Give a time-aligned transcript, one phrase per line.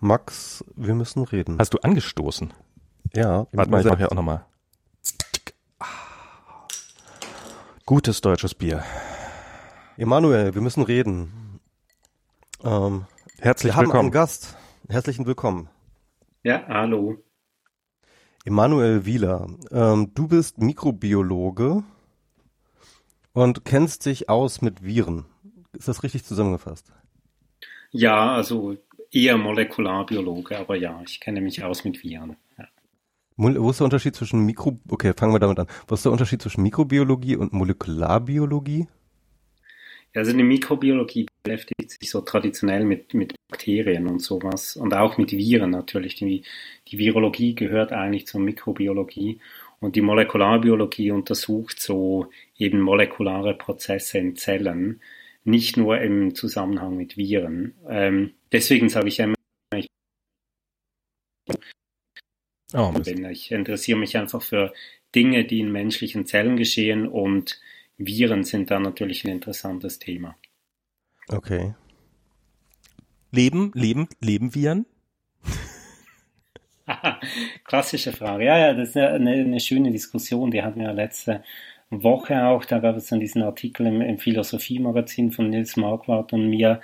[0.00, 1.58] Max, wir müssen reden.
[1.58, 2.52] Hast du angestoßen?
[3.14, 3.46] Ja.
[3.52, 4.46] Warte mal, ich mache ja auch nochmal.
[7.84, 8.82] Gutes deutsches Bier.
[9.98, 11.60] Emanuel, wir müssen reden.
[12.62, 13.04] Ähm,
[13.38, 14.04] Herzlich wir haben willkommen.
[14.04, 14.56] einen Gast.
[14.88, 15.68] Herzlichen Willkommen.
[16.42, 17.16] Ja, hallo.
[18.46, 21.82] Emanuel Wieler, ähm, du bist Mikrobiologe
[23.32, 25.26] und kennst dich aus mit Viren.
[25.74, 26.90] Ist das richtig zusammengefasst?
[27.90, 28.76] Ja, also
[29.12, 32.36] eher Molekularbiologe, aber ja, ich kenne mich aus mit Viren.
[32.58, 32.68] Ja.
[33.36, 34.78] Wo ist der Unterschied zwischen Mikro...
[34.88, 35.66] Okay, fangen wir damit an.
[35.88, 38.86] Was ist der Unterschied zwischen Mikrobiologie und Molekularbiologie?
[40.14, 45.32] Also die Mikrobiologie beschäftigt sich so traditionell mit, mit Bakterien und sowas und auch mit
[45.32, 46.16] Viren natürlich.
[46.16, 46.42] Die,
[46.88, 49.40] die Virologie gehört eigentlich zur Mikrobiologie
[49.78, 52.26] und die Molekularbiologie untersucht so
[52.58, 55.00] eben molekulare Prozesse in Zellen,
[55.44, 57.74] nicht nur im Zusammenhang mit Viren.
[57.88, 59.34] Ähm, deswegen sage ich immer,
[59.74, 59.86] ich,
[62.72, 64.72] Oh, ich interessiere mich einfach für
[65.14, 67.60] Dinge, die in menschlichen Zellen geschehen und
[67.96, 70.36] Viren sind da natürlich ein interessantes Thema.
[71.28, 71.74] Okay.
[73.32, 74.86] Leben, leben, leben Viren?
[77.64, 78.44] Klassische Frage.
[78.44, 80.50] Ja, ja, das ist eine, eine schöne Diskussion.
[80.50, 81.44] Die hatten wir letzte
[81.90, 82.64] Woche auch.
[82.64, 86.80] Da gab es dann diesen Artikel im, im Philosophie-Magazin von Nils Marquardt und mir.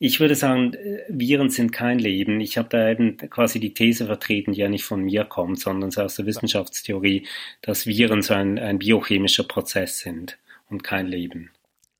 [0.00, 0.76] Ich würde sagen,
[1.08, 2.40] Viren sind kein Leben.
[2.40, 5.92] Ich habe da eben quasi die These vertreten, die ja nicht von mir kommt, sondern
[5.96, 7.26] aus der Wissenschaftstheorie,
[7.62, 10.38] dass Viren so ein, ein biochemischer Prozess sind
[10.70, 11.50] und kein Leben.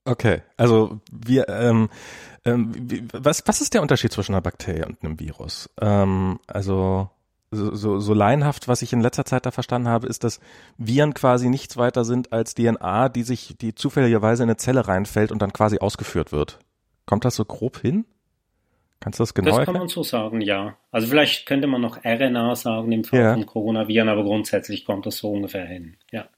[0.04, 1.91] Okay, also wir, ähm,
[2.44, 5.69] ähm, was, was ist der Unterschied zwischen einer Bakterie und einem Virus?
[5.80, 7.10] Ähm, also
[7.50, 10.41] so, so, so laienhaft, was ich in letzter Zeit da verstanden habe, ist, dass
[10.77, 15.32] Viren quasi nichts weiter sind als DNA, die sich, die zufälligerweise in eine Zelle reinfällt
[15.32, 16.58] und dann quasi ausgeführt wird.
[17.06, 18.04] Kommt das so grob hin?
[19.00, 20.76] Kannst du das genau Das kann man so sagen, ja.
[20.91, 23.32] Also vielleicht könnte man noch RNA sagen im Fall Ja.
[23.32, 25.96] von Coronaviren, aber grundsätzlich kommt das so ungefähr hin.
[26.10, 26.28] Ja.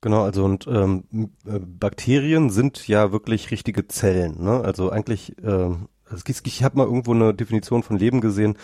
[0.00, 1.04] Genau, also und ähm,
[1.46, 4.42] äh, Bakterien sind ja wirklich richtige Zellen.
[4.42, 4.60] Ne?
[4.62, 5.88] Also eigentlich, ähm,
[6.22, 8.56] gibt- ich habe mal irgendwo eine Definition von Leben gesehen,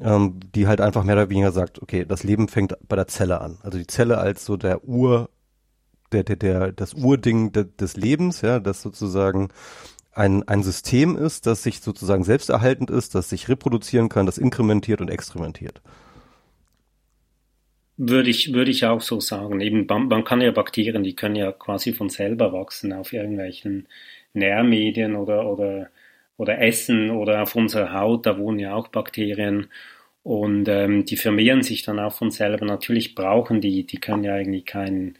[0.00, 3.40] ähm, die halt einfach mehr oder weniger sagt, okay, das Leben fängt bei der Zelle
[3.40, 3.58] an.
[3.62, 5.30] Also die Zelle als so der Ur,
[6.12, 9.48] der, der, der das Urding de, des Lebens, ja, das sozusagen
[10.12, 15.00] ein, ein System ist, das sich sozusagen selbsterhaltend ist, das sich reproduzieren kann, das inkrementiert
[15.00, 15.80] und exkrementiert.
[17.96, 19.60] Würde ich, würde ich auch so sagen.
[19.60, 23.88] Eben, man kann ja Bakterien, die können ja quasi von selber wachsen auf irgendwelchen
[24.34, 25.90] Nährmedien oder, oder,
[26.38, 29.66] oder Essen oder auf unserer Haut, da wohnen ja auch Bakterien.
[30.22, 32.64] Und ähm, die vermehren sich dann auch von selber.
[32.64, 35.16] Natürlich brauchen die, die können ja irgendwie kein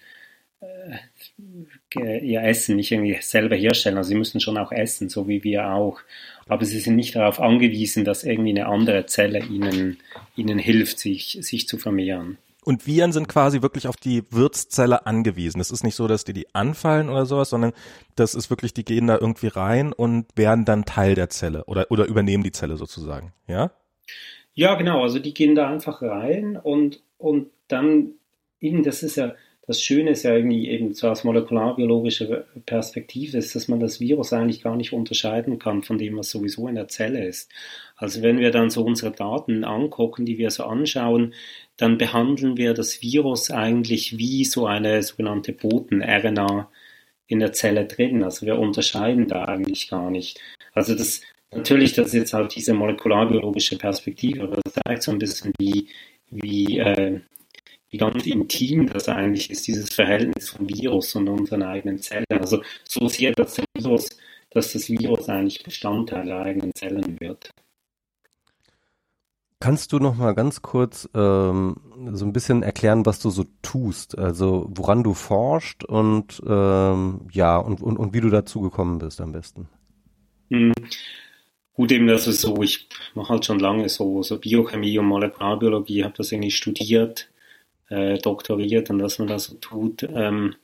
[0.60, 3.96] äh, ihr Essen nicht irgendwie selber herstellen.
[3.96, 6.00] Also sie müssen schon auch essen, so wie wir auch.
[6.46, 9.98] Aber sie sind nicht darauf angewiesen, dass irgendwie eine andere Zelle ihnen,
[10.36, 12.38] ihnen hilft, sich, sich zu vermehren.
[12.64, 15.60] Und Viren sind quasi wirklich auf die Wirtszelle angewiesen.
[15.60, 17.72] Es ist nicht so, dass die die anfallen oder sowas, sondern
[18.16, 21.86] das ist wirklich, die gehen da irgendwie rein und werden dann Teil der Zelle oder,
[21.90, 23.32] oder übernehmen die Zelle sozusagen.
[23.46, 23.70] Ja?
[24.54, 25.02] Ja, genau.
[25.02, 28.10] Also die gehen da einfach rein und, und dann,
[28.60, 29.34] eben, das ist ja,
[29.68, 34.32] das Schöne ist ja irgendwie eben so aus molekularbiologischer Perspektive ist, dass man das Virus
[34.32, 37.52] eigentlich gar nicht unterscheiden kann von dem, was sowieso in der Zelle ist.
[37.94, 41.34] Also wenn wir dann so unsere Daten angucken, die wir so anschauen,
[41.76, 46.70] dann behandeln wir das Virus eigentlich wie so eine sogenannte Boten-RNA
[47.26, 48.24] in der Zelle drin.
[48.24, 50.40] Also wir unterscheiden da eigentlich gar nicht.
[50.72, 55.18] Also das, natürlich, das ist jetzt halt diese molekularbiologische Perspektive, aber das zeigt so ein
[55.18, 55.88] bisschen, wie,
[56.30, 57.20] wie, äh,
[57.90, 62.26] wie ganz intim das eigentlich ist, dieses Verhältnis vom Virus und unseren eigenen Zellen.
[62.30, 64.08] Also so sehr, der Virus,
[64.50, 67.50] dass das Virus eigentlich Bestandteil der eigenen Zellen wird.
[69.60, 71.76] Kannst du noch mal ganz kurz ähm,
[72.12, 77.56] so ein bisschen erklären, was du so tust, also woran du forscht und ähm, ja
[77.56, 79.68] und, und, und wie du dazu gekommen bist am besten?
[80.50, 80.72] Hm.
[81.72, 86.04] Gut, eben das ist so, ich mache halt schon lange so, so Biochemie und Molekularbiologie,
[86.04, 87.28] habe das irgendwie studiert,
[87.90, 90.02] äh, doktoriert und was man da so tut.
[90.02, 90.54] Ähm,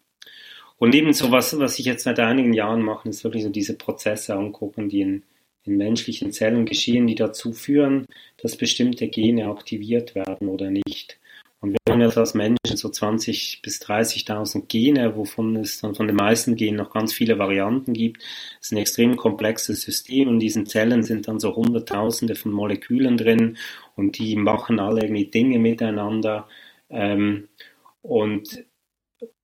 [0.79, 3.77] und eben so was, was ich jetzt seit einigen Jahren mache, ist wirklich so diese
[3.77, 5.23] Prozesse angucken, die in,
[5.65, 8.07] in menschlichen Zellen geschehen, die dazu führen,
[8.43, 11.19] dass bestimmte Gene aktiviert werden oder nicht.
[11.65, 16.07] Und wir haben jetzt als Menschen so 20.000 bis 30.000 Gene, wovon es dann von
[16.07, 18.23] den meisten Genen noch ganz viele Varianten gibt.
[18.61, 20.29] Es ist ein extrem komplexes System.
[20.29, 23.57] In diesen Zellen sind dann so Hunderttausende von Molekülen drin
[23.97, 26.49] und die machen alle irgendwie Dinge miteinander.
[26.91, 27.49] Ähm,
[28.03, 28.65] und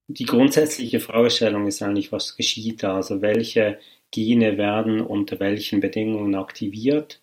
[0.08, 2.96] die grundsätzliche Fragestellung ist eigentlich, was geschieht da?
[2.96, 3.78] Also welche
[4.10, 7.20] Gene werden unter welchen Bedingungen aktiviert?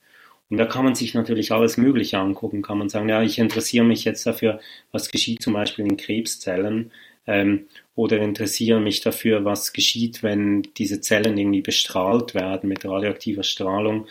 [0.50, 2.62] Und da kann man sich natürlich alles Mögliche angucken.
[2.62, 4.60] Kann man sagen, ja, ich interessiere mich jetzt dafür,
[4.92, 6.92] was geschieht zum Beispiel in Krebszellen
[7.26, 13.44] ähm, oder interessiere mich dafür, was geschieht, wenn diese Zellen irgendwie bestrahlt werden mit radioaktiver
[13.44, 14.08] Strahlung.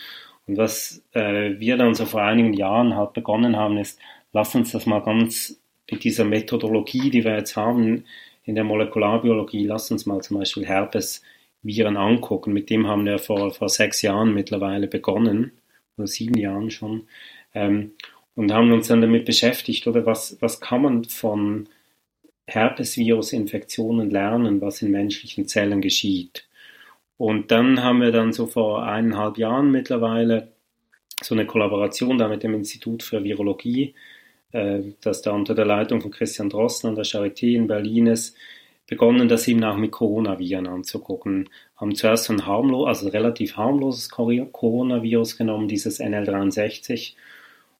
[0.46, 3.98] Und was äh, wir dann so vor einigen Jahren halt begonnen haben, ist,
[4.32, 5.58] lass uns das mal ganz
[5.90, 8.04] mit dieser Methodologie, die wir jetzt haben
[8.44, 12.52] in der Molekularbiologie, lass uns mal zum Beispiel Herpesviren angucken.
[12.52, 15.52] Mit dem haben wir vor, vor sechs Jahren mittlerweile begonnen,
[15.96, 17.08] oder sieben Jahren schon,
[17.54, 17.92] ähm,
[18.34, 21.68] und haben uns dann damit beschäftigt, oder was, was kann man von
[22.46, 26.46] Herpesvirus-Infektionen lernen, was in menschlichen Zellen geschieht.
[27.16, 30.52] Und dann haben wir dann so vor eineinhalb Jahren mittlerweile
[31.22, 33.94] so eine Kollaboration da mit dem Institut für Virologie,
[34.52, 38.36] das da unter der Leitung von Christian Drosten an der Charité in Berlin ist,
[38.86, 41.48] begonnen, das eben auch mit Coronaviren anzugucken.
[41.76, 47.14] Haben zuerst ein harmlos, also relativ harmloses Coronavirus genommen, dieses NL63,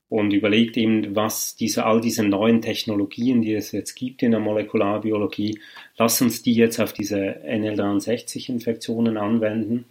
[0.09, 4.41] und überlegt eben, was diese, all diese neuen Technologien, die es jetzt gibt in der
[4.41, 5.59] Molekularbiologie,
[5.99, 9.85] lass uns die jetzt auf diese NL63-Infektionen anwenden.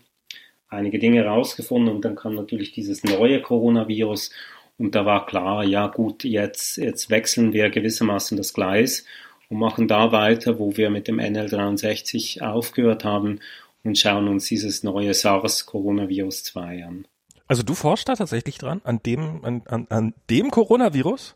[0.70, 4.32] Einige Dinge herausgefunden und dann kam natürlich dieses neue Coronavirus
[4.78, 9.06] und da war klar, ja gut, jetzt, jetzt wechseln wir gewissermaßen das Gleis
[9.50, 13.40] und machen da weiter, wo wir mit dem NL63 aufgehört haben
[13.84, 17.08] und schauen uns dieses neue SARS-Coronavirus 2 an.
[17.48, 21.36] Also du forschst da tatsächlich dran, an dem, an, an, an dem Coronavirus?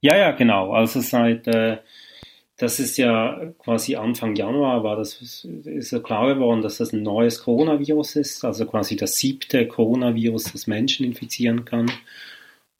[0.00, 0.72] Ja, ja, genau.
[0.72, 1.78] Also seit, äh,
[2.56, 7.02] das ist ja quasi Anfang Januar war das, ist ja klar geworden, dass das ein
[7.02, 11.90] neues Coronavirus ist, also quasi das siebte Coronavirus, das Menschen infizieren kann.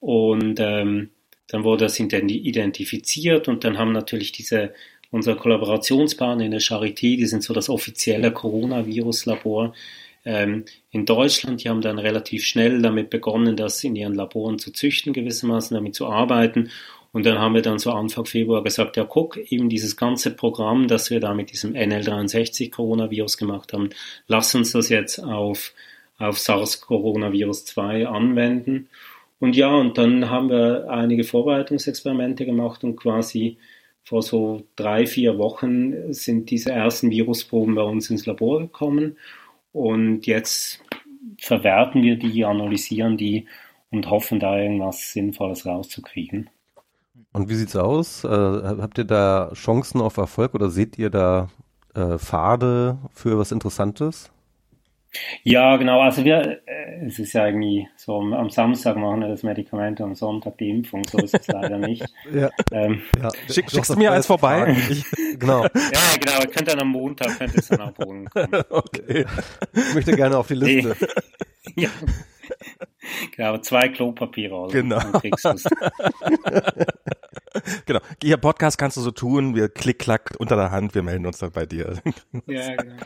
[0.00, 1.10] Und ähm,
[1.48, 4.75] dann wurde das identifiziert und dann haben natürlich diese
[5.10, 9.72] unsere Kollaborationspartner in der Charité, die sind so das offizielle Coronavirus-Labor,
[10.26, 14.72] ähm, in Deutschland, die haben dann relativ schnell damit begonnen, das in ihren Laboren zu
[14.72, 16.70] züchten, gewissermaßen damit zu arbeiten.
[17.12, 20.88] Und dann haben wir dann so Anfang Februar gesagt, ja guck, eben dieses ganze Programm,
[20.88, 23.90] das wir da mit diesem NL63 Coronavirus gemacht haben,
[24.26, 25.72] lass uns das jetzt auf,
[26.19, 28.88] auf SARS-Coronavirus 2 anwenden.
[29.38, 33.59] Und ja, und dann haben wir einige Vorbereitungsexperimente gemacht und quasi
[34.03, 39.19] vor so drei, vier Wochen sind diese ersten Virusproben bei uns ins Labor gekommen.
[39.73, 40.81] Und jetzt
[41.38, 43.47] verwerten wir die, analysieren die
[43.91, 46.49] und hoffen da irgendwas Sinnvolles rauszukriegen.
[47.32, 48.25] Und wie sieht's aus?
[48.25, 51.49] Äh, habt ihr da Chancen auf Erfolg oder seht ihr da
[51.94, 54.31] äh, Pfade für was Interessantes?
[55.43, 56.01] Ja, genau.
[56.01, 60.15] Also wir, äh, es ist ja irgendwie so, am Samstag machen wir das Medikament, am
[60.15, 61.05] Sonntag die Impfung.
[61.05, 62.05] So ist es leider nicht.
[62.35, 62.51] ja.
[62.73, 63.29] Ähm, ja.
[63.53, 64.77] Schick, schickst du mir eins vorbei?
[64.91, 65.05] Ich,
[65.39, 65.65] genau.
[65.65, 66.41] Ja, genau.
[66.41, 68.29] Ihr könnt dann am Montag, könnt es dann abholen
[68.71, 69.25] okay.
[69.73, 70.97] Ich möchte gerne auf die Liste.
[71.77, 71.91] ja.
[73.37, 74.55] Genau, zwei Klopapiere.
[74.56, 75.00] Also, genau.
[77.87, 78.00] Genau.
[78.23, 81.38] Hier Podcast kannst du so tun, wir klick klack unter der Hand, wir melden uns
[81.38, 81.94] dann bei dir.
[82.46, 82.96] ja, genau.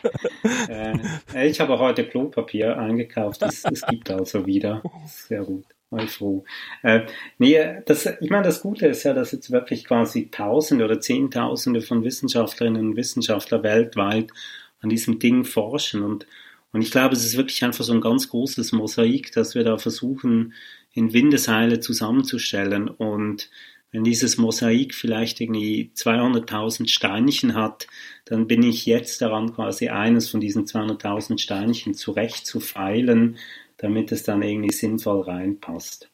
[1.35, 4.83] Äh, ich habe heute Klopapier eingekauft, es, es gibt also wieder.
[5.07, 5.65] Sehr gut.
[5.99, 6.45] Ich froh.
[6.83, 7.07] Äh,
[7.39, 11.81] nee, das, ich meine, das Gute ist ja, dass jetzt wirklich quasi Tausende oder Zehntausende
[11.81, 14.31] von Wissenschaftlerinnen und Wissenschaftlern weltweit
[14.81, 16.27] an diesem Ding forschen und
[16.73, 19.77] und ich glaube, es ist wirklich einfach so ein ganz großes Mosaik, das wir da
[19.77, 20.55] versuchen,
[20.93, 22.89] in Windeseile zusammenzustellen.
[22.89, 23.51] Und
[23.91, 27.89] wenn dieses Mosaik vielleicht irgendwie 200.000 Steinchen hat,
[28.25, 33.37] dann bin ich jetzt daran, quasi eines von diesen 200.000 Steinchen zurecht zu feilen,
[33.79, 36.09] damit es dann irgendwie sinnvoll reinpasst.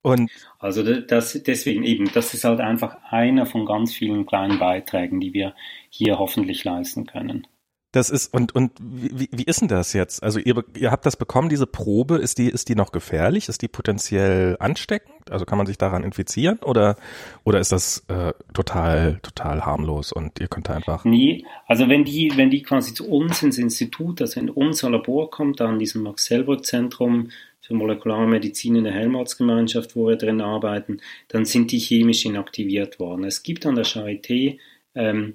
[0.00, 5.20] Und also das, deswegen eben, das ist halt einfach einer von ganz vielen kleinen Beiträgen,
[5.20, 5.54] die wir
[5.90, 7.46] hier hoffentlich leisten können.
[7.92, 10.22] Das ist, und, und wie, wie ist denn das jetzt?
[10.22, 13.50] Also ihr, ihr habt das bekommen, diese Probe, ist die, ist die noch gefährlich?
[13.50, 15.30] Ist die potenziell ansteckend?
[15.30, 16.96] Also kann man sich daran infizieren oder,
[17.44, 21.04] oder ist das äh, total, total harmlos und ihr könnt einfach.
[21.04, 25.30] Nee, also wenn die, wenn die quasi zu uns ins Institut, also in unser Labor
[25.30, 27.28] kommt, da an diesem Max-Hellburg-Zentrum
[27.60, 32.98] für molekulare Medizin in der Helmholtz-Gemeinschaft, wo wir drin arbeiten, dann sind die chemisch inaktiviert
[32.98, 33.24] worden.
[33.24, 34.58] Es gibt an der Charité
[34.94, 35.34] ähm,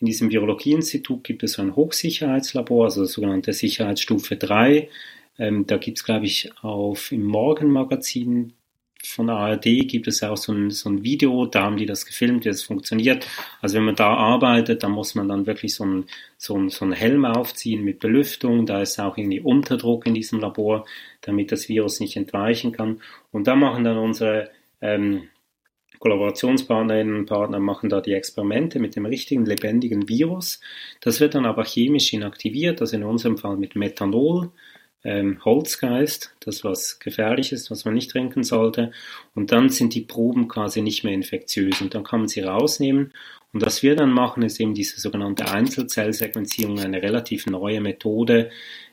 [0.00, 4.88] in diesem Virologieinstitut gibt es so ein Hochsicherheitslabor, also sogenannte Sicherheitsstufe 3.
[5.38, 8.52] Ähm, da gibt es, glaube ich, auf im Morgenmagazin
[9.04, 12.44] von ARD gibt es auch so ein, so ein Video, da haben die das gefilmt,
[12.44, 13.26] wie das funktioniert.
[13.60, 16.04] Also wenn man da arbeitet, dann muss man dann wirklich so ein,
[16.36, 18.66] so so ein Helm aufziehen mit Belüftung.
[18.66, 20.84] Da ist auch irgendwie Unterdruck in diesem Labor,
[21.20, 23.00] damit das Virus nicht entweichen kann.
[23.30, 24.50] Und da machen dann unsere
[24.80, 25.28] ähm,
[25.98, 30.60] Kollaborationspartnerinnen und Partner machen da die Experimente mit dem richtigen lebendigen Virus.
[31.00, 34.50] Das wird dann aber chemisch inaktiviert, also in unserem Fall mit Methanol.
[35.04, 38.90] ähm, Holzgeist, das was gefährlich ist, was man nicht trinken sollte.
[39.34, 43.12] Und dann sind die Proben quasi nicht mehr infektiös und dann kann man sie rausnehmen.
[43.52, 48.50] Und was wir dann machen, ist eben diese sogenannte Einzelzellsequenzierung, eine relativ neue Methode,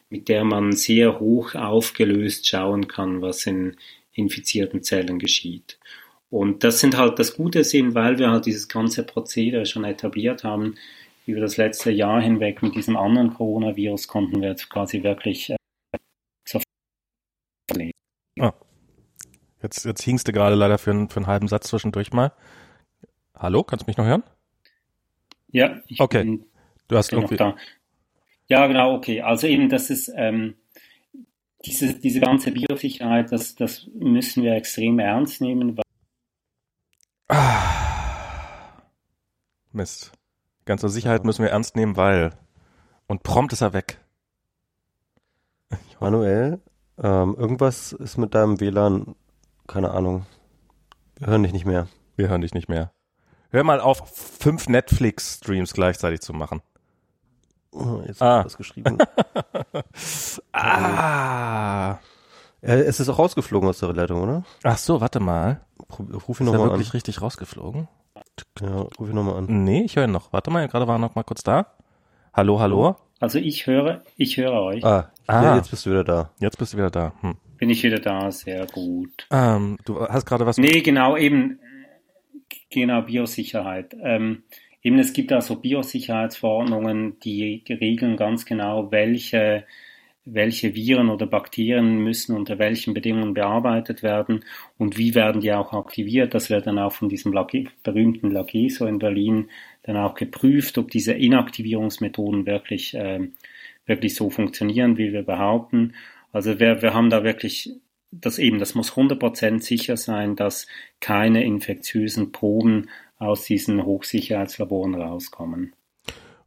[0.09, 3.75] mit der man sehr hoch aufgelöst schauen kann, was in
[4.13, 5.77] infizierten Zellen geschieht.
[6.35, 10.43] Und das sind halt das Gute sind, weil wir halt dieses ganze Prozedere schon etabliert
[10.43, 10.75] haben,
[11.25, 15.55] über das letzte Jahr hinweg mit diesem anderen Coronavirus konnten wir jetzt quasi wirklich äh,
[18.37, 18.51] Ah.
[19.63, 22.33] Jetzt, jetzt hingst du gerade leider für, einen, für einen halben Satz zwischendurch mal.
[23.33, 24.23] Hallo, kannst du mich noch hören?
[25.53, 26.25] Ja, ich okay.
[26.25, 26.45] bin,
[26.89, 27.37] du hast irgendwie.
[27.37, 27.55] Da.
[28.49, 29.21] Ja, genau, okay.
[29.21, 30.55] Also eben, das ist ähm,
[31.63, 35.77] diese, diese ganze Biosicherheit, das, das müssen wir extrem ernst nehmen.
[37.29, 38.81] Ah.
[39.71, 40.11] Mist.
[40.65, 42.31] Ganze Sicherheit müssen wir ernst nehmen, weil.
[43.07, 43.99] Und prompt ist er weg.
[46.05, 46.61] Manuel,
[47.01, 49.15] ähm, irgendwas ist mit deinem WLAN,
[49.65, 50.27] keine Ahnung.
[51.15, 51.87] Wir hören dich nicht mehr.
[52.15, 52.91] Wir hören dich nicht mehr.
[53.49, 56.61] Hör mal auf, fünf Netflix-Streams gleichzeitig zu machen.
[57.71, 58.43] Oh, jetzt ah.
[58.43, 58.99] hast du geschrieben.
[60.53, 61.97] ah.
[62.61, 64.43] Es ist auch rausgeflogen aus der Leitung, oder?
[64.63, 65.61] Ach so, warte mal.
[65.89, 66.67] Ruf ihn nochmal an.
[66.67, 67.87] Ist er wirklich richtig rausgeflogen?
[68.59, 69.63] Ja, ruf ihn nochmal an.
[69.63, 70.33] Nee, ich höre ihn noch.
[70.33, 71.67] Warte mal, gerade war er noch mal kurz da.
[72.33, 72.95] Hallo, hallo.
[73.19, 74.83] Also ich höre, ich höre euch.
[74.83, 75.43] Ah, ah.
[75.43, 76.31] Ja, jetzt bist du wieder da.
[76.39, 77.13] Jetzt bist du wieder da.
[77.21, 77.37] Hm.
[77.57, 79.27] Bin ich wieder da, sehr gut.
[79.31, 80.57] Ähm, du hast gerade was.
[80.57, 81.59] Nee, genau, eben,
[82.69, 83.95] genau, Biosicherheit.
[84.01, 84.43] Ähm,
[84.81, 89.63] eben, es gibt also Biosicherheitsverordnungen, die regeln ganz genau, welche
[90.25, 94.43] welche Viren oder Bakterien müssen unter welchen Bedingungen bearbeitet werden
[94.77, 96.33] und wie werden die auch aktiviert.
[96.33, 99.49] Das wird dann auch von diesem Lage, berühmten Lageso in Berlin
[99.83, 103.29] dann auch geprüft, ob diese Inaktivierungsmethoden wirklich, äh,
[103.85, 105.93] wirklich so funktionieren, wie wir behaupten.
[106.31, 107.71] Also wir, wir haben da wirklich
[108.11, 110.67] das eben, das muss 100% sicher sein, dass
[110.99, 115.73] keine infektiösen Proben aus diesen Hochsicherheitslaboren rauskommen.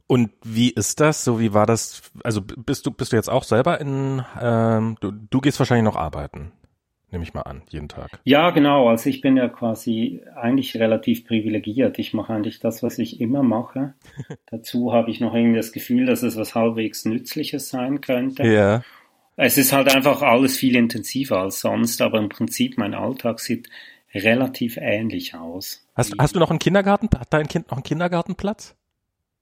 [0.09, 1.23] Und wie ist das?
[1.23, 2.01] So wie war das?
[2.23, 4.25] Also bist du bist du jetzt auch selber in?
[4.41, 6.51] Ähm, du, du gehst wahrscheinlich noch arbeiten,
[7.11, 8.19] nehme ich mal an, jeden Tag.
[8.23, 8.89] Ja, genau.
[8.89, 11.99] Also ich bin ja quasi eigentlich relativ privilegiert.
[11.99, 13.93] Ich mache eigentlich das, was ich immer mache.
[14.49, 18.47] Dazu habe ich noch irgendwie das Gefühl, dass es was halbwegs Nützliches sein könnte.
[18.47, 18.81] Ja.
[19.35, 23.69] Es ist halt einfach alles viel intensiver als sonst, aber im Prinzip mein Alltag sieht
[24.15, 25.87] relativ ähnlich aus.
[25.93, 27.09] Hast, hast du noch einen Kindergarten?
[27.15, 28.75] Hat dein Kind noch einen Kindergartenplatz?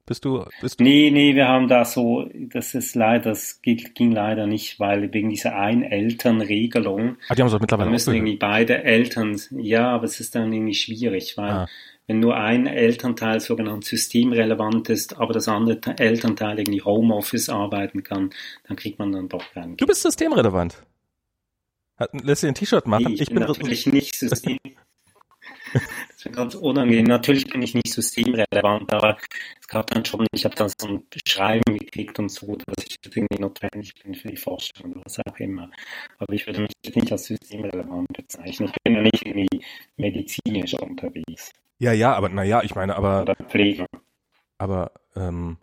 [0.07, 0.85] Bist du, bist du?
[0.85, 5.29] Nee, nee, wir haben da so, das ist leider, das ging leider nicht, weil wegen
[5.29, 7.17] dieser Ein-Eltern-Regelung.
[7.27, 10.75] Ah, die haben es mittlerweile müssen irgendwie beide Eltern, ja, aber es ist dann irgendwie
[10.75, 11.67] schwierig, weil ah.
[12.07, 18.29] wenn nur ein Elternteil sogenannt systemrelevant ist, aber das andere Elternteil irgendwie Homeoffice arbeiten kann,
[18.65, 19.75] dann kriegt man dann doch keinen.
[19.75, 20.83] Du bist systemrelevant.
[22.13, 23.07] Lässt du ein T-Shirt machen?
[23.07, 24.57] Nee, ich, ich, bin natürlich nicht system.
[26.31, 27.05] Ganz unangenehm.
[27.05, 29.17] Natürlich bin ich nicht systemrelevant, aber
[29.59, 32.97] es gab dann schon, ich habe dann so ein Schreiben gekriegt und so, dass ich
[33.03, 35.69] irgendwie notwendig bin für die Forschung oder was auch immer.
[36.19, 38.69] Aber ich würde mich nicht als systemrelevant bezeichnen.
[38.69, 39.65] Ich bin ja nicht irgendwie
[39.97, 41.51] medizinisch unterwegs.
[41.79, 43.21] Ja, ja, aber naja, ich meine, aber.
[43.21, 43.85] Oder Pflege.
[44.57, 45.57] Aber ähm,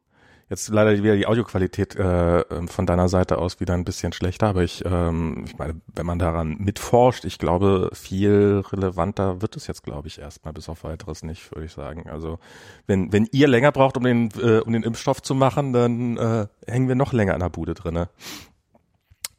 [0.54, 4.46] Jetzt leider wieder die Audioqualität äh, ähm, von deiner Seite aus wieder ein bisschen schlechter,
[4.46, 9.66] aber ich, ähm, ich meine, wenn man daran mitforscht, ich glaube, viel relevanter wird es
[9.66, 12.08] jetzt, glaube ich, erstmal bis auf weiteres nicht, würde ich sagen.
[12.08, 12.38] Also
[12.86, 16.46] wenn, wenn ihr länger braucht, um den, äh, um den Impfstoff zu machen, dann äh,
[16.68, 18.08] hängen wir noch länger in der Bude drinne.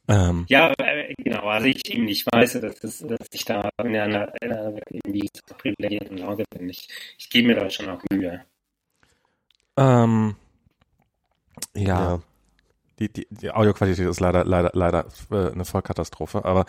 [0.10, 0.43] Ähm.
[0.50, 1.43] Ja, äh, genau.
[1.48, 5.29] Also ich eben, ich weiß, dass, dass, dass ich da in einer, in einer irgendwie
[5.60, 6.67] privilegierten Lage bin.
[6.67, 8.43] Ich, ich gebe mir da schon auch Mühe.
[9.77, 10.36] Ähm,
[11.75, 11.84] ja.
[11.84, 12.20] ja.
[13.00, 16.65] Die, die, die Audioqualität ist leider, leider, leider äh, eine Vollkatastrophe, aber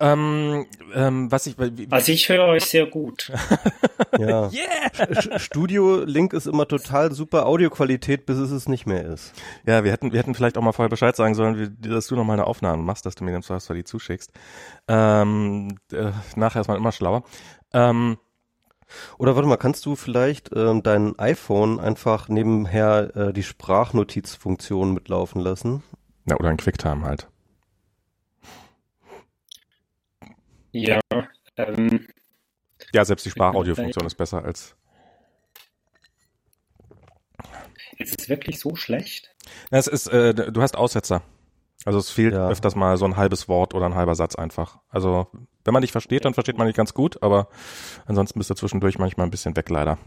[0.00, 3.30] ähm, ähm, was ich, wie, also ich höre euch sehr gut.
[4.18, 4.50] ja.
[4.50, 5.38] Yeah!
[5.38, 9.32] Studio-Link ist immer total super Audioqualität, bis es es nicht mehr ist.
[9.66, 12.16] Ja, wir hätten, wir hätten vielleicht auch mal vorher Bescheid sagen sollen, wie, dass du
[12.16, 14.32] noch mal eine Aufnahme machst, dass du mir den Zweifelsfall die zuschickst.
[14.88, 17.22] Ähm, äh, nachher ist man immer schlauer.
[17.72, 18.18] Ähm,
[19.18, 25.40] oder warte mal, kannst du vielleicht ähm, dein iPhone einfach nebenher äh, die Sprachnotizfunktion mitlaufen
[25.40, 25.82] lassen?
[26.26, 27.28] Ja, oder ein QuickTime halt.
[30.72, 31.00] Ja,
[31.56, 32.06] ähm,
[32.92, 34.76] ja, selbst die Sprachaudiofunktion ist besser als.
[37.98, 39.34] Ist es wirklich so schlecht?
[39.70, 41.22] Es ist, äh, du hast Aussetzer.
[41.84, 42.48] Also es fehlt ja.
[42.48, 44.78] öfters mal so ein halbes Wort oder ein halber Satz einfach.
[44.90, 45.28] Also
[45.64, 47.48] wenn man nicht versteht, dann versteht man nicht ganz gut, aber
[48.06, 49.98] ansonsten bist du zwischendurch manchmal ein bisschen weg leider.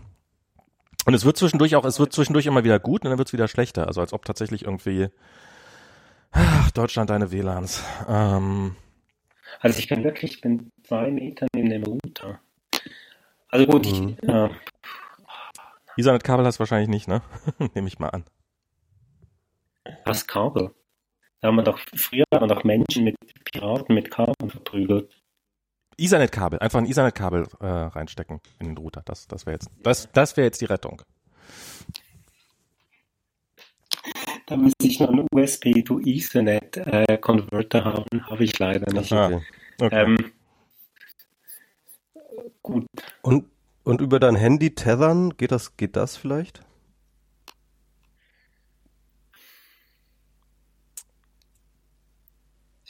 [1.06, 3.34] Und es wird zwischendurch auch, es wird zwischendurch immer wieder gut und dann wird es
[3.34, 3.88] wieder schlechter.
[3.88, 5.10] Also als ob tatsächlich irgendwie
[6.32, 7.84] Ach, Deutschland, deine WLANs.
[8.08, 8.75] Ähm,
[9.60, 12.39] Also ich bin wirklich, ich bin zwei Meter neben dem Router.
[13.50, 14.18] Also gut, Mhm.
[14.22, 14.50] ich, äh,
[15.98, 17.22] Ethernet-Kabel hast du wahrscheinlich nicht, ne?
[17.75, 18.24] Nehme ich mal an.
[20.06, 20.72] das Kabel.
[21.44, 25.12] Da haben wir doch, früher haben wir doch Menschen mit Piraten mit Kabeln verprügelt.
[25.98, 29.02] Ethernet-Kabel, einfach ein Ethernet-Kabel äh, reinstecken in den Router.
[29.04, 31.02] Das, das wäre jetzt, das, das wäre jetzt die Rettung.
[34.46, 39.12] Da müsste ich noch einen USB to Ethernet äh, Converter haben, habe ich leider nicht.
[39.12, 39.26] Ah.
[39.26, 39.42] Okay.
[39.82, 40.02] Okay.
[40.02, 40.32] Ähm,
[42.62, 42.86] gut,
[43.22, 43.48] Und,
[43.84, 46.62] und über dein Handy tethern, geht das, geht das vielleicht?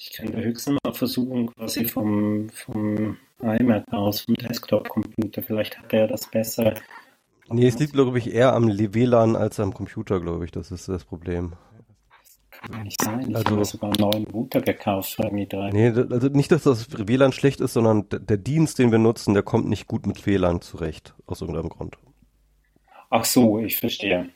[0.03, 5.91] Ich kann da höchstens mal versuchen, quasi vom, vom iMac aus, vom Desktop-Computer, vielleicht hat
[5.93, 6.74] der das besser.
[7.50, 10.51] Nee, es liegt, glaube ich, eher am WLAN als am Computer, glaube ich.
[10.51, 11.53] Das ist das Problem.
[12.51, 13.29] Kann ja nicht sein.
[13.29, 15.69] Ich Also- habe mir sogar einen neuen Router gekauft für irgendwie drei.
[15.69, 19.43] Nee, also nicht, dass das WLAN schlecht ist, sondern der Dienst, den wir nutzen, der
[19.43, 21.98] kommt nicht gut mit WLAN zurecht, aus irgendeinem Grund.
[23.10, 24.29] Ach so, ich verstehe.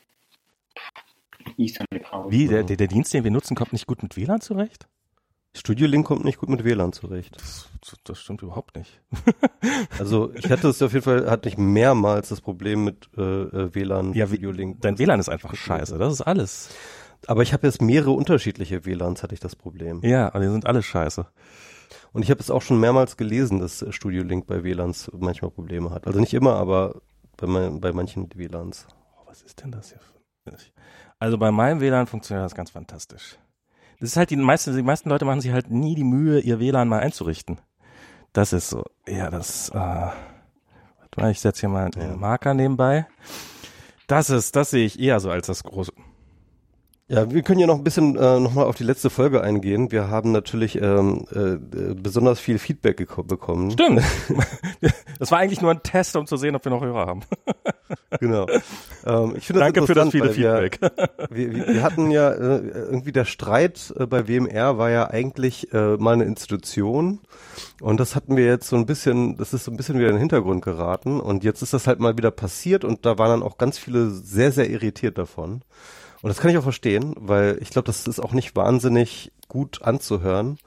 [1.57, 2.05] Ethernet.
[2.29, 4.87] Wie, der, der, der Dienst, den wir nutzen, kommt nicht gut mit WLAN zurecht?
[5.57, 7.35] Studio Link kommt nicht gut mit WLAN zurecht.
[7.37, 7.67] Das,
[8.03, 9.01] das stimmt überhaupt nicht.
[9.99, 13.73] Also ich hatte es auf jeden Fall, hatte ich mehrmals das Problem mit äh, äh,
[13.75, 14.81] WLAN, Ja, Studio Link.
[14.81, 16.69] Dein WLAN ist einfach scheiße, das ist alles.
[17.25, 20.01] Aber ich habe jetzt mehrere unterschiedliche WLANs, hatte ich das Problem.
[20.03, 21.25] Ja, aber die sind alle scheiße.
[22.13, 25.89] Und ich habe es auch schon mehrmals gelesen, dass Studio Link bei WLANs manchmal Probleme
[25.89, 26.05] hat.
[26.07, 27.01] Also nicht immer, aber
[27.37, 28.87] bei, mein, bei manchen WLANs.
[29.17, 29.99] Oh, was ist denn das hier?
[29.99, 30.57] für-
[31.19, 33.37] Also bei meinem WLAN funktioniert das ganz fantastisch.
[33.99, 36.59] Das ist halt die meisten, die meisten Leute machen sich halt nie die Mühe, ihr
[36.59, 37.59] WLAN mal einzurichten.
[38.33, 40.13] Das ist so, ja, das, äh, warte
[41.17, 42.19] mal, ich setze hier mal einen.
[42.19, 43.07] Marker nebenbei.
[44.05, 45.91] Das ist, das sehe ich eher so als das große.
[47.09, 49.93] Ja, wir können ja noch ein bisschen äh, nochmal auf die letzte Folge eingehen.
[49.93, 51.55] Wir haben natürlich ähm, äh,
[51.93, 53.71] besonders viel Feedback bekommen.
[53.71, 54.03] Stimmt.
[55.19, 57.21] das war eigentlich nur ein Test, um zu sehen, ob wir noch Hörer haben.
[58.19, 58.45] Genau.
[59.05, 60.79] Ähm, ich finde das Danke für das viele Feedback.
[61.29, 65.73] Wir, wir, wir hatten ja äh, irgendwie der Streit äh, bei WMR war ja eigentlich
[65.73, 67.19] äh, mal eine Institution
[67.81, 70.15] und das hatten wir jetzt so ein bisschen, das ist so ein bisschen wieder in
[70.15, 73.43] den Hintergrund geraten und jetzt ist das halt mal wieder passiert und da waren dann
[73.43, 75.63] auch ganz viele sehr, sehr irritiert davon.
[76.21, 79.81] Und das kann ich auch verstehen, weil ich glaube, das ist auch nicht wahnsinnig gut
[79.83, 80.57] anzuhören.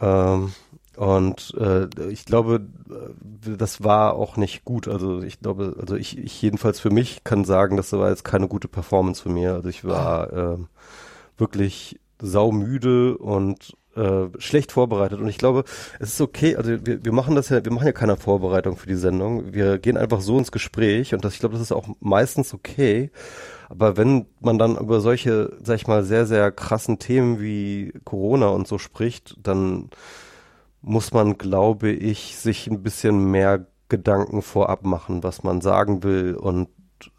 [0.00, 0.52] Ähm,
[0.96, 4.88] und äh, ich glaube, äh, das war auch nicht gut.
[4.88, 8.48] Also ich glaube, also ich, ich jedenfalls für mich kann sagen, das war jetzt keine
[8.48, 9.54] gute Performance für mir.
[9.54, 10.58] Also ich war äh,
[11.36, 15.20] wirklich saumüde und äh, schlecht vorbereitet.
[15.20, 15.64] Und ich glaube,
[16.00, 18.86] es ist okay, also wir, wir machen das ja, wir machen ja keine Vorbereitung für
[18.86, 19.52] die Sendung.
[19.52, 23.10] Wir gehen einfach so ins Gespräch und das, ich glaube, das ist auch meistens okay.
[23.68, 28.48] Aber wenn man dann über solche, sag ich mal, sehr, sehr krassen Themen wie Corona
[28.48, 29.90] und so spricht, dann
[30.82, 36.34] muss man, glaube ich, sich ein bisschen mehr Gedanken vorab machen, was man sagen will
[36.34, 36.68] und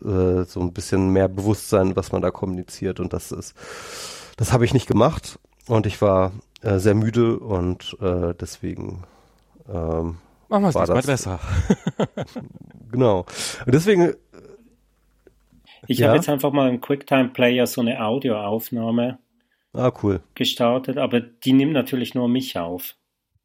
[0.03, 2.99] äh, so ein bisschen mehr Bewusstsein, was man da kommuniziert.
[2.99, 3.53] Und das ist,
[4.37, 6.31] das habe ich nicht gemacht und ich war
[6.61, 9.03] äh, sehr müde und äh, deswegen
[9.71, 10.17] ähm,
[10.49, 11.39] Machen wir es diesmal besser.
[12.91, 13.25] genau.
[13.65, 14.13] Und deswegen
[15.87, 16.07] Ich Ja.
[16.07, 19.19] habe jetzt einfach mal im QuickTime Player so eine Audioaufnahme
[19.73, 20.21] ah cool.
[20.35, 22.95] gestartet, aber die nimmt natürlich nur mich auf.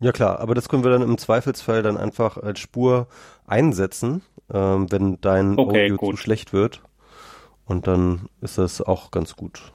[0.01, 3.07] Ja klar, aber das können wir dann im Zweifelsfall dann einfach als Spur
[3.47, 6.19] einsetzen, ähm, wenn dein Okay, Audio zu gut.
[6.19, 6.83] schlecht wird.
[7.65, 9.73] Und dann ist das auch ganz gut.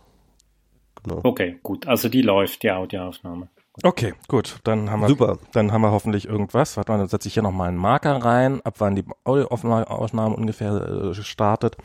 [1.04, 1.22] Genau.
[1.24, 1.88] Okay, gut.
[1.88, 3.48] Also die läuft, die Audioaufnahme.
[3.84, 4.58] Okay, gut.
[4.64, 5.38] Dann haben wir, Super.
[5.54, 6.76] dann haben wir hoffentlich irgendwas.
[6.78, 10.74] Warte mal, dann setze ich hier nochmal einen Marker rein, ab wann die Audioaufnahme ungefähr
[11.12, 11.78] äh, startet.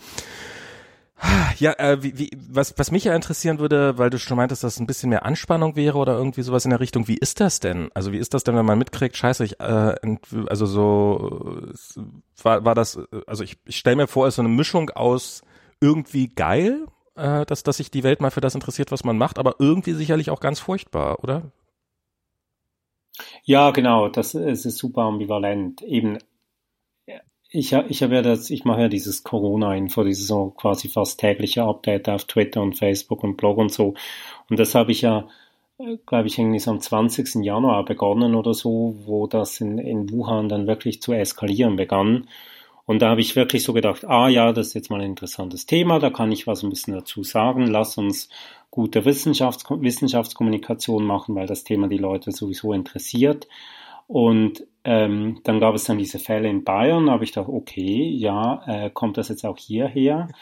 [1.58, 4.80] Ja, äh, wie, wie, was, was mich ja interessieren würde, weil du schon meintest, dass
[4.80, 7.06] ein bisschen mehr Anspannung wäre oder irgendwie sowas in der Richtung.
[7.06, 7.90] Wie ist das denn?
[7.94, 9.94] Also wie ist das denn, wenn man mitkriegt, scheiße, ich, äh,
[10.48, 11.62] also so,
[11.96, 12.00] äh,
[12.42, 14.90] war, war das, äh, also ich, ich stelle mir vor, es ist so eine Mischung
[14.90, 15.42] aus
[15.80, 19.38] irgendwie geil, äh, dass, dass sich die Welt mal für das interessiert, was man macht,
[19.38, 21.52] aber irgendwie sicherlich auch ganz furchtbar, oder?
[23.44, 25.82] Ja, genau, das es ist super ambivalent.
[25.82, 26.18] Eben,
[27.52, 31.64] ich, ich habe ja das, ich mache ja dieses Corona-Info, dieses so quasi fast tägliche
[31.64, 33.94] Update auf Twitter und Facebook und Blog und so.
[34.48, 35.28] Und das habe ich ja,
[36.06, 37.44] glaube ich, irgendwie so am 20.
[37.44, 42.26] Januar begonnen oder so, wo das in, in Wuhan dann wirklich zu eskalieren begann.
[42.86, 45.66] Und da habe ich wirklich so gedacht, ah ja, das ist jetzt mal ein interessantes
[45.66, 47.66] Thema, da kann ich was ein bisschen dazu sagen.
[47.66, 48.28] Lass uns
[48.70, 53.46] gute Wissenschafts Wissenschaftskommunikation machen, weil das Thema die Leute sowieso interessiert.
[54.06, 58.08] Und ähm, dann gab es dann diese Fälle in Bayern, da habe ich gedacht, okay,
[58.08, 60.28] ja, äh, kommt das jetzt auch hierher?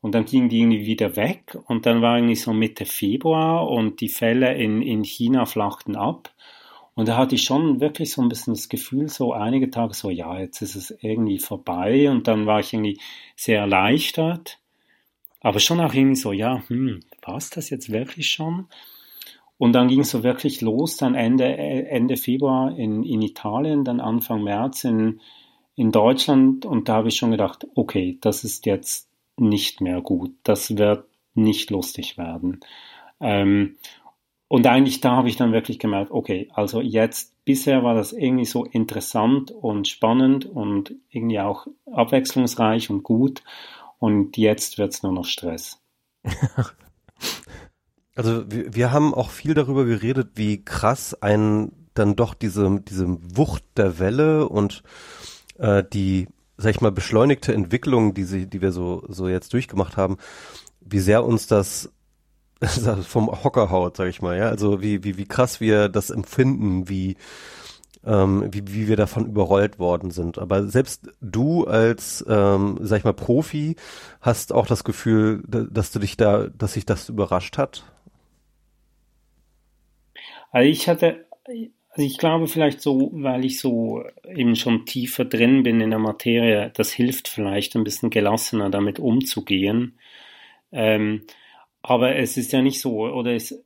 [0.00, 4.00] Und dann ging die irgendwie wieder weg und dann war irgendwie so Mitte Februar und
[4.00, 6.32] die Fälle in, in China flachten ab.
[6.94, 10.08] Und da hatte ich schon wirklich so ein bisschen das Gefühl, so einige Tage so,
[10.10, 13.00] ja, jetzt ist es irgendwie vorbei und dann war ich irgendwie
[13.34, 14.60] sehr erleichtert.
[15.40, 18.66] Aber schon auch irgendwie so, ja, hm, war es das jetzt wirklich schon?
[19.58, 24.00] Und dann ging es so wirklich los, dann Ende, Ende Februar in, in Italien, dann
[24.00, 25.20] Anfang März in,
[25.74, 26.66] in Deutschland.
[26.66, 30.32] Und da habe ich schon gedacht, okay, das ist jetzt nicht mehr gut.
[30.42, 32.60] Das wird nicht lustig werden.
[33.20, 33.76] Ähm,
[34.48, 38.44] und eigentlich da habe ich dann wirklich gemerkt, okay, also jetzt, bisher war das irgendwie
[38.44, 43.42] so interessant und spannend und irgendwie auch abwechslungsreich und gut.
[43.98, 45.82] Und jetzt wird es nur noch Stress.
[48.16, 53.06] Also wir, wir haben auch viel darüber geredet, wie krass ein dann doch diese, diese
[53.36, 54.82] Wucht der Welle und
[55.58, 59.96] äh, die, sag ich mal, beschleunigte Entwicklung, die sie, die wir so, so jetzt durchgemacht
[59.96, 60.16] haben,
[60.80, 61.90] wie sehr uns das
[63.06, 64.48] vom Hocker haut, sag ich mal, ja.
[64.48, 67.16] Also wie, wie, wie krass wir das empfinden, wie,
[68.04, 70.38] ähm, wie, wie wir davon überrollt worden sind.
[70.38, 73.76] Aber selbst du als, ähm, sag ich mal, Profi
[74.20, 77.84] hast auch das Gefühl, dass du dich da, dass sich das überrascht hat?
[80.56, 81.26] Also ich hatte,
[81.90, 85.98] also ich glaube vielleicht so, weil ich so eben schon tiefer drin bin in der
[85.98, 89.98] Materie, das hilft vielleicht ein bisschen gelassener damit umzugehen.
[90.72, 91.26] Ähm,
[91.82, 93.62] aber es ist ja nicht so, oder es,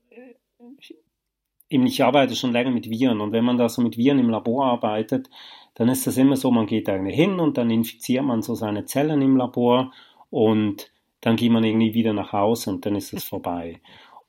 [1.68, 4.31] eben ich arbeite schon länger mit Viren und wenn man da so mit Viren im
[4.31, 5.31] Labor arbeitet,
[5.74, 8.85] dann ist das immer so, man geht irgendwie hin und dann infiziert man so seine
[8.87, 9.92] Zellen im Labor
[10.29, 13.81] und dann geht man irgendwie wieder nach Hause und dann ist es vorbei.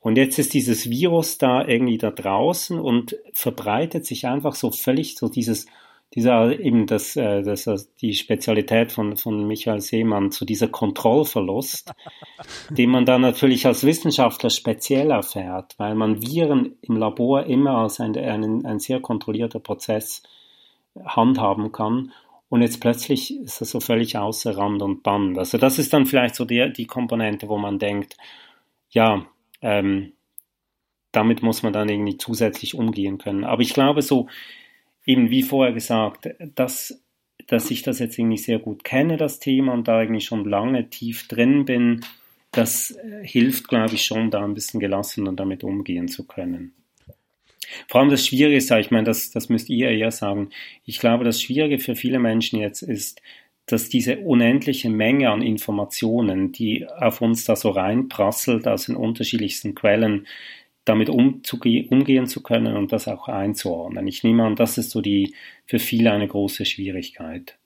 [0.02, 5.16] Und jetzt ist dieses Virus da irgendwie da draußen und verbreitet sich einfach so völlig
[5.16, 5.68] so dieses,
[6.16, 11.94] dieser eben das, äh, das, das die Spezialität von, von Michael Seemann, so dieser Kontrollverlust,
[12.72, 18.00] den man dann natürlich als Wissenschaftler speziell erfährt, weil man Viren im Labor immer als
[18.00, 20.24] ein, ein, ein sehr kontrollierter Prozess
[21.06, 22.12] handhaben kann.
[22.50, 25.38] Und jetzt plötzlich ist das so völlig außer Rand und Band.
[25.38, 28.18] Also das ist dann vielleicht so die, die Komponente, wo man denkt,
[28.90, 29.26] ja,
[29.62, 30.14] ähm,
[31.12, 33.44] damit muss man dann irgendwie zusätzlich umgehen können.
[33.44, 34.28] Aber ich glaube so,
[35.06, 37.04] eben wie vorher gesagt, dass,
[37.48, 40.90] dass ich das jetzt irgendwie sehr gut kenne, das Thema, und da eigentlich schon lange
[40.90, 42.02] tief drin bin,
[42.52, 46.74] das äh, hilft, glaube ich, schon, da ein bisschen gelassener damit umgehen zu können.
[47.88, 50.50] Vor allem das Schwierige ist, ich meine, das, das müsst ihr eher sagen.
[50.86, 53.22] Ich glaube, das Schwierige für viele Menschen jetzt ist,
[53.72, 59.76] dass diese unendliche Menge an Informationen, die auf uns da so reinprasselt aus den unterschiedlichsten
[59.76, 60.28] Quellen,
[60.84, 64.08] damit umgehen zu können und das auch einzuordnen.
[64.08, 67.58] Ich nehme an, das ist so die für viele eine große Schwierigkeit.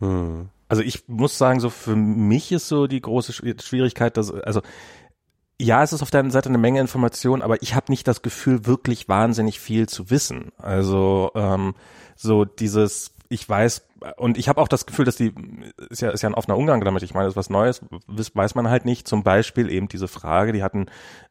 [0.00, 0.50] Hm.
[0.68, 4.62] Also ich muss sagen, so für mich ist so die große Schwierigkeit, dass also
[5.60, 8.22] ja, es ist auf der einen Seite eine Menge Information, aber ich habe nicht das
[8.22, 10.50] Gefühl, wirklich wahnsinnig viel zu wissen.
[10.56, 11.74] Also ähm,
[12.16, 15.32] so dieses ich weiß, und ich habe auch das Gefühl, dass die,
[15.88, 18.54] ist ja, ist ja ein offener Umgang damit, ich meine, das ist was Neues, weiß
[18.54, 19.08] man halt nicht.
[19.08, 20.86] Zum Beispiel eben diese Frage, die hatten,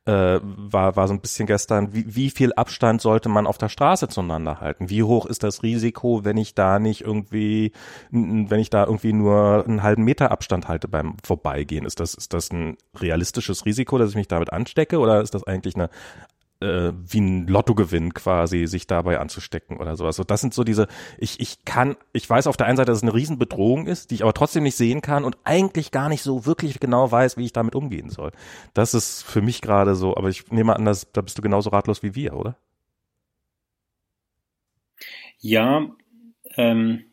[0.05, 3.69] äh, war, war so ein bisschen gestern, wie, wie viel Abstand sollte man auf der
[3.69, 4.89] Straße zueinander halten?
[4.89, 7.71] Wie hoch ist das Risiko, wenn ich da nicht irgendwie,
[8.09, 11.85] wenn ich da irgendwie nur einen halben Meter Abstand halte beim Vorbeigehen?
[11.85, 15.43] Ist das, ist das ein realistisches Risiko, dass ich mich damit anstecke oder ist das
[15.43, 15.89] eigentlich eine
[16.61, 20.15] äh, wie ein Lottogewinn quasi, sich dabei anzustecken oder sowas.
[20.15, 22.99] So, das sind so diese, ich, ich kann, ich weiß auf der einen Seite, dass
[22.99, 26.21] es eine Riesenbedrohung ist, die ich aber trotzdem nicht sehen kann und eigentlich gar nicht
[26.21, 28.31] so wirklich genau weiß, wie ich damit umgehen soll.
[28.73, 31.69] Das ist für mich gerade so, aber ich nehme an, dass, da bist du genauso
[31.71, 32.55] ratlos wie wir, oder?
[35.39, 35.87] Ja,
[36.55, 37.05] ähm,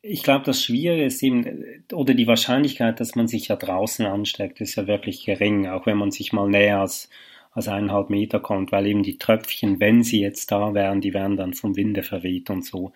[0.00, 4.60] ich glaube, das Schwierige ist eben, oder die Wahrscheinlichkeit, dass man sich ja draußen ansteckt,
[4.60, 7.08] ist ja wirklich gering, auch wenn man sich mal näher als
[7.52, 11.36] als eineinhalb Meter kommt, weil eben die Tröpfchen, wenn sie jetzt da wären, die wären
[11.36, 12.92] dann vom Winde verweht und so.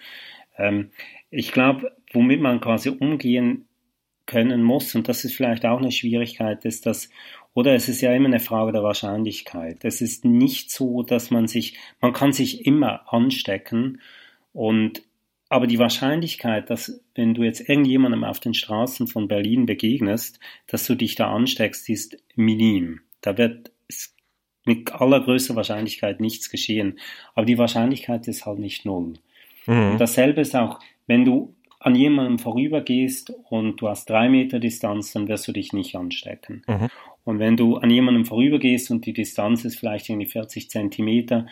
[0.56, 0.90] Ähm,
[1.30, 3.68] ich glaube, womit man quasi umgehen
[4.24, 7.10] können muss, und das ist vielleicht auch eine Schwierigkeit, ist dass,
[7.54, 9.84] oder es ist ja immer eine Frage der Wahrscheinlichkeit.
[9.84, 14.00] Es ist nicht so, dass man sich, man kann sich immer anstecken
[14.52, 15.02] und
[15.48, 20.86] aber die Wahrscheinlichkeit, dass wenn du jetzt irgendjemandem auf den Straßen von Berlin begegnest, dass
[20.86, 23.02] du dich da ansteckst, ist minim.
[23.20, 23.70] Da wird
[24.66, 26.98] mit allergrößter Wahrscheinlichkeit nichts geschehen.
[27.34, 29.14] Aber die Wahrscheinlichkeit ist halt nicht null.
[29.66, 29.96] Mhm.
[29.98, 35.28] dasselbe ist auch, wenn du an jemandem vorübergehst und du hast drei Meter Distanz, dann
[35.28, 36.62] wirst du dich nicht anstecken.
[36.66, 36.88] Mhm.
[37.24, 41.46] Und wenn du an jemandem vorübergehst und die Distanz ist vielleicht irgendwie 40 Zentimeter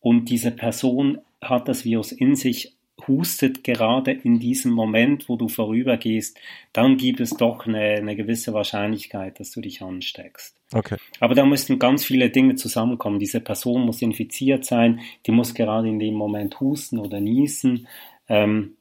[0.00, 2.74] und diese Person hat das Virus in sich,
[3.06, 6.38] hustet gerade in diesem Moment, wo du vorübergehst,
[6.72, 10.57] dann gibt es doch eine, eine gewisse Wahrscheinlichkeit, dass du dich ansteckst.
[10.72, 10.96] Okay.
[11.20, 13.18] Aber da müssten ganz viele Dinge zusammenkommen.
[13.18, 17.86] Diese Person muss infiziert sein, die muss gerade in dem Moment husten oder niesen.
[18.28, 18.76] Ähm,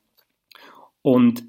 [1.01, 1.45] und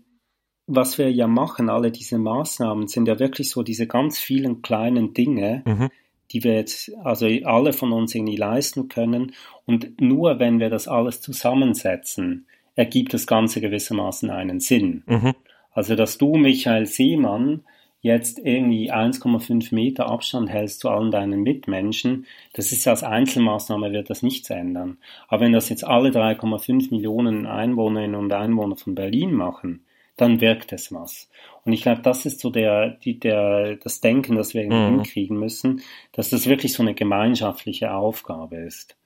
[0.69, 5.15] was wir ja machen, alle diese Maßnahmen, sind ja wirklich so diese ganz vielen kleinen
[5.15, 5.89] Dinge, mhm.
[6.31, 9.33] die wir jetzt, also alle von uns irgendwie leisten können.
[9.67, 12.47] Und nur wenn wir das alles zusammensetzen,
[12.77, 15.03] ergibt das Ganze gewissermaßen einen Sinn.
[15.07, 15.35] Mhm.
[15.73, 17.65] Also, dass du, Michael Seemann,
[18.01, 23.93] jetzt irgendwie 1,5 Meter Abstand hältst zu allen deinen Mitmenschen, das ist ja als Einzelmaßnahme
[23.93, 24.99] wird das nichts ändern.
[25.27, 29.85] Aber wenn das jetzt alle 3,5 Millionen Einwohnerinnen und Einwohner von Berlin machen,
[30.17, 31.31] dann wirkt es was.
[31.65, 34.97] Und ich glaube, das ist so der, die, der, das Denken, das wir mhm.
[34.97, 35.83] hinkriegen müssen,
[36.13, 38.97] dass das wirklich so eine gemeinschaftliche Aufgabe ist.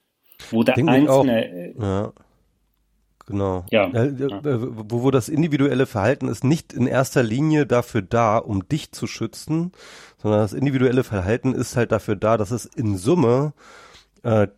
[0.51, 1.49] Wo der Denke Einzelne.
[1.49, 2.13] Äh, ja.
[3.27, 3.65] Genau.
[3.71, 3.87] Ja.
[3.89, 8.93] Äh, wo, wo das individuelle Verhalten ist nicht in erster Linie dafür da, um dich
[8.93, 9.73] zu schützen,
[10.19, 13.53] sondern das individuelle Verhalten ist halt dafür da, dass es in Summe
[14.23, 14.49] äh,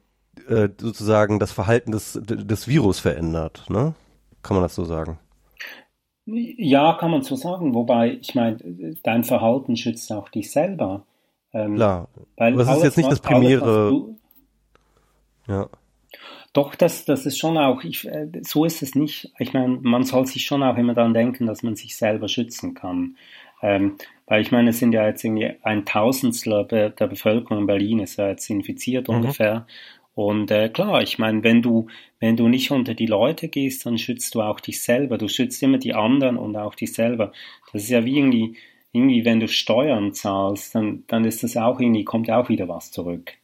[0.48, 3.66] äh, sozusagen das Verhalten des, des Virus verändert.
[3.68, 3.94] Ne?
[4.42, 5.18] Kann man das so sagen?
[6.26, 7.74] Ja, kann man so sagen.
[7.74, 8.56] Wobei, ich meine,
[9.02, 11.04] dein Verhalten schützt auch dich selber.
[11.52, 12.08] Ähm, Klar.
[12.36, 13.90] Weil Aber es ist jetzt nicht das primäre.
[13.90, 14.18] Du,
[15.46, 15.68] ja.
[16.54, 19.32] Doch, das, das ist schon auch, ich, äh, so ist es nicht.
[19.38, 22.74] Ich meine, man soll sich schon auch immer daran denken, dass man sich selber schützen
[22.74, 23.16] kann.
[23.60, 27.98] Ähm, weil ich meine, es sind ja jetzt irgendwie ein Tausendstel der Bevölkerung in Berlin
[27.98, 29.16] ist ja jetzt infiziert mhm.
[29.16, 29.66] ungefähr.
[30.14, 31.88] Und äh, klar, ich meine, wenn du,
[32.20, 35.18] wenn du nicht unter die Leute gehst, dann schützt du auch dich selber.
[35.18, 37.32] Du schützt immer die anderen und auch dich selber.
[37.72, 38.56] Das ist ja wie irgendwie,
[38.92, 42.92] irgendwie, wenn du Steuern zahlst, dann, dann ist das auch irgendwie, kommt auch wieder was
[42.92, 43.34] zurück.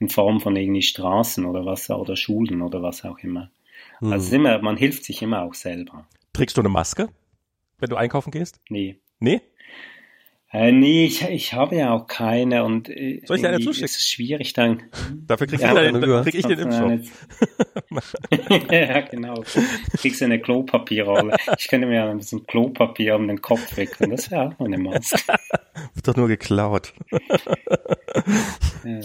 [0.00, 3.50] In Form von irgendwie Straßen oder was, oder Schulen oder was auch immer.
[3.98, 4.12] Hm.
[4.12, 6.06] Also immer, man hilft sich immer auch selber.
[6.32, 7.08] Trägst du eine Maske,
[7.78, 8.60] wenn du einkaufen gehst?
[8.68, 8.98] Nee.
[9.18, 9.42] Nee?
[10.52, 13.84] Äh, nee, ich, ich habe ja auch keine und äh, Soll ich eine zuschicken?
[13.84, 14.82] ist es schwierig dann.
[15.26, 16.90] Dafür krieg, ja, ich, dann, krieg ich den Impfstoff.
[18.72, 19.44] ja, genau.
[19.96, 21.36] Kriegst du eine Klopapierrolle.
[21.56, 24.10] Ich könnte mir ein bisschen Klopapier um den Kopf wickeln.
[24.10, 25.18] Das wäre auch eine Maske.
[25.94, 26.94] Wird doch nur geklaut.
[28.84, 29.00] ja.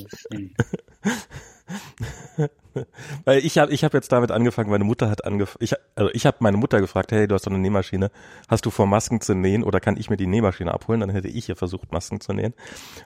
[3.26, 6.26] Weil ich habe ich hab jetzt damit angefangen, meine Mutter hat angefangen, ich, also ich
[6.26, 8.12] habe meine Mutter gefragt, hey, du hast doch eine Nähmaschine,
[8.48, 11.00] hast du vor Masken zu nähen oder kann ich mir die Nähmaschine abholen?
[11.02, 12.54] Dann hätte ich ihr versucht, Masken zu nähen.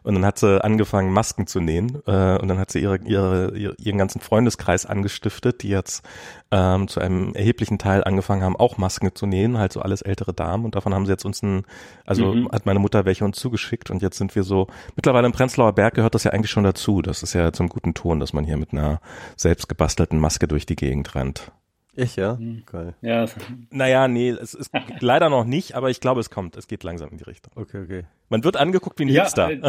[0.03, 3.55] Und dann hat sie angefangen, Masken zu nähen äh, und dann hat sie ihre, ihre,
[3.57, 6.03] ihren ganzen Freundeskreis angestiftet, die jetzt
[6.51, 10.33] ähm, zu einem erheblichen Teil angefangen haben, auch Masken zu nähen, halt so alles ältere
[10.33, 11.63] Damen und davon haben sie jetzt uns ein,
[12.05, 12.51] also mhm.
[12.51, 15.93] hat meine Mutter welche uns zugeschickt und jetzt sind wir so, mittlerweile im Prenzlauer Berg
[15.93, 18.57] gehört das ja eigentlich schon dazu, das ist ja zum guten Ton, dass man hier
[18.57, 18.99] mit einer
[19.35, 21.51] selbst gebastelten Maske durch die Gegend rennt.
[21.95, 22.35] Ich, ja?
[22.35, 22.63] Mhm.
[22.65, 22.95] Geil.
[23.01, 23.25] Ja.
[23.71, 26.55] Naja, nee, es ist leider noch nicht, aber ich glaube, es kommt.
[26.55, 27.51] Es geht langsam in die Richtung.
[27.55, 28.03] Okay, okay.
[28.29, 29.51] Man wird angeguckt wie ein ja, Hipster.
[29.51, 29.61] Äh,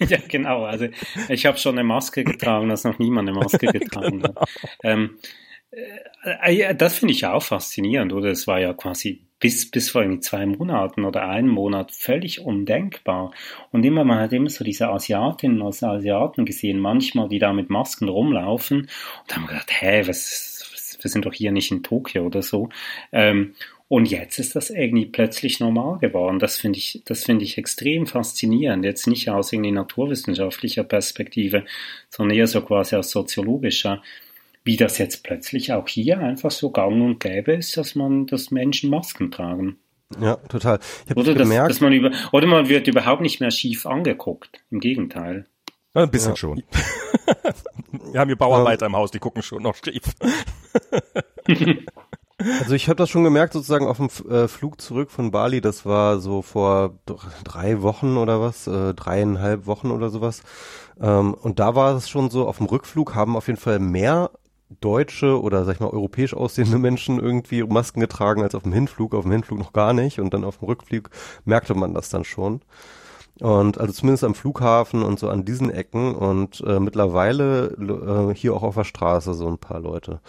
[0.08, 0.64] ja, genau.
[0.64, 0.86] Also
[1.28, 4.34] ich habe schon eine Maske getragen, dass noch niemand eine Maske getragen genau.
[4.34, 4.48] hat.
[4.82, 5.18] Ähm,
[5.70, 8.30] äh, äh das finde ich auch faszinierend, oder?
[8.30, 13.32] Es war ja quasi bis, bis vor irgendwie zwei Monaten oder einen Monat völlig undenkbar.
[13.72, 17.68] Und immer, man hat immer so diese Asiatinnen und Asiaten gesehen, manchmal, die da mit
[17.68, 18.82] Masken rumlaufen.
[18.82, 18.88] Und
[19.26, 22.40] da haben wir gedacht, hä, was, was, wir sind doch hier nicht in Tokio oder
[22.40, 22.68] so.
[23.10, 23.54] Ähm,
[23.88, 26.38] und jetzt ist das irgendwie plötzlich normal geworden.
[26.38, 28.84] Das finde ich, das finde ich extrem faszinierend.
[28.84, 31.64] Jetzt nicht aus irgendwie naturwissenschaftlicher Perspektive,
[32.10, 34.02] sondern eher so quasi aus soziologischer
[34.64, 38.50] wie das jetzt plötzlich auch hier einfach so gang und gäbe ist, dass man, dass
[38.50, 39.78] Menschen Masken tragen.
[40.20, 40.78] Ja, total.
[41.06, 44.62] Ich oder, dass, gemerkt, dass man über, oder man wird überhaupt nicht mehr schief angeguckt.
[44.70, 45.46] Im Gegenteil.
[45.94, 46.36] Ein bisschen ja.
[46.36, 46.62] schon.
[48.12, 50.02] Wir haben hier Bauarbeiter im Haus, die gucken schon noch schief.
[52.60, 55.86] Also ich habe das schon gemerkt, sozusagen auf dem äh, Flug zurück von Bali, das
[55.86, 56.98] war so vor
[57.44, 60.42] drei Wochen oder was, äh, dreieinhalb Wochen oder sowas.
[61.00, 64.30] Ähm, und da war es schon so, auf dem Rückflug haben auf jeden Fall mehr
[64.80, 69.14] deutsche oder sag ich mal europäisch aussehende Menschen irgendwie Masken getragen als auf dem Hinflug,
[69.14, 71.10] auf dem Hinflug noch gar nicht und dann auf dem Rückflug
[71.44, 72.60] merkte man das dann schon.
[73.40, 78.54] Und also zumindest am Flughafen und so an diesen Ecken und äh, mittlerweile äh, hier
[78.54, 80.20] auch auf der Straße so ein paar Leute.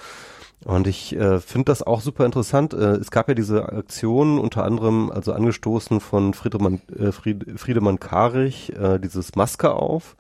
[0.66, 2.74] Und ich äh, finde das auch super interessant.
[2.74, 8.00] Äh, es gab ja diese Aktion unter anderem, also angestoßen von Friedemann, äh, Fried, Friedemann
[8.00, 10.16] Karich, äh, dieses Maske auf.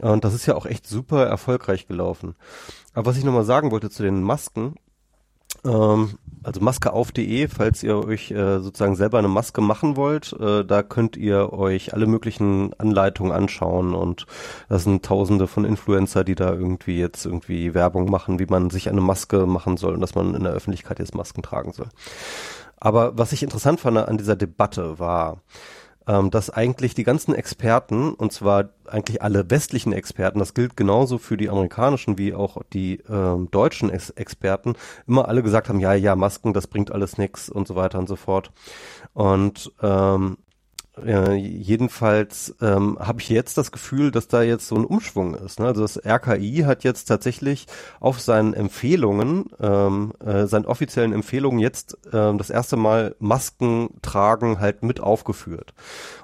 [0.00, 2.34] Und das ist ja auch echt super erfolgreich gelaufen.
[2.96, 4.74] Aber was ich nochmal sagen wollte zu den Masken,
[5.64, 10.82] Ähm, also maskeauf.de, falls ihr euch äh, sozusagen selber eine Maske machen wollt, äh, da
[10.82, 14.26] könnt ihr euch alle möglichen Anleitungen anschauen und
[14.68, 18.88] das sind tausende von Influencer, die da irgendwie jetzt irgendwie Werbung machen, wie man sich
[18.88, 21.88] eine Maske machen soll und dass man in der Öffentlichkeit jetzt Masken tragen soll.
[22.78, 25.42] Aber was ich interessant fand an dieser Debatte war,
[26.06, 31.18] ähm, dass eigentlich die ganzen Experten, und zwar eigentlich alle westlichen Experten, das gilt genauso
[31.18, 34.74] für die amerikanischen wie auch die ähm, deutschen Ex Experten,
[35.06, 38.08] immer alle gesagt haben, ja, ja, Masken, das bringt alles nix und so weiter und
[38.08, 38.52] so fort.
[39.14, 40.38] Und ähm,
[41.04, 45.60] äh, jedenfalls ähm, habe ich jetzt das Gefühl, dass da jetzt so ein Umschwung ist.
[45.60, 45.66] Ne?
[45.66, 47.66] Also das RKI hat jetzt tatsächlich
[48.00, 54.58] auf seinen Empfehlungen, ähm, äh, seinen offiziellen Empfehlungen jetzt ähm, das erste Mal Masken tragen
[54.58, 55.74] halt mit aufgeführt.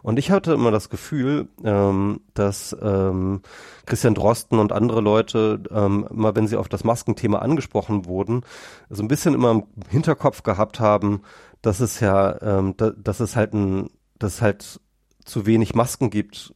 [0.03, 3.43] Und ich hatte immer das Gefühl, ähm, dass ähm,
[3.85, 8.43] Christian Drosten und andere Leute, ähm, immer wenn sie auf das Maskenthema angesprochen wurden,
[8.89, 11.23] so ein bisschen immer im Hinterkopf gehabt haben,
[11.61, 13.91] dass es ja, ähm, da, dass es halt ein
[14.23, 14.81] dass es halt
[15.25, 16.55] zu wenig Masken gibt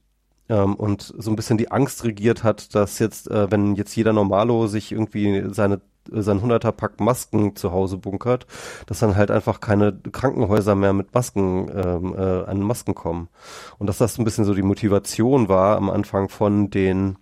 [0.49, 4.13] ähm, und so ein bisschen die Angst regiert hat, dass jetzt, äh, wenn jetzt jeder
[4.13, 8.47] Normalo sich irgendwie seine sein 100er Pack Masken zu Hause bunkert,
[8.87, 13.29] dass dann halt einfach keine Krankenhäuser mehr mit Masken ähm, äh, an Masken kommen.
[13.79, 17.17] Und dass das ein bisschen so die Motivation war am Anfang von den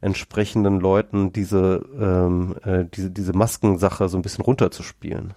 [0.00, 5.34] entsprechenden Leuten, diese, ähm, äh, diese, diese Maskensache so ein bisschen runterzuspielen.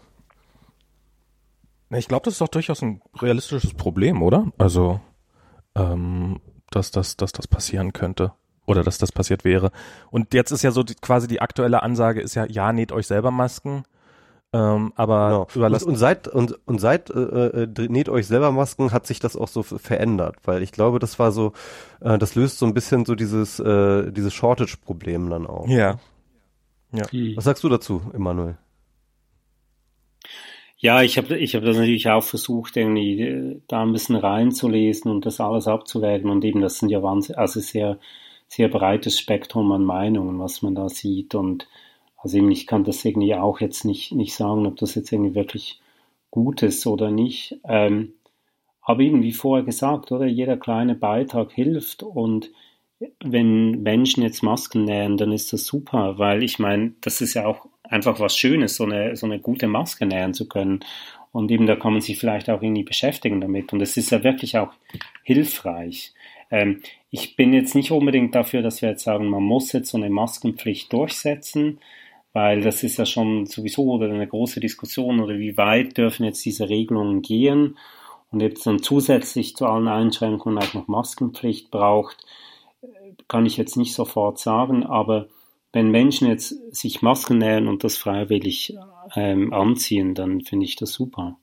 [1.91, 4.51] Ich glaube, das ist doch durchaus ein realistisches Problem, oder?
[4.57, 4.99] Also,
[5.75, 6.39] ähm,
[6.71, 8.33] dass, das, dass das passieren könnte.
[8.67, 9.71] Oder dass das passiert wäre.
[10.09, 13.05] Und jetzt ist ja so die, quasi die aktuelle Ansage ist ja, ja, näht euch
[13.05, 13.83] selber Masken.
[14.53, 15.47] Ähm, aber genau.
[15.53, 19.19] überlasst und, und seit und, und seit äh, äh, näht euch selber Masken hat sich
[19.19, 21.51] das auch so verändert, weil ich glaube, das war so,
[21.99, 25.67] äh, das löst so ein bisschen so dieses äh, dieses Shortage-Problem dann auch.
[25.67, 25.97] Ja.
[26.93, 27.05] Ja.
[27.35, 28.57] Was sagst du dazu, Emanuel?
[30.85, 35.09] Ja, ich habe ich hab das natürlich auch versucht, irgendwie äh, da ein bisschen reinzulesen
[35.09, 36.29] und das alles abzuwägen.
[36.29, 37.97] Und eben, das sind ja wahnsinnig, also sehr,
[38.47, 41.33] sehr breites Spektrum an Meinungen, was man da sieht.
[41.33, 41.67] Und
[42.17, 45.33] also eben, ich kann das irgendwie auch jetzt nicht, nicht sagen, ob das jetzt irgendwie
[45.33, 45.81] wirklich
[46.29, 47.59] gut ist oder nicht.
[47.67, 48.13] Ähm,
[48.83, 52.51] aber eben, wie vorher gesagt, oder jeder kleine Beitrag hilft und
[53.23, 57.47] wenn Menschen jetzt Masken nähen, dann ist das super, weil ich meine, das ist ja
[57.47, 60.79] auch einfach was Schönes, so eine, so eine gute Maske nähen zu können.
[61.31, 63.73] Und eben da kann man sich vielleicht auch irgendwie beschäftigen damit.
[63.73, 64.71] Und es ist ja wirklich auch
[65.23, 66.13] hilfreich.
[66.49, 69.97] Ähm, ich bin jetzt nicht unbedingt dafür, dass wir jetzt sagen, man muss jetzt so
[69.97, 71.79] eine Maskenpflicht durchsetzen,
[72.33, 76.69] weil das ist ja schon sowieso eine große Diskussion oder wie weit dürfen jetzt diese
[76.69, 77.77] Regelungen gehen
[78.31, 82.25] und jetzt dann zusätzlich zu allen Einschränkungen auch noch Maskenpflicht braucht
[83.27, 85.27] kann ich jetzt nicht sofort sagen, aber
[85.75, 88.77] wenn Menschen jetzt sich Masken nähen und das freiwillig
[89.13, 91.37] ähm, anziehen, dann finde ich das super.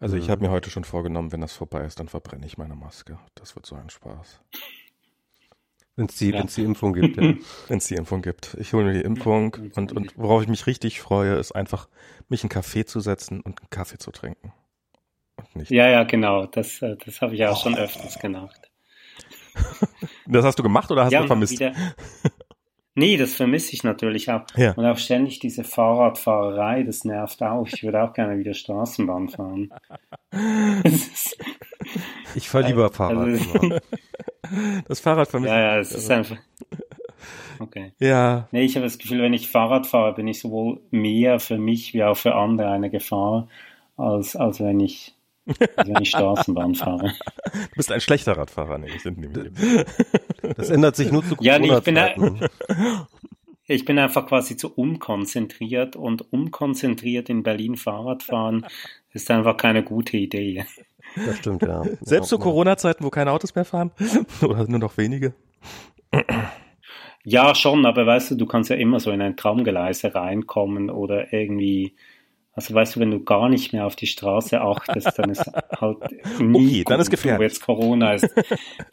[0.00, 2.74] Also ich habe mir heute schon vorgenommen, wenn das vorbei ist, dann verbrenne ich meine
[2.74, 3.18] Maske.
[3.34, 4.42] Das wird so ein Spaß.
[5.96, 6.42] Wenn es die, ja.
[6.42, 7.22] die Impfung gibt, ja.
[7.68, 8.54] wenn es die Impfung gibt.
[8.60, 11.88] Ich hole mir die Impfung und, und worauf ich mich richtig freue, ist einfach,
[12.28, 14.52] mich einen Kaffee zu setzen und einen Kaffee zu trinken.
[15.36, 15.70] Und nicht.
[15.70, 16.44] Ja, ja, genau.
[16.44, 17.62] Das, äh, das habe ich auch oh.
[17.62, 18.70] schon öfters gemacht.
[20.30, 21.54] Das hast du gemacht oder hast ja, du vermisst?
[21.54, 21.72] Wieder,
[22.98, 24.42] nee, das vermisse ich natürlich auch.
[24.56, 24.72] Ja.
[24.72, 27.66] Und auch ständig diese Fahrradfahrerei, das nervt auch.
[27.66, 29.70] Ich würde auch gerne wieder Straßenbahn fahren.
[32.34, 33.28] ich fahre lieber Fahrrad.
[33.28, 33.80] Also,
[34.88, 35.58] das Fahrrad vermisse ich.
[35.58, 36.36] Ja, ja, es ist einfach.
[37.60, 37.92] Okay.
[37.98, 38.48] Ja.
[38.52, 41.94] Nee, ich habe das Gefühl, wenn ich Fahrrad fahre, bin ich sowohl mehr für mich
[41.94, 43.48] wie auch für andere eine Gefahr,
[43.96, 45.17] als, als wenn ich also
[45.76, 47.12] wenn ich Straßenbahn fahre.
[47.52, 49.52] Du bist ein schlechter Radfahrer, nee, ich sind nämlich.
[50.56, 51.98] Das ändert sich nur zu Ja, nee, ich bin,
[53.66, 58.66] ich bin einfach quasi zu unkonzentriert und unkonzentriert in Berlin Fahrrad fahren
[59.12, 60.64] ist einfach keine gute Idee.
[61.16, 61.82] Das stimmt, ja.
[62.00, 63.90] Selbst zu Corona-Zeiten, wo keine Autos mehr fahren?
[64.42, 65.34] Oder nur noch wenige?
[67.24, 71.32] Ja, schon, aber weißt du, du kannst ja immer so in ein Traumgeleise reinkommen oder
[71.32, 71.94] irgendwie
[72.58, 75.44] also weißt du, wenn du gar nicht mehr auf die Straße achtest, dann ist
[75.80, 75.98] halt
[76.40, 77.38] nie okay, dann ist gefährlich.
[77.38, 78.28] ob jetzt Corona ist,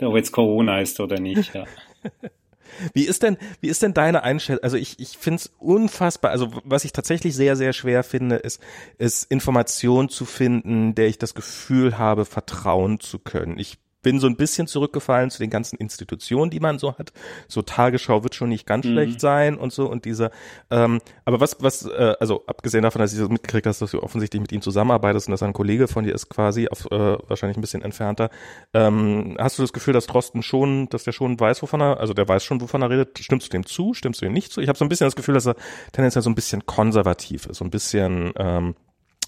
[0.01, 1.51] ob jetzt Corona ist oder nicht.
[1.55, 1.63] Ja.
[2.93, 4.61] Wie ist denn, wie ist denn deine Einstellung?
[4.61, 6.31] Also ich, ich finde es unfassbar.
[6.31, 8.61] Also was ich tatsächlich sehr, sehr schwer finde, ist,
[8.97, 13.57] ist Information zu finden, der ich das Gefühl habe, vertrauen zu können.
[13.57, 17.11] Ich bin so ein bisschen zurückgefallen zu den ganzen Institutionen, die man so hat.
[17.47, 18.91] So Tagesschau wird schon nicht ganz mhm.
[18.91, 20.29] schlecht sein und so und diese.
[20.69, 24.03] Ähm, aber was, was, äh, also abgesehen davon, dass ich so mitgekriegt hast, dass du
[24.03, 27.57] offensichtlich mit ihm zusammenarbeitest und dass ein Kollege von dir ist quasi, auf, äh, wahrscheinlich
[27.57, 28.29] ein bisschen entfernter.
[28.75, 32.13] Ähm, hast du das Gefühl, dass Drosten schon, dass der schon weiß, wovon er, also
[32.13, 33.17] der weiß schon, wovon er redet?
[33.17, 33.95] Stimmst du dem zu?
[33.95, 34.61] Stimmst du ihm nicht zu?
[34.61, 35.55] Ich habe so ein bisschen das Gefühl, dass er
[35.93, 38.75] tendenziell so ein bisschen konservativ ist, so ein bisschen ähm,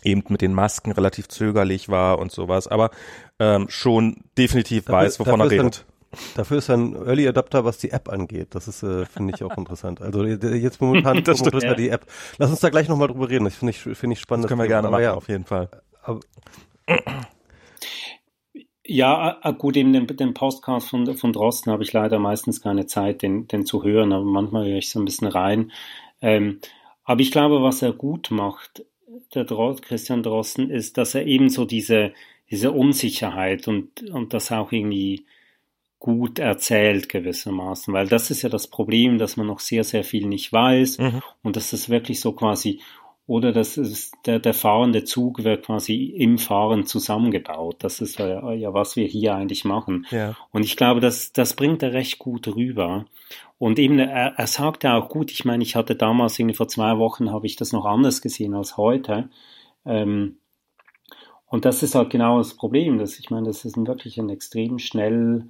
[0.04, 2.92] eben mit den Masken relativ zögerlich war und sowas, aber
[3.40, 5.86] ähm, schon definitiv dafür, weiß, wovon er redet.
[6.36, 8.56] Dafür ist er ein Early Adapter, was die App angeht.
[8.56, 10.02] Das ist, äh, finde ich auch interessant.
[10.02, 11.74] Also jetzt momentan das stimmt, ja.
[11.76, 12.06] die App.
[12.38, 13.46] Lass uns da gleich nochmal drüber reden.
[13.46, 14.46] Das finde ich, finde ich spannend.
[14.46, 15.70] Das können wir gerne machen, ja, auf jeden Fall.
[16.02, 16.22] Aber,
[18.86, 22.86] ja, äh, gut, eben den, den Podcast von, von Drosten habe ich leider meistens keine
[22.86, 25.72] Zeit, den, den zu hören, aber manchmal höre ich so ein bisschen rein.
[26.22, 26.62] Ähm,
[27.04, 28.86] aber ich glaube, was er gut macht,
[29.34, 32.14] der Drost, Christian Drosten, ist, dass er eben so diese,
[32.50, 35.26] diese Unsicherheit und, und das auch irgendwie
[36.00, 40.28] gut erzählt gewissermaßen, weil das ist ja das Problem, dass man noch sehr, sehr viel
[40.28, 41.22] nicht weiß mhm.
[41.42, 42.82] und dass das wirklich so quasi
[43.28, 47.76] oder dass es, der, der fahrende Zug wird quasi im Fahren zusammengebaut.
[47.80, 50.08] Das ist ja, ja was wir hier eigentlich machen.
[50.12, 50.36] Ja.
[50.52, 53.06] Und ich glaube, das, das bringt er recht gut rüber.
[53.60, 56.70] Und eben, er, er sagt ja auch gut, ich meine, ich hatte damals irgendwie vor
[56.70, 59.30] zwei Wochen, habe ich das noch anders gesehen als heute.
[59.86, 60.38] Ähm,
[61.48, 64.30] und das ist halt genau das Problem, dass ich meine, das ist ein wirklich ein
[64.30, 65.50] extrem schnell,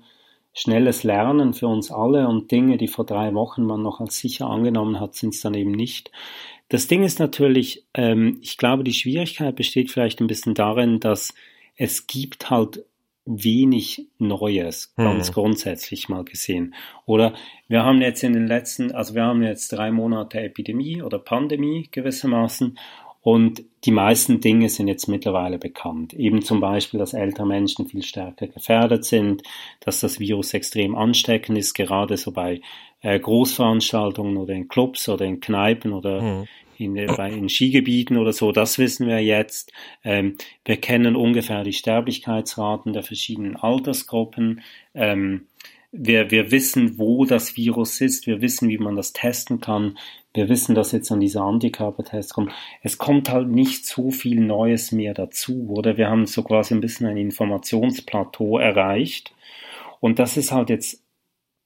[0.53, 4.47] schnelles Lernen für uns alle und Dinge, die vor drei Wochen man noch als sicher
[4.47, 6.11] angenommen hat, sind es dann eben nicht.
[6.69, 11.33] Das Ding ist natürlich, ähm, ich glaube, die Schwierigkeit besteht vielleicht ein bisschen darin, dass
[11.75, 12.83] es gibt halt
[13.25, 15.33] wenig Neues, ganz hm.
[15.33, 16.73] grundsätzlich mal gesehen.
[17.05, 17.33] Oder
[17.67, 21.89] wir haben jetzt in den letzten, also wir haben jetzt drei Monate Epidemie oder Pandemie
[21.91, 22.77] gewissermaßen
[23.21, 26.13] und die meisten Dinge sind jetzt mittlerweile bekannt.
[26.13, 29.43] Eben zum Beispiel, dass ältere Menschen viel stärker gefährdet sind,
[29.81, 32.61] dass das Virus extrem ansteckend ist, gerade so bei
[33.01, 36.47] äh, Großveranstaltungen oder in Clubs oder in Kneipen oder mhm
[36.79, 39.71] in, äh, bei, in Skigebieten oder so, das wissen wir jetzt.
[40.03, 44.61] Ähm, wir kennen ungefähr die Sterblichkeitsraten der verschiedenen Altersgruppen.
[44.93, 45.47] Ähm,
[45.91, 48.27] wir, wir wissen, wo das Virus ist.
[48.27, 49.97] Wir wissen, wie man das testen kann.
[50.33, 52.51] Wir wissen, dass jetzt an diese Antikörpertests kommt.
[52.83, 55.97] Es kommt halt nicht so viel Neues mehr dazu, oder?
[55.97, 59.33] Wir haben so quasi ein bisschen ein Informationsplateau erreicht.
[59.99, 61.01] Und das ist halt jetzt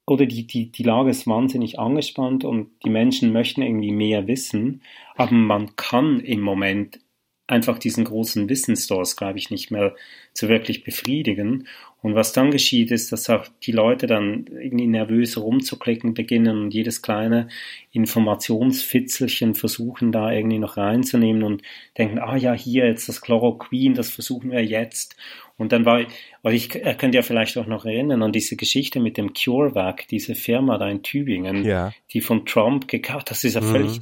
[0.06, 4.82] oder die, die, die Lage ist wahnsinnig angespannt und die Menschen möchten irgendwie mehr wissen,
[5.16, 7.00] aber man kann im Moment
[7.48, 9.96] einfach diesen großen Wissensstores, glaube ich, nicht mehr
[10.34, 11.68] so wirklich befriedigen.
[12.02, 16.74] Und was dann geschieht, ist, dass auch die Leute dann irgendwie nervös rumzuklicken beginnen und
[16.74, 17.48] jedes kleine
[17.92, 21.62] Informationsfitzelchen versuchen, da irgendwie noch reinzunehmen und
[22.00, 25.16] denken, ah ja, hier jetzt das Chloroquin, das versuchen wir jetzt.
[25.58, 26.00] Und dann war,
[26.42, 30.08] also ich er könnte ja vielleicht auch noch erinnern an diese Geschichte mit dem CureVac,
[30.08, 31.94] diese Firma da in Tübingen, ja.
[32.14, 33.72] die von Trump gekauft, das ist ja mhm.
[33.72, 34.00] völlig,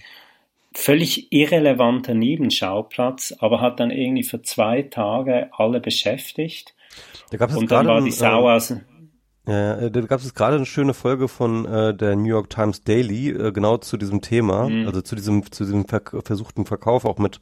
[0.74, 6.76] völlig irrelevanter Nebenschauplatz, aber hat dann irgendwie für zwei Tage alle beschäftigt.
[7.32, 8.74] Da gab es und dann war die Sau äh, aus.
[9.48, 13.30] Ja, da gab es gerade eine schöne Folge von äh, der New York Times Daily,
[13.30, 14.86] äh, genau zu diesem Thema, mhm.
[14.86, 17.40] also zu diesem, zu diesem ver versuchten Verkauf, auch mit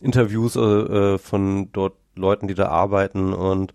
[0.00, 3.72] Interviews äh, äh, von dort Leuten, die da arbeiten und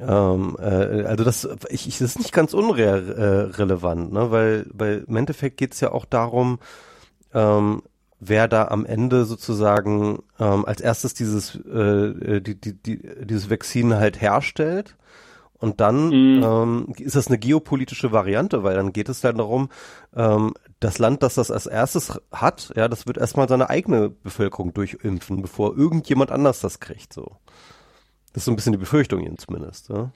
[0.00, 4.30] ähm, äh, also das, ich, ich, das ist nicht ganz unrelevant, äh, ne?
[4.30, 6.58] weil, weil im Endeffekt geht es ja auch darum,
[7.32, 7.82] ähm,
[8.20, 13.94] wer da am Ende sozusagen ähm, als erstes dieses, äh, die, die, die, dieses Vakzin
[13.94, 14.96] halt herstellt.
[15.58, 16.42] Und dann mhm.
[16.42, 19.70] ähm, ist das eine geopolitische Variante, weil dann geht es dann darum,
[20.14, 24.74] ähm, das Land, das das als erstes hat, ja, das wird erstmal seine eigene Bevölkerung
[24.74, 27.36] durchimpfen, bevor irgendjemand anders das kriegt, so.
[28.32, 30.10] Das ist so ein bisschen die Befürchtung jetzt zumindest, ja.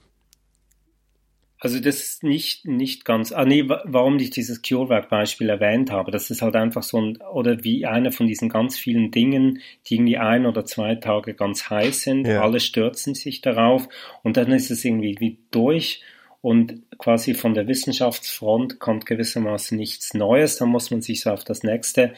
[1.61, 6.31] Also das ist nicht, nicht ganz, ah nee, warum ich dieses CureVac-Beispiel erwähnt habe, das
[6.31, 10.19] ist halt einfach so ein, oder wie einer von diesen ganz vielen Dingen, die irgendwie
[10.19, 12.43] ein oder zwei Tage ganz heiß sind, ja.
[12.43, 13.89] alle stürzen sich darauf
[14.23, 16.03] und dann ist es irgendwie wie durch
[16.43, 21.43] und quasi von der Wissenschaftsfront kommt gewissermaßen nichts Neues, dann muss man sich so auf
[21.43, 22.15] das nächste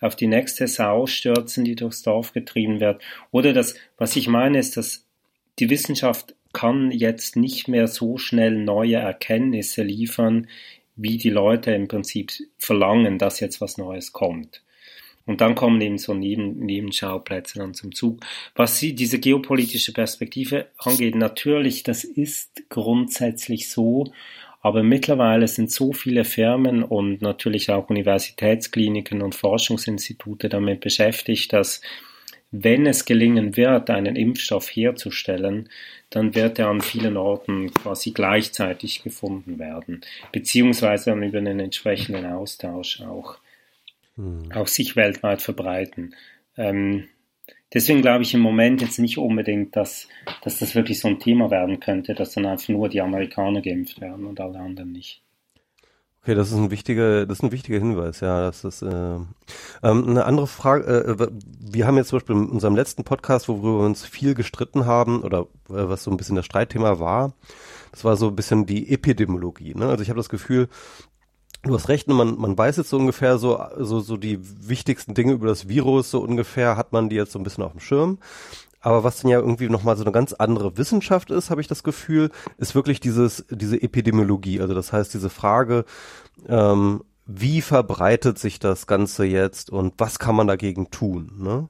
[0.00, 3.02] auf die nächste Sau stürzen, die durchs Dorf getrieben wird.
[3.30, 5.06] Oder das, was ich meine, ist, dass
[5.58, 10.48] die Wissenschaft kann jetzt nicht mehr so schnell neue Erkenntnisse liefern,
[10.96, 14.62] wie die Leute im Prinzip verlangen, dass jetzt was Neues kommt.
[15.26, 18.20] Und dann kommen eben so Neben Nebenschauplätze dann zum Zug.
[18.54, 24.12] Was sie, diese geopolitische Perspektive angeht, natürlich, das ist grundsätzlich so,
[24.60, 31.80] aber mittlerweile sind so viele Firmen und natürlich auch Universitätskliniken und Forschungsinstitute damit beschäftigt, dass
[32.52, 35.68] wenn es gelingen wird, einen Impfstoff herzustellen,
[36.10, 40.00] dann wird er an vielen Orten quasi gleichzeitig gefunden werden,
[40.32, 43.38] beziehungsweise dann über einen entsprechenden Austausch auch,
[44.16, 44.50] hm.
[44.52, 46.16] auch sich weltweit verbreiten.
[46.56, 47.08] Ähm,
[47.72, 50.08] deswegen glaube ich im Moment jetzt nicht unbedingt, dass,
[50.42, 54.00] dass das wirklich so ein Thema werden könnte, dass dann einfach nur die Amerikaner geimpft
[54.00, 55.22] werden und alle anderen nicht.
[56.22, 58.42] Okay, das ist ein wichtiger, das ist ein wichtiger Hinweis, ja.
[58.42, 59.26] Das ist äh, ähm,
[59.82, 60.84] eine andere Frage.
[60.86, 61.28] Äh,
[61.60, 65.22] wir haben jetzt zum Beispiel in unserem letzten Podcast, worüber wir uns viel gestritten haben
[65.22, 67.32] oder äh, was so ein bisschen das Streitthema war,
[67.92, 69.74] das war so ein bisschen die Epidemiologie.
[69.74, 69.88] Ne?
[69.88, 70.68] Also ich habe das Gefühl,
[71.62, 75.32] du hast recht, man, man weiß jetzt so ungefähr so, so, so die wichtigsten Dinge
[75.32, 78.18] über das Virus, so ungefähr hat man die jetzt so ein bisschen auf dem Schirm.
[78.80, 81.82] Aber was dann ja irgendwie nochmal so eine ganz andere Wissenschaft ist, habe ich das
[81.82, 84.60] Gefühl, ist wirklich dieses, diese Epidemiologie.
[84.60, 85.84] Also das heißt, diese Frage,
[86.48, 91.32] ähm, wie verbreitet sich das Ganze jetzt und was kann man dagegen tun?
[91.38, 91.68] Ne?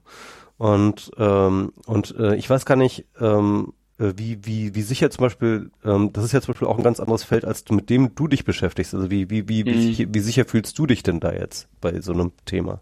[0.57, 5.23] Und, ähm, und äh, ich weiß gar nicht, ähm, äh, wie, wie, wie sicher zum
[5.23, 8.15] Beispiel, ähm, das ist ja zum Beispiel auch ein ganz anderes Feld, als mit dem
[8.15, 8.93] du dich beschäftigst.
[8.93, 9.67] Also wie, wie, wie, mhm.
[9.67, 12.81] wie, wie sicher fühlst du dich denn da jetzt bei so einem Thema?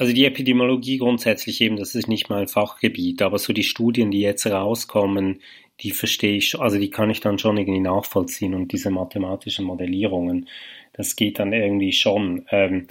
[0.00, 4.22] Also die Epidemiologie grundsätzlich eben, das ist nicht mein Fachgebiet, aber so die Studien, die
[4.22, 5.42] jetzt rauskommen,
[5.80, 10.48] die verstehe ich, also die kann ich dann schon irgendwie nachvollziehen und diese mathematischen Modellierungen,
[10.94, 12.46] das geht dann irgendwie schon.
[12.50, 12.86] Ähm,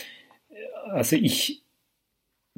[0.91, 1.63] also ich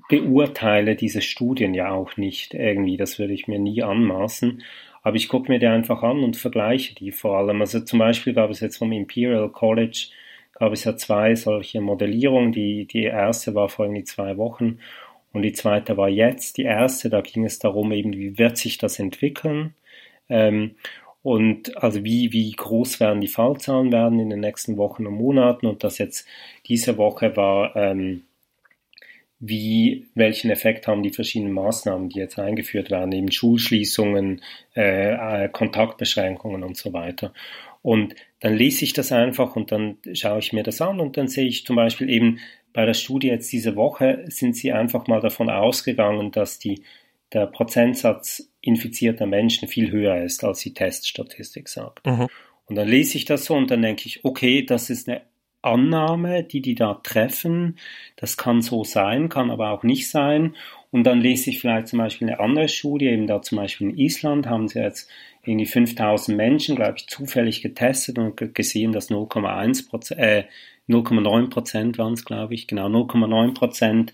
[0.10, 4.64] beurteile diese Studien ja auch nicht irgendwie, das würde ich mir nie anmaßen,
[5.02, 7.62] aber ich gucke mir die einfach an und vergleiche die vor allem.
[7.62, 10.10] Also zum Beispiel gab es jetzt vom Imperial College
[10.62, 12.52] gab es ja zwei solche Modellierungen.
[12.52, 14.78] Die, die erste war vor irgendwie zwei Wochen
[15.34, 16.58] und die zweite war jetzt.
[16.58, 19.74] Die erste, da ging es darum, eben, wie wird sich das entwickeln?
[20.30, 20.76] Ähm,
[21.24, 25.66] und also wie, wie groß werden die Fallzahlen werden in den nächsten Wochen und Monaten
[25.66, 26.28] und das jetzt
[26.68, 28.26] diese Woche war, ähm,
[29.40, 34.44] wie, welchen Effekt haben die verschiedenen Maßnahmen, die jetzt eingeführt werden, eben Schulschließungen,
[34.76, 37.34] äh, äh Kontaktbeschränkungen und so weiter.
[37.82, 41.28] Und dann lese ich das einfach und dann schaue ich mir das an und dann
[41.28, 42.40] sehe ich zum Beispiel eben
[42.74, 46.84] bei der Studie jetzt diese Woche sind sie einfach mal davon ausgegangen, dass die,
[47.34, 52.06] der Prozentsatz infizierter Menschen viel höher ist, als die Teststatistik sagt.
[52.06, 52.28] Mhm.
[52.66, 55.22] Und dann lese ich das so und dann denke ich, okay, das ist eine
[55.62, 57.78] Annahme, die die da treffen.
[58.16, 60.56] Das kann so sein, kann aber auch nicht sein.
[60.90, 63.98] Und dann lese ich vielleicht zum Beispiel eine andere Studie, eben da zum Beispiel in
[63.98, 65.10] Island haben sie jetzt
[65.44, 70.44] irgendwie 5000 Menschen, glaube ich, zufällig getestet und gesehen, dass 0,1 Prozent, äh,
[70.88, 74.12] 0,9 Prozent waren es, glaube ich, genau 0,9 Prozent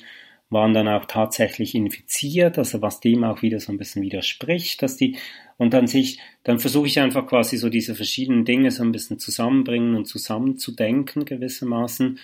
[0.49, 4.95] waren dann auch tatsächlich infiziert, also was dem auch wieder so ein bisschen widerspricht, dass
[4.95, 5.17] die,
[5.57, 9.19] und dann sich, dann versuche ich einfach quasi so diese verschiedenen Dinge so ein bisschen
[9.19, 12.19] zusammenbringen und zusammenzudenken gewissermaßen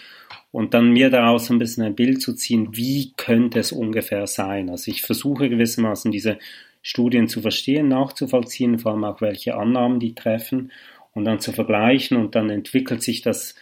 [0.51, 4.26] und dann mir daraus so ein bisschen ein Bild zu ziehen, wie könnte es ungefähr
[4.26, 4.70] sein.
[4.70, 6.38] Also ich versuche gewissermaßen diese
[6.84, 10.72] Studien zu verstehen, nachzuvollziehen, vor allem auch welche Annahmen die treffen
[11.14, 13.56] und dann zu vergleichen und dann entwickelt sich das,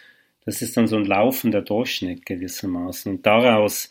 [0.44, 3.88] das ist dann so ein laufender Durchschnitt gewissermaßen und daraus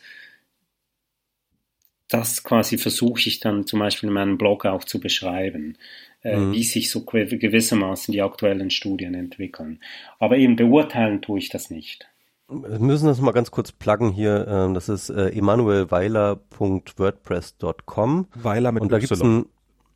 [2.08, 5.78] das quasi versuche ich dann zum Beispiel in meinem Blog auch zu beschreiben,
[6.22, 6.52] äh, mhm.
[6.52, 9.80] wie sich so gewissermaßen die aktuellen Studien entwickeln.
[10.18, 12.11] Aber eben beurteilen tue ich das nicht.
[12.52, 14.46] Wir müssen das mal ganz kurz pluggen hier.
[14.46, 18.28] Ähm, das ist äh, emanuelweiler.wordpress.com.
[18.34, 19.08] Weiler mit und da Y.
[19.08, 19.46] Gibt's ein,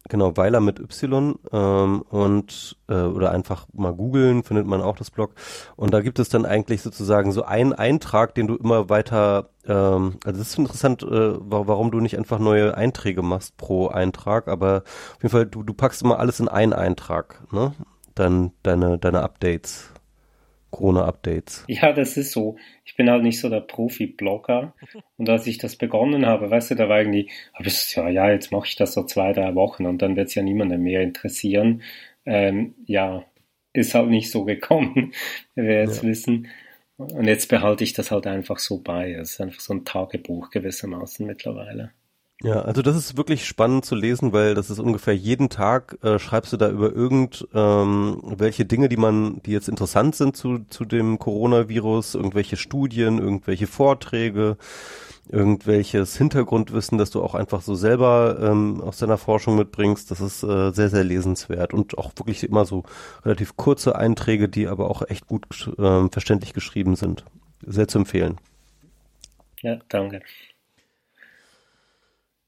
[0.08, 5.10] genau, Weiler mit Y ähm, und äh, oder einfach mal googeln, findet man auch das
[5.10, 5.34] Blog.
[5.76, 10.18] Und da gibt es dann eigentlich sozusagen so einen Eintrag, den du immer weiter, ähm,
[10.24, 14.82] also das ist interessant, äh, warum du nicht einfach neue Einträge machst pro Eintrag, aber
[15.16, 17.74] auf jeden Fall, du, du packst immer alles in einen Eintrag, ne?
[18.14, 19.90] Dann deine, deine Updates.
[20.76, 21.64] Corona-Updates.
[21.68, 22.56] Ja, das ist so.
[22.84, 24.74] Ich bin halt nicht so der Profi-Blogger.
[25.16, 28.30] Und als ich das begonnen habe, weißt du, da war irgendwie, habe ich ja, ja,
[28.30, 31.00] jetzt mache ich das so zwei, drei Wochen und dann wird es ja niemanden mehr
[31.00, 31.82] interessieren.
[32.26, 33.24] Ähm, ja,
[33.72, 35.12] ist halt nicht so gekommen,
[35.54, 36.10] wie wir jetzt ja.
[36.10, 36.48] wissen.
[36.98, 39.12] Und jetzt behalte ich das halt einfach so bei.
[39.12, 41.92] Es ist einfach so ein Tagebuch gewissermaßen mittlerweile.
[42.42, 46.18] Ja, also das ist wirklich spannend zu lesen, weil das ist ungefähr jeden Tag äh,
[46.18, 50.58] schreibst du da über irgend ähm, welche Dinge, die man, die jetzt interessant sind zu
[50.68, 54.58] zu dem Coronavirus, irgendwelche Studien, irgendwelche Vorträge,
[55.30, 60.10] irgendwelches Hintergrundwissen, das du auch einfach so selber ähm, aus deiner Forschung mitbringst.
[60.10, 62.84] Das ist äh, sehr sehr lesenswert und auch wirklich immer so
[63.24, 65.46] relativ kurze Einträge, die aber auch echt gut
[65.78, 67.24] äh, verständlich geschrieben sind.
[67.66, 68.36] Sehr zu empfehlen.
[69.62, 70.20] Ja, danke.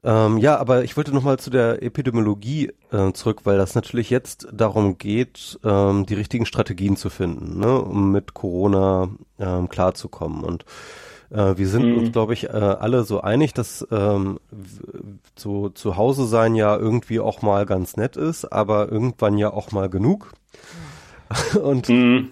[0.05, 4.47] Ähm, ja, aber ich wollte nochmal zu der Epidemiologie äh, zurück, weil das natürlich jetzt
[4.53, 10.45] darum geht, ähm, die richtigen Strategien zu finden, ne, um mit Corona ähm, klarzukommen.
[10.45, 10.65] Und
[11.31, 11.99] Äh, wir sind mhm.
[11.99, 14.39] uns, glaube ich, äh, alle so einig, dass ähm,
[15.37, 19.71] so zu Hause sein ja irgendwie auch mal ganz nett ist, aber irgendwann ja auch
[19.71, 20.33] mal genug.
[21.63, 22.31] und mhm.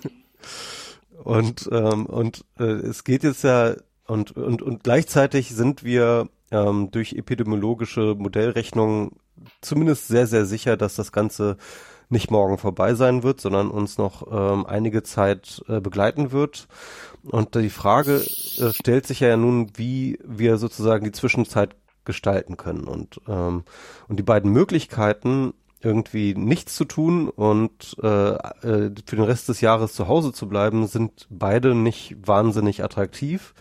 [1.22, 3.74] und ähm, und äh, es geht jetzt ja
[4.06, 9.12] und und und gleichzeitig sind wir ähm, durch epidemiologische Modellrechnungen
[9.60, 11.56] zumindest sehr sehr sicher, dass das Ganze
[12.08, 16.68] nicht morgen vorbei sein wird, sondern uns noch ähm, einige Zeit äh, begleiten wird.
[17.24, 18.22] Und die Frage
[18.58, 21.74] äh, stellt sich ja nun, wie wir sozusagen die Zwischenzeit
[22.04, 22.84] gestalten können.
[22.84, 23.64] Und, ähm,
[24.08, 29.60] und die beiden Möglichkeiten, irgendwie nichts zu tun und äh, äh, für den Rest des
[29.60, 33.54] Jahres zu Hause zu bleiben, sind beide nicht wahnsinnig attraktiv.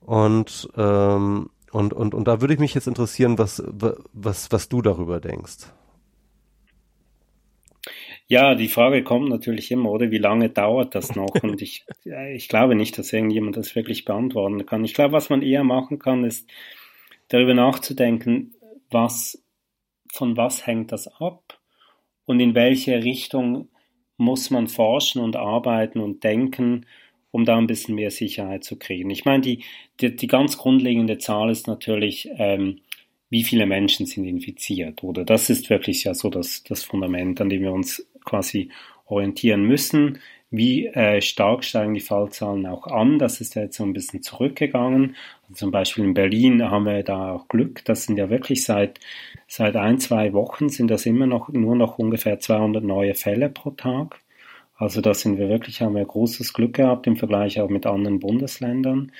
[0.00, 3.62] Und, ähm, und, und, und da würde ich mich jetzt interessieren, was,
[4.12, 5.72] was, was du darüber denkst.
[8.26, 10.12] Ja, die Frage kommt natürlich immer, oder?
[10.12, 11.34] Wie lange dauert das noch?
[11.42, 11.84] Und ich,
[12.34, 14.84] ich glaube nicht, dass irgendjemand das wirklich beantworten kann.
[14.84, 16.48] Ich glaube, was man eher machen kann, ist
[17.28, 18.54] darüber nachzudenken,
[18.90, 19.42] was,
[20.12, 21.58] von was hängt das ab
[22.24, 23.68] und in welche Richtung
[24.16, 26.86] muss man forschen und arbeiten und denken,
[27.30, 29.10] um da ein bisschen mehr Sicherheit zu kriegen.
[29.10, 29.64] Ich meine, die,
[30.00, 32.80] die, die ganz grundlegende Zahl ist natürlich, ähm,
[33.30, 35.24] wie viele Menschen sind infiziert, oder?
[35.24, 38.70] Das ist wirklich ja so das, das Fundament, an dem wir uns quasi
[39.06, 40.18] orientieren müssen.
[40.50, 43.20] Wie äh, stark steigen die Fallzahlen auch an?
[43.20, 45.14] Das ist ja jetzt so ein bisschen zurückgegangen.
[45.42, 47.84] Also zum Beispiel in Berlin haben wir da auch Glück.
[47.84, 48.98] Das sind ja wirklich seit,
[49.46, 53.70] seit ein, zwei Wochen sind das immer noch nur noch ungefähr 200 neue Fälle pro
[53.70, 54.20] Tag.
[54.80, 58.18] Also da sind wir wirklich, haben wir großes Glück gehabt im Vergleich auch mit anderen
[58.18, 59.12] Bundesländern.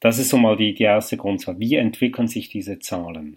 [0.00, 1.60] Das ist so mal die, die erste Grundzahl.
[1.60, 3.36] Wie entwickeln sich diese Zahlen?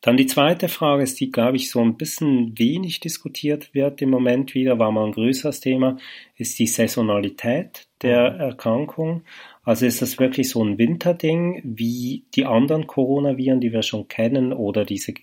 [0.00, 4.10] Dann die zweite Frage ist, die, glaube ich, so ein bisschen wenig diskutiert wird im
[4.10, 5.96] Moment wieder, war mal ein größeres Thema,
[6.36, 8.40] ist die Saisonalität der mhm.
[8.40, 9.22] Erkrankung.
[9.64, 14.52] Also ist das wirklich so ein Winterding wie die anderen Coronaviren, die wir schon kennen,
[14.52, 15.14] oder diese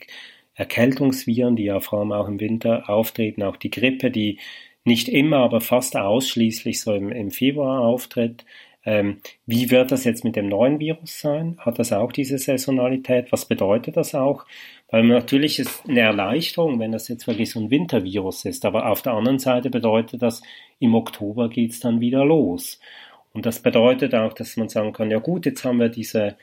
[0.56, 4.38] Erkältungsviren, die ja vor allem auch im Winter auftreten, auch die Grippe, die
[4.84, 8.46] nicht immer, aber fast ausschließlich so im, im Februar auftritt.
[8.84, 11.58] Ähm, wie wird das jetzt mit dem neuen Virus sein?
[11.60, 13.32] Hat das auch diese Saisonalität?
[13.32, 14.46] Was bedeutet das auch?
[14.90, 18.66] Weil natürlich ist eine Erleichterung, wenn das jetzt wirklich so ein Wintervirus ist.
[18.66, 20.42] Aber auf der anderen Seite bedeutet das,
[20.80, 22.80] im Oktober geht's dann wieder los.
[23.34, 26.38] Und das bedeutet auch, dass man sagen kann, ja gut, jetzt haben wir diese,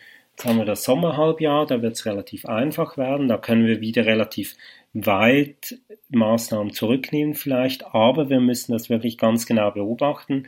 [0.45, 4.57] haben wir das Sommerhalbjahr, da wird es relativ einfach werden, da können wir wieder relativ
[4.93, 5.79] weit
[6.11, 10.47] Maßnahmen zurücknehmen vielleicht, aber wir müssen das wirklich ganz genau beobachten.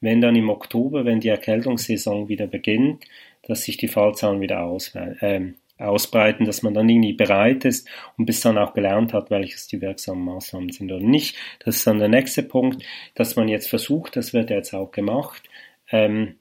[0.00, 3.04] Wenn dann im Oktober, wenn die Erkältungssaison wieder beginnt,
[3.42, 8.26] dass sich die Fallzahlen wieder aus, äh, ausbreiten, dass man dann irgendwie bereit ist und
[8.26, 11.36] bis dann auch gelernt hat, welches die wirksamen Maßnahmen sind oder nicht.
[11.64, 12.84] Das ist dann der nächste Punkt,
[13.14, 15.42] dass man jetzt versucht, das wird jetzt auch gemacht,
[15.90, 16.36] ähm,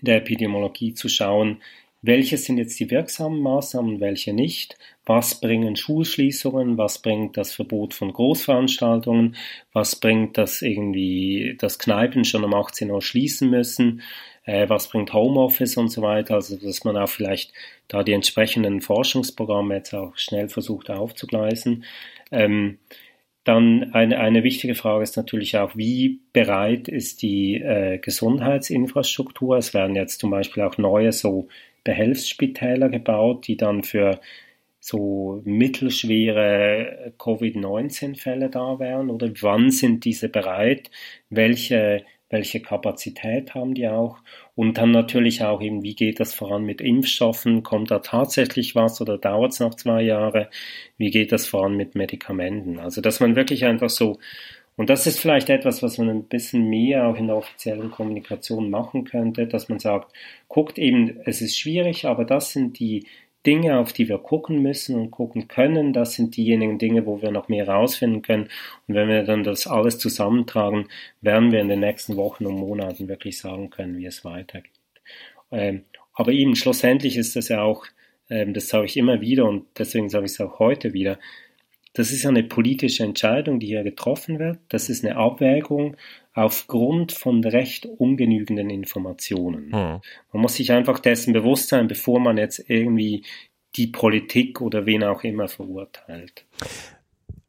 [0.00, 1.62] der Epidemiologie zu schauen,
[2.06, 4.76] welche sind jetzt die wirksamen Maßnahmen, welche nicht,
[5.06, 9.36] was bringen Schulschließungen, was bringt das Verbot von Großveranstaltungen,
[9.72, 14.02] was bringt das irgendwie, dass Kneipen schon um 18 Uhr schließen müssen,
[14.44, 17.52] äh, was bringt Homeoffice und so weiter, also dass man auch vielleicht
[17.88, 21.84] da die entsprechenden Forschungsprogramme jetzt auch schnell versucht aufzugleisen.
[22.30, 22.78] Ähm,
[23.44, 29.56] dann eine, eine wichtige Frage ist natürlich auch, wie bereit ist die äh, Gesundheitsinfrastruktur?
[29.56, 31.48] Es werden jetzt zum Beispiel auch neue so
[31.84, 34.20] Behelfsspitäler gebaut, die dann für
[34.80, 39.08] so mittelschwere Covid-19-Fälle da wären?
[39.10, 40.90] Oder wann sind diese bereit?
[41.30, 44.18] Welche, welche Kapazität haben die auch?
[44.54, 47.62] Und dann natürlich auch eben, wie geht das voran mit Impfstoffen?
[47.62, 50.50] Kommt da tatsächlich was oder dauert es noch zwei Jahre?
[50.98, 52.78] Wie geht das voran mit Medikamenten?
[52.78, 54.18] Also, dass man wirklich einfach so
[54.76, 58.70] und das ist vielleicht etwas, was man ein bisschen mehr auch in der offiziellen Kommunikation
[58.70, 60.12] machen könnte, dass man sagt,
[60.48, 63.06] guckt eben, es ist schwierig, aber das sind die
[63.46, 65.92] Dinge, auf die wir gucken müssen und gucken können.
[65.92, 68.48] Das sind diejenigen Dinge, wo wir noch mehr herausfinden können.
[68.88, 70.88] Und wenn wir dann das alles zusammentragen,
[71.20, 74.72] werden wir in den nächsten Wochen und Monaten wirklich sagen können, wie es weitergeht.
[75.52, 77.86] Ähm, aber eben schlussendlich ist das ja auch,
[78.30, 81.18] ähm, das sage ich immer wieder und deswegen sage ich es auch heute wieder,
[81.94, 84.58] das ist ja eine politische Entscheidung, die hier getroffen wird.
[84.68, 85.96] Das ist eine Abwägung
[86.34, 89.66] aufgrund von recht ungenügenden Informationen.
[89.66, 90.00] Mhm.
[90.32, 93.24] Man muss sich einfach dessen bewusst sein, bevor man jetzt irgendwie
[93.76, 96.44] die Politik oder wen auch immer verurteilt.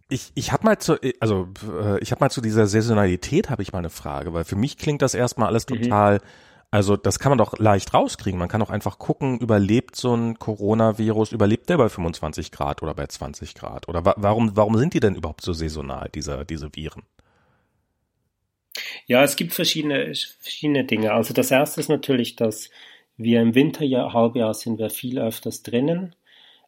[0.09, 1.49] Ich, ich habe mal zu also
[1.81, 4.77] äh, ich habe mal zu dieser Saisonalität habe ich mal eine Frage, weil für mich
[4.77, 5.81] klingt das erstmal alles mhm.
[5.81, 8.37] total mhm also das kann man doch leicht rauskriegen.
[8.37, 12.93] Man kann doch einfach gucken, überlebt so ein Coronavirus, überlebt der bei 25 Grad oder
[12.93, 13.87] bei 20 Grad?
[13.87, 17.03] Oder wa warum, warum sind die denn überhaupt so saisonal, diese, diese Viren?
[19.05, 21.13] Ja, es gibt verschiedene, verschiedene Dinge.
[21.13, 22.69] Also das erste ist natürlich, dass
[23.15, 26.13] wir im Winterhalbjahr sind wir viel öfters drinnen,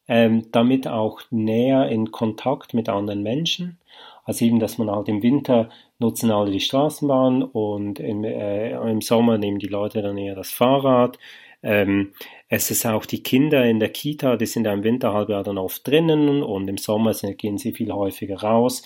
[0.07, 3.77] ähm, damit auch näher in Kontakt mit anderen Menschen.
[4.23, 5.67] Also eben, dass man halt im Winter
[5.99, 10.51] nutzen alle die Straßenbahn und im, äh, im Sommer nehmen die Leute dann eher das
[10.51, 11.17] Fahrrad.
[11.63, 12.13] Ähm,
[12.49, 15.87] es ist auch die Kinder in der Kita, die sind ja im Winterhalbjahr dann oft
[15.87, 18.83] drinnen und im Sommer gehen sie viel häufiger raus.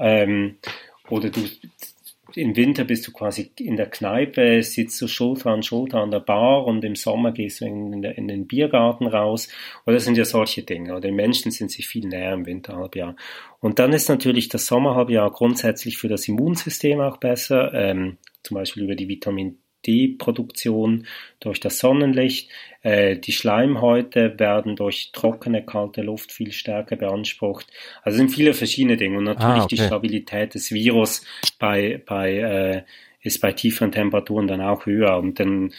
[0.00, 0.56] Ähm,
[1.10, 1.40] oder du,
[2.36, 6.20] im Winter bist du quasi in der Kneipe, sitzt du Schulter an Schulter an der
[6.20, 9.48] Bar und im Sommer gehst du in, in den Biergarten raus.
[9.86, 10.96] Oder sind ja solche Dinge.
[10.96, 13.16] Oder Menschen sind sich viel näher im Winterhalbjahr.
[13.60, 18.84] Und dann ist natürlich das Sommerhalbjahr grundsätzlich für das Immunsystem auch besser, ähm, zum Beispiel
[18.84, 21.06] über die Vitamin D-Produktion
[21.40, 22.50] durch das Sonnenlicht.
[22.82, 27.66] Äh, die Schleimhäute werden durch trockene, kalte Luft viel stärker beansprucht.
[28.02, 29.18] Also sind viele verschiedene Dinge.
[29.18, 29.76] Und natürlich ah, okay.
[29.76, 31.24] die Stabilität des Virus
[31.58, 32.82] bei, bei, äh,
[33.20, 35.18] ist bei tieferen Temperaturen dann auch höher.
[35.18, 35.72] Und dann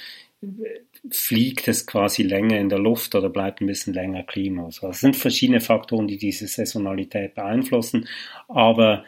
[1.09, 4.65] fliegt es quasi länger in der Luft oder bleibt ein bisschen länger Klima.
[4.65, 8.07] Also es sind verschiedene Faktoren, die diese Saisonalität beeinflussen.
[8.47, 9.05] Aber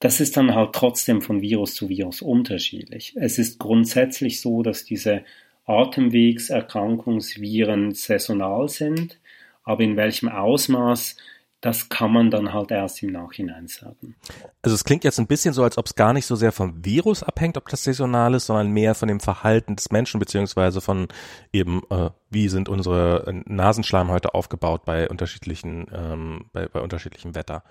[0.00, 3.14] das ist dann halt trotzdem von Virus zu Virus unterschiedlich.
[3.16, 5.24] Es ist grundsätzlich so, dass diese
[5.64, 9.18] Atemwegserkrankungsviren saisonal sind,
[9.64, 11.16] aber in welchem Ausmaß,
[11.62, 14.14] das kann man dann halt erst im Nachhinein sagen.
[14.62, 16.84] Also es klingt jetzt ein bisschen so, als ob es gar nicht so sehr vom
[16.84, 21.08] Virus abhängt, ob das saisonal ist, sondern mehr von dem Verhalten des Menschen, beziehungsweise von
[21.52, 27.64] eben, äh, wie sind unsere Nasenschleimhäute aufgebaut bei unterschiedlichen, ähm, bei, bei unterschiedlichem Wetter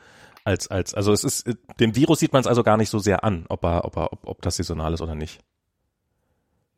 [0.46, 3.24] als als also es ist dem Virus sieht man es also gar nicht so sehr
[3.24, 5.40] an, ob er ob er ob, ob das saisonal ist oder nicht.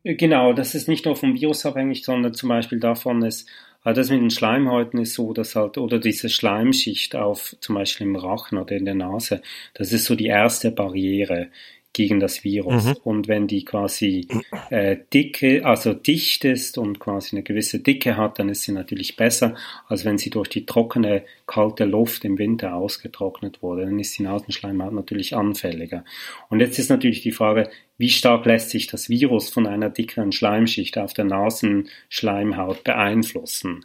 [0.04, 3.48] Genau, das ist nicht nur vom Virus abhängig, sondern zum Beispiel davon ist,
[3.82, 8.06] also das mit den Schleimhäuten ist so, dass halt, oder diese Schleimschicht auf zum Beispiel
[8.06, 9.42] im Rachen oder in der Nase,
[9.74, 11.48] das ist so die erste Barriere
[11.92, 12.84] gegen das Virus.
[12.84, 12.96] Mhm.
[13.02, 14.28] Und wenn die quasi
[14.70, 19.16] äh, dicke, also dicht ist und quasi eine gewisse Dicke hat, dann ist sie natürlich
[19.16, 19.54] besser,
[19.88, 23.84] als wenn sie durch die trockene, kalte Luft im Winter ausgetrocknet wurde.
[23.84, 26.04] Dann ist die Nasenschleimhaut natürlich anfälliger.
[26.50, 30.30] Und jetzt ist natürlich die Frage, wie stark lässt sich das Virus von einer dickeren
[30.30, 33.84] Schleimschicht auf der Nasenschleimhaut beeinflussen?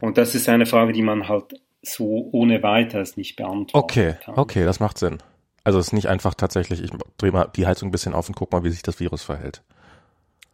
[0.00, 4.34] Und das ist eine Frage, die man halt so ohne weiteres nicht beantworten okay, kann.
[4.34, 5.18] Okay, okay, das macht Sinn.
[5.64, 8.36] Also es ist nicht einfach tatsächlich, ich drehe mal die Heizung ein bisschen auf und
[8.36, 9.62] guck mal, wie sich das Virus verhält.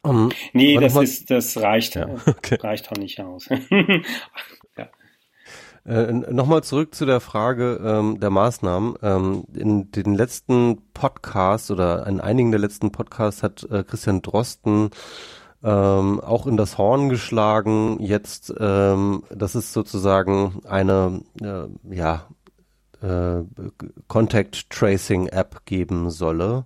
[0.03, 2.59] Um, nee, das ist, das reicht, ja, okay.
[2.63, 3.49] reicht auch nicht aus.
[4.79, 4.89] ja.
[5.85, 8.95] Äh, Nochmal zurück zu der Frage ähm, der Maßnahmen.
[9.03, 14.91] Ähm, in den letzten Podcasts oder in einigen der letzten Podcasts hat äh, Christian Drosten
[15.63, 17.99] ähm, auch in das Horn geschlagen.
[18.01, 22.27] Jetzt, ähm, das ist sozusagen eine, äh, ja,
[23.03, 23.43] äh,
[24.09, 26.65] Contact Tracing App geben solle.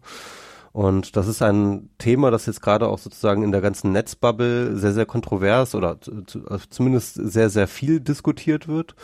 [0.72, 4.92] Und das ist ein Thema, das jetzt gerade auch sozusagen in der ganzen Netzbubble sehr,
[4.92, 5.98] sehr kontrovers oder
[6.68, 8.96] zumindest sehr, sehr viel diskutiert wird.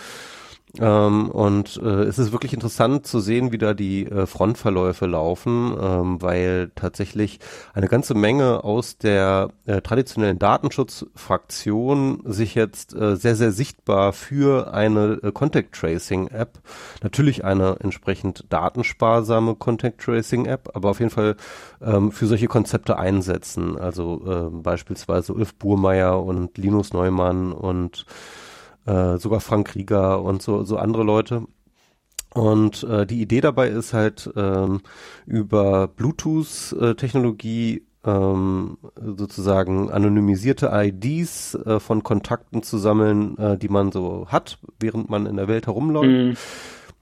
[0.78, 5.76] Ähm, und äh, es ist wirklich interessant zu sehen, wie da die äh, Frontverläufe laufen,
[5.80, 7.40] ähm, weil tatsächlich
[7.74, 14.72] eine ganze Menge aus der äh, traditionellen Datenschutzfraktion sich jetzt äh, sehr, sehr sichtbar für
[14.72, 16.60] eine äh, Contact Tracing App,
[17.02, 21.36] natürlich eine entsprechend datensparsame Contact Tracing App, aber auf jeden Fall
[21.82, 23.76] ähm, für solche Konzepte einsetzen.
[23.76, 28.06] Also äh, beispielsweise Ulf Burmeier und Linus Neumann und
[28.90, 31.44] äh, sogar Frank Rieger und so, so andere Leute.
[32.34, 34.80] Und äh, die Idee dabei ist halt ähm,
[35.26, 44.26] über Bluetooth-Technologie ähm, sozusagen anonymisierte IDs äh, von Kontakten zu sammeln, äh, die man so
[44.28, 46.08] hat, während man in der Welt herumläuft.
[46.08, 46.36] Mhm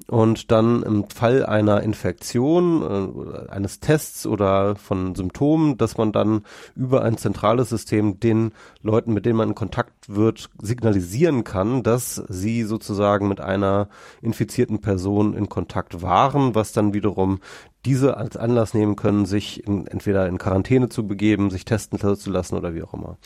[0.07, 6.43] und dann im Fall einer Infektion, äh, eines Tests oder von Symptomen, dass man dann
[6.77, 12.23] über ein zentrales System den Leuten, mit denen man in Kontakt wird, signalisieren kann, dass
[12.29, 13.89] sie sozusagen mit einer
[14.23, 17.41] infizierten Person in Kontakt waren, was dann wiederum
[17.89, 22.31] diese als Anlass nehmen können, sich in, entweder in Quarantäne zu begeben, sich testen zu
[22.31, 23.17] lassen oder wie auch immer.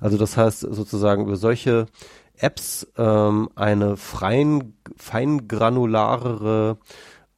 [0.00, 1.86] Also das heißt sozusagen über solche
[2.38, 6.78] Apps ähm, eine freien, feingranularere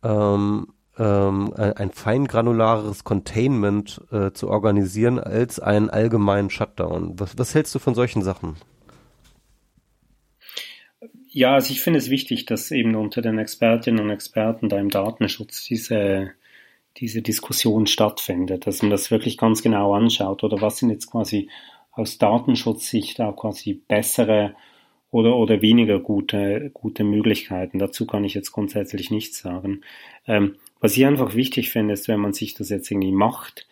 [0.03, 0.67] ähm,
[0.97, 7.19] ähm, ein feingranulareres Containment äh, zu organisieren als einen allgemeinen Shutdown.
[7.19, 8.57] Was, was hältst du von solchen Sachen?
[11.31, 14.91] Ja, also ich finde es wichtig, dass eben unter den Expertinnen und Experten da im
[14.91, 16.31] Datenschutz diese,
[16.99, 21.49] diese Diskussion stattfindet, dass man das wirklich ganz genau anschaut oder was sind jetzt quasi
[21.93, 24.55] aus Datenschutzsicht auch quasi bessere
[25.11, 27.79] oder, oder weniger gute, gute Möglichkeiten.
[27.79, 29.83] Dazu kann ich jetzt grundsätzlich nichts sagen.
[30.27, 33.67] Ähm, was ich einfach wichtig finde, ist, wenn man sich das jetzt irgendwie macht,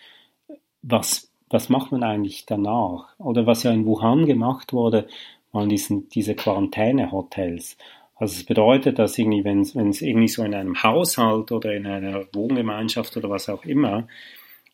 [0.83, 3.19] was, was macht man eigentlich danach?
[3.19, 5.09] Oder was ja in Wuhan gemacht wurde,
[5.51, 7.77] waren diesen, diese Quarantäne-Hotels.
[8.23, 12.25] Also es bedeutet, dass irgendwie, wenn es irgendwie so in einem Haushalt oder in einer
[12.33, 14.07] Wohngemeinschaft oder was auch immer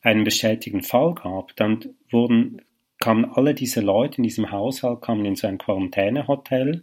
[0.02, 2.60] einen bestätigten Fall gab, dann wurden,
[3.00, 6.82] kamen alle diese Leute in diesem Haushalt kamen in so ein Quarantänehotel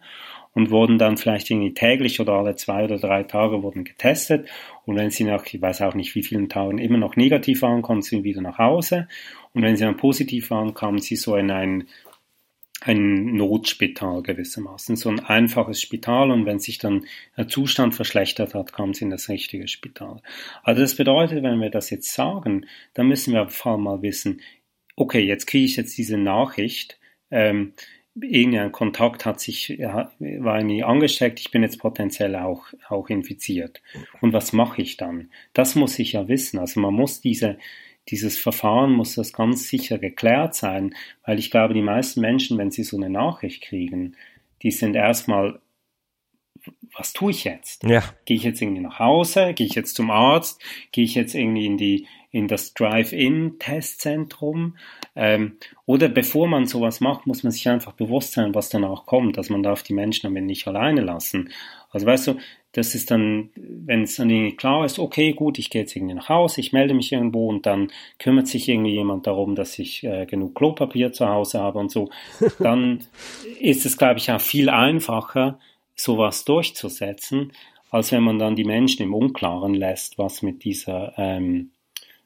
[0.55, 4.49] und wurden dann vielleicht irgendwie täglich oder alle zwei oder drei Tage wurden getestet.
[4.85, 7.83] Und wenn sie nach, ich weiß auch nicht wie vielen Tagen immer noch negativ waren,
[7.83, 9.07] konnten sie wieder nach Hause.
[9.53, 11.83] Und wenn sie dann positiv waren, kamen sie so in ein,
[12.85, 16.29] ein Notspital gewissermaßen, so ein einfaches Spital.
[16.29, 17.05] Und wenn sich dann
[17.35, 20.21] der Zustand verschlechtert hat, kamen sie in das richtige Spital.
[20.63, 24.01] Also das bedeutet, wenn wir das jetzt sagen, dann müssen wir auf jeden Fall mal
[24.03, 24.41] wissen,
[24.95, 26.99] okay, jetzt kriege ich jetzt diese Nachricht,
[27.31, 27.73] ähm,
[28.21, 33.81] irgendein Kontakt hat sich, war irgendwie angesteckt, ich bin jetzt potenziell auch, auch infiziert.
[34.21, 35.31] Und was mache ich dann?
[35.53, 36.59] Das muss ich ja wissen.
[36.59, 37.57] Also man muss diese,
[38.09, 40.95] dieses Verfahren muss das ganz sicher geklärt sein,
[41.25, 44.15] weil ich glaube, die meisten Menschen, wenn sie so eine Nachricht kriegen,
[44.61, 45.59] die sind erstmal,
[46.95, 47.83] was tue ich jetzt?
[47.83, 48.03] Ja.
[48.25, 49.53] Gehe ich jetzt irgendwie nach Hause?
[49.53, 50.61] Gehe ich jetzt zum Arzt?
[50.91, 54.77] Gehe ich jetzt irgendwie in die, in das Drive-In-Testzentrum.
[55.15, 59.37] Ähm, oder bevor man sowas macht, muss man sich einfach bewusst sein, was danach kommt.
[59.37, 61.51] Also man darf die Menschen damit nicht alleine lassen.
[61.91, 62.37] Also weißt du,
[62.75, 66.13] das ist dann, wenn es dann irgendwie klar ist, okay, gut, ich gehe jetzt irgendwie
[66.13, 70.03] nach Hause, ich melde mich irgendwo und dann kümmert sich irgendwie jemand darum, dass ich
[70.03, 72.09] äh, genug Klopapier zu Hause habe und so,
[72.59, 73.05] dann
[73.61, 75.57] ist es, glaube ich, auch viel einfacher,
[75.95, 77.53] sowas durchzusetzen,
[77.91, 81.71] als wenn man dann die Menschen im Unklaren lässt, was mit dieser ähm,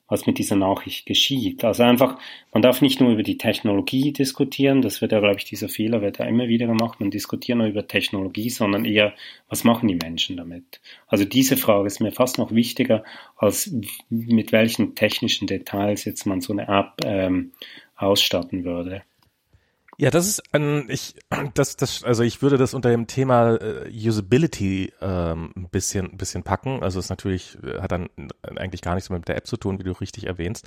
[0.09, 1.63] was mit dieser Nachricht geschieht.
[1.63, 2.19] Also einfach,
[2.51, 6.01] man darf nicht nur über die Technologie diskutieren, das wird ja, glaube ich, dieser Fehler
[6.01, 9.13] wird ja immer wieder gemacht, man diskutiert nur über Technologie, sondern eher,
[9.47, 10.81] was machen die Menschen damit?
[11.07, 13.03] Also diese Frage ist mir fast noch wichtiger,
[13.37, 13.73] als
[14.09, 17.51] mit welchen technischen Details jetzt man so eine App ähm,
[17.95, 19.03] ausstatten würde.
[20.01, 21.15] Ja, das ist ein, ich,
[21.55, 26.17] das, das, also ich würde das unter dem Thema äh, Usability ähm, ein bisschen, ein
[26.17, 26.81] bisschen packen.
[26.81, 28.07] Also es natürlich äh, hat dann
[28.55, 30.65] eigentlich gar nichts mehr mit der App zu tun, wie du richtig erwähnst.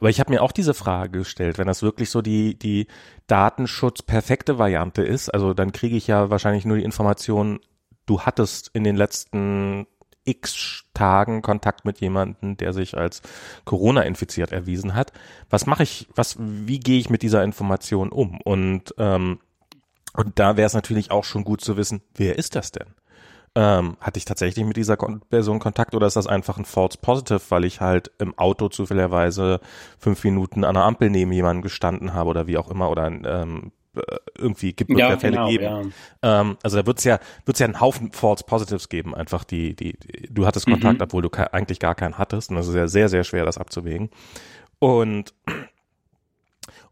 [0.00, 2.86] Aber ich habe mir auch diese Frage gestellt, wenn das wirklich so die, die
[3.26, 7.60] Datenschutz perfekte Variante ist, also dann kriege ich ja wahrscheinlich nur die Information,
[8.04, 9.86] du hattest in den letzten
[10.24, 13.22] x Tagen Kontakt mit jemandem, der sich als
[13.64, 15.12] Corona infiziert erwiesen hat.
[15.50, 18.40] Was mache ich, was, wie gehe ich mit dieser Information um?
[18.40, 19.40] Und, ähm,
[20.14, 22.94] und da wäre es natürlich auch schon gut zu wissen, wer ist das denn?
[23.56, 27.40] Ähm, hatte ich tatsächlich mit dieser Person Kontakt oder ist das einfach ein False Positive,
[27.50, 29.60] weil ich halt im Auto zufälligerweise
[29.96, 33.22] fünf Minuten an der Ampel neben jemandem gestanden habe oder wie auch immer oder ähm,
[33.24, 33.83] äh,
[34.36, 35.94] irgendwie gibt es ja, Fälle genau, geben.
[36.22, 36.40] Ja.
[36.40, 39.74] Ähm, also da wird es ja wird's ja einen Haufen False Positives geben, einfach die
[39.74, 41.04] die, die du hattest Kontakt, mhm.
[41.04, 44.10] obwohl du eigentlich gar keinen hattest und das ist ja sehr sehr schwer das abzuwägen.
[44.78, 45.34] Und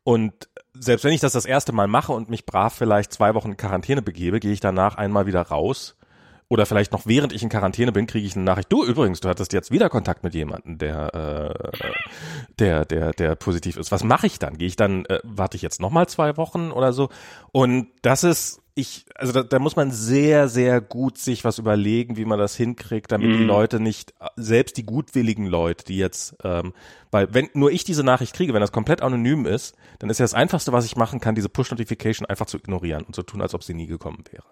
[0.05, 3.51] und selbst wenn ich das das erste Mal mache und mich brav vielleicht zwei Wochen
[3.51, 5.97] in Quarantäne begebe, gehe ich danach einmal wieder raus
[6.49, 9.29] oder vielleicht noch während ich in Quarantäne bin, kriege ich eine Nachricht, du übrigens, du
[9.29, 11.71] hattest jetzt wieder Kontakt mit jemandem, der, äh,
[12.59, 13.91] der, der, der positiv ist.
[13.91, 14.59] Was mache ich dann?
[14.59, 17.09] Gehe ich dann, äh, warte ich jetzt nochmal zwei Wochen oder so?
[17.53, 22.17] Und das ist, ich, also da, da muss man sehr, sehr gut sich was überlegen,
[22.17, 23.33] wie man das hinkriegt, damit mm.
[23.33, 23.47] die mhm.
[23.47, 26.73] Leute nicht, selbst die gutwilligen Leute, die jetzt, ähm,
[27.11, 30.25] weil wenn nur ich diese Nachricht kriege, wenn das komplett anonym ist, dann ist ja
[30.25, 33.55] das Einfachste, was ich machen kann, diese Push-Notification einfach zu ignorieren und zu tun, als
[33.55, 34.45] ob sie nie gekommen wäre.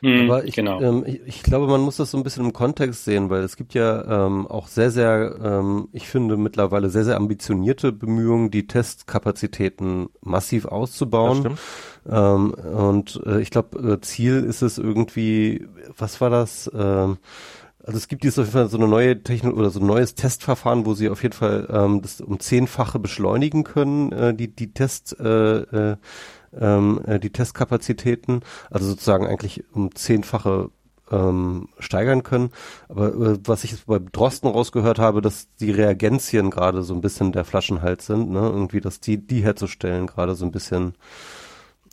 [0.00, 0.80] Mhm, Aber ich, genau.
[0.80, 3.56] ähm, ich, ich, glaube, man muss das so ein bisschen im Kontext sehen, weil es
[3.56, 8.66] gibt ja ähm, auch sehr, sehr, ähm, ich finde mittlerweile sehr, sehr ambitionierte Bemühungen, die
[8.66, 11.56] Testkapazitäten massiv auszubauen.
[12.06, 15.66] Ähm, und äh, ich glaube, äh, Ziel ist es irgendwie,
[15.96, 16.70] was war das?
[16.74, 17.18] Ähm,
[17.86, 20.14] also es gibt jetzt auf jeden Fall so eine neue Technik oder so ein neues
[20.14, 24.72] Testverfahren, wo sie auf jeden Fall ähm, das um zehnfache beschleunigen können, äh, die die
[24.72, 25.96] Test äh, äh,
[26.58, 28.40] ähm, äh, die Testkapazitäten,
[28.70, 30.70] also sozusagen eigentlich um zehnfache
[31.10, 32.50] ähm, steigern können.
[32.88, 37.32] Aber äh, was ich bei Drosten rausgehört habe, dass die Reagenzien gerade so ein bisschen
[37.32, 38.40] der Flaschenhals sind, ne?
[38.40, 40.94] Irgendwie, dass die, die herzustellen gerade so ein bisschen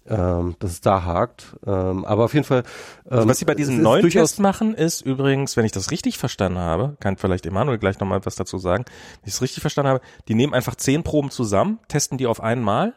[0.08, 1.56] ähm, dass es da hakt.
[1.66, 2.64] Ähm, aber auf jeden Fall.
[3.06, 6.18] Ähm, also was sie bei diesem neuen Test machen, ist übrigens, wenn ich das richtig
[6.18, 9.90] verstanden habe, kann vielleicht Emanuel gleich nochmal was dazu sagen, wenn ich es richtig verstanden
[9.90, 12.96] habe, die nehmen einfach zehn Proben zusammen, testen die auf einmal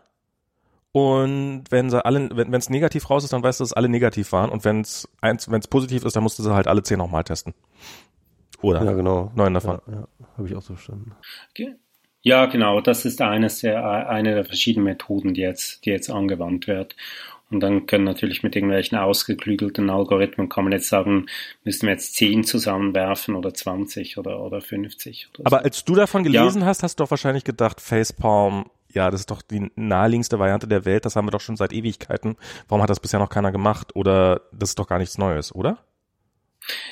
[0.95, 4.31] und wenn sie alle, wenn es negativ raus ist, dann weißt du, dass alle negativ
[4.31, 4.49] waren.
[4.49, 6.99] Und wenn es eins, wenn es positiv ist, dann musst du sie halt alle zehn
[6.99, 7.53] nochmal testen.
[8.63, 8.85] Oder?
[8.85, 9.33] Ja, genau.
[9.35, 9.81] Neun davon.
[9.89, 11.11] Ja, ja habe ich auch so verstanden.
[12.23, 12.81] Ja, genau.
[12.81, 16.95] Das ist eines der, eine der verschiedenen Methoden, die jetzt, die jetzt angewandt wird.
[17.51, 21.27] Und dann können natürlich mit irgendwelchen ausgeklügelten Algorithmen kann man jetzt sagen,
[21.65, 25.31] müssen wir jetzt zehn zusammenwerfen oder 20 oder, oder 50.
[25.35, 25.65] Oder Aber so.
[25.65, 26.69] als du davon gelesen ja.
[26.69, 30.85] hast, hast du doch wahrscheinlich gedacht, Facepalm ja, das ist doch die naheliegendste Variante der
[30.85, 32.37] Welt, das haben wir doch schon seit Ewigkeiten.
[32.69, 33.95] Warum hat das bisher noch keiner gemacht?
[33.95, 35.79] Oder das ist doch gar nichts Neues, oder?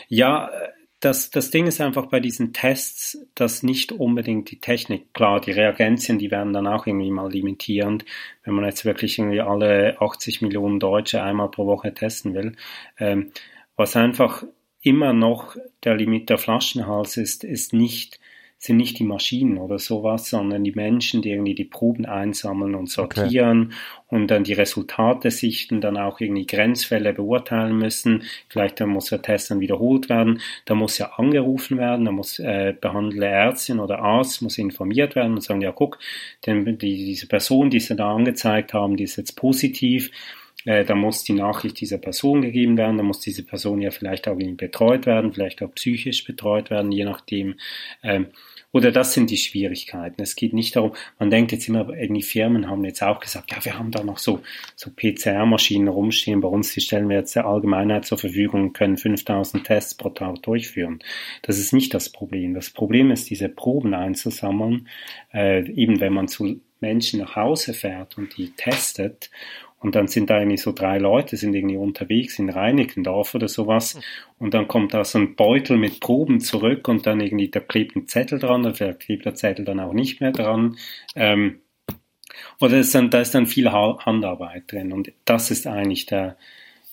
[0.09, 0.51] Ja,
[1.03, 5.51] das, das Ding ist einfach bei diesen Tests, dass nicht unbedingt die Technik, klar, die
[5.51, 8.05] Reagenzien, die werden dann auch irgendwie mal limitierend,
[8.45, 12.55] wenn man jetzt wirklich irgendwie alle 80 Millionen Deutsche einmal pro Woche testen will.
[12.99, 13.33] Ähm,
[13.75, 14.45] was einfach
[14.81, 18.21] immer noch der Limit der Flaschenhals ist, ist nicht
[18.63, 22.89] sind nicht die Maschinen oder sowas, sondern die Menschen, die irgendwie die Proben einsammeln und
[22.89, 24.17] sortieren okay.
[24.17, 28.23] und dann die Resultate sichten, dann auch irgendwie Grenzfälle beurteilen müssen.
[28.49, 30.41] Vielleicht dann muss der Test dann wiederholt werden.
[30.65, 35.33] Da muss ja angerufen werden, da muss äh, behandelnde Ärztin oder Arzt muss informiert werden
[35.33, 35.99] und sagen, ja guck,
[36.47, 40.13] denn die, diese Person, die sie da angezeigt haben, die ist jetzt positiv
[40.65, 44.29] äh, da muss die Nachricht dieser Person gegeben werden, da muss diese Person ja vielleicht
[44.29, 47.57] auch irgendwie betreut werden, vielleicht auch psychisch betreut werden, je nachdem.
[48.73, 50.23] Oder das sind die Schwierigkeiten.
[50.23, 53.63] Es geht nicht darum, man denkt jetzt immer, irgendwie Firmen haben jetzt auch gesagt, ja,
[53.65, 54.41] wir haben da noch so,
[54.77, 58.97] so PCR-Maschinen rumstehen bei uns, die stellen wir jetzt der Allgemeinheit zur Verfügung und können
[58.97, 61.01] 5000 Tests pro Tag durchführen.
[61.43, 62.55] Das ist nicht das Problem.
[62.55, 64.89] Das Problem ist, diese Proben einzusammeln,
[65.35, 69.31] äh, eben wenn man zu Menschen nach Hause fährt und die testet
[69.83, 73.99] und dann sind da irgendwie so drei Leute, sind irgendwie unterwegs in Reinickendorf oder sowas.
[74.39, 77.97] Und dann kommt da so ein Beutel mit Proben zurück und dann irgendwie, da klebt
[77.97, 80.77] ein Zettel dran oder vielleicht klebt der Zettel dann auch nicht mehr dran.
[81.17, 81.59] Ähm,
[82.61, 84.93] oder ist dann, da ist dann viel Handarbeit drin.
[84.93, 86.37] Und das ist eigentlich der,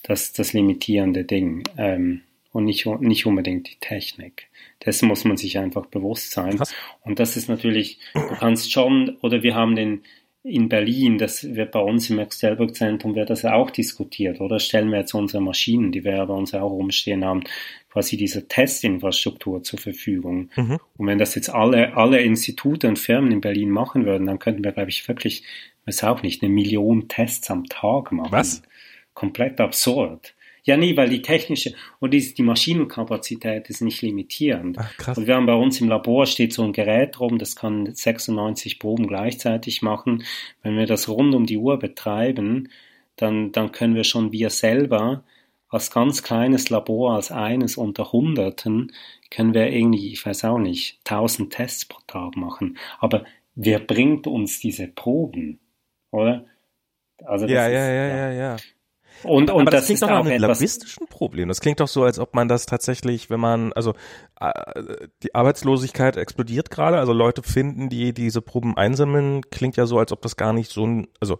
[0.02, 1.62] das, das limitierende Ding.
[1.78, 2.22] Ähm,
[2.52, 4.48] und nicht, nicht unbedingt die Technik.
[4.84, 6.58] Dessen muss man sich einfach bewusst sein.
[6.58, 6.74] Was?
[7.02, 10.02] Und das ist natürlich, du kannst schon, oder wir haben den,
[10.42, 14.58] in Berlin, das wird bei uns im Max-Delbrück-Zentrum, wird das auch diskutiert, oder?
[14.58, 17.44] Stellen wir jetzt unsere Maschinen, die wir bei uns auch rumstehen haben,
[17.90, 20.48] quasi diese Testinfrastruktur zur Verfügung.
[20.56, 20.78] Mhm.
[20.96, 24.64] Und wenn das jetzt alle, alle Institute und Firmen in Berlin machen würden, dann könnten
[24.64, 25.44] wir, glaube ich, wirklich,
[25.84, 28.32] weiß auch nicht, eine Million Tests am Tag machen.
[28.32, 28.62] Was?
[29.12, 30.34] Komplett absurd.
[30.70, 34.78] Ja, nee, weil die technische und die, die Maschinenkapazität ist nicht limitierend.
[34.78, 35.18] Ach, krass.
[35.18, 38.78] Und wir haben bei uns im Labor steht so ein Gerät rum, das kann 96
[38.78, 40.22] Proben gleichzeitig machen.
[40.62, 42.68] Wenn wir das rund um die Uhr betreiben,
[43.16, 45.24] dann, dann können wir schon wir selber
[45.68, 48.92] als ganz kleines Labor, als eines unter Hunderten,
[49.28, 52.78] können wir irgendwie, ich weiß auch nicht, 1000 Tests pro Tag machen.
[53.00, 53.24] Aber
[53.56, 55.58] wer bringt uns diese Proben?
[56.12, 56.46] Oder?
[57.24, 58.56] Also ja, ja, ja, ja, ja.
[59.22, 61.48] Und, und aber das, das klingt doch nach einem logistischen Problem.
[61.48, 63.94] Das klingt doch so, als ob man das tatsächlich, wenn man, also
[64.40, 64.50] äh,
[65.22, 70.12] die Arbeitslosigkeit explodiert gerade, also Leute finden, die diese Proben einsammeln, klingt ja so, als
[70.12, 71.38] ob das gar nicht so ein, also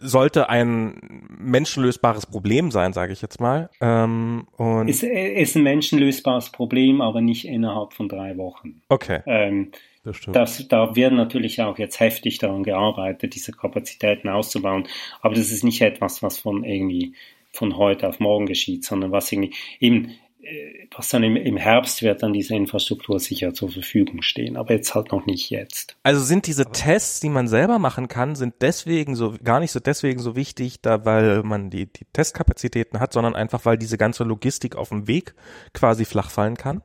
[0.00, 3.68] sollte ein menschenlösbares Problem sein, sage ich jetzt mal.
[3.80, 8.82] Ähm, und ist, ist ein menschenlösbares Problem, aber nicht innerhalb von drei Wochen.
[8.88, 9.20] Okay.
[9.26, 9.72] Ähm,
[10.04, 10.36] das stimmt.
[10.36, 14.86] Das, da wird natürlich auch jetzt heftig daran gearbeitet, diese Kapazitäten auszubauen.
[15.20, 17.14] Aber das ist nicht etwas, was von irgendwie
[17.50, 20.10] von heute auf morgen geschieht, sondern was irgendwie eben,
[20.42, 24.74] äh, was dann im, im Herbst wird dann diese Infrastruktur sicher zur Verfügung stehen, aber
[24.74, 25.96] jetzt halt noch nicht jetzt.
[26.02, 29.80] Also sind diese Tests, die man selber machen kann, sind deswegen so gar nicht so
[29.80, 34.24] deswegen so wichtig, da weil man die, die Testkapazitäten hat, sondern einfach weil diese ganze
[34.24, 35.34] Logistik auf dem Weg
[35.72, 36.82] quasi flach fallen kann.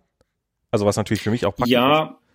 [0.71, 2.28] Also was natürlich für mich auch praktisch ja, ist.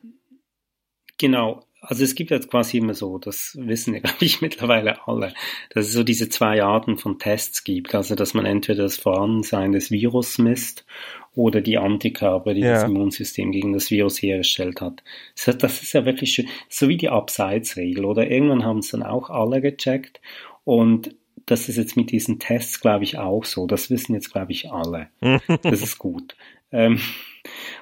[1.18, 1.62] Genau.
[1.86, 5.34] Also es gibt jetzt quasi immer so, das wissen ja, glaube ich, mittlerweile alle,
[5.70, 7.94] dass es so diese zwei Arten von Tests gibt.
[7.94, 10.86] Also dass man entweder das Vorhandensein des Virus misst
[11.34, 12.74] oder die Antikörper, die ja.
[12.74, 15.02] das Immunsystem gegen das Virus hergestellt hat.
[15.44, 16.48] Das ist ja wirklich schön.
[16.68, 18.30] So wie die Abseitsregel, oder?
[18.30, 20.20] Irgendwann haben es dann auch alle gecheckt.
[20.64, 21.14] Und
[21.46, 23.66] das ist jetzt mit diesen Tests, glaube ich, auch so.
[23.66, 25.08] Das wissen jetzt, glaube ich, alle.
[25.62, 26.36] das ist gut.
[26.72, 27.00] Ähm,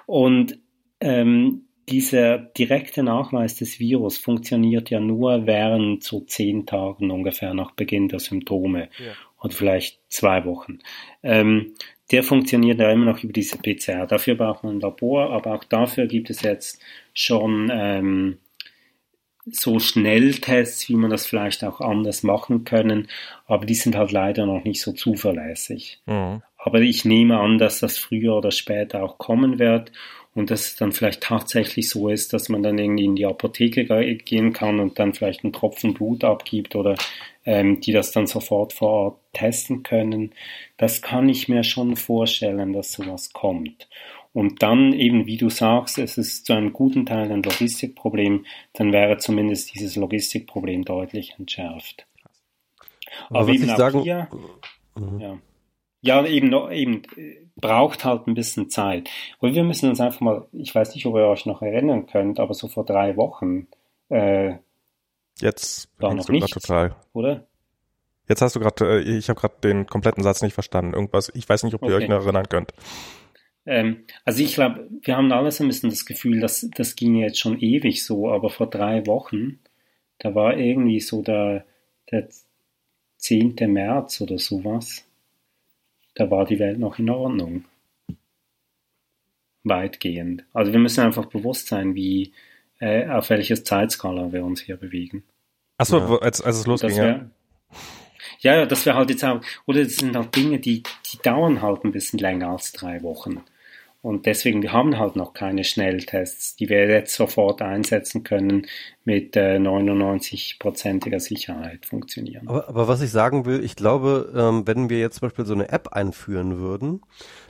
[0.06, 0.58] und
[1.00, 7.72] ähm, dieser direkte Nachweis des Virus funktioniert ja nur während so zehn Tagen ungefähr nach
[7.72, 9.12] Beginn der Symptome ja.
[9.40, 10.78] oder vielleicht zwei Wochen.
[11.22, 11.74] Ähm,
[12.10, 14.06] der funktioniert ja immer noch über diese PCR.
[14.06, 16.80] Dafür braucht man ein Labor, aber auch dafür gibt es jetzt
[17.14, 18.38] schon ähm,
[19.50, 23.08] so Schnelltests, wie man das vielleicht auch anders machen können,
[23.46, 26.00] aber die sind halt leider noch nicht so zuverlässig.
[26.06, 26.42] Mhm.
[26.56, 29.90] Aber ich nehme an, dass das früher oder später auch kommen wird
[30.34, 33.84] und dass es dann vielleicht tatsächlich so ist, dass man dann irgendwie in die Apotheke
[34.16, 36.94] gehen kann und dann vielleicht einen Tropfen Blut abgibt oder
[37.44, 40.32] ähm, die das dann sofort vor Ort testen können.
[40.78, 43.88] Das kann ich mir schon vorstellen, dass sowas kommt.
[44.32, 48.92] Und dann eben, wie du sagst, es ist zu einem guten Teil ein Logistikproblem, dann
[48.92, 52.06] wäre zumindest dieses Logistikproblem deutlich entschärft.
[53.28, 54.28] Aber, Aber eben auch sagen, hier,
[54.96, 55.20] mhm.
[55.20, 55.38] ja.
[56.04, 57.02] Ja, eben, noch, eben
[57.62, 59.08] braucht halt ein bisschen Zeit.
[59.38, 62.38] Und wir müssen uns einfach mal, ich weiß nicht, ob ihr euch noch erinnern könnt,
[62.38, 63.68] aber so vor drei Wochen,
[64.10, 64.56] äh,
[65.40, 66.94] Jetzt war noch nicht, total.
[67.14, 67.46] Oder?
[68.28, 70.94] Jetzt hast du gerade, äh, ich habe gerade den kompletten Satz nicht verstanden.
[70.94, 72.04] Irgendwas, ich weiß nicht, ob ihr okay.
[72.04, 72.72] euch noch erinnern könnt.
[73.64, 77.16] Ähm, also ich glaube, wir haben alle so ein bisschen das Gefühl, dass das ging
[77.16, 79.60] jetzt schon ewig so, aber vor drei Wochen,
[80.18, 81.64] da war irgendwie so der,
[82.10, 82.28] der
[83.18, 83.54] 10.
[83.72, 85.06] März oder sowas,
[86.14, 87.64] da war die Welt noch in Ordnung.
[89.64, 90.44] Weitgehend.
[90.52, 92.32] Also wir müssen einfach bewusst sein, wie,
[92.80, 95.22] äh, auf welches Zeitskala wir uns hier bewegen.
[95.78, 96.18] Achso, ja.
[96.18, 97.30] als, als es losging, ja.
[98.40, 101.62] Ja, ja, das wäre halt jetzt auch, oder das sind halt Dinge, die, die dauern
[101.62, 103.44] halt ein bisschen länger als drei Wochen.
[104.02, 108.66] Und deswegen, wir haben halt noch keine Schnelltests, die wir jetzt sofort einsetzen können
[109.04, 112.48] mit äh, 99-prozentiger Sicherheit funktionieren.
[112.48, 115.54] Aber, aber, was ich sagen will, ich glaube, ähm, wenn wir jetzt zum Beispiel so
[115.54, 117.02] eine App einführen würden,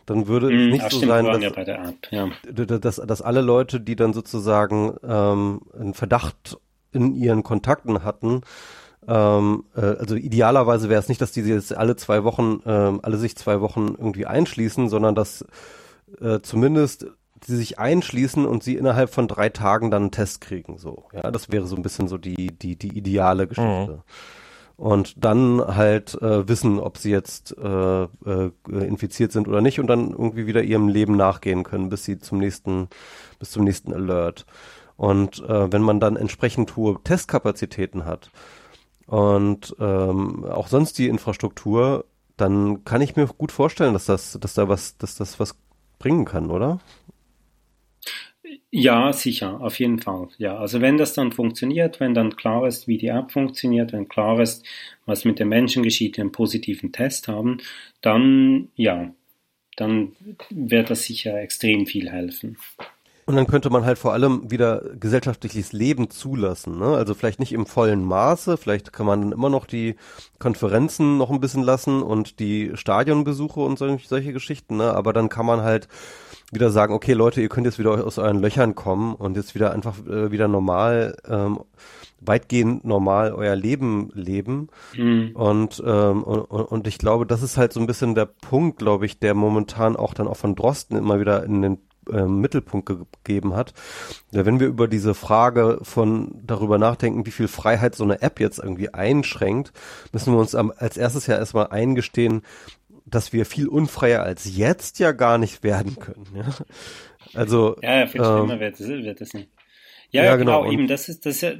[0.05, 2.29] dann würde es mm, nicht so sein, dass, ja App, ja.
[2.53, 6.59] dass, dass, alle Leute, die dann sozusagen ähm, einen Verdacht
[6.93, 8.43] in ihren Kontakten hatten,
[9.09, 13.17] ähm, äh, also idealerweise wäre es nicht, dass die jetzt alle zwei Wochen, ähm, alle
[13.17, 15.47] sich zwei Wochen irgendwie einschließen, sondern dass
[16.21, 17.07] äh, zumindest
[17.45, 20.79] sie sich einschließen und sie innerhalb von drei Tagen dann einen Test kriegen.
[20.79, 23.97] So, ja, das wäre so ein bisschen so die die die ideale Geschichte.
[23.97, 24.03] Mhm.
[24.77, 29.87] Und dann halt äh, wissen, ob sie jetzt äh, äh, infiziert sind oder nicht und
[29.87, 32.89] dann irgendwie wieder ihrem Leben nachgehen können, bis sie zum nächsten,
[33.39, 34.45] bis zum nächsten Alert.
[34.97, 38.31] Und äh, wenn man dann entsprechend hohe Testkapazitäten hat
[39.07, 42.05] und ähm, auch sonst die Infrastruktur,
[42.37, 45.57] dann kann ich mir gut vorstellen, dass das, dass da was, dass das was
[46.03, 46.81] bringen kann, oder?
[48.71, 50.29] Ja, sicher, auf jeden Fall.
[50.37, 54.09] Ja, also wenn das dann funktioniert, wenn dann klar ist, wie die App funktioniert, wenn
[54.09, 54.67] klar ist,
[55.07, 57.59] was mit den Menschen geschieht, die einen positiven Test haben,
[58.01, 59.15] dann ja,
[59.77, 60.13] dann
[60.51, 62.59] wird das sicher extrem viel helfen.
[63.25, 66.79] Und dann könnte man halt vor allem wieder gesellschaftliches Leben zulassen.
[66.79, 66.87] Ne?
[66.87, 69.95] Also vielleicht nicht im vollen Maße, vielleicht kann man dann immer noch die
[70.41, 74.93] Konferenzen noch ein bisschen lassen und die Stadionbesuche und solche, solche Geschichten, ne?
[74.95, 75.87] aber dann kann man halt
[76.51, 79.73] wieder sagen, okay Leute, ihr könnt jetzt wieder aus euren Löchern kommen und jetzt wieder
[79.73, 81.61] einfach äh, wieder normal, ähm,
[82.21, 84.69] weitgehend normal euer Leben leben.
[84.95, 85.31] Mhm.
[85.35, 89.07] Und, ähm, und, und ich glaube, das ist halt so ein bisschen der Punkt, glaube
[89.07, 91.79] ich, der momentan auch dann auch von Drosten immer wieder in den
[92.11, 93.75] äh, Mittelpunkt gegeben hat.
[94.33, 98.41] Ja, wenn wir über diese Frage von darüber nachdenken, wie viel Freiheit so eine App
[98.41, 99.73] jetzt irgendwie einschränkt,
[100.13, 102.43] müssen wir uns am, als erstes ja erstmal eingestehen,
[103.07, 106.27] dass wir viel unfreier als jetzt ja gar nicht werden können.
[106.35, 106.47] Ja?
[107.35, 109.49] Also ja, ja viel ähm, schlimmer wird wird es nicht.
[110.11, 110.89] Ja, ja genau, genau eben.
[110.89, 111.53] Das ist das ist ja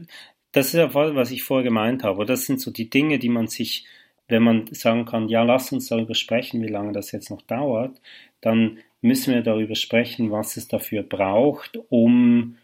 [0.53, 2.27] das ist ja was ich vorher gemeint habe.
[2.27, 3.87] Das sind so die Dinge, die man sich,
[4.29, 8.01] wenn man sagen kann, ja, lass uns darüber sprechen, wie lange das jetzt noch dauert,
[8.41, 12.57] dann müssen wir darüber sprechen, was es dafür braucht, um,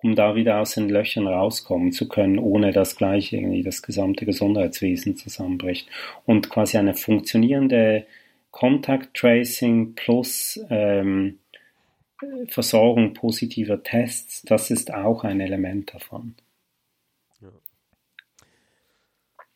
[0.00, 4.24] um da wieder aus den Löchern rauskommen zu können, ohne dass gleich irgendwie das gesamte
[4.24, 5.88] Gesundheitswesen zusammenbricht.
[6.24, 8.06] Und quasi eine funktionierende
[8.52, 11.38] Contact Tracing plus ähm,
[12.46, 16.36] Versorgung positiver Tests, das ist auch ein Element davon.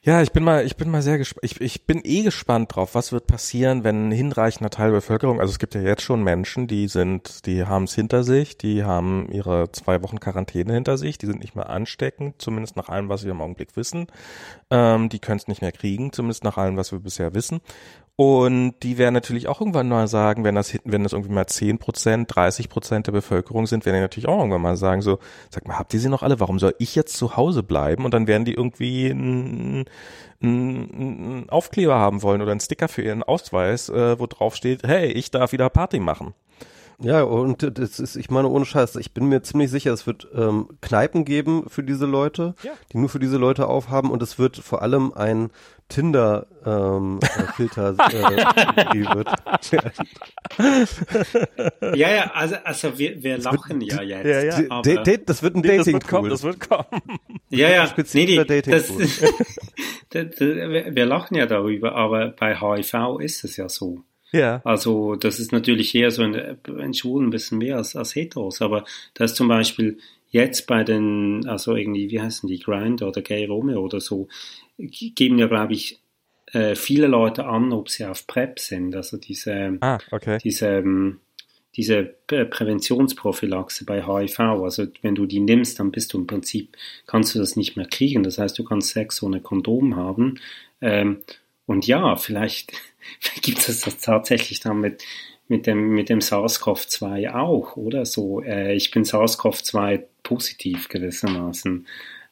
[0.07, 1.43] Ja, ich bin mal, ich bin mal sehr gespannt.
[1.43, 5.41] Ich, ich bin eh gespannt drauf, was wird passieren, wenn ein hinreichender Teil der Bevölkerung,
[5.41, 8.85] also es gibt ja jetzt schon Menschen, die sind, die haben es hinter sich, die
[8.85, 13.09] haben ihre zwei Wochen Quarantäne hinter sich, die sind nicht mehr ansteckend, zumindest nach allem,
[13.09, 14.07] was wir im Augenblick wissen.
[14.71, 17.61] Ähm, die können es nicht mehr kriegen, zumindest nach allem, was wir bisher wissen.
[18.19, 21.79] Und die werden natürlich auch irgendwann mal sagen, wenn das, wenn das irgendwie mal 10
[21.79, 25.19] Prozent, 30 Prozent der Bevölkerung sind, werden die natürlich auch irgendwann mal sagen, so,
[25.51, 26.41] sag mal, habt ihr sie noch alle?
[26.41, 28.07] Warum soll ich jetzt zu Hause bleiben?
[28.07, 29.85] Und dann werden die irgendwie einen,
[30.43, 35.09] einen Aufkleber haben wollen oder einen Sticker für ihren Ausweis, äh, wo drauf steht, hey,
[35.09, 36.33] ich darf wieder Party machen.
[36.99, 40.29] Ja, und das ist, ich meine, ohne Scheiß, ich bin mir ziemlich sicher, es wird
[40.35, 42.73] ähm, Kneipen geben für diese Leute, ja.
[42.93, 45.51] die nur für diese Leute aufhaben und es wird vor allem ein
[45.89, 49.29] Tinder-Filter ähm, äh, äh, wird.
[51.97, 54.27] ja, ja, also, also wir, wir lachen ja jetzt.
[54.27, 54.71] Ja, ja.
[54.71, 57.03] Aber, das wird ein Dating das wird das wird kommen.
[57.51, 58.91] Ja, ja, nee, nee, das,
[60.11, 64.03] das, wir lachen ja darüber, aber bei HIV ist es ja so.
[64.37, 64.61] Ja.
[64.65, 68.63] Also das ist natürlich eher so in, in Schwulen ein bisschen mehr als, als Heteros,
[68.63, 68.85] aber
[69.15, 69.99] da ist zum Beispiel
[70.31, 74.29] jetzt bei den, also irgendwie, wie heißen die, Grind oder Gay Romeo oder so,
[74.79, 75.99] geben ja, glaube ich,
[76.53, 80.39] äh, viele Leute an, ob sie auf PrEP sind, also diese, ah, okay.
[80.43, 81.21] diese, ähm,
[81.77, 84.41] diese Präventionsprophylaxe bei HIV.
[84.41, 86.77] Also wenn du die nimmst, dann bist du im Prinzip,
[87.07, 88.23] kannst du das nicht mehr kriegen.
[88.23, 90.41] Das heißt, du kannst Sex ohne Kondom haben.
[90.81, 91.19] Ähm,
[91.67, 92.73] und ja, vielleicht
[93.43, 95.05] gibt es das tatsächlich dann mit,
[95.49, 98.05] mit dem, mit dem SARS-CoV-2 auch, oder?
[98.05, 101.87] So, äh, ich bin SARS-CoV-2 positiv gewissermaßen.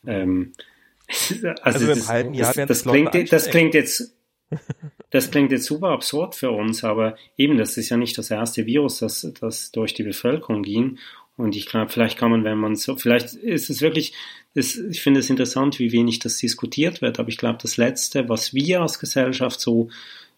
[0.07, 0.53] Ähm,
[1.07, 4.15] Also, also im das, halben Jahr das, das, klingt, das klingt jetzt
[5.11, 8.67] das klingt jetzt super absurd für uns, aber eben, das ist ja nicht das erste
[8.67, 10.99] Virus, das, das durch die Bevölkerung ging.
[11.37, 14.15] Und ich glaube, vielleicht kann man, wenn man so, vielleicht ist es wirklich,
[14.55, 18.29] das, ich finde es interessant, wie wenig das diskutiert wird, aber ich glaube, das Letzte,
[18.29, 19.89] was wir als Gesellschaft so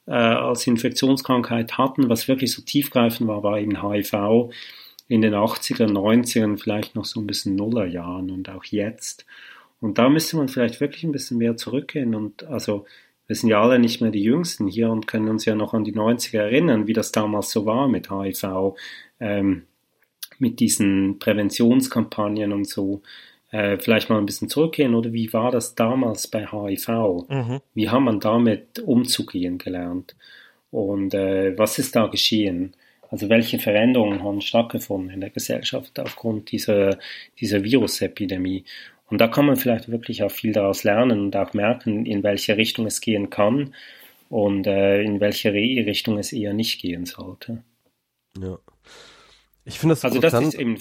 [0.07, 4.51] äh, als Infektionskrankheit hatten, was wirklich so tiefgreifend war, war eben HIV
[5.09, 9.27] in den 80er, 90ern, vielleicht noch so ein bisschen Nullerjahren und auch jetzt.
[9.81, 12.87] Und da müsste man vielleicht wirklich ein bisschen mehr zurückgehen und also
[13.27, 15.85] wir sind ja alle nicht mehr die Jüngsten hier und können uns ja noch an
[15.85, 18.77] die 90er erinnern, wie das damals so war mit HIV,
[19.21, 19.67] ähm,
[20.41, 23.03] mit diesen Präventionskampagnen und so.
[23.51, 26.89] Äh, vielleicht mal ein bisschen zurückgehen oder wie war das damals bei HIV?
[27.29, 27.61] Mhm.
[27.75, 30.17] Wie haben man damit umzugehen gelernt?
[30.71, 32.75] Und äh, was ist da geschehen?
[33.09, 36.99] Also welche Veränderungen haben stattgefunden in der Gesellschaft aufgrund dieser,
[37.39, 38.65] dieser Virusepidemie?
[39.09, 42.57] Und da kann man vielleicht wirklich auch viel daraus lernen und auch merken, in welche
[42.57, 43.75] Richtung es gehen kann
[44.29, 47.63] und äh, in welche Richtung es eher nicht gehen sollte.
[48.39, 48.59] Ja.
[49.67, 50.47] Ich finde das also interessant.
[50.47, 50.79] Das ist eben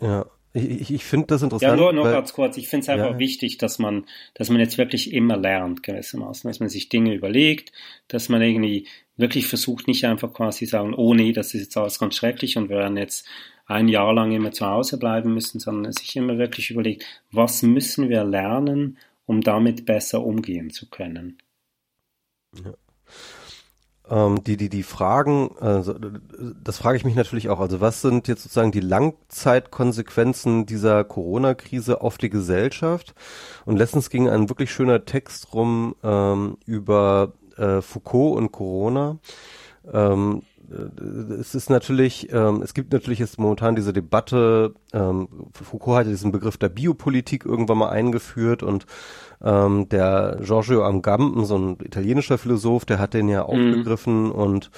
[0.00, 0.26] ja.
[0.52, 1.70] Ich, ich finde das interessant.
[1.70, 2.56] Ja, nur noch ganz kurz.
[2.56, 3.18] Ich finde es einfach ja.
[3.18, 7.72] wichtig, dass man, dass man jetzt wirklich immer lernt, gewissermaßen, dass man sich Dinge überlegt,
[8.08, 8.86] dass man irgendwie
[9.16, 12.70] wirklich versucht, nicht einfach quasi sagen, oh nee, das ist jetzt alles ganz schrecklich und
[12.70, 13.26] wir werden jetzt
[13.66, 18.08] ein Jahr lang immer zu Hause bleiben müssen, sondern sich immer wirklich überlegt, was müssen
[18.08, 18.96] wir lernen,
[19.26, 21.38] um damit besser umgehen zu können.
[22.64, 22.72] Ja.
[24.08, 25.94] Ähm, die, die, die Fragen, also,
[26.62, 27.60] das frage ich mich natürlich auch.
[27.60, 33.14] Also was sind jetzt sozusagen die Langzeitkonsequenzen dieser Corona-Krise auf die Gesellschaft?
[33.64, 39.18] Und letztens ging ein wirklich schöner Text rum ähm, über äh, Foucault und Corona.
[39.92, 40.55] Ähm, äh,
[41.38, 46.32] es ist natürlich, ähm, es gibt natürlich jetzt momentan diese Debatte, ähm, Foucault hatte diesen
[46.32, 48.86] Begriff der Biopolitik irgendwann mal eingeführt und
[49.42, 54.32] ähm, der Giorgio Agamben, so ein italienischer Philosoph, der hat den ja aufgegriffen mhm.
[54.32, 54.70] und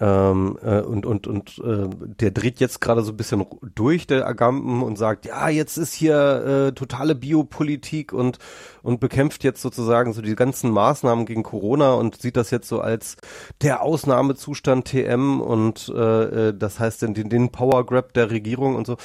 [0.00, 1.88] ähm, äh, und und und äh,
[2.20, 3.44] der dreht jetzt gerade so ein bisschen
[3.74, 8.38] durch der Agamben und sagt, ja, jetzt ist hier äh, totale Biopolitik und
[8.82, 12.80] und bekämpft jetzt sozusagen so die ganzen Maßnahmen gegen Corona und sieht das jetzt so
[12.80, 13.16] als
[13.62, 18.86] der Ausnahmezustand TM und äh, äh, das heißt den, den Power Grab der Regierung und
[18.86, 18.96] so,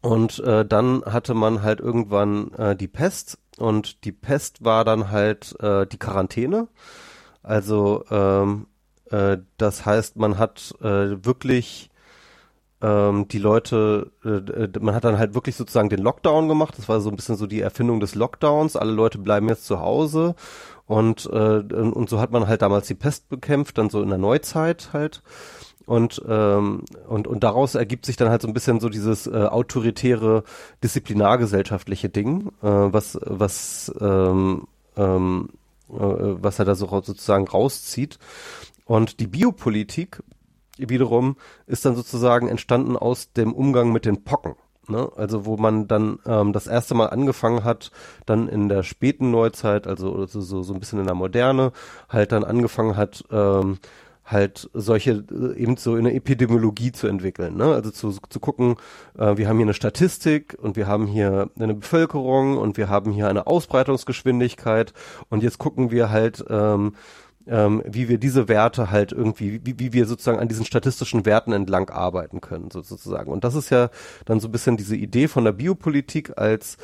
[0.00, 5.10] Und äh, dann hatte man halt irgendwann äh, die Pest und die Pest war dann
[5.10, 6.68] halt äh, die Quarantäne.
[7.42, 8.66] Also ähm,
[9.10, 11.90] äh, das heißt, man hat äh, wirklich
[12.80, 16.74] ähm, die Leute, äh, man hat dann halt wirklich sozusagen den Lockdown gemacht.
[16.78, 18.76] Das war so ein bisschen so die Erfindung des Lockdowns.
[18.76, 20.34] Alle Leute bleiben jetzt zu Hause
[20.86, 24.18] und äh, und so hat man halt damals die Pest bekämpft, dann so in der
[24.18, 25.22] Neuzeit halt.
[25.88, 29.30] Und, ähm, und, und daraus ergibt sich dann halt so ein bisschen so dieses äh,
[29.30, 30.44] autoritäre,
[30.84, 34.68] disziplinargesellschaftliche Ding, äh, was, was, ähm,
[34.98, 35.48] ähm,
[35.88, 38.18] äh, was er da so sozusagen rauszieht.
[38.84, 40.22] Und die Biopolitik
[40.78, 41.36] wiederum
[41.66, 44.54] ist dann sozusagen entstanden aus dem Umgang mit den Pocken.
[44.88, 45.10] Ne?
[45.16, 47.90] Also wo man dann ähm, das erste Mal angefangen hat,
[48.26, 51.72] dann in der späten Neuzeit, also so, so, so ein bisschen in der Moderne,
[52.08, 53.78] halt dann angefangen hat, ähm,
[54.30, 57.74] halt solche äh, eben so eine Epidemiologie zu entwickeln, ne?
[57.74, 58.76] Also zu, zu gucken,
[59.18, 63.12] äh, wir haben hier eine Statistik und wir haben hier eine Bevölkerung und wir haben
[63.12, 64.92] hier eine Ausbreitungsgeschwindigkeit
[65.30, 66.94] und jetzt gucken wir halt ähm,
[67.48, 71.52] ähm, wie wir diese Werte halt irgendwie, wie, wie wir sozusagen an diesen statistischen Werten
[71.52, 73.30] entlang arbeiten können, so, sozusagen.
[73.30, 73.90] Und das ist ja
[74.24, 76.76] dann so ein bisschen diese Idee von der Biopolitik als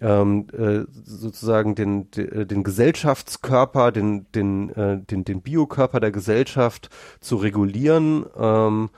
[0.00, 6.88] ähm, äh, sozusagen den, den, den Gesellschaftskörper, den, den, äh, den, den Biokörper der Gesellschaft
[7.20, 8.26] zu regulieren.
[8.38, 8.90] Ähm,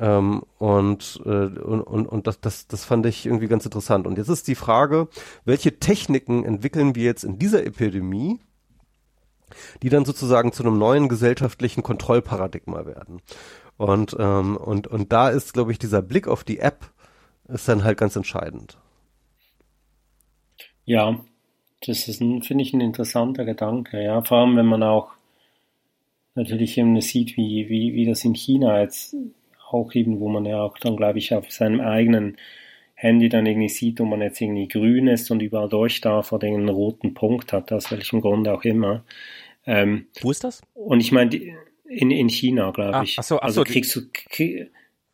[0.00, 4.06] ähm, und, äh, und, und, und das, das, das fand ich irgendwie ganz interessant.
[4.06, 5.08] Und jetzt ist die Frage,
[5.44, 8.38] welche Techniken entwickeln wir jetzt in dieser Epidemie,
[9.82, 13.20] die dann sozusagen zu einem neuen gesellschaftlichen Kontrollparadigma werden.
[13.76, 16.90] Und, ähm, und, und da ist, glaube ich, dieser Blick auf die App
[17.48, 18.78] ist dann halt ganz entscheidend.
[20.84, 21.20] Ja,
[21.86, 24.02] das ist, finde ich, ein interessanter Gedanke.
[24.02, 25.10] Ja, vor allem, wenn man auch
[26.34, 29.14] natürlich eben sieht, wie, wie, wie das in China jetzt
[29.70, 32.36] auch eben, wo man ja auch dann, glaube ich, auf seinem eigenen
[33.00, 36.48] Handy dann irgendwie sieht, wo man jetzt irgendwie grün ist und überall durch darf oder
[36.48, 39.04] einen roten Punkt hat, aus welchem Grund auch immer.
[39.66, 40.62] Ähm, wo ist das?
[40.74, 41.30] Und ich meine,
[41.84, 43.16] in, in China, glaube ah, ich.
[43.16, 44.72] Ach so, ach also so, kriegst du, krieg,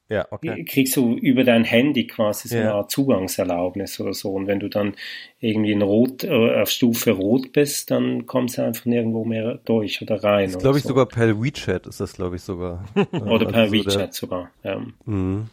[0.08, 0.64] ja, okay.
[0.64, 2.62] kriegst du über dein Handy quasi so Ja.
[2.62, 4.32] eine Art Zugangserlaubnis oder so.
[4.32, 4.94] Und wenn du dann
[5.38, 10.00] irgendwie in Rot, äh, auf Stufe Rot bist, dann kommst du einfach nirgendwo mehr durch
[10.00, 10.50] oder rein.
[10.50, 10.88] Das glaube ich so.
[10.88, 12.82] sogar per WeChat ist das, glaube ich, sogar.
[13.12, 14.50] Oder per Also so WeChat der- sogar.
[14.62, 14.82] Ja.
[15.04, 15.50] Mhm.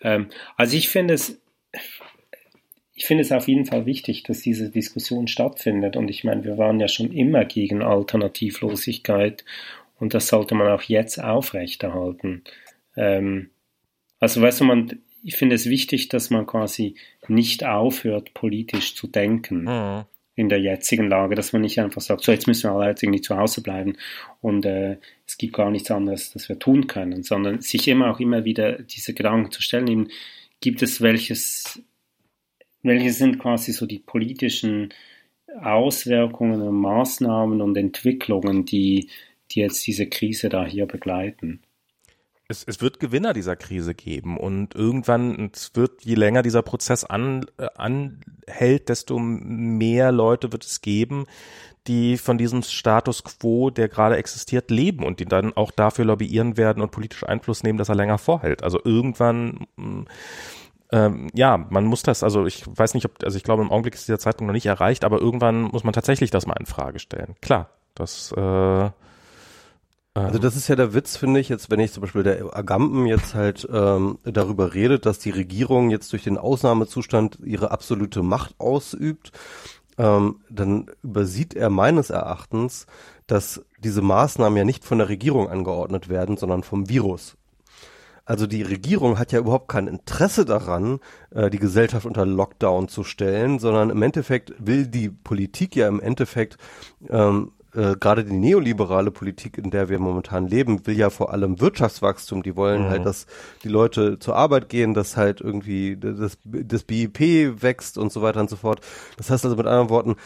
[0.00, 1.40] Ähm, also ich finde es,
[2.94, 5.96] ich finde es auf jeden Fall wichtig, dass diese Diskussion stattfindet.
[5.96, 9.44] Und ich meine, wir waren ja schon immer gegen Alternativlosigkeit
[9.98, 12.44] und das sollte man auch jetzt aufrechterhalten.
[12.96, 13.50] Ähm,
[14.20, 16.94] also weißt du, man, ich finde es wichtig, dass man quasi
[17.28, 20.04] nicht aufhört, politisch zu denken Mhm.
[20.38, 23.02] In der jetzigen Lage, dass man nicht einfach sagt, so jetzt müssen wir alle jetzt
[23.02, 23.96] irgendwie zu Hause bleiben
[24.40, 28.20] und äh, es gibt gar nichts anderes, das wir tun können, sondern sich immer auch
[28.20, 30.08] immer wieder diese Gedanken zu stellen, eben,
[30.60, 31.82] gibt es welches,
[32.82, 34.94] welche sind quasi so die politischen
[35.60, 39.08] Auswirkungen und Maßnahmen und Entwicklungen, die,
[39.50, 41.60] die jetzt diese Krise da hier begleiten.
[42.50, 47.04] Es, es wird Gewinner dieser Krise geben und irgendwann, es wird, je länger dieser Prozess
[47.04, 51.26] an, äh, anhält, desto mehr Leute wird es geben,
[51.86, 56.56] die von diesem Status quo, der gerade existiert, leben und die dann auch dafür lobbyieren
[56.56, 58.62] werden und politisch Einfluss nehmen, dass er länger vorhält.
[58.62, 60.04] Also irgendwann, mh,
[60.90, 63.94] ähm, ja, man muss das, also ich weiß nicht, ob, also ich glaube, im Augenblick
[63.94, 66.98] ist dieser Zeitpunkt noch nicht erreicht, aber irgendwann muss man tatsächlich das mal in Frage
[66.98, 67.34] stellen.
[67.42, 68.90] Klar, das, äh,
[70.24, 73.06] Also das ist ja der Witz, finde ich, jetzt wenn ich zum Beispiel der Agamben
[73.06, 78.54] jetzt halt ähm, darüber redet, dass die Regierung jetzt durch den Ausnahmezustand ihre absolute Macht
[78.58, 79.32] ausübt,
[79.98, 82.86] ähm, dann übersieht er meines Erachtens,
[83.26, 87.36] dass diese Maßnahmen ja nicht von der Regierung angeordnet werden, sondern vom Virus.
[88.24, 91.00] Also die Regierung hat ja überhaupt kein Interesse daran,
[91.30, 95.98] äh, die Gesellschaft unter Lockdown zu stellen, sondern im Endeffekt will die Politik ja im
[95.98, 96.58] Endeffekt
[97.08, 101.60] ähm, äh, gerade die neoliberale Politik, in der wir momentan leben, will ja vor allem
[101.60, 102.42] Wirtschaftswachstum.
[102.42, 102.88] Die wollen Mhm.
[102.90, 103.26] halt, dass
[103.62, 108.40] die Leute zur Arbeit gehen, dass halt irgendwie das, das BIP wächst und so weiter
[108.40, 108.80] und so fort.
[109.16, 110.16] Das heißt also mit anderen Worten,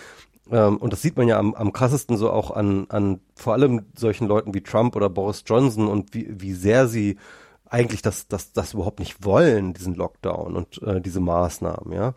[0.51, 3.82] ähm, und das sieht man ja am, am krassesten so auch an, an vor allem
[3.97, 7.16] solchen Leuten wie Trump oder Boris Johnson und wie, wie sehr sie
[7.69, 12.12] eigentlich das, das, das überhaupt nicht wollen, diesen Lockdown und äh, diese Maßnahmen, ja.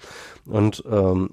[0.45, 1.29] Und ähm,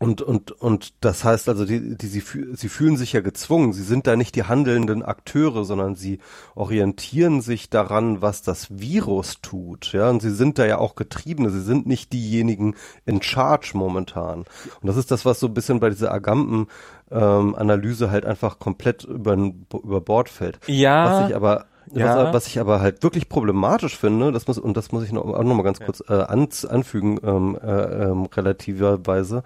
[0.00, 2.22] und, und, und das heißt also, die, die, sie,
[2.52, 3.72] sie fühlen sich ja gezwungen.
[3.72, 6.20] Sie sind da nicht die handelnden Akteure, sondern sie
[6.54, 9.92] orientieren sich daran, was das Virus tut.
[9.92, 11.50] Ja, und sie sind da ja auch Getriebene.
[11.50, 12.76] Sie sind nicht diejenigen
[13.06, 14.44] in Charge momentan.
[14.80, 19.34] Und das ist das, was so ein bisschen bei dieser Agamben-Analyse halt einfach komplett über,
[19.34, 20.60] über Bord fällt.
[20.68, 21.22] ja.
[21.22, 22.26] Was ich aber Ja.
[22.26, 25.24] was, was ich aber halt wirklich problematisch finde, das muss und das muss ich noch,
[25.24, 27.68] auch noch mal ganz kurz äh, an, anfügen, ähm, äh,
[28.04, 29.42] ähm, relativerweise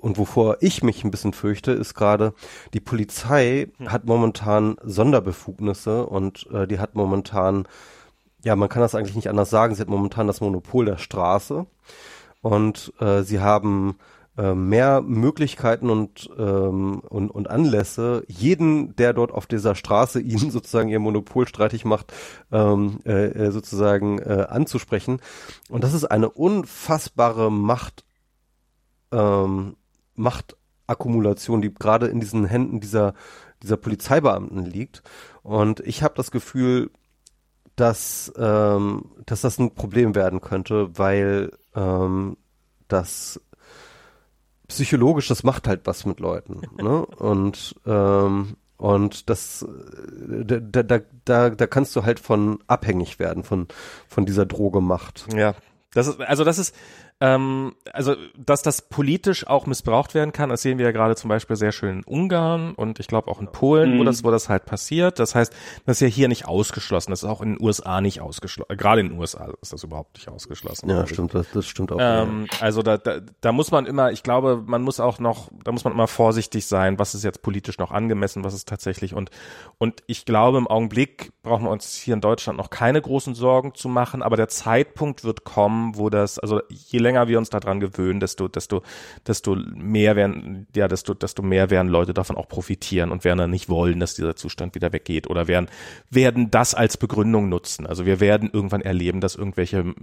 [0.00, 2.34] und wovor ich mich ein bisschen fürchte, ist gerade
[2.72, 3.92] die Polizei Hm.
[3.92, 7.66] hat momentan Sonderbefugnisse und äh, die hat momentan
[8.44, 11.66] ja, man kann das eigentlich nicht anders sagen, sie hat momentan das Monopol der Straße
[12.42, 13.96] und äh, sie haben
[14.36, 20.50] äh, mehr Möglichkeiten und, ähm, und, und Anlässe, jeden, der dort auf dieser Straße ihnen
[20.50, 22.12] sozusagen ihr Monopol streitig macht,
[22.50, 25.20] ähm, äh, äh, sozusagen äh, anzusprechen.
[25.68, 28.04] Und das ist eine unfassbare Macht,
[29.12, 29.76] ähm,
[30.16, 33.14] Machtakkumulation, die gerade in diesen Händen dieser,
[33.62, 35.04] dieser Polizeibeamten liegt.
[35.44, 36.90] Und ich habe das Gefühl,
[37.76, 42.36] dass, ähm, dass das ein Problem werden könnte, weil ähm,
[42.88, 43.40] das
[44.68, 46.62] psychologisch, das macht halt was mit Leuten.
[46.80, 47.04] Ne?
[47.06, 53.44] Und ähm, und das äh, da, da, da, da kannst du halt von abhängig werden,
[53.44, 53.68] von,
[54.08, 55.26] von dieser Droge Macht.
[55.34, 55.54] Ja,
[55.92, 56.74] das ist, also das ist,
[57.24, 61.28] ähm, also dass das politisch auch missbraucht werden kann, das sehen wir ja gerade zum
[61.28, 64.06] Beispiel sehr schön in Ungarn und ich glaube auch in Polen, wo Mhm.
[64.06, 65.18] das, wo das halt passiert.
[65.18, 65.52] Das heißt,
[65.86, 68.76] das ist ja hier nicht ausgeschlossen, das ist auch in den USA nicht ausgeschlossen.
[68.76, 70.90] Gerade in den USA ist das überhaupt nicht ausgeschlossen.
[70.90, 71.98] Ja, stimmt, das, das stimmt auch.
[72.00, 75.72] Ähm, also da, da, da muss man immer, ich glaube, man muss auch noch, da
[75.72, 79.30] muss man immer vorsichtig sein, was ist jetzt politisch noch angemessen, was ist tatsächlich und
[79.78, 83.74] und ich glaube, im Augenblick brauchen wir uns hier in Deutschland noch keine großen Sorgen
[83.74, 87.50] zu machen, aber der Zeitpunkt wird kommen, wo das, also je länger länger wir uns
[87.50, 88.82] daran gewöhnen, desto, desto,
[89.26, 93.50] desto mehr werden, ja, desto, desto mehr werden Leute davon auch profitieren und werden dann
[93.50, 95.68] nicht wollen, dass dieser Zustand wieder weggeht oder werden,
[96.10, 97.86] werden das als Begründung nutzen.
[97.86, 99.94] Also wir werden irgendwann erleben, dass irgendwelche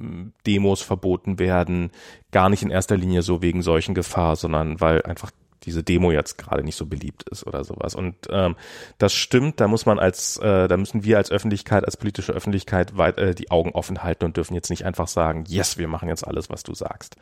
[0.45, 1.91] Demos verboten werden,
[2.31, 5.31] gar nicht in erster Linie so wegen solchen Gefahr, sondern weil einfach
[5.63, 7.95] diese Demo jetzt gerade nicht so beliebt ist oder sowas.
[7.95, 8.55] Und ähm,
[8.97, 12.97] das stimmt, da muss man als, äh, da müssen wir als Öffentlichkeit, als politische Öffentlichkeit
[12.97, 16.09] weit, äh, die Augen offen halten und dürfen jetzt nicht einfach sagen, yes, wir machen
[16.09, 17.15] jetzt alles, was du sagst.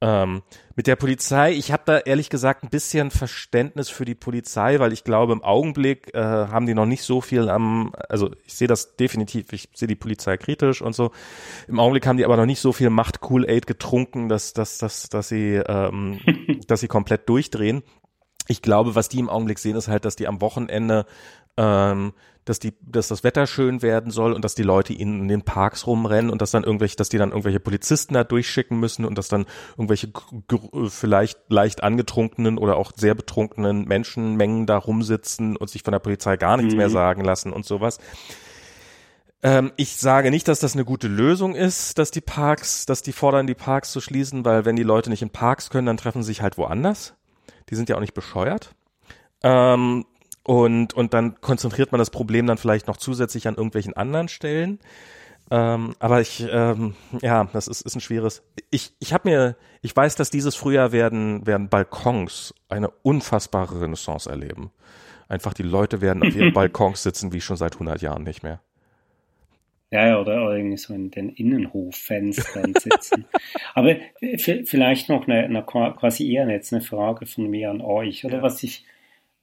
[0.00, 0.42] Ähm,
[0.76, 4.92] mit der Polizei, ich habe da ehrlich gesagt ein bisschen Verständnis für die Polizei, weil
[4.92, 8.68] ich glaube, im Augenblick äh, haben die noch nicht so viel am, also ich sehe
[8.68, 11.10] das definitiv, ich sehe die Polizei kritisch und so.
[11.66, 14.78] Im Augenblick haben die aber noch nicht so viel Macht Cool Aid getrunken, dass, dass,
[14.78, 16.20] dass, dass sie, ähm,
[16.68, 17.82] dass sie komplett durchdrehen.
[18.46, 21.06] Ich glaube, was die im Augenblick sehen, ist halt, dass die am Wochenende
[21.58, 22.12] ähm,
[22.46, 25.42] dass die, dass das Wetter schön werden soll und dass die Leute ihnen in den
[25.42, 29.18] Parks rumrennen und dass dann irgendwelche, dass die dann irgendwelche Polizisten da durchschicken müssen und
[29.18, 29.44] dass dann
[29.76, 30.10] irgendwelche
[30.88, 36.38] vielleicht leicht angetrunkenen oder auch sehr betrunkenen Menschenmengen da rumsitzen und sich von der Polizei
[36.38, 36.78] gar nichts mhm.
[36.78, 37.98] mehr sagen lassen und sowas.
[39.42, 43.12] Ähm, ich sage nicht, dass das eine gute Lösung ist, dass die Parks, dass die
[43.12, 46.22] fordern, die Parks zu schließen, weil wenn die Leute nicht in Parks können, dann treffen
[46.22, 47.14] sie sich halt woanders.
[47.68, 48.74] Die sind ja auch nicht bescheuert.
[49.42, 50.06] Ähm,
[50.48, 54.78] und, und dann konzentriert man das Problem dann vielleicht noch zusätzlich an irgendwelchen anderen Stellen.
[55.50, 58.42] Ähm, aber ich, ähm, ja, das ist, ist ein schweres.
[58.70, 64.30] Ich, ich habe mir, ich weiß, dass dieses Frühjahr werden, werden Balkons eine unfassbare Renaissance
[64.30, 64.70] erleben.
[65.28, 68.62] Einfach die Leute werden auf ihren Balkons sitzen wie schon seit 100 Jahren nicht mehr.
[69.90, 73.26] Ja, oder, oder irgendwie so in den Innenhoffenstern sitzen.
[73.74, 73.96] Aber
[74.64, 78.42] vielleicht noch eine, eine, quasi eher jetzt eine Frage von mir an euch, oder ja.
[78.42, 78.86] was ich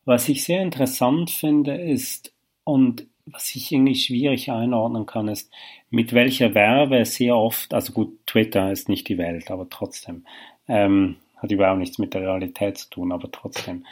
[0.06, 5.52] was ich sehr interessant finde ist, und was ich irgendwie schwierig einordnen kann, ist,
[5.90, 10.26] mit welcher Werbe sehr oft, also gut, Twitter ist nicht die Welt, aber trotzdem,
[10.68, 13.86] ähm, hat überhaupt nichts mit der Realität zu tun, aber trotzdem,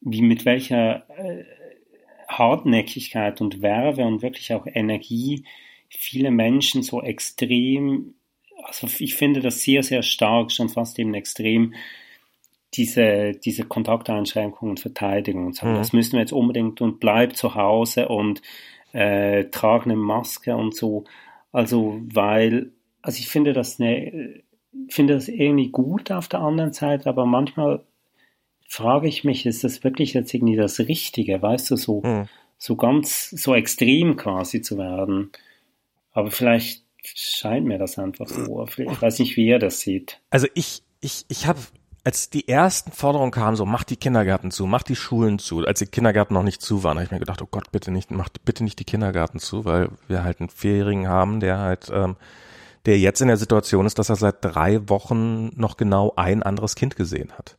[0.00, 1.44] wie mit welcher äh,
[2.28, 5.44] Hartnäckigkeit und Werbe und wirklich auch Energie
[5.88, 8.14] viele Menschen so extrem,
[8.64, 11.74] also ich finde das sehr, sehr stark, schon fast eben extrem
[12.76, 15.78] diese, diese Kontakteinschränkungen verteidigen und sagen, mhm.
[15.78, 18.42] das müssen wir jetzt unbedingt und bleib zu Hause und
[18.92, 21.04] äh, trage eine Maske und so.
[21.52, 22.72] Also, weil,
[23.02, 24.42] also ich finde das eine,
[24.88, 27.82] finde das irgendwie gut auf der anderen Seite, aber manchmal
[28.66, 32.28] frage ich mich, ist das wirklich jetzt irgendwie das Richtige, weißt du, so, mhm.
[32.58, 35.30] so ganz, so extrem quasi zu werden.
[36.12, 38.66] Aber vielleicht scheint mir das einfach so.
[38.76, 40.20] Ich weiß nicht, wie ihr das sieht.
[40.30, 41.60] Also ich, ich, ich habe
[42.04, 45.78] als die ersten Forderungen kamen, so macht die Kindergärten zu, macht die Schulen zu, als
[45.78, 48.44] die Kindergärten noch nicht zu waren, habe ich mir gedacht, oh Gott, bitte nicht, macht
[48.44, 52.16] bitte nicht die Kindergärten zu, weil wir halt einen Vierjährigen haben, der halt, ähm,
[52.84, 56.74] der jetzt in der Situation ist, dass er seit drei Wochen noch genau ein anderes
[56.74, 57.56] Kind gesehen hat.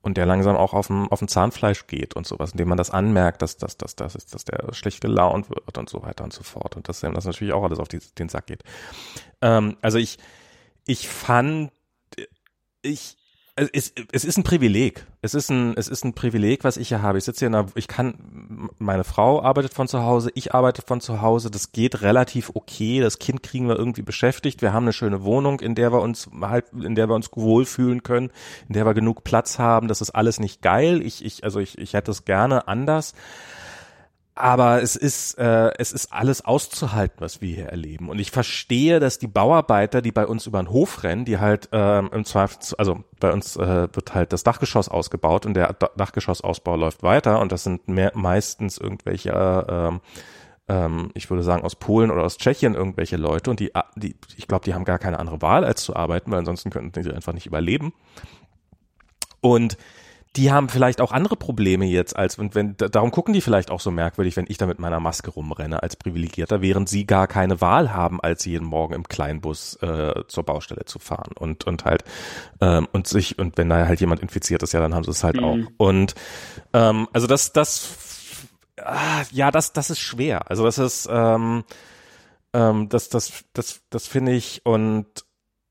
[0.00, 2.90] Und der langsam auch auf dem, auf dem Zahnfleisch geht und sowas, indem man das
[2.90, 6.42] anmerkt, dass, dass, dass, dass, dass der schlecht gelaunt wird und so weiter und so
[6.42, 6.74] fort.
[6.76, 8.64] Und dass dem das natürlich auch alles auf die, den Sack geht.
[9.42, 10.18] Ähm, also ich,
[10.86, 11.70] ich fand,
[12.80, 13.16] ich,
[13.54, 15.06] es, es ist ein Privileg.
[15.20, 17.18] Es ist ein, es ist ein Privileg, was ich hier habe.
[17.18, 20.80] Ich sitze hier in einer, ich kann, meine Frau arbeitet von zu Hause, ich arbeite
[20.82, 21.50] von zu Hause.
[21.50, 23.00] Das geht relativ okay.
[23.00, 24.62] Das Kind kriegen wir irgendwie beschäftigt.
[24.62, 28.02] Wir haben eine schöne Wohnung, in der wir uns halt, in der wir uns wohlfühlen
[28.02, 28.30] können,
[28.68, 29.86] in der wir genug Platz haben.
[29.86, 31.02] Das ist alles nicht geil.
[31.02, 33.12] Ich, ich, also ich, ich hätte es gerne anders.
[34.34, 38.08] Aber es ist, äh, es ist alles auszuhalten, was wir hier erleben.
[38.08, 41.68] Und ich verstehe, dass die Bauarbeiter, die bei uns über den Hof rennen, die halt
[41.72, 46.76] ähm, im Zweifel, also bei uns äh, wird halt das Dachgeschoss ausgebaut und der Dachgeschossausbau
[46.76, 49.32] läuft weiter und das sind mehr, meistens irgendwelche,
[49.68, 50.00] ähm,
[50.66, 54.48] ähm, ich würde sagen aus Polen oder aus Tschechien irgendwelche Leute und die, die ich
[54.48, 57.34] glaube, die haben gar keine andere Wahl als zu arbeiten, weil ansonsten könnten sie einfach
[57.34, 57.92] nicht überleben.
[59.42, 59.76] Und
[60.36, 63.80] die haben vielleicht auch andere Probleme jetzt als und wenn darum gucken die vielleicht auch
[63.80, 67.60] so merkwürdig, wenn ich da mit meiner Maske rumrenne als Privilegierter, während sie gar keine
[67.60, 72.04] Wahl haben, als jeden Morgen im Kleinbus äh, zur Baustelle zu fahren und und halt
[72.60, 75.22] ähm, und sich und wenn da halt jemand infiziert ist, ja, dann haben sie es
[75.22, 75.44] halt mhm.
[75.44, 76.14] auch und
[76.72, 77.94] ähm, also das das
[78.80, 81.64] ah, ja das das ist schwer, also das ist ähm,
[82.54, 85.06] ähm, das das das das finde ich und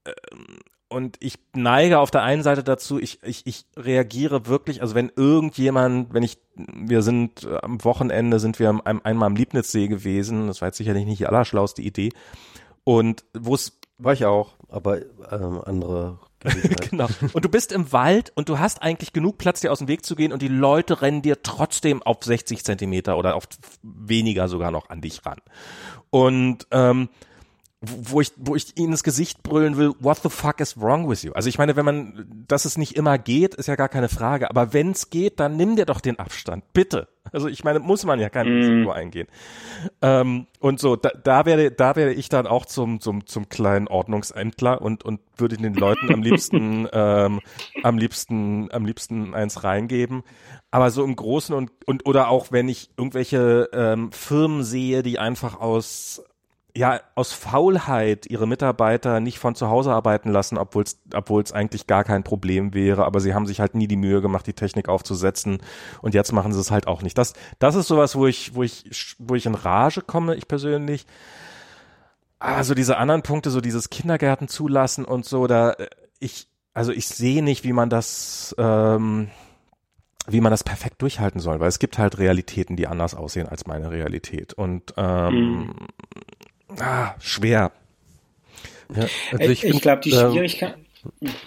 [0.06, 0.60] ähm,
[0.92, 5.10] und ich neige auf der einen Seite dazu, ich, ich, ich reagiere wirklich, also wenn
[5.16, 10.48] irgendjemand, wenn ich, wir sind äh, am Wochenende, sind wir am, einmal am Liebnitzsee gewesen,
[10.48, 12.12] das war jetzt sicherlich nicht die allerschlauste Idee.
[12.84, 13.78] Und wo es.
[14.04, 14.98] War ich auch, aber
[15.32, 16.18] ähm, andere
[16.90, 17.08] genau.
[17.34, 20.04] Und du bist im Wald und du hast eigentlich genug Platz, dir aus dem Weg
[20.04, 23.44] zu gehen und die Leute rennen dir trotzdem auf 60 Zentimeter oder auf
[23.84, 25.38] weniger sogar noch an dich ran.
[26.10, 27.10] Und ähm,
[27.82, 31.24] wo ich, wo ich ihnen ins Gesicht brüllen will, what the fuck is wrong with
[31.24, 31.32] you?
[31.34, 34.52] Also ich meine, wenn man, dass es nicht immer geht, ist ja gar keine Frage.
[34.52, 37.08] Aber wenn es geht, dann nimm dir doch den Abstand, bitte.
[37.32, 38.52] Also ich meine, muss man ja kein mm.
[38.52, 39.28] Risiko eingehen.
[40.04, 43.88] Ähm, und so, da, da werde, da werde ich dann auch zum, zum, zum kleinen
[43.88, 47.42] Ordnungsämtler und, und würde den Leuten am liebsten, ähm,
[47.82, 50.22] am liebsten, am liebsten eins reingeben.
[50.70, 55.18] Aber so im Großen und, und, oder auch wenn ich irgendwelche ähm, Firmen sehe, die
[55.18, 56.24] einfach aus,
[56.76, 60.84] ja aus Faulheit ihre Mitarbeiter nicht von zu Hause arbeiten lassen, obwohl
[61.44, 64.48] es eigentlich gar kein Problem wäre, aber sie haben sich halt nie die Mühe gemacht,
[64.48, 65.60] die Technik aufzusetzen
[66.02, 67.18] und jetzt machen sie es halt auch nicht.
[67.18, 71.06] Das das ist sowas, wo ich wo ich wo ich in Rage komme, ich persönlich.
[72.40, 75.90] Also diese anderen Punkte, so dieses Kindergärten zulassen und so, da äh,
[76.20, 79.30] ich also ich sehe nicht, wie man das ähm,
[80.28, 83.66] wie man das perfekt durchhalten soll, weil es gibt halt Realitäten, die anders aussehen als
[83.66, 84.54] meine Realität.
[84.54, 85.76] Und ähm, mhm
[86.80, 87.72] ah, schwer.
[88.96, 90.76] Ja, also ich, ich glaube, die ähm, Schwierigkeit.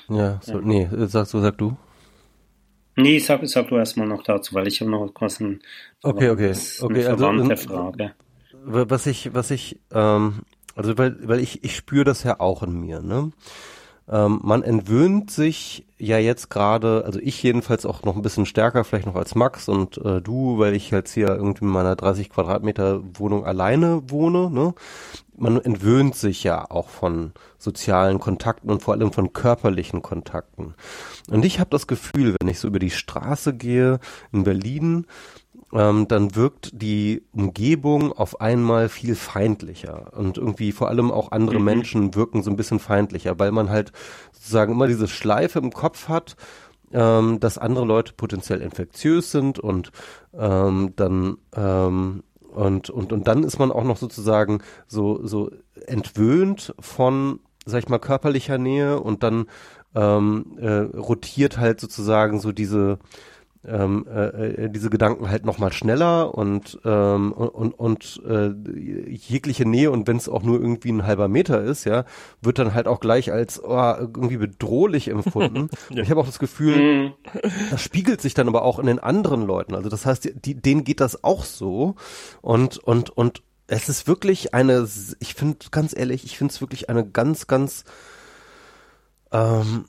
[0.09, 1.77] ja, so, ja, nee, sag so, sag du.
[2.97, 5.61] Nee, sag, sag du erstmal noch dazu, weil ich habe noch was ein,
[6.03, 8.15] okay, okay, okay, also, ähm, Frage.
[8.67, 10.43] Was ich, was ich, ähm,
[10.75, 13.33] also weil, weil ich, ich spüre das ja auch in mir, ne?
[14.07, 18.85] Ähm, man entwöhnt sich ja jetzt gerade, also ich jedenfalls auch noch ein bisschen stärker,
[18.85, 22.29] vielleicht noch als Max und äh, du, weil ich jetzt hier irgendwie in meiner 30
[22.29, 24.51] Quadratmeter Wohnung alleine wohne.
[24.51, 24.75] Ne?
[25.37, 30.75] Man entwöhnt sich ja auch von sozialen Kontakten und vor allem von körperlichen Kontakten.
[31.31, 34.01] Und ich habe das Gefühl, wenn ich so über die Straße gehe
[34.33, 35.07] in Berlin,
[35.75, 41.59] ähm, dann wirkt die Umgebung auf einmal viel feindlicher und irgendwie vor allem auch andere
[41.59, 41.65] mhm.
[41.65, 43.93] Menschen wirken so ein bisschen feindlicher, weil man halt
[44.33, 46.37] sozusagen immer diese Schleife im Kopf hat,
[46.93, 49.91] ähm, dass andere Leute potenziell infektiös sind und
[50.33, 52.23] ähm, dann ähm,
[52.55, 55.51] und, und, und dann ist man auch noch sozusagen so, so
[55.89, 59.47] entwöhnt von, sag ich mal, körperlicher Nähe und dann
[59.97, 63.01] ähm, äh, rotiert halt sozusagen so diese,
[63.67, 69.67] ähm, äh, äh, diese Gedanken halt noch mal schneller und ähm, und und äh, jegliche
[69.67, 72.05] Nähe und wenn es auch nur irgendwie ein halber Meter ist, ja,
[72.43, 75.69] wird dann halt auch gleich als oh, irgendwie bedrohlich empfunden.
[75.91, 76.03] ja.
[76.03, 77.13] Ich habe auch das Gefühl, mhm.
[77.71, 79.75] das spiegelt sich dann aber auch in den anderen Leuten.
[79.75, 81.97] Also das heißt, die, denen geht das auch so
[82.43, 84.87] und und und es ist wirklich eine,
[85.21, 87.85] ich finde ganz ehrlich, ich finde es wirklich eine ganz ganz
[89.33, 89.87] ähm,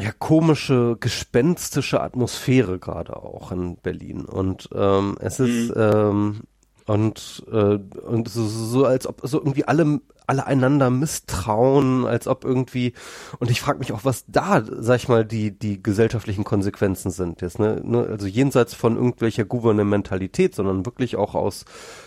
[0.00, 4.24] ja, komische, gespenstische Atmosphäre gerade auch in Berlin.
[4.24, 5.82] Und ähm, es ist mhm.
[5.82, 6.40] ähm,
[6.86, 12.44] und äh, und so, so als ob so irgendwie alle alle einander misstrauen, als ob
[12.44, 12.92] irgendwie
[13.38, 17.40] und ich frage mich auch, was da, sag ich mal, die die gesellschaftlichen Konsequenzen sind
[17.40, 17.80] jetzt, ne?
[17.82, 21.64] ne also jenseits von irgendwelcher Gouvernementalität, sondern wirklich auch aus,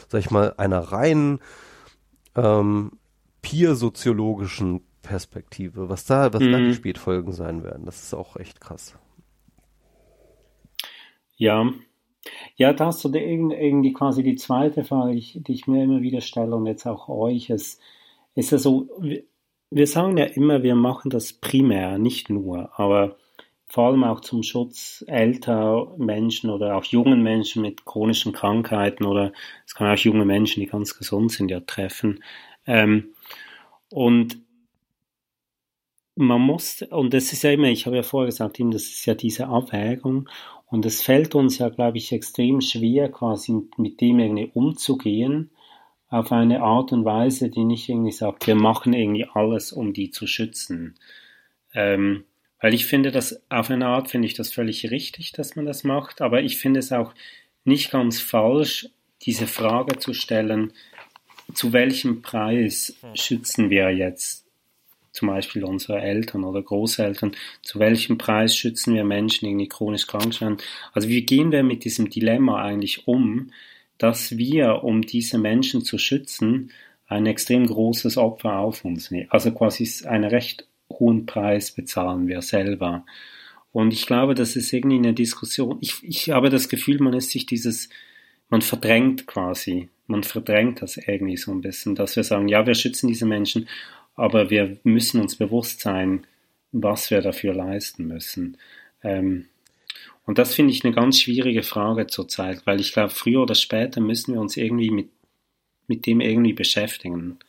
[0.08, 1.40] sag ich mal, einer rein
[2.36, 2.92] ähm,
[3.42, 6.52] peer-soziologischen Perspektive, was da, was mhm.
[6.52, 7.86] da die Spätfolgen sein werden.
[7.86, 8.98] Das ist auch echt krass.
[11.36, 11.72] Ja.
[12.56, 16.56] Ja, da hast du irgendwie quasi die zweite Frage, die ich mir immer wieder stelle
[16.56, 17.50] und jetzt auch euch.
[17.50, 17.80] Es
[18.36, 18.90] ist ja so,
[19.72, 23.18] wir sagen ja immer, wir machen das primär, nicht nur, aber
[23.72, 29.32] vor allem auch zum Schutz älterer Menschen oder auch jungen Menschen mit chronischen Krankheiten oder
[29.66, 32.22] es kann auch junge Menschen, die ganz gesund sind, ja treffen.
[32.68, 33.14] Ähm,
[33.90, 34.40] und
[36.22, 39.14] man muss, und das ist ja immer, ich habe ja vorher gesagt, das ist ja
[39.14, 40.30] diese Abwägung,
[40.68, 45.52] und es fällt uns ja, glaube ich, extrem schwer, quasi mit dem irgendwie umzugehen,
[46.08, 50.12] auf eine Art und Weise, die nicht irgendwie sagt, wir machen irgendwie alles, um die
[50.12, 50.96] zu schützen.
[51.74, 52.24] Ähm,
[52.60, 55.84] weil ich finde das, auf eine Art finde ich das völlig richtig, dass man das
[55.84, 57.14] macht, aber ich finde es auch
[57.66, 58.90] nicht ganz falsch,
[59.24, 60.74] diese Frage zu stellen,
[61.54, 63.16] zu welchem Preis hm.
[63.16, 64.41] schützen wir jetzt
[65.12, 70.34] zum Beispiel unsere Eltern oder Großeltern, zu welchem Preis schützen wir Menschen, die chronisch krank
[70.34, 70.64] sind.
[70.94, 73.52] Also wie gehen wir mit diesem Dilemma eigentlich um,
[73.98, 76.72] dass wir, um diese Menschen zu schützen,
[77.08, 79.28] ein extrem großes Opfer auf uns nehmen.
[79.30, 83.06] Also quasi einen recht hohen Preis bezahlen wir selber.
[83.74, 85.78] Und ich glaube, das ist irgendwie eine Diskussion.
[85.82, 87.90] Ich, ich habe das Gefühl, man ist sich dieses,
[88.50, 92.76] man verdrängt quasi, man verdrängt das irgendwie so ein bisschen, dass wir sagen, ja, wir
[92.76, 93.68] schützen diese Menschen,
[94.16, 96.26] aber wir müssen uns bewusst sein,
[96.72, 98.58] was wir dafür leisten müssen.
[99.04, 99.48] Ähm,
[100.26, 104.00] und das finde ich eine ganz schwierige Frage zurzeit, weil ich glaube, früher oder später
[104.00, 105.10] müssen wir uns irgendwie mit,
[105.88, 107.40] mit dem irgendwie beschäftigen.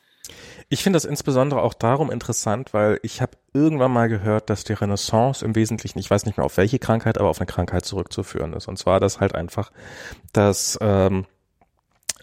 [0.68, 4.72] Ich finde das insbesondere auch darum interessant, weil ich habe irgendwann mal gehört, dass die
[4.72, 8.54] Renaissance im Wesentlichen, ich weiß nicht mehr auf welche Krankheit, aber auf eine Krankheit zurückzuführen
[8.54, 8.68] ist.
[8.68, 9.70] Und zwar das halt einfach,
[10.32, 11.26] dass ähm,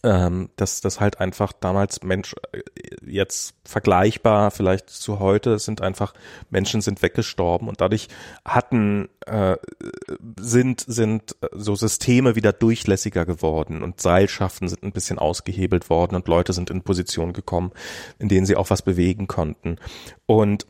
[0.03, 2.61] ähm, dass das halt einfach damals Mensch äh,
[3.05, 6.13] jetzt vergleichbar vielleicht zu heute sind einfach
[6.49, 8.07] Menschen sind weggestorben und dadurch
[8.45, 9.57] hatten äh,
[10.39, 16.27] sind sind so Systeme wieder durchlässiger geworden und Seilschaften sind ein bisschen ausgehebelt worden und
[16.27, 17.71] Leute sind in Positionen gekommen,
[18.19, 19.77] in denen sie auch was bewegen konnten.
[20.25, 20.65] Und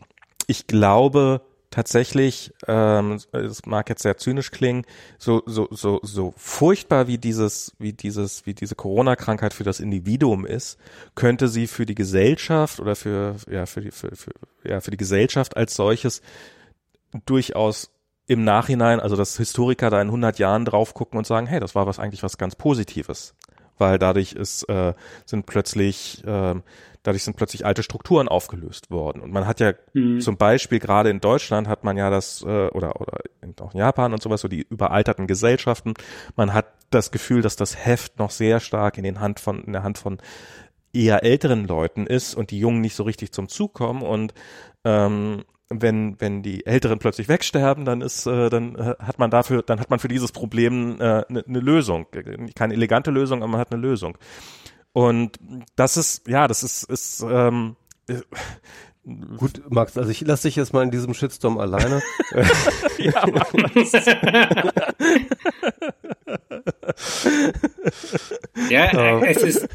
[0.48, 4.86] ich glaube tatsächlich, ähm, es mag jetzt sehr zynisch klingen,
[5.18, 10.46] so, so, so, so furchtbar wie dieses, wie dieses, wie diese Corona-Krankheit für das Individuum
[10.46, 10.80] ist,
[11.16, 14.32] könnte sie für die Gesellschaft oder für, ja, für die, für, für,
[14.64, 16.22] ja, für die Gesellschaft als solches
[17.26, 17.92] durchaus
[18.28, 21.74] im Nachhinein, also dass Historiker da in 100 Jahren drauf gucken und sagen, hey, das
[21.76, 23.36] war was eigentlich was ganz Positives,
[23.78, 24.94] weil dadurch ist, äh,
[25.26, 26.56] sind plötzlich äh,
[27.10, 29.22] dadurch sind plötzlich alte Strukturen aufgelöst worden.
[29.22, 30.22] Und man hat ja mhm.
[30.22, 33.14] zum Beispiel gerade in Deutschland hat man ja das, äh, oder, oder
[33.62, 35.96] auch in Japan und sowas, so die überalterten Gesellschaften.
[36.36, 39.74] Man hat das Gefühl, dass das Heft noch sehr stark in den Hand von, in
[39.74, 40.20] der Hand von
[40.94, 44.34] eher älteren Leuten ist und die Jungen nicht so richtig zum Zug kommen und
[44.84, 49.62] ähm, wenn wenn die Älteren plötzlich wegsterben, dann ist äh, dann äh, hat man dafür
[49.62, 52.08] dann hat man für dieses Problem eine äh, ne, ne Lösung,
[52.56, 54.18] keine elegante Lösung, aber man hat eine Lösung.
[55.00, 55.40] Und
[55.78, 57.78] das ist, ja, das ist, ist ähm,
[59.38, 62.04] Gut, Max, also ich lasse dich jetzt mal in diesem Shitstorm alleine.
[62.98, 63.26] ja,
[68.70, 69.70] ja, es ist,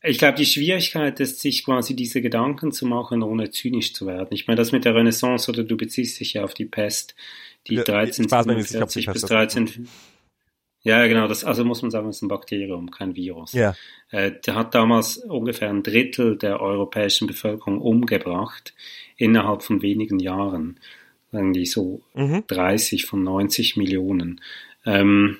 [0.00, 4.28] ich glaube, die Schwierigkeit ist, sich quasi diese Gedanken zu machen, ohne zynisch zu werden.
[4.30, 7.16] Ich meine, das mit der Renaissance, oder du beziehst dich ja auf die Pest,
[7.66, 9.88] die ja, 1347 bis 13,
[10.84, 11.26] ja, genau.
[11.26, 13.54] Das, also muss man sagen, es ist ein Bakterium, kein Virus.
[13.54, 13.74] Ja.
[14.10, 18.74] Äh, der hat damals ungefähr ein Drittel der europäischen Bevölkerung umgebracht
[19.16, 20.78] innerhalb von wenigen Jahren.
[21.32, 22.44] Irgendwie so mhm.
[22.46, 24.42] 30 von 90 Millionen.
[24.84, 25.38] Ähm,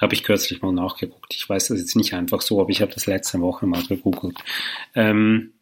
[0.00, 1.34] habe ich kürzlich mal nachgeguckt.
[1.34, 4.38] Ich weiß das jetzt nicht einfach so, aber ich habe das letzte Woche mal gegoogelt.
[4.94, 5.52] Ähm,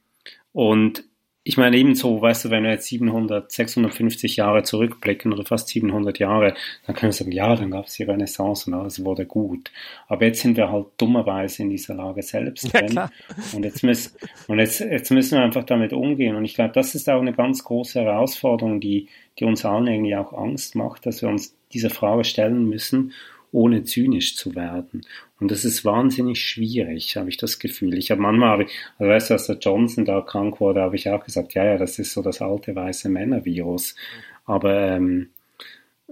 [0.53, 1.05] und
[1.45, 6.21] ich meine ebenso, weißt du, wenn wir jetzt 700, 650 Jahre zurückblicken oder fast 700
[6.21, 6.55] Jahre,
[6.87, 9.73] dann können wir sagen, ja, dann gab es die Renaissance und alles wurde gut.
[10.07, 12.93] Aber jetzt sind wir halt dummerweise in dieser Lage selbst drin.
[12.93, 13.11] Ja,
[13.55, 14.13] und jetzt müssen,
[14.47, 16.37] und jetzt, jetzt müssen wir einfach damit umgehen.
[16.37, 19.09] Und ich glaube, das ist auch eine ganz große Herausforderung, die,
[19.39, 23.13] die uns allen irgendwie auch Angst macht, dass wir uns diese Frage stellen müssen
[23.53, 25.03] ohne zynisch zu werden.
[25.43, 27.99] Und das ist wahnsinnig schwierig, habe ich das Gefühl.
[27.99, 31.25] Ich habe manchmal, also weißt du, als der Johnson da krank wurde, habe ich auch
[31.25, 33.97] gesagt, ja, ja, das ist so das alte weiße Männervirus.
[34.45, 35.31] Aber, ähm,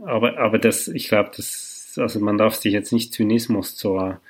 [0.05, 4.21] aber, aber das, ich glaube, das, also man darf sich jetzt nicht Zynismus zur,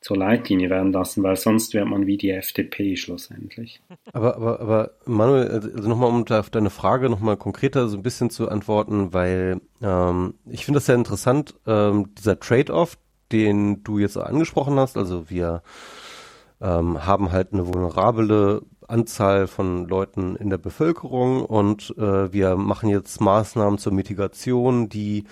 [0.00, 3.82] zur Leitlinie werden lassen, weil sonst wird man wie die FDP schlussendlich.
[4.14, 8.30] Aber, aber, aber Manuel, also nochmal um auf deine Frage nochmal konkreter so ein bisschen
[8.30, 12.96] zu antworten, weil ähm, ich finde das sehr interessant, ähm, dieser Trade-off,
[13.32, 15.62] den du jetzt angesprochen hast, also wir
[16.60, 22.88] ähm, haben halt eine vulnerable Anzahl von Leuten in der Bevölkerung und äh, wir machen
[22.88, 25.24] jetzt Maßnahmen zur Mitigation, die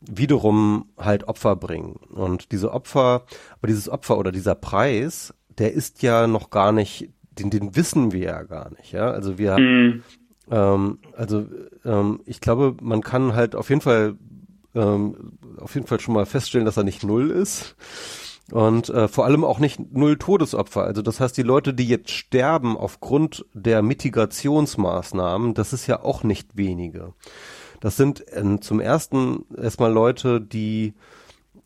[0.00, 1.96] wiederum halt Opfer bringen.
[2.10, 3.24] Und diese Opfer,
[3.56, 8.12] aber dieses Opfer oder dieser Preis, der ist ja noch gar nicht, den, den wissen
[8.12, 9.10] wir ja gar nicht, ja.
[9.10, 10.02] Also wir, mhm.
[10.50, 11.46] ähm, also
[11.84, 14.16] ähm, ich glaube, man kann halt auf jeden Fall,
[14.74, 17.76] ähm, auf jeden Fall schon mal feststellen, dass er nicht null ist.
[18.50, 20.84] Und äh, vor allem auch nicht null Todesopfer.
[20.84, 26.22] Also das heißt, die Leute, die jetzt sterben aufgrund der Mitigationsmaßnahmen, das ist ja auch
[26.22, 27.12] nicht wenige.
[27.80, 30.94] Das sind äh, zum ersten erstmal Leute, die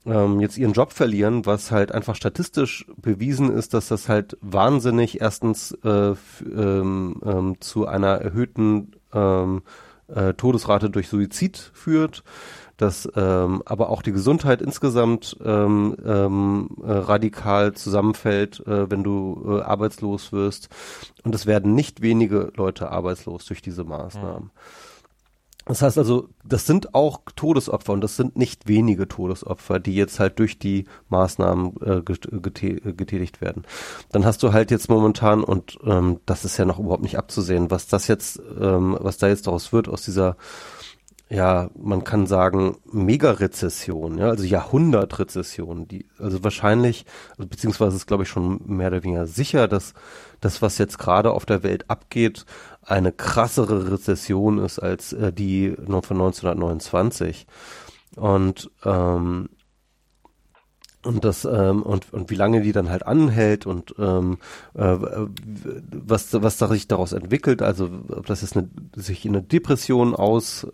[0.04, 5.20] ähm, jetzt ihren Job verlieren, was halt einfach statistisch bewiesen ist, dass das halt wahnsinnig
[5.20, 6.14] erstens äh,
[6.44, 9.62] ähm, ähm, zu einer erhöhten ähm,
[10.08, 12.24] äh, Todesrate durch Suizid führt,
[12.82, 19.44] dass ähm, aber auch die Gesundheit insgesamt ähm, ähm, äh, radikal zusammenfällt, äh, wenn du
[19.46, 20.68] äh, arbeitslos wirst.
[21.22, 24.44] Und es werden nicht wenige Leute arbeitslos durch diese Maßnahmen.
[24.44, 24.50] Mhm.
[25.64, 30.18] Das heißt also, das sind auch Todesopfer und das sind nicht wenige Todesopfer, die jetzt
[30.18, 33.64] halt durch die Maßnahmen äh, getätigt werden.
[34.10, 37.70] Dann hast du halt jetzt momentan, und ähm, das ist ja noch überhaupt nicht abzusehen,
[37.70, 40.36] was das jetzt, ähm, was da jetzt daraus wird aus dieser
[41.32, 48.24] ja, man kann sagen, Mega-Rezession, ja, also Jahrhundertrezession, die, also wahrscheinlich, also beziehungsweise ist glaube
[48.24, 49.94] ich schon mehr oder weniger sicher, dass
[50.40, 52.44] das, was jetzt gerade auf der Welt abgeht,
[52.82, 57.46] eine krassere Rezession ist als äh, die von 1929.
[58.16, 59.48] Und ähm,
[61.04, 64.38] und das ähm, und und wie lange die dann halt anhält und ähm,
[64.74, 64.96] äh,
[65.90, 70.14] was was da sich daraus entwickelt also ob das jetzt eine, sich in eine Depression
[70.14, 70.70] auswächst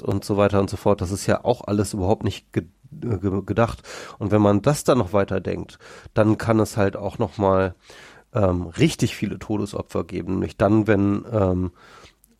[0.00, 2.46] ähm, und so weiter und so fort das ist ja auch alles überhaupt nicht
[3.00, 3.82] äh, gedacht.
[4.18, 5.78] Und wenn man das dann noch weiter denkt,
[6.14, 7.74] dann kann es halt auch nochmal
[8.34, 10.34] ähm, richtig viele Todesopfer geben.
[10.34, 11.72] Nämlich dann, wenn ähm,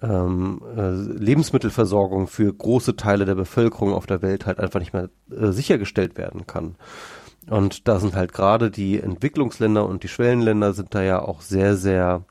[0.03, 5.11] ähm, äh, Lebensmittelversorgung für große Teile der Bevölkerung auf der Welt halt einfach nicht mehr
[5.31, 6.77] äh, sichergestellt werden kann.
[7.49, 11.77] Und da sind halt gerade die Entwicklungsländer und die Schwellenländer sind da ja auch sehr,
[11.77, 12.25] sehr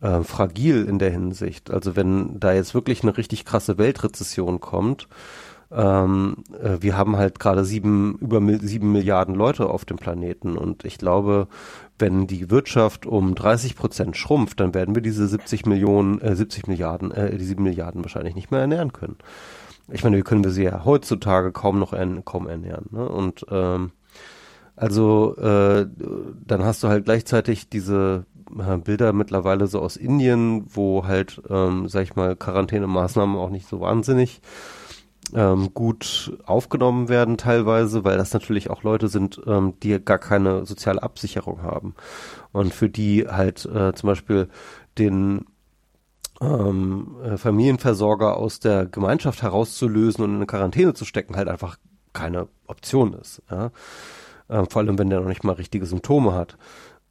[0.00, 1.70] äh, fragil in der Hinsicht.
[1.70, 5.08] Also wenn da jetzt wirklich eine richtig krasse Weltrezession kommt,
[5.72, 10.84] ähm, äh, wir haben halt gerade sieben, über sieben Milliarden Leute auf dem Planeten und
[10.84, 11.48] ich glaube,
[11.98, 16.66] wenn die Wirtschaft um 30 Prozent schrumpft, dann werden wir diese 70 Millionen, äh, 70
[16.66, 19.16] Milliarden, äh, die sieben Milliarden wahrscheinlich nicht mehr ernähren können.
[19.92, 22.86] Ich meine, wir können wir sie ja heutzutage kaum noch ern kaum ernähren.
[22.90, 23.08] Ne?
[23.08, 23.92] Und ähm,
[24.76, 25.86] also äh,
[26.46, 28.24] dann hast du halt gleichzeitig diese
[28.58, 33.68] äh, Bilder mittlerweile so aus Indien, wo halt, ähm, sag ich mal, Quarantänemaßnahmen auch nicht
[33.68, 34.40] so wahnsinnig
[35.34, 40.66] ähm, gut aufgenommen werden teilweise, weil das natürlich auch Leute sind, ähm, die gar keine
[40.66, 41.94] soziale Absicherung haben
[42.52, 44.48] und für die halt äh, zum Beispiel
[44.98, 45.46] den
[46.40, 51.78] ähm, äh, Familienversorger aus der Gemeinschaft herauszulösen und in eine Quarantäne zu stecken halt einfach
[52.12, 53.42] keine Option ist.
[53.50, 53.70] Ja?
[54.48, 56.56] Ähm, vor allem, wenn der noch nicht mal richtige Symptome hat.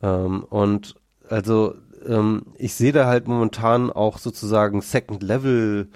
[0.02, 0.95] Ähm, und
[1.30, 1.76] also
[2.06, 5.90] ähm, ich sehe da halt momentan auch sozusagen Second Level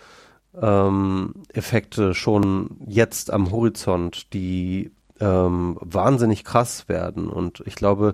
[0.62, 7.30] ähm, Effekte schon jetzt am Horizont, die ähm, wahnsinnig krass werden.
[7.30, 8.14] Und ich glaube,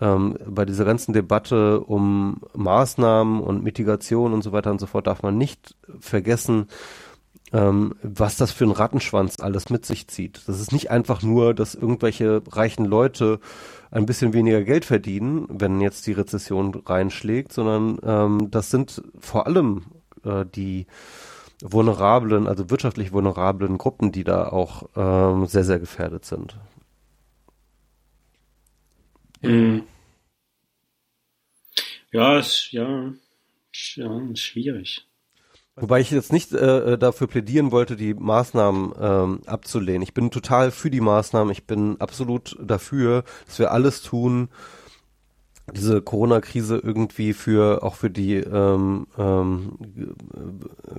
[0.00, 5.06] ähm, bei dieser ganzen Debatte um Maßnahmen und Mitigation und so weiter und so fort
[5.06, 6.66] darf man nicht vergessen,
[7.52, 10.42] ähm, was das für ein Rattenschwanz alles mit sich zieht.
[10.46, 13.38] Das ist nicht einfach nur, dass irgendwelche reichen Leute
[13.90, 19.46] ein bisschen weniger Geld verdienen, wenn jetzt die Rezession reinschlägt, sondern ähm, das sind vor
[19.46, 19.84] allem
[20.24, 20.86] äh, die
[21.62, 26.56] vulnerablen, also wirtschaftlich vulnerablen Gruppen, die da auch ähm, sehr, sehr gefährdet sind.
[29.42, 29.84] Mhm.
[32.10, 33.12] Ja, ist, ja,
[33.96, 35.06] ja, schwierig.
[35.74, 40.02] Wobei ich jetzt nicht äh, äh, dafür plädieren wollte, die Maßnahmen ähm, abzulehnen.
[40.02, 41.50] Ich bin total für die Maßnahmen.
[41.50, 44.50] Ich bin absolut dafür, dass wir alles tun,
[45.70, 49.78] diese Corona-Krise irgendwie für auch für die ähm, ähm,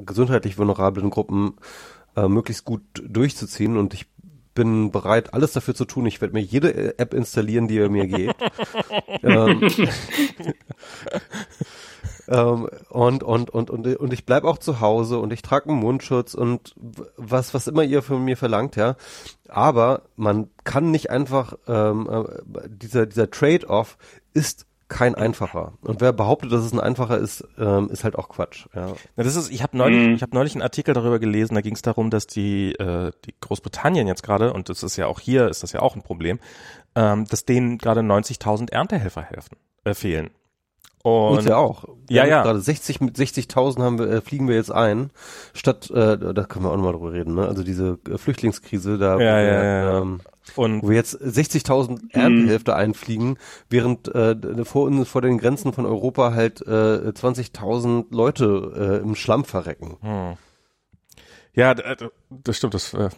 [0.05, 1.55] gesundheitlich vulnerablen Gruppen
[2.15, 3.77] äh, möglichst gut durchzuziehen.
[3.77, 4.07] Und ich
[4.53, 6.05] bin bereit, alles dafür zu tun.
[6.05, 8.35] Ich werde mir jede App installieren, die ihr mir gebt.
[9.23, 9.67] ähm,
[12.27, 15.79] ähm, und, und, und, und, und ich bleib auch zu Hause und ich trage einen
[15.79, 16.75] Mundschutz und
[17.17, 18.95] was, was immer ihr von mir verlangt, ja.
[19.49, 23.97] Aber man kann nicht einfach, ähm, äh, dieser, dieser Trade-off
[24.33, 25.73] ist kein einfacher.
[25.81, 28.67] Und wer behauptet, dass es ein einfacher ist, ähm, ist halt auch Quatsch.
[28.75, 28.93] Ja.
[29.15, 30.13] Na, das ist, ich habe neulich, mhm.
[30.13, 31.55] ich habe neulich einen Artikel darüber gelesen.
[31.55, 35.07] Da ging es darum, dass die, äh, die Großbritannien jetzt gerade und das ist ja
[35.07, 36.39] auch hier, ist das ja auch ein Problem,
[36.95, 40.29] ähm, dass denen gerade 90.000 Erntehelfer helfen, äh, fehlen.
[41.03, 41.83] Und Uns ja auch.
[42.07, 42.43] Wir ja, ja.
[42.43, 45.11] Gerade 60 mit 60.000 haben wir, äh, fliegen wir jetzt ein.
[45.53, 47.45] Statt, äh, da können wir auch nochmal drüber reden, ne?
[47.45, 49.97] Also diese äh, Flüchtlingskrise, da ja, ja, ja, ja.
[49.99, 50.21] Ähm,
[50.55, 52.77] und wo wir jetzt 60.000 Erntenhälfte mhm.
[52.77, 53.37] einfliegen,
[53.69, 59.15] während äh, vor uns vor den Grenzen von Europa halt äh, 20.000 Leute äh, im
[59.15, 59.97] Schlamm verrecken.
[60.01, 60.37] Hm.
[61.55, 63.09] Ja, das stimmt, das, äh,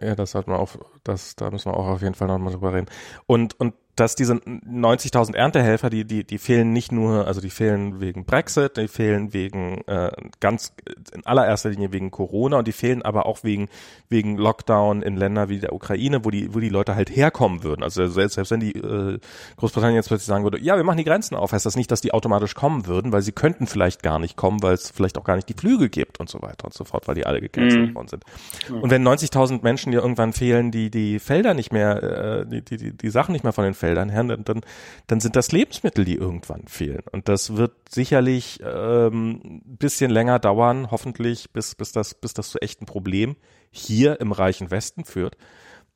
[0.00, 0.70] ja, das hat man auch,
[1.04, 2.86] das, da müssen wir auch auf jeden Fall nochmal drüber reden.
[3.26, 8.00] Und, und dass diese 90.000 Erntehelfer, die, die, die fehlen nicht nur, also die fehlen
[8.00, 10.10] wegen Brexit, die fehlen wegen äh,
[10.40, 10.72] ganz
[11.12, 13.68] in allererster Linie wegen Corona und die fehlen aber auch wegen
[14.08, 17.82] wegen Lockdown in Ländern wie der Ukraine, wo die wo die Leute halt herkommen würden.
[17.82, 19.18] Also selbst, selbst wenn die äh,
[19.56, 22.00] Großbritannien jetzt plötzlich sagen würde, ja, wir machen die Grenzen auf, heißt das nicht, dass
[22.00, 25.24] die automatisch kommen würden, weil sie könnten vielleicht gar nicht kommen, weil es vielleicht auch
[25.24, 27.90] gar nicht die Flüge gibt und so weiter und so fort, weil die alle gecancelt
[27.90, 27.94] mhm.
[27.94, 28.24] worden sind.
[28.70, 32.96] Und wenn 90.000 Menschen dir irgendwann fehlen, die die Felder nicht mehr, äh, die, die
[32.96, 34.60] die Sachen nicht mehr von den Feldern her, dann, dann,
[35.08, 37.02] dann sind das Lebensmittel, die irgendwann fehlen.
[37.10, 42.50] Und das wird sicherlich ähm, ein bisschen länger dauern, hoffentlich, bis, bis, das, bis das
[42.50, 43.34] zu echten Problem
[43.72, 45.36] hier im reichen Westen führt.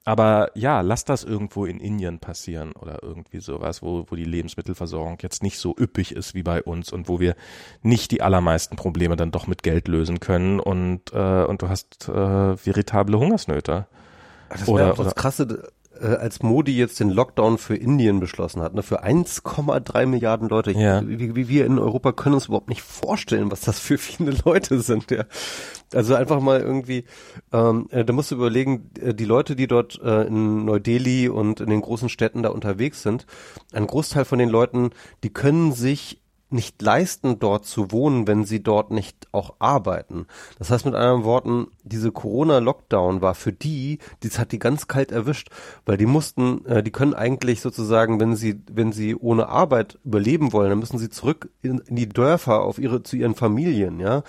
[0.04, 5.18] Aber ja, lass das irgendwo in Indien passieren oder irgendwie sowas, wo, wo die Lebensmittelversorgung
[5.20, 7.34] jetzt nicht so üppig ist wie bei uns und wo wir
[7.82, 12.08] nicht die allermeisten Probleme dann doch mit Geld lösen können und, äh, und du hast
[12.08, 13.86] äh, veritable Hungersnöte.
[14.48, 19.04] Das auch das Krasse, als Modi jetzt den Lockdown für Indien beschlossen hat, ne, für
[19.04, 20.72] 1,3 Milliarden Leute.
[20.72, 21.06] Ja.
[21.06, 24.80] Wie, wie wir in Europa können uns überhaupt nicht vorstellen, was das für viele Leute
[24.80, 25.10] sind.
[25.10, 25.24] Ja.
[25.92, 27.04] Also einfach mal irgendwie,
[27.52, 31.60] ähm, äh, da musst du überlegen, äh, die Leute, die dort äh, in Neu-Delhi und
[31.60, 33.26] in den großen Städten da unterwegs sind,
[33.72, 34.90] ein Großteil von den Leuten,
[35.22, 40.26] die können sich nicht leisten, dort zu wohnen, wenn sie dort nicht auch arbeiten.
[40.58, 45.10] Das heißt mit anderen Worten, diese Corona-Lockdown war für die, das hat die ganz kalt
[45.10, 45.50] erwischt,
[45.84, 50.52] weil die mussten, äh, die können eigentlich sozusagen, wenn sie, wenn sie ohne Arbeit überleben
[50.52, 54.22] wollen, dann müssen sie zurück in, in die Dörfer auf ihre, zu ihren Familien, ja.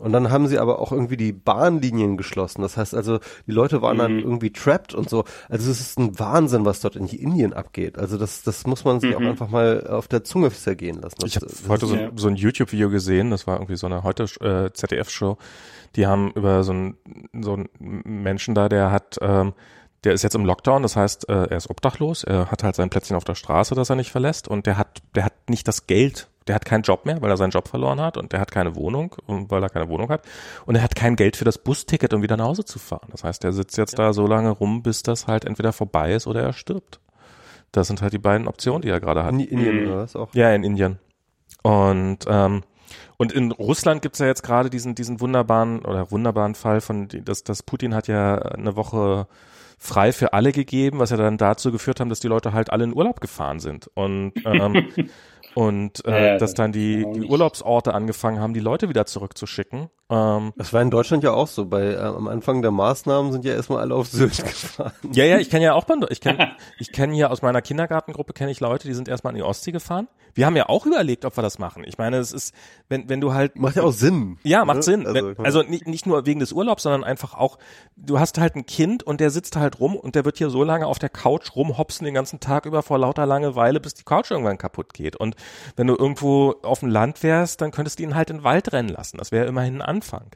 [0.00, 2.62] Und dann haben sie aber auch irgendwie die Bahnlinien geschlossen.
[2.62, 4.00] Das heißt also, die Leute waren mhm.
[4.00, 5.24] dann irgendwie trapped und so.
[5.48, 7.98] Also es ist ein Wahnsinn, was dort in Indien abgeht.
[7.98, 9.16] Also das, das muss man sich mhm.
[9.16, 11.16] auch einfach mal auf der Zunge zergehen lassen.
[11.24, 12.10] ich habe heute so, ja.
[12.16, 15.36] so ein YouTube-Video gesehen, das war irgendwie so eine heute äh, ZDF-Show.
[15.96, 16.96] Die haben über so einen
[17.40, 17.68] so einen
[18.04, 19.54] Menschen da, der hat ähm,
[20.04, 22.88] der ist jetzt im Lockdown, das heißt, äh, er ist obdachlos, er hat halt sein
[22.88, 25.86] Plätzchen auf der Straße, das er nicht verlässt und der hat, der hat nicht das
[25.86, 28.50] Geld, der hat keinen Job mehr, weil er seinen Job verloren hat und der hat
[28.50, 30.22] keine Wohnung, weil er keine Wohnung hat
[30.66, 33.08] und er hat kein Geld für das Busticket, um wieder nach Hause zu fahren.
[33.10, 34.06] Das heißt, er sitzt jetzt ja.
[34.06, 37.00] da so lange rum, bis das halt entweder vorbei ist oder er stirbt.
[37.72, 39.32] Das sind halt die beiden Optionen, die er gerade hat.
[39.32, 40.34] In Indien oder was auch?
[40.34, 40.98] Ja, in Indien.
[41.62, 42.62] Und ähm,
[43.16, 47.44] und in Russland gibt's ja jetzt gerade diesen diesen wunderbaren oder wunderbaren Fall von dass
[47.44, 49.28] das Putin hat ja eine Woche
[49.78, 52.84] frei für alle gegeben, was ja dann dazu geführt haben, dass die Leute halt alle
[52.84, 53.90] in Urlaub gefahren sind.
[53.94, 54.88] Und ähm,
[55.54, 59.90] und äh, ja, dass dann die, die Urlaubsorte angefangen haben, die Leute wieder zurückzuschicken.
[60.08, 61.66] Ähm, das war in Deutschland ja auch so.
[61.66, 64.92] Bei äh, am Anfang der Maßnahmen sind ja erstmal alle auf Sylt gefahren.
[65.12, 68.50] Ja, ja, ich kenne ja auch ich kenne ich kenne hier aus meiner Kindergartengruppe kenne
[68.50, 70.08] ich Leute, die sind erstmal an die Ostsee gefahren.
[70.34, 71.84] Wir haben ja auch überlegt, ob wir das machen.
[71.86, 72.54] Ich meine, es ist,
[72.88, 74.38] wenn wenn du halt macht ja auch Sinn.
[74.42, 74.82] Ja, macht ne?
[74.82, 75.06] Sinn.
[75.06, 77.58] Also, also nicht nicht nur wegen des Urlaubs, sondern einfach auch
[77.96, 80.64] du hast halt ein Kind und der sitzt halt rum und der wird hier so
[80.64, 84.30] lange auf der Couch rumhopsen den ganzen Tag über vor lauter Langeweile, bis die Couch
[84.30, 85.36] irgendwann kaputt geht und
[85.76, 88.72] wenn du irgendwo auf dem Land wärst, dann könntest du ihn halt in den Wald
[88.72, 89.18] rennen lassen.
[89.18, 90.30] Das wäre immerhin ein Anfang.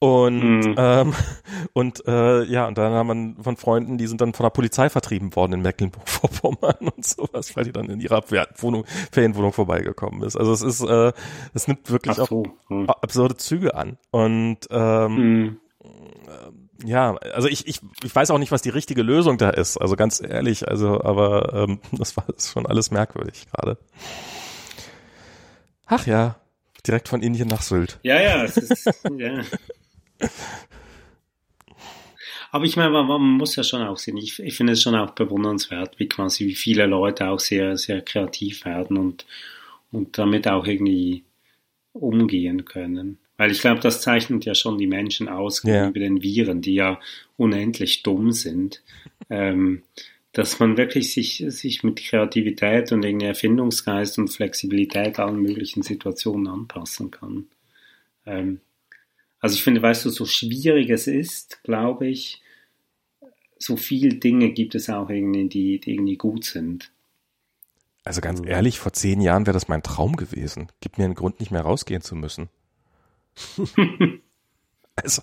[0.00, 0.74] Und mhm.
[0.78, 1.14] ähm,
[1.72, 4.88] und äh, ja, und dann haben wir von Freunden, die sind dann von der Polizei
[4.88, 8.22] vertrieben worden in Mecklenburg-Vorpommern und sowas, weil die dann in ihrer
[8.58, 10.36] Wohnung, Ferienwohnung vorbeigekommen ist.
[10.36, 11.12] Also es ist, äh,
[11.52, 12.22] es nimmt wirklich so.
[12.22, 12.30] auch
[12.68, 12.88] mhm.
[12.88, 13.98] absurde Züge an.
[14.12, 15.58] Und ähm, mhm.
[16.84, 19.78] ja, also ich, ich, ich weiß auch nicht, was die richtige Lösung da ist.
[19.78, 23.78] Also ganz ehrlich, also, aber ähm, das war das schon alles merkwürdig gerade.
[25.86, 26.36] Ach ja,
[26.86, 27.98] direkt von Indien nach Sylt.
[28.02, 29.42] Ja, ja, es ist, ja.
[32.50, 35.10] Aber ich meine, man, muss ja schon auch sehen, ich, ich finde es schon auch
[35.10, 39.26] bewundernswert, wie quasi wie viele Leute auch sehr, sehr kreativ werden und,
[39.92, 41.24] und damit auch irgendwie
[41.92, 43.18] umgehen können.
[43.36, 46.08] Weil ich glaube, das zeichnet ja schon die Menschen aus gegenüber yeah.
[46.08, 46.98] den Viren, die ja
[47.36, 48.82] unendlich dumm sind.
[49.30, 49.82] Ähm,
[50.32, 56.46] dass man wirklich sich, sich mit Kreativität und irgendwie Erfindungsgeist und Flexibilität allen möglichen Situationen
[56.46, 57.48] anpassen kann.
[58.24, 58.60] Ähm,
[59.40, 62.42] also ich finde, weißt du, so schwierig es ist, glaube ich,
[63.58, 66.92] so viele Dinge gibt es auch irgendwie, die, die irgendwie gut sind.
[68.04, 70.68] Also ganz ehrlich, vor zehn Jahren wäre das mein Traum gewesen.
[70.80, 72.48] Gibt mir einen Grund, nicht mehr rausgehen zu müssen.
[74.96, 75.22] also,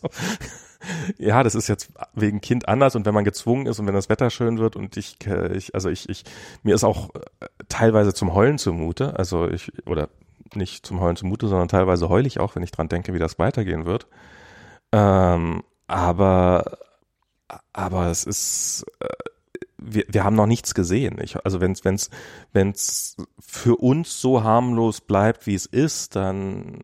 [1.17, 4.09] ja, das ist jetzt wegen Kind anders und wenn man gezwungen ist und wenn das
[4.09, 6.23] Wetter schön wird und ich, äh, ich also ich, ich,
[6.63, 10.09] mir ist auch äh, teilweise zum Heulen zumute, also ich, oder
[10.53, 13.39] nicht zum Heulen zumute, sondern teilweise heul ich auch, wenn ich dran denke, wie das
[13.39, 14.07] weitergehen wird.
[14.91, 16.77] Ähm, aber,
[17.73, 19.07] aber es ist, äh,
[19.77, 21.17] wir, wir haben noch nichts gesehen.
[21.21, 22.09] Ich, also wenn es wenn's,
[22.53, 26.79] wenn's für uns so harmlos bleibt, wie es ist, dann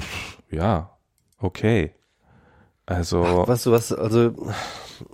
[0.00, 0.90] pff, ja,
[1.38, 1.94] okay.
[2.86, 3.24] Also.
[3.24, 4.34] Ach, weißt du was, also,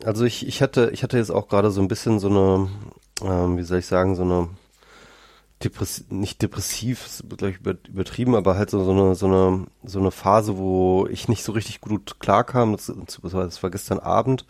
[0.05, 2.69] also ich, ich hatte, ich hatte jetzt auch gerade so ein bisschen so eine,
[3.23, 4.49] ähm, wie soll ich sagen, so eine
[5.62, 9.99] Depress nicht depressiv, ist glaube ich übertrieben, aber halt so, so eine, so eine, so
[9.99, 12.73] eine Phase, wo ich nicht so richtig gut klarkam.
[12.73, 12.93] Das,
[13.23, 14.47] das war gestern Abend.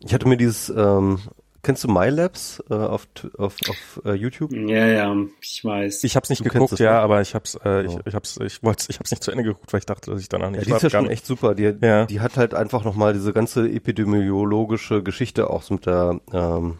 [0.00, 1.20] Ich hatte mir dieses ähm,
[1.68, 4.52] Kennst du MyLabs äh, auf, auf, auf äh, YouTube?
[4.52, 6.04] Ja, ja, ich weiß.
[6.04, 8.00] Ich hab's nicht du geguckt, ja, aber ich hab's, äh, ich, oh.
[8.04, 10.28] ich hab's, ich wollte, ich hab's nicht zu Ende geguckt, weil ich dachte, dass ich
[10.28, 10.60] danach nicht.
[10.60, 11.56] Ja, die ist ja schon echt super.
[11.56, 12.06] Die, ja.
[12.06, 16.78] die hat halt einfach nochmal diese ganze epidemiologische Geschichte auch so mit der, ähm,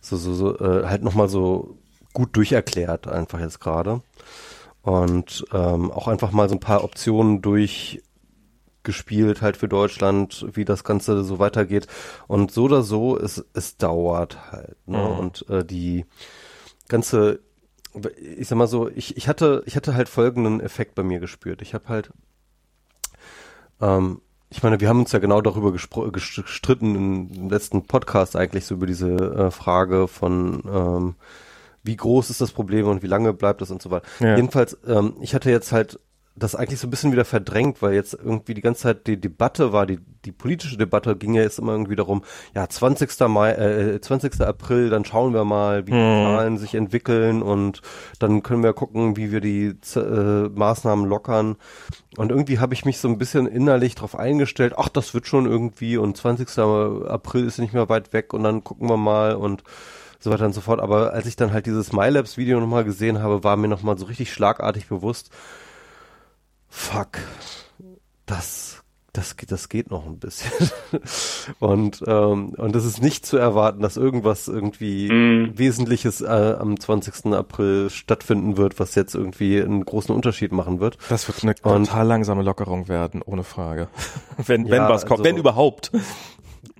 [0.00, 1.78] so, so, so, äh, halt nochmal so
[2.12, 4.02] gut durcherklärt, einfach jetzt gerade.
[4.82, 8.02] Und ähm, auch einfach mal so ein paar Optionen durch
[8.88, 11.86] gespielt halt für Deutschland, wie das Ganze so weitergeht.
[12.26, 14.76] Und so oder so, es, es dauert halt.
[14.86, 14.98] Ne?
[14.98, 15.18] Mhm.
[15.18, 16.06] Und äh, die
[16.88, 17.40] ganze,
[18.16, 21.60] ich sag mal so, ich, ich hatte, ich hatte halt folgenden Effekt bei mir gespürt.
[21.60, 22.10] Ich habe halt,
[23.80, 28.76] ähm, ich meine, wir haben uns ja genau darüber gestritten im letzten Podcast eigentlich so
[28.76, 31.14] über diese äh, Frage von ähm,
[31.82, 34.06] wie groß ist das Problem und wie lange bleibt das und so weiter.
[34.20, 34.36] Ja.
[34.36, 35.98] Jedenfalls, ähm, ich hatte jetzt halt
[36.38, 39.72] das eigentlich so ein bisschen wieder verdrängt, weil jetzt irgendwie die ganze Zeit die Debatte
[39.72, 42.22] war, die, die politische Debatte ging ja jetzt immer irgendwie darum,
[42.54, 43.28] ja, 20.
[43.28, 44.40] Mai, äh, 20.
[44.42, 46.24] April, dann schauen wir mal, wie die Hm.
[46.24, 47.82] Zahlen sich entwickeln und
[48.18, 51.56] dann können wir gucken, wie wir die äh, Maßnahmen lockern.
[52.16, 55.46] Und irgendwie habe ich mich so ein bisschen innerlich darauf eingestellt, ach, das wird schon
[55.46, 56.48] irgendwie und 20.
[56.58, 59.62] April ist nicht mehr weit weg und dann gucken wir mal und
[60.18, 60.80] so weiter und so fort.
[60.80, 64.32] Aber als ich dann halt dieses MyLabs-Video nochmal gesehen habe, war mir nochmal so richtig
[64.32, 65.30] schlagartig bewusst,
[66.68, 67.18] fuck,
[68.26, 68.82] das,
[69.12, 70.50] das, geht- das geht noch ein bisschen.
[71.60, 75.58] und, ähm, und es ist nicht zu erwarten, dass irgendwas irgendwie Mhm.
[75.58, 76.26] Wesentliches äh,
[76.58, 77.32] am 20.
[77.32, 80.98] April stattfinden wird, was jetzt irgendwie einen großen Unterschied machen wird.
[81.08, 83.88] Das wird eine Und- total langsame Lockerung werden, ohne Frage.
[84.36, 85.90] wenn, Ja, wenn was kommt, also- wenn überhaupt.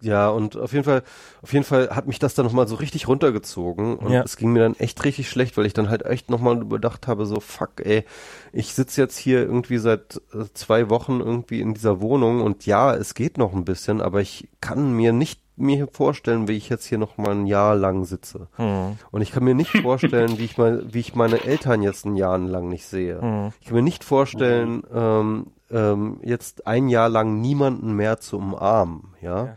[0.01, 1.03] Ja, und auf jeden Fall,
[1.43, 4.23] auf jeden Fall hat mich das dann nochmal so richtig runtergezogen und Ja.
[4.23, 7.27] es ging mir dann echt richtig schlecht, weil ich dann halt echt nochmal überdacht habe,
[7.27, 8.05] so fuck, ey,
[8.53, 12.95] ich sitze jetzt hier irgendwie seit äh, zwei Wochen irgendwie in dieser Wohnung und ja,
[12.95, 16.85] es geht noch ein bisschen, aber ich kann mir nicht mir vorstellen, wie ich jetzt
[16.87, 18.47] hier noch mal ein Jahr lang sitze.
[18.57, 18.97] Hm.
[19.11, 22.15] Und ich kann mir nicht vorstellen, wie ich mal, wie ich meine Eltern jetzt ein
[22.15, 23.21] Jahr lang nicht sehe.
[23.21, 23.53] Hm.
[23.61, 29.15] Ich kann mir nicht vorstellen, ähm, ähm, jetzt ein Jahr lang niemanden mehr zu umarmen,
[29.21, 29.47] ja.
[29.47, 29.55] Ja.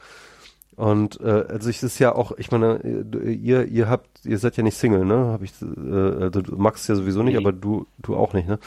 [0.82, 2.80] Und äh, also ich ist ja auch, ich meine,
[3.24, 5.16] ihr ihr habt, ihr seid ja nicht Single, ne?
[5.28, 7.40] Habe ich, äh, also du Max ja sowieso nicht, Nee.
[7.40, 8.58] aber du du auch nicht, ne?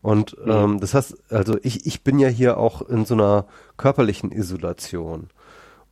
[0.00, 0.50] Und Nee.
[0.50, 3.44] ähm, das heißt, also ich ich bin ja hier auch in so einer
[3.76, 5.28] körperlichen Isolation.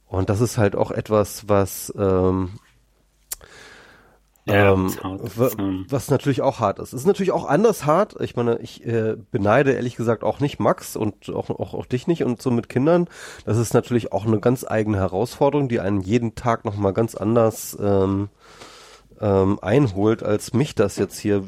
[0.09, 2.53] Und das ist halt auch etwas, was ähm,
[4.47, 4.93] ähm,
[5.23, 5.36] das
[5.89, 6.93] was natürlich auch hart ist.
[6.93, 8.16] Es ist natürlich auch anders hart.
[8.20, 12.06] Ich meine, ich äh, beneide ehrlich gesagt auch nicht Max und auch, auch, auch dich
[12.06, 13.09] nicht und so mit Kindern.
[13.44, 17.77] Das ist natürlich auch eine ganz eigene Herausforderung, die einen jeden Tag nochmal ganz anders
[17.81, 18.28] ähm,
[19.20, 21.43] ähm, einholt, als mich das jetzt hier.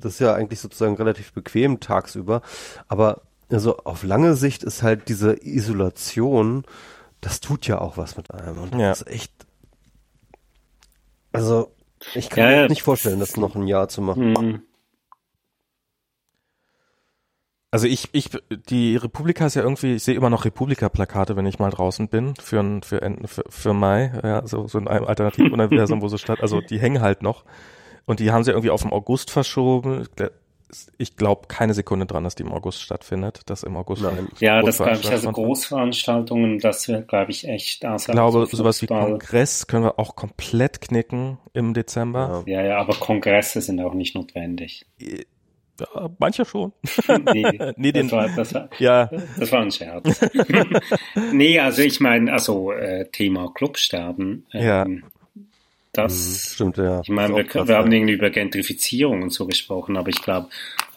[0.00, 2.42] Das ist ja eigentlich sozusagen relativ bequem tagsüber.
[2.88, 6.64] Aber also auf lange Sicht ist halt diese Isolation,
[7.20, 8.58] das tut ja auch was mit einem.
[8.58, 8.92] Und das Ja.
[8.92, 9.32] ist echt.
[11.32, 11.72] Also,
[12.14, 12.68] ich kann Ja, mir ja.
[12.68, 14.32] nicht vorstellen, das noch ein Jahr zu machen.
[14.32, 14.62] Mhm.
[17.70, 18.30] Also ich, ich,
[18.68, 22.34] die Republika ist ja irgendwie, ich sehe immer noch Republika-Plakate, wenn ich mal draußen bin,
[22.36, 26.16] für, ein- für, ein- für, für Mai, ja, so, so in einem Alternativuniversum, wo so
[26.18, 27.44] statt, also die hängen halt noch.
[28.06, 30.06] Und die haben sie irgendwie auf den August verschoben.
[30.98, 34.02] Ich glaube keine Sekunde dran, dass die im August stattfindet, dass im August.
[34.02, 34.28] Nein.
[34.40, 38.82] Ja, das glaube ich, also Großveranstaltungen- das wird, glaube ich, echt Ich glaube, so sowas
[38.82, 38.86] wie.
[38.86, 42.42] Kongress können wir auch komplett knicken im Dezember.
[42.46, 44.86] Ja, ja, aber Kongresse sind auch nicht notwendig.
[45.80, 46.72] Ja, manche schon.
[47.32, 47.42] Nee,
[47.76, 50.20] Nee, den- das, war, das, war, Ja, das war ein Scherz.
[51.32, 54.86] nee, also ich meine, also äh, Thema Clubsterben, Ja.
[55.94, 57.00] Das Stimmt, ja.
[57.02, 57.98] Ich meine, wir, krass, wir haben ja.
[57.98, 60.48] irgendwie über Gentrifizierung und so gesprochen, aber ich glaube,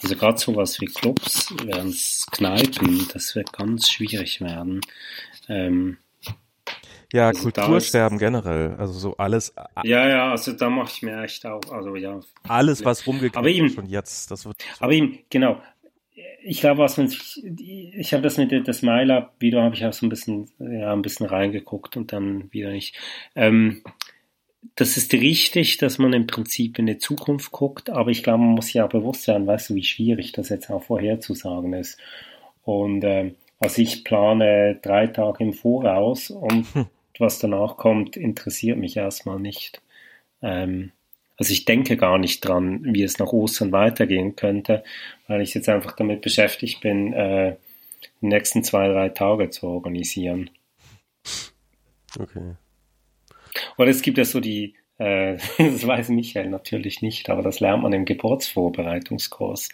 [0.01, 1.95] also gerade sowas wie Clubs, während
[2.31, 4.81] Kneipen, das wird ganz schwierig werden.
[5.47, 5.97] Ähm,
[7.13, 8.75] ja, Also Kultursterben generell.
[8.77, 9.53] Also so alles,
[9.83, 12.19] ja, ja, also da mache ich mir echt auch, also ja.
[12.47, 14.57] alles, was rumgekriegt ist schon jetzt, das wird.
[14.79, 15.61] Aber eben, genau,
[16.43, 20.05] ich glaube, was man sich, ich habe das mit das MyLab-Video, habe ich auch so
[20.05, 22.95] ein bisschen, ja, ein bisschen reingeguckt und dann wieder nicht.
[23.35, 23.83] Ähm,
[24.75, 28.55] das ist richtig, dass man im Prinzip in die Zukunft guckt, aber ich glaube, man
[28.55, 31.97] muss sich auch bewusst sein, weißt du, wie schwierig das jetzt auch vorherzusagen ist.
[32.63, 36.67] Und ähm, also ich plane drei Tage im Voraus und
[37.19, 39.81] was danach kommt, interessiert mich erstmal nicht.
[40.41, 40.91] Ähm,
[41.37, 44.83] also ich denke gar nicht dran, wie es nach Ostern weitergehen könnte,
[45.27, 47.55] weil ich jetzt einfach damit beschäftigt bin, äh,
[48.21, 50.49] die nächsten zwei, drei Tage zu organisieren.
[52.19, 52.55] Okay.
[53.77, 57.83] Oder es gibt ja so die, äh, das weiß Michael natürlich nicht, aber das lernt
[57.83, 59.69] man im Geburtsvorbereitungskurs,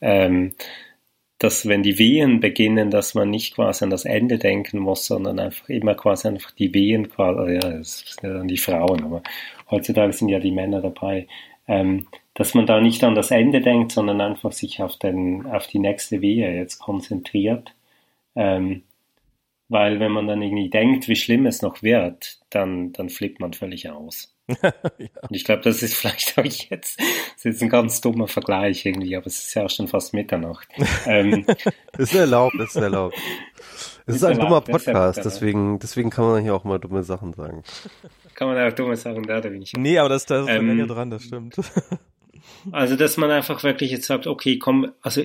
[0.00, 0.54] ähm,
[1.38, 5.38] dass wenn die Wehen beginnen, dass man nicht quasi an das Ende denken muss, sondern
[5.38, 9.22] einfach immer quasi einfach die Wehen quasi, ja, das sind ja dann die Frauen, aber
[9.70, 11.26] heutzutage sind ja die Männer dabei,
[11.66, 15.66] ähm, dass man da nicht an das Ende denkt, sondern einfach sich auf den, auf
[15.66, 17.74] die nächste Wehe jetzt konzentriert.
[18.36, 18.82] Ähm,
[19.68, 23.52] weil wenn man dann irgendwie denkt, wie schlimm es noch wird, dann, dann flippt man
[23.52, 24.30] völlig aus.
[24.48, 28.84] Und ich glaube, das ist vielleicht auch jetzt, das ist jetzt ein ganz dummer Vergleich
[28.84, 30.68] irgendwie, aber es ist ja auch schon fast Mitternacht.
[31.06, 31.46] ähm,
[31.96, 33.16] Ist erlaubt, ist erlaubt.
[34.06, 35.24] Es ist Ist ein dummer erlaubt, Podcast, erlaubt.
[35.24, 37.62] deswegen, deswegen kann man hier auch mal dumme Sachen sagen.
[38.34, 39.72] kann man auch dumme Sachen, da, da bin ich.
[39.78, 41.56] Nee, aber das, da ist eine Ähm, Menge dran, das stimmt.
[42.72, 45.22] Also, dass man einfach wirklich jetzt sagt, okay, komm, also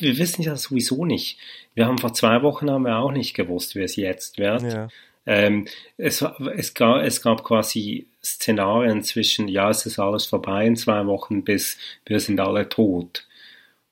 [0.00, 1.38] wir wissen ja sowieso nicht.
[1.74, 4.62] Wir haben vor zwei Wochen haben wir auch nicht gewusst, wie es jetzt wird.
[4.62, 4.88] ja.
[5.26, 5.66] Ähm,
[5.98, 6.24] es,
[6.56, 11.44] es, gab, es gab quasi Szenarien zwischen, ja, es ist alles vorbei in zwei Wochen,
[11.44, 11.76] bis
[12.06, 13.26] wir sind alle tot.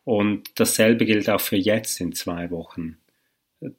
[0.05, 2.97] Und dasselbe gilt auch für jetzt in zwei Wochen.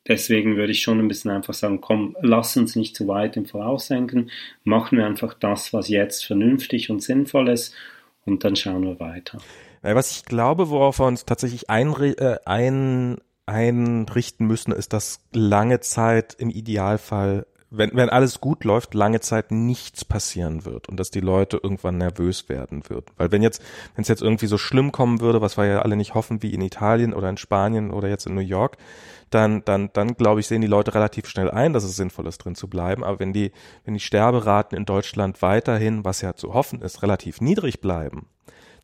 [0.08, 3.48] Deswegen würde ich schon ein bisschen einfach sagen, komm, lass uns nicht zu weit im
[3.48, 4.30] Voraus denken,
[4.64, 7.74] machen wir einfach das, was jetzt vernünftig und sinnvoll ist
[8.26, 9.40] und dann schauen wir weiter.
[9.82, 15.80] Was ich glaube, worauf wir uns tatsächlich einri äh, ein, einrichten müssen, ist, dass lange
[15.80, 21.12] Zeit im Idealfall wenn, wenn alles gut läuft, lange Zeit nichts passieren wird und dass
[21.12, 23.08] die Leute irgendwann nervös werden würden.
[23.18, 23.62] Weil wenn jetzt,
[23.96, 26.54] wenn es jetzt irgendwie so schlimm kommen würde, was wir ja alle nicht hoffen, wie
[26.54, 28.78] in Italien oder in Spanien oder jetzt in New York,
[29.30, 32.38] dann, dann, dann glaube ich, sehen die Leute relativ schnell ein, dass es sinnvoll ist,
[32.38, 33.04] drin zu bleiben.
[33.04, 33.52] Aber wenn die,
[33.84, 38.28] wenn die Sterberaten in Deutschland weiterhin, was ja zu hoffen ist, relativ niedrig bleiben,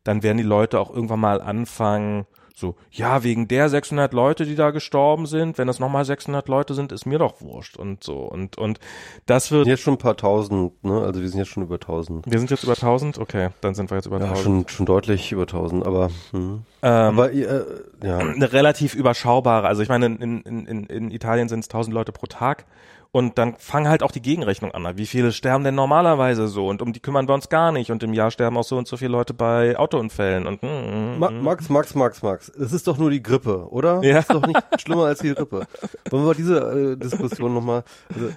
[0.04, 2.26] dann werden die Leute auch irgendwann mal anfangen,
[2.56, 6.74] so, ja, wegen der 600 Leute, die da gestorben sind, wenn das nochmal 600 Leute
[6.74, 8.18] sind, ist mir doch wurscht und so.
[8.18, 8.78] Und, und
[9.26, 9.66] das wird.
[9.66, 11.00] Jetzt schon ein paar tausend, ne?
[11.00, 12.30] Also wir sind jetzt schon über 1000.
[12.30, 13.18] Wir sind jetzt über 1000?
[13.18, 14.44] Okay, dann sind wir jetzt über ja, 1000.
[14.44, 16.62] Schon, schon deutlich über 1000, aber, hm.
[16.82, 17.64] Ähm, aber, äh,
[18.04, 18.18] ja.
[18.18, 22.12] Eine relativ überschaubare, also ich meine, in, in, in, in Italien sind es 1000 Leute
[22.12, 22.66] pro Tag.
[23.14, 24.98] Und dann fangen halt auch die Gegenrechnung an.
[24.98, 26.66] Wie viele sterben denn normalerweise so?
[26.66, 27.92] Und um die kümmern wir uns gar nicht.
[27.92, 30.48] Und im Jahr sterben auch so und so viele Leute bei Autounfällen.
[30.48, 32.48] Und, mm, mm, Ma Max, Max, Max, Max.
[32.48, 34.02] Es ist doch nur die Grippe, oder?
[34.02, 34.14] Ja.
[34.14, 35.64] Das ist doch nicht schlimmer als die Grippe.
[36.10, 37.84] Wollen wir diese äh, Diskussion nochmal.
[38.12, 38.30] Also,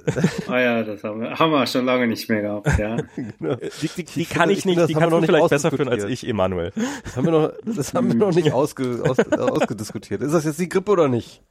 [0.48, 2.98] ah ja, das haben wir, haben wir schon lange nicht mehr gehabt, ja.
[3.16, 3.56] genau.
[3.82, 6.72] Die, die, die kann ich nicht, die kannst du vielleicht besser führen als ich, Emanuel.
[7.04, 10.22] Das haben wir noch, das haben wir noch nicht ausge, aus, ausgediskutiert.
[10.22, 11.42] Ist das jetzt die Grippe oder nicht?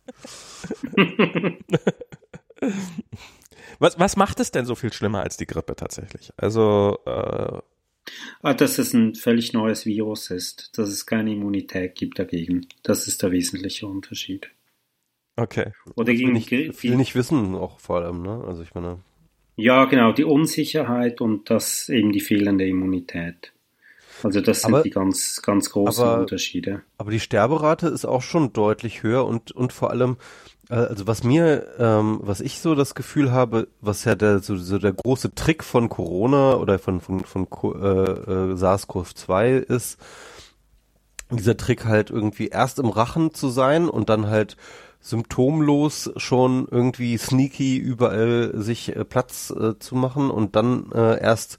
[3.78, 6.32] Was, was macht es denn so viel schlimmer als die Grippe tatsächlich?
[6.36, 7.60] Also äh
[8.42, 12.66] ah, dass es ein völlig neues Virus ist, dass es keine Immunität gibt dagegen.
[12.82, 14.50] Das ist der wesentliche Unterschied.
[15.36, 15.72] Okay.
[15.96, 18.42] Oder gegen ich, will nicht wissen, auch vor allem, ne?
[18.46, 19.00] Also ich meine.
[19.56, 23.52] Ja, genau, die Unsicherheit und das eben die fehlende Immunität.
[24.22, 26.82] Also das sind aber, die ganz, ganz großen aber, Unterschiede.
[26.96, 30.16] Aber die Sterberate ist auch schon deutlich höher und, und vor allem,
[30.68, 34.78] also was mir, ähm, was ich so das Gefühl habe, was ja der, so, so
[34.78, 39.98] der große Trick von Corona oder von, von, von äh, äh, SARS-CoV-2 ist,
[41.30, 44.56] dieser Trick halt irgendwie erst im Rachen zu sein und dann halt
[45.00, 51.58] symptomlos schon irgendwie sneaky überall sich äh, Platz äh, zu machen und dann äh, erst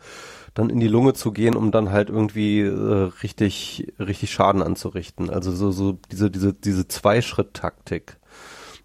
[0.53, 5.29] dann in die Lunge zu gehen, um dann halt irgendwie äh, richtig richtig Schaden anzurichten.
[5.29, 8.17] Also so so diese diese diese Zweischritt-Taktik.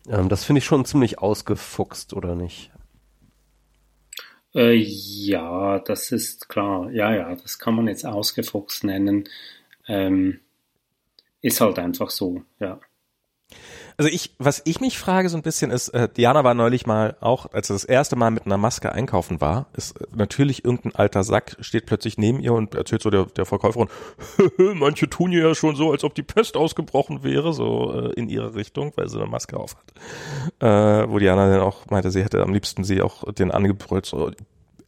[0.08, 2.70] Ähm, das finde ich schon ziemlich ausgefuchst, oder nicht?
[4.54, 6.90] Äh, ja, das ist klar.
[6.90, 9.28] Ja, ja, das kann man jetzt ausgefuchst nennen.
[9.86, 10.40] Ähm,
[11.40, 12.80] ist halt einfach so, ja.
[14.02, 17.16] Also ich, was ich mich frage so ein bisschen ist, äh, Diana war neulich mal
[17.20, 20.96] auch, als sie das erste Mal mit einer Maske einkaufen war, ist äh, natürlich irgendein
[20.96, 23.88] alter Sack steht plötzlich neben ihr und erzählt so der, der Verkäuferin,
[24.74, 28.56] manche tun ja schon so, als ob die Pest ausgebrochen wäre, so äh, in ihre
[28.56, 29.92] Richtung, weil sie eine Maske auf hat.
[30.58, 34.32] Äh, wo Diana dann auch meinte, sie hätte am liebsten sie auch den angebrüllt, so,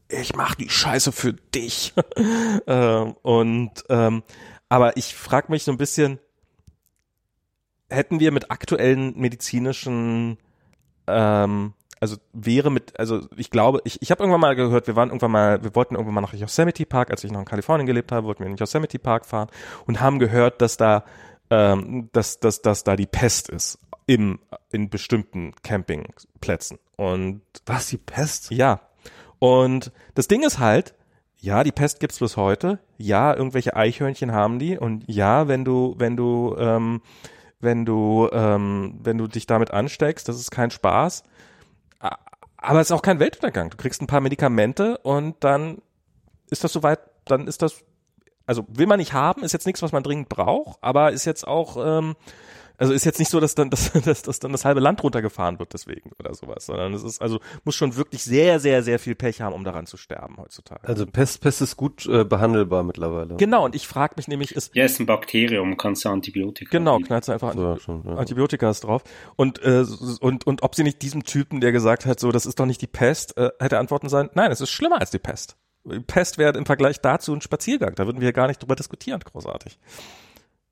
[0.08, 1.94] ich mach die Scheiße für dich.
[2.66, 4.24] ähm, und ähm,
[4.68, 6.18] aber ich frage mich so ein bisschen,
[7.94, 10.38] hätten wir mit aktuellen medizinischen
[11.06, 15.08] ähm, also wäre mit, also ich glaube, ich, ich habe irgendwann mal gehört, wir waren
[15.08, 18.12] irgendwann mal, wir wollten irgendwann mal nach Yosemite Park, als ich noch in Kalifornien gelebt
[18.12, 19.48] habe, wollten wir in Yosemite Park fahren
[19.86, 21.04] und haben gehört, dass da,
[21.48, 24.38] ähm, dass, dass, dass da die Pest ist im,
[24.70, 26.78] in bestimmten Campingplätzen.
[26.96, 28.50] Und was die Pest?
[28.50, 28.80] Ja.
[29.38, 30.94] Und das Ding ist halt,
[31.40, 32.80] ja, die Pest gibt's bis heute.
[32.98, 34.76] Ja, irgendwelche Eichhörnchen haben die.
[34.78, 37.00] Und ja, wenn du, wenn du ähm,
[37.64, 40.28] wenn du, ähm, wenn du dich damit ansteckst.
[40.28, 41.24] Das ist kein Spaß.
[42.56, 43.70] Aber es ist auch kein Weltuntergang.
[43.70, 45.82] Du kriegst ein paar Medikamente und dann
[46.50, 47.82] ist das soweit, dann ist das,
[48.46, 51.46] also will man nicht haben, ist jetzt nichts, was man dringend braucht, aber ist jetzt
[51.46, 52.14] auch, ähm,
[52.78, 55.58] also ist jetzt nicht so, dass dann, dass, dass, dass dann das halbe Land runtergefahren
[55.58, 59.14] wird deswegen oder sowas, sondern es ist, also muss schon wirklich sehr, sehr, sehr viel
[59.14, 60.86] Pech haben, um daran zu sterben heutzutage.
[60.86, 63.36] Also Pest, Pest ist gut äh, behandelbar mittlerweile.
[63.36, 64.74] Genau, und ich frage mich nämlich, ist.
[64.74, 66.70] Ja, ist ein Bakterium, kannst du Antibiotika.
[66.70, 68.14] Genau, knallst du einfach ja, schon, ja.
[68.16, 69.02] Antibiotika ist drauf.
[69.36, 69.84] Und, äh,
[70.20, 72.82] und, und ob sie nicht diesem Typen, der gesagt hat, so, das ist doch nicht
[72.82, 75.56] die Pest, äh, hätte antworten sein, nein, es ist schlimmer als die Pest.
[76.06, 77.94] Pest wäre im Vergleich dazu ein Spaziergang.
[77.94, 79.78] Da würden wir gar nicht drüber diskutieren, großartig.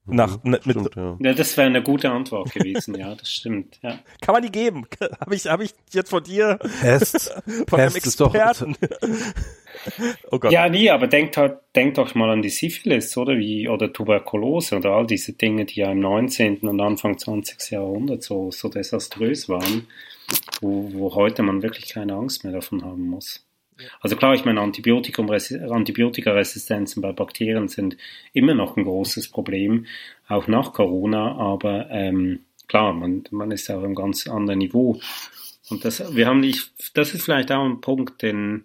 [0.04, 1.16] Nach, mhm, mit, stimmt, ja.
[1.20, 1.32] ja.
[1.32, 4.00] das wäre eine gute Antwort gewesen, ja, das stimmt, ja.
[4.20, 4.84] Kann man die geben?
[5.20, 6.58] Habe ich, hab ich jetzt von dir?
[6.80, 7.30] Pest.
[7.68, 8.76] von Pest einem Experten.
[10.32, 10.50] oh Gott.
[10.50, 14.76] Ja, nie, aber denkt halt, denkt doch mal an die Syphilis, oder wie, oder Tuberkulose
[14.76, 16.58] oder all diese Dinge, die ja im 19.
[16.62, 17.70] und Anfang 20.
[17.70, 19.86] Jahrhundert so, so desaströs waren,
[20.60, 23.46] wo, wo heute man wirklich keine Angst mehr davon haben muss.
[24.00, 27.96] Also klar, ich meine, Antibiotikaresistenzen bei Bakterien sind
[28.32, 29.86] immer noch ein großes Problem,
[30.28, 35.00] auch nach Corona, aber ähm, klar, man, man ist auf einem ganz anderen Niveau.
[35.70, 38.64] Und das, wir haben nicht, das ist vielleicht auch ein Punkt, den,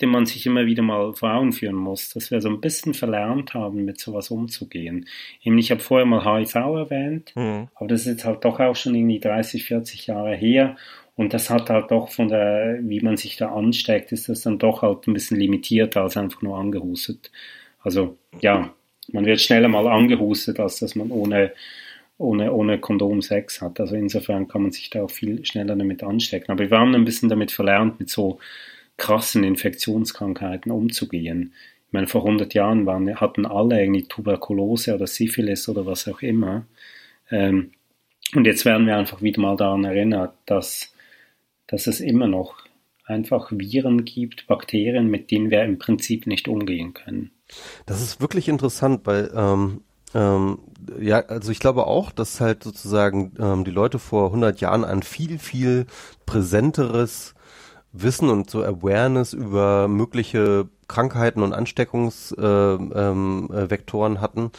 [0.00, 2.94] den man sich immer wieder mal vor Augen führen muss, dass wir so ein bisschen
[2.94, 5.06] verlernt haben, mit sowas umzugehen.
[5.42, 7.68] ich habe vorher mal HIV erwähnt, mhm.
[7.74, 10.76] aber das ist jetzt halt doch auch schon irgendwie 30, 40 Jahre her.
[11.16, 14.58] Und das hat halt doch von der, wie man sich da ansteckt, ist das dann
[14.58, 17.32] doch halt ein bisschen limitierter als einfach nur angehustet.
[17.80, 18.74] Also ja,
[19.12, 21.52] man wird schneller mal angehustet, als dass man ohne,
[22.18, 23.80] ohne, ohne Kondom Sex hat.
[23.80, 26.52] Also insofern kann man sich da auch viel schneller damit anstecken.
[26.52, 28.38] Aber wir haben ein bisschen damit verlernt, mit so
[28.96, 31.54] krassen Infektionskrankheiten umzugehen.
[31.86, 36.20] Ich meine, vor 100 Jahren waren, hatten alle irgendwie Tuberkulose oder Syphilis oder was auch
[36.20, 36.66] immer.
[37.30, 37.72] Ähm,
[38.34, 40.94] und jetzt werden wir einfach wieder mal daran erinnert, dass,
[41.66, 42.56] dass es immer noch
[43.04, 47.30] einfach Viren gibt, Bakterien, mit denen wir im Prinzip nicht umgehen können.
[47.86, 49.82] Das ist wirklich interessant, weil ähm,
[50.14, 50.58] ähm,
[51.00, 55.02] ja, also ich glaube auch, dass halt sozusagen ähm, die Leute vor 100 Jahren ein
[55.02, 55.86] viel, viel
[56.24, 57.34] präsenteres
[57.92, 64.50] Wissen und so Awareness über mögliche Krankheiten und Ansteckungsvektoren äh, ähm, äh, hatten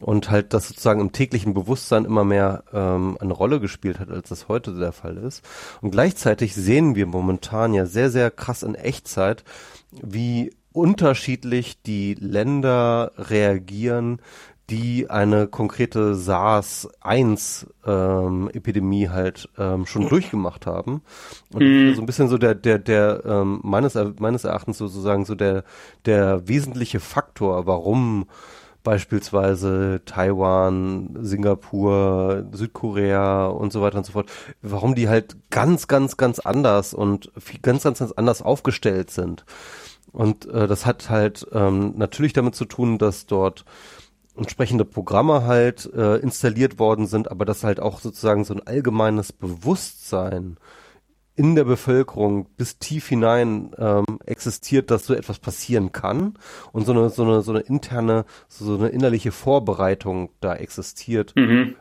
[0.00, 4.28] und halt das sozusagen im täglichen Bewusstsein immer mehr ähm, eine Rolle gespielt hat, als
[4.28, 5.44] das heute der Fall ist.
[5.80, 9.44] Und gleichzeitig sehen wir momentan ja sehr, sehr krass in Echtzeit,
[9.90, 14.20] wie unterschiedlich die Länder reagieren,
[14.70, 21.02] die eine konkrete SARS-1-Epidemie ähm, halt ähm, schon durchgemacht haben.
[21.52, 21.94] Und mm.
[21.94, 25.62] so ein bisschen so der, der, der ähm, meines, meines Erachtens sozusagen so der,
[26.04, 28.26] der wesentliche Faktor, warum
[28.82, 34.30] beispielsweise Taiwan, Singapur, Südkorea und so weiter und so fort,
[34.62, 39.44] warum die halt ganz, ganz, ganz anders und viel, ganz, ganz, ganz anders aufgestellt sind.
[40.12, 43.64] Und äh, das hat halt ähm, natürlich damit zu tun, dass dort
[44.36, 49.32] entsprechende Programme halt äh, installiert worden sind, aber dass halt auch sozusagen so ein allgemeines
[49.32, 50.58] Bewusstsein
[51.36, 56.34] in der Bevölkerung bis tief hinein ähm, existiert, dass so etwas passieren kann
[56.72, 61.76] und so eine so eine so eine interne so eine innerliche Vorbereitung da existiert mhm.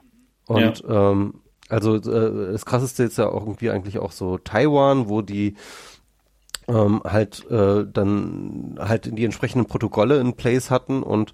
[0.47, 1.11] und ja.
[1.11, 1.35] ähm,
[1.69, 5.55] also äh, das krasseste ist ja auch irgendwie eigentlich auch so Taiwan, wo die
[6.67, 11.31] ähm, halt äh, dann halt die entsprechenden Protokolle in place hatten und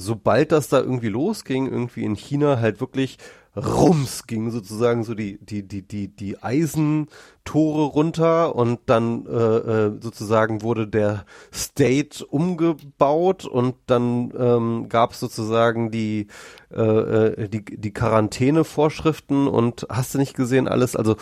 [0.00, 3.18] sobald das da irgendwie losging, irgendwie in China halt wirklich
[3.56, 9.92] rums ging sozusagen so die die die die die Eisentore runter und dann äh, äh,
[10.00, 16.28] sozusagen wurde der State umgebaut und dann ähm, gab es sozusagen die
[16.72, 20.94] äh, äh, die die Quarantänevorschriften und hast du nicht gesehen alles?
[20.94, 21.16] Also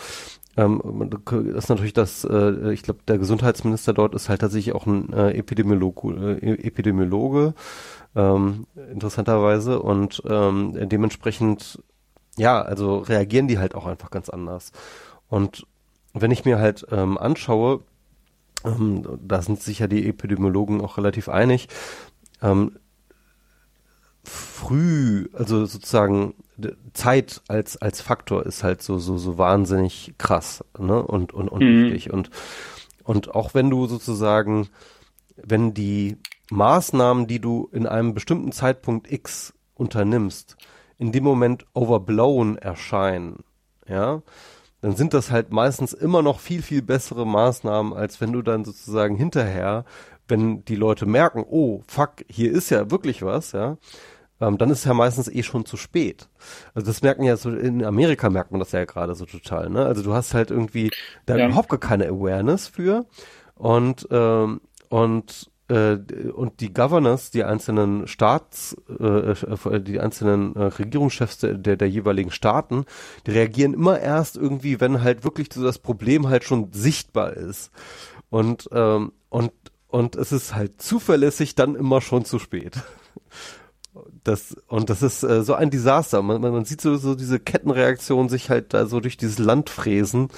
[0.59, 4.85] ähm, das ist natürlich das, äh, ich glaube, der Gesundheitsminister dort ist halt tatsächlich auch
[4.85, 7.53] ein äh, Epidemiologe, äh, Epidemiologe
[8.15, 9.81] ähm, interessanterweise.
[9.81, 11.81] Und ähm, dementsprechend,
[12.37, 14.71] ja, also reagieren die halt auch einfach ganz anders.
[15.27, 15.65] Und
[16.13, 17.81] wenn ich mir halt ähm, anschaue,
[18.65, 21.67] ähm, da sind sich ja die Epidemiologen auch relativ einig,
[22.41, 22.73] ähm,
[24.23, 26.33] früh, also sozusagen
[26.93, 31.63] Zeit als als Faktor ist halt so so so wahnsinnig krass, ne und und und
[31.63, 31.85] mhm.
[31.85, 32.29] wichtig und
[33.03, 34.67] und auch wenn du sozusagen
[35.37, 36.17] wenn die
[36.49, 40.57] Maßnahmen, die du in einem bestimmten Zeitpunkt X unternimmst,
[40.97, 43.43] in dem Moment overblown erscheinen,
[43.87, 44.21] ja,
[44.81, 48.63] dann sind das halt meistens immer noch viel, viel bessere Maßnahmen, als wenn du dann
[48.63, 49.83] sozusagen hinterher,
[50.27, 53.77] wenn die Leute merken, oh, fuck, hier ist ja wirklich was, ja,
[54.39, 56.29] ähm, dann ist es ja meistens eh schon zu spät.
[56.73, 59.85] Also das merken ja so, in Amerika merkt man das ja gerade so total, ne?
[59.85, 60.91] Also du hast halt irgendwie
[61.25, 61.47] da ja.
[61.47, 63.05] überhaupt gar keine Awareness für
[63.55, 65.97] und, ähm, und äh,
[66.33, 72.31] und die Governors, die einzelnen Staats, äh, äh, die einzelnen äh, Regierungschefs der, der, jeweiligen
[72.31, 72.85] Staaten,
[73.25, 77.71] die reagieren immer erst irgendwie, wenn halt wirklich so das Problem halt schon sichtbar ist.
[78.29, 79.51] Und, ähm, und,
[79.87, 82.81] und es ist halt zuverlässig dann immer schon zu spät.
[84.23, 86.21] Das, und das ist äh, so ein Desaster.
[86.21, 89.69] Man, man, man sieht so, so diese Kettenreaktion sich halt da so durch dieses Land
[89.69, 90.29] fräsen.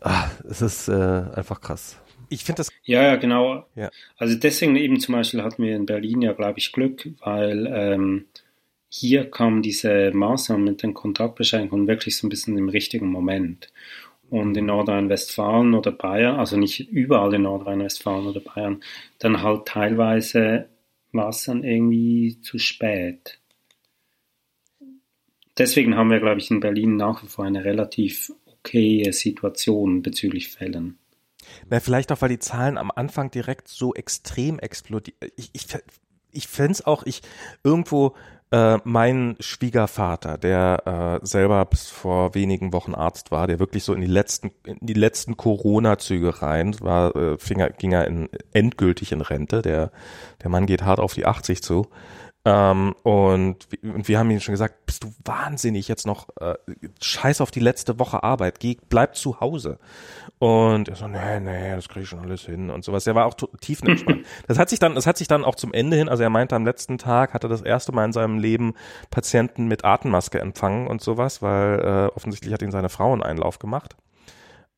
[0.00, 1.96] Ah, es ist äh, einfach krass
[2.28, 2.70] ich finde das.
[2.84, 3.66] Ja, ja, genau.
[3.74, 3.90] Ja.
[4.16, 8.26] Also deswegen eben zum Beispiel hatten wir in Berlin ja, glaube ich, Glück, weil ähm,
[8.88, 13.72] hier kam diese Maßnahme mit den Kontaktbeschränkungen wirklich so ein bisschen im richtigen Moment.
[14.28, 18.82] Und in Nordrhein-Westfalen oder Bayern, also nicht überall in Nordrhein-Westfalen oder Bayern,
[19.18, 20.68] dann halt teilweise
[21.12, 23.38] war es dann irgendwie zu spät.
[25.58, 30.48] Deswegen haben wir, glaube ich, in Berlin nach wie vor eine relativ okaye Situation bezüglich
[30.48, 30.98] Fällen.
[31.68, 35.18] Na, vielleicht auch, weil die Zahlen am Anfang direkt so extrem explodieren.
[35.36, 35.66] Ich, ich,
[36.30, 37.22] ich fände es auch, ich
[37.64, 38.14] irgendwo
[38.52, 43.92] äh, mein Schwiegervater, der äh, selber bis vor wenigen Wochen Arzt war, der wirklich so
[43.92, 48.28] in die letzten, in die letzten Corona-Züge rein, war, äh, fing er, ging er in,
[48.52, 49.62] endgültig in Rente.
[49.62, 49.90] Der,
[50.42, 51.88] der Mann geht hart auf die 80 zu.
[52.48, 56.54] Ähm, und, und wir haben ihm schon gesagt, bist du wahnsinnig jetzt noch, äh,
[57.02, 59.80] scheiß auf die letzte Woche Arbeit, geh, bleib zu Hause.
[60.38, 63.04] Und er so, nee, nee, das kriege ich schon alles hin und sowas.
[63.04, 64.24] Er war auch tiefenentspannt.
[64.46, 66.54] das hat sich dann, das hat sich dann auch zum Ende hin, also er meinte,
[66.54, 68.74] am letzten Tag hat er das erste Mal in seinem Leben
[69.10, 73.58] Patienten mit Atemmaske empfangen und sowas, weil äh, offensichtlich hat ihn seine Frau einen Einlauf
[73.58, 73.96] gemacht.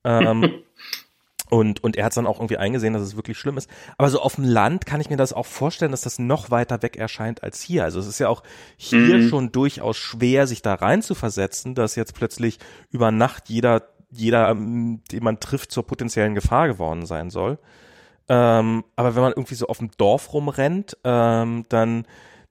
[0.04, 0.62] Ähm,
[1.50, 3.70] Und, und er hat dann auch irgendwie eingesehen, dass es wirklich schlimm ist.
[3.96, 6.82] Aber so auf dem Land kann ich mir das auch vorstellen, dass das noch weiter
[6.82, 7.84] weg erscheint als hier.
[7.84, 8.42] Also es ist ja auch
[8.76, 9.28] hier mhm.
[9.28, 12.58] schon durchaus schwer, sich da rein zu versetzen, dass jetzt plötzlich
[12.90, 17.58] über Nacht jeder, jeder, ähm, den man trifft, zur potenziellen Gefahr geworden sein soll.
[18.28, 22.04] Ähm, aber wenn man irgendwie so auf dem Dorf rumrennt, ähm, dann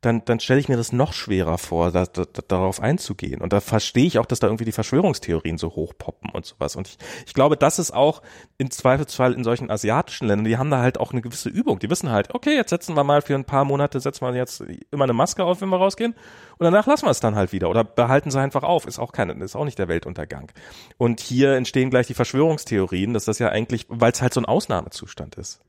[0.07, 3.41] dann, dann stelle ich mir das noch schwerer vor, da, da, darauf einzugehen.
[3.41, 6.75] Und da verstehe ich auch, dass da irgendwie die Verschwörungstheorien so hochpoppen und sowas.
[6.75, 8.21] Und ich, ich glaube, das ist auch
[8.57, 11.79] im Zweifelsfall in solchen asiatischen Ländern, die haben da halt auch eine gewisse Übung.
[11.79, 14.63] Die wissen halt, okay, jetzt setzen wir mal für ein paar Monate, setzen wir jetzt
[14.91, 16.13] immer eine Maske auf, wenn wir rausgehen.
[16.57, 17.69] Und danach lassen wir es dann halt wieder.
[17.69, 18.87] Oder behalten sie einfach auf.
[18.87, 20.51] Ist auch keine, ist auch nicht der Weltuntergang.
[20.97, 24.45] Und hier entstehen gleich die Verschwörungstheorien, dass das ja eigentlich, weil es halt so ein
[24.45, 25.59] Ausnahmezustand ist.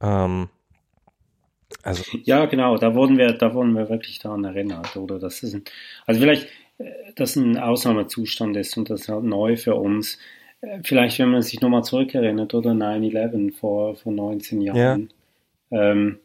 [0.00, 0.48] Ähm,
[1.82, 5.18] also ja, genau, da wurden wir, da wurden wir wirklich daran erinnert, oder?
[5.18, 5.64] Das ist ein,
[6.06, 10.18] also vielleicht, äh, dass ein Ausnahmezustand ist und das ist halt neu für uns.
[10.60, 15.10] Äh, vielleicht, wenn man sich nochmal zurückerinnert, oder 9-11 vor, vor 19 Jahren.
[15.70, 15.90] Ja.
[15.90, 16.18] Ähm,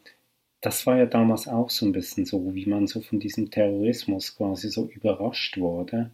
[0.60, 4.36] das war ja damals auch so ein bisschen so, wie man so von diesem Terrorismus
[4.36, 6.10] quasi so überrascht wurde.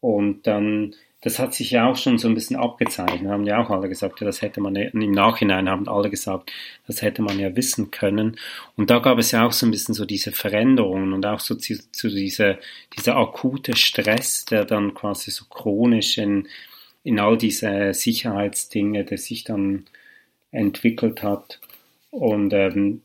[0.00, 3.30] Und dann das hat sich ja auch schon so ein bisschen abgezeichnet.
[3.30, 6.52] Haben ja auch alle gesagt, ja, das hätte man im Nachhinein haben alle gesagt,
[6.86, 8.36] das hätte man ja wissen können.
[8.76, 11.54] Und da gab es ja auch so ein bisschen so diese Veränderungen und auch so
[11.54, 12.58] zu, zu diese,
[12.96, 16.48] dieser akute Stress, der dann quasi so chronisch in,
[17.02, 19.86] in all diese Sicherheitsdinge, der sich dann
[20.52, 21.60] entwickelt hat.
[22.10, 23.02] Und ähm,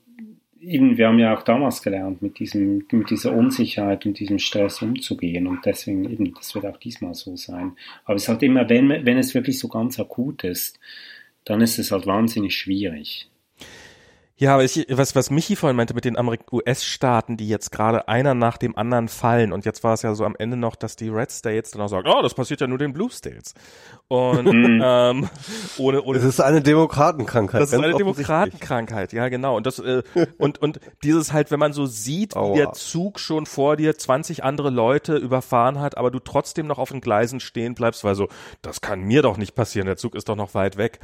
[0.62, 4.82] eben, wir haben ja auch damals gelernt, mit, diesem, mit dieser Unsicherheit und diesem Stress
[4.82, 5.48] umzugehen.
[5.48, 7.74] Und deswegen eben, das wird auch diesmal so sein.
[8.06, 10.80] Aber es ist halt immer, wenn, wenn es wirklich so ganz akut ist,
[11.46, 13.31] dann ist es halt wahnsinnig schwierig.
[14.42, 16.18] Ja, aber ich, was, was Michi vorhin meinte mit den
[16.52, 20.26] US-Staaten, die jetzt gerade einer nach dem anderen fallen und jetzt war es ja so
[20.26, 22.80] am Ende noch, dass die Red States dann auch sagen, oh, das passiert ja nur
[22.80, 23.54] den Blue States.
[24.08, 24.82] Und mhm.
[24.84, 25.30] ähm,
[25.78, 27.62] ohne, ohne Das ist eine Demokratenkrankheit.
[27.62, 29.58] Das ist eine Demokratenkrankheit, ja genau.
[29.58, 30.02] Und das äh,
[30.40, 32.56] und und dieses halt, wenn man so sieht, Aua.
[32.56, 36.80] wie der Zug schon vor dir 20 andere Leute überfahren hat, aber du trotzdem noch
[36.80, 38.28] auf den Gleisen stehen bleibst, weil so,
[38.64, 41.00] das kann mir doch nicht passieren, der Zug ist doch noch weit weg.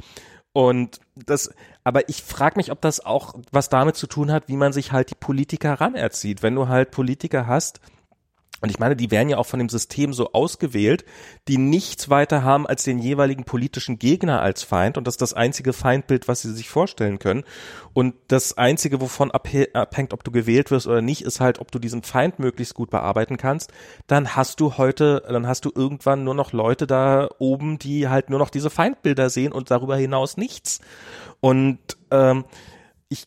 [0.52, 1.50] Und das,
[1.84, 4.92] aber ich frage mich, ob das auch was damit zu tun hat, wie man sich
[4.92, 6.42] halt die Politiker ranerzieht.
[6.42, 7.80] Wenn du halt Politiker hast,
[8.60, 11.04] und ich meine, die werden ja auch von dem System so ausgewählt,
[11.46, 15.34] die nichts weiter haben als den jeweiligen politischen Gegner als Feind und das ist das
[15.34, 17.44] einzige Feindbild, was sie sich vorstellen können.
[17.92, 21.78] Und das einzige, wovon abhängt, ob du gewählt wirst oder nicht, ist halt, ob du
[21.78, 23.72] diesen Feind möglichst gut bearbeiten kannst.
[24.08, 28.28] Dann hast du heute, dann hast du irgendwann nur noch Leute da oben, die halt
[28.28, 30.80] nur noch diese Feindbilder sehen und darüber hinaus nichts.
[31.38, 31.78] Und
[32.10, 32.44] ähm,
[33.08, 33.24] ich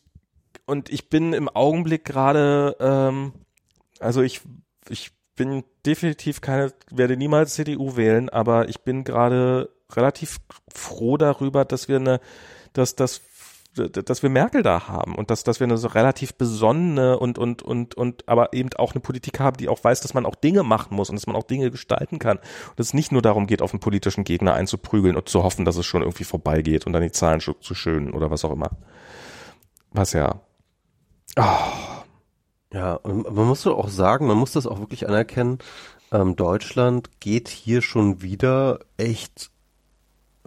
[0.66, 3.32] und ich bin im Augenblick gerade, ähm,
[3.98, 4.42] also ich
[4.88, 10.38] ich bin definitiv keine, werde niemals CDU wählen, aber ich bin gerade relativ
[10.72, 12.20] froh darüber, dass wir eine,
[12.72, 13.22] dass das
[13.74, 17.62] dass wir Merkel da haben und dass, dass wir eine so relativ besonnene und, und,
[17.62, 20.62] und, und, aber eben auch eine Politik haben, die auch weiß, dass man auch Dinge
[20.62, 22.36] machen muss und dass man auch Dinge gestalten kann.
[22.36, 25.64] Und dass es nicht nur darum geht, auf einen politischen Gegner einzuprügeln und zu hoffen,
[25.64, 28.70] dass es schon irgendwie vorbeigeht und dann die Zahlen zu schönen oder was auch immer.
[29.90, 30.40] Was ja.
[31.38, 32.01] Oh.
[32.72, 35.58] Ja, und man muss doch auch sagen, man muss das auch wirklich anerkennen,
[36.10, 39.50] ähm, Deutschland geht hier schon wieder echt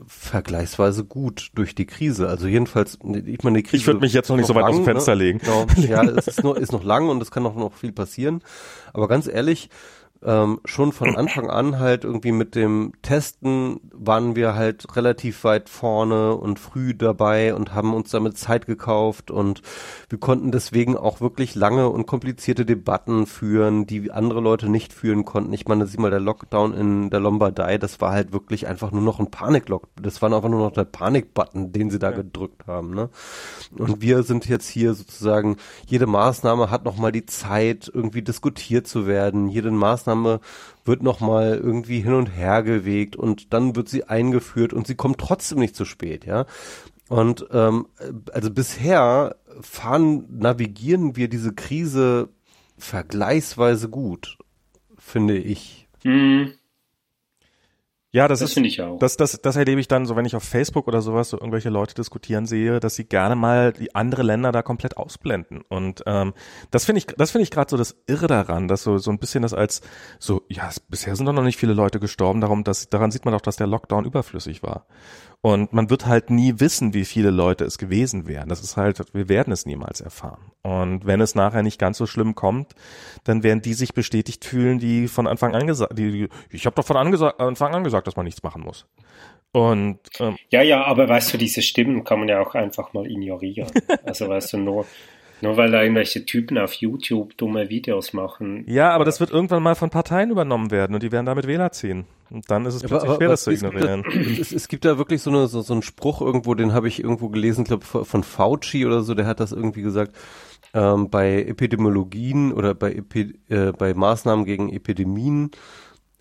[0.07, 2.27] vergleichsweise gut durch die Krise.
[2.27, 3.77] Also jedenfalls, ich meine, die Krise.
[3.77, 5.23] Ich würde mich jetzt noch nicht so weit lang, aus dem Fenster ne?
[5.23, 5.39] legen.
[5.39, 5.65] Genau.
[5.77, 8.41] Ja, es ist noch, ist noch lang und es kann noch, noch viel passieren.
[8.93, 9.69] Aber ganz ehrlich,
[10.25, 15.69] ähm, schon von Anfang an halt irgendwie mit dem Testen waren wir halt relativ weit
[15.69, 19.61] vorne und früh dabei und haben uns damit Zeit gekauft und
[20.09, 25.25] wir konnten deswegen auch wirklich lange und komplizierte Debatten führen, die andere Leute nicht führen
[25.25, 25.53] konnten.
[25.53, 29.01] Ich meine, sieh mal, der Lockdown in der Lombardei, das war halt wirklich einfach nur
[29.01, 29.87] noch ein Paniklock.
[30.01, 32.17] Das war einfach nur noch der Panikbutton, den sie da ja.
[32.17, 32.93] gedrückt haben.
[32.93, 33.09] Ne?
[33.77, 39.07] Und wir sind jetzt hier sozusagen, jede Maßnahme hat nochmal die Zeit, irgendwie diskutiert zu
[39.07, 39.47] werden.
[39.47, 40.39] Jede Maßnahme Maßnahme
[40.83, 45.19] wird nochmal irgendwie hin und her gewegt und dann wird sie eingeführt und sie kommt
[45.19, 46.45] trotzdem nicht zu spät, ja.
[47.07, 47.87] Und ähm,
[48.31, 52.29] also bisher fahren, navigieren wir diese Krise
[52.77, 54.37] vergleichsweise gut,
[54.97, 55.87] finde ich.
[56.03, 56.53] Mhm.
[58.15, 58.97] Ja, das, Das ist, finde ich auch.
[58.97, 61.69] Das, das, das erlebe ich dann so, wenn ich auf Facebook oder sowas so irgendwelche
[61.69, 65.63] Leute diskutieren sehe, dass sie gerne mal die andere Länder da komplett ausblenden.
[65.67, 66.33] Und ähm,
[66.71, 69.19] das finde ich, das finde ich gerade so das Irre daran, dass so so ein
[69.19, 69.81] bisschen das als
[70.17, 73.33] so, ja, bisher sind doch noch nicht viele Leute gestorben, darum, dass daran sieht man
[73.33, 74.85] doch, dass der Lockdown überflüssig war.
[75.41, 78.49] Und man wird halt nie wissen, wie viele Leute es gewesen wären.
[78.49, 80.51] Das ist halt, wir werden es niemals erfahren.
[80.63, 82.73] Und wenn es nachher nicht ganz so schlimm kommt,
[83.23, 86.85] dann werden die sich bestätigt fühlen, die von Anfang an gesagt, die, ich habe doch
[86.85, 88.87] von Anfang an gesagt, dass man nichts machen muss.
[89.51, 93.09] Und ähm, Ja, ja, aber weißt du, diese Stimmen kann man ja auch einfach mal
[93.09, 93.71] ignorieren.
[94.03, 94.85] Also weißt du, nur,
[95.41, 98.63] nur weil da irgendwelche Typen auf YouTube dumme Videos machen.
[98.67, 101.71] ja, aber das wird irgendwann mal von Parteien übernommen werden und die werden damit Wähler
[101.71, 102.05] ziehen.
[102.29, 104.03] Und dann ist es plötzlich schwer, das zu gibt ignorieren.
[104.03, 106.87] Da, es, es gibt da wirklich so, eine, so, so einen Spruch irgendwo, den habe
[106.87, 110.15] ich irgendwo gelesen, glaube von Fauci oder so, der hat das irgendwie gesagt,
[110.73, 115.51] ähm, bei Epidemiologien oder bei, Epi, äh, bei Maßnahmen gegen Epidemien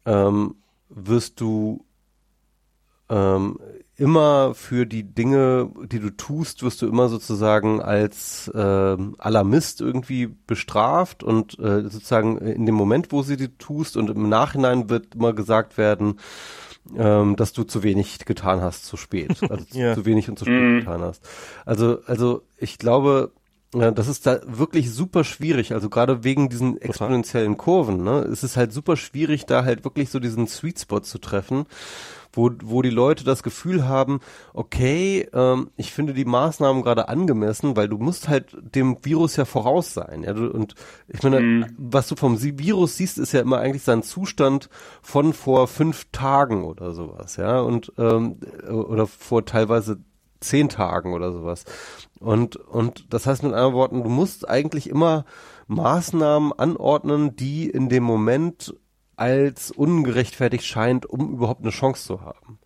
[0.06, 0.56] ähm,
[0.88, 1.84] wirst du
[3.08, 3.58] ähm,
[3.96, 10.26] immer für die Dinge, die du tust, wirst du immer sozusagen als ähm, Alarmist irgendwie
[10.46, 15.14] bestraft und äh, sozusagen in dem Moment, wo sie die tust und im Nachhinein wird
[15.14, 16.18] immer gesagt werden,
[16.96, 19.94] ähm, dass du zu wenig getan hast, zu spät, also zu, Ja.
[19.94, 20.78] zu wenig und zu spät Mhm.
[20.80, 21.22] getan hast.
[21.64, 23.30] Also, also ich glaube,
[23.76, 28.20] ja, das ist da wirklich super schwierig, also gerade wegen diesen exponentiellen Kurven, ne?
[28.20, 31.66] Es ist halt super schwierig, da halt wirklich so diesen Sweet Spot zu treffen,
[32.36, 34.20] wo, wo die Leute das Gefühl haben,
[34.52, 39.44] okay, ähm, ich finde die Maßnahmen gerade angemessen, weil du musst halt dem Virus ja
[39.44, 40.22] voraus sein.
[40.22, 40.32] Ja?
[40.32, 40.74] Und
[41.08, 41.66] ich meine, Mhm.
[41.78, 44.68] was du vom Virus siehst, ist ja immer eigentlich sein Zustand
[45.02, 48.36] von vor fünf Tagen oder sowas, ja, und ähm,
[48.68, 49.98] oder vor teilweise
[50.40, 51.64] zehn Tagen oder sowas.
[52.20, 55.24] Und, und das heißt mit anderen Worten, du musst eigentlich immer
[55.66, 58.74] Maßnahmen anordnen, die in dem Moment
[59.16, 62.58] als ungerechtfertigt scheint, um überhaupt eine Chance zu haben.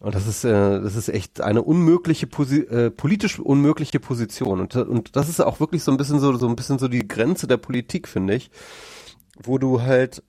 [0.00, 4.60] Und das ist, äh, das ist echt eine unmögliche, Posi äh, politisch unmögliche Position.
[4.60, 7.06] Und, und das ist auch wirklich so ein bisschen so, so ein bisschen so die
[7.06, 8.50] Grenze der Politik, finde ich,
[9.40, 10.24] wo du halt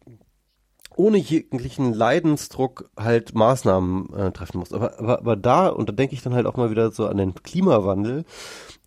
[0.95, 4.76] ohne jeglichen Leidensdruck halt Maßnahmen äh, treffen musst.
[4.76, 7.18] Aber, aber, aber da, und da denke ich dann halt auch mal wieder so an
[7.18, 8.26] den Klimawandel,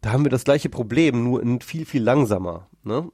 [0.03, 2.69] da haben wir das gleiche Problem, nur in viel, viel langsamer.
[2.85, 3.11] Ne?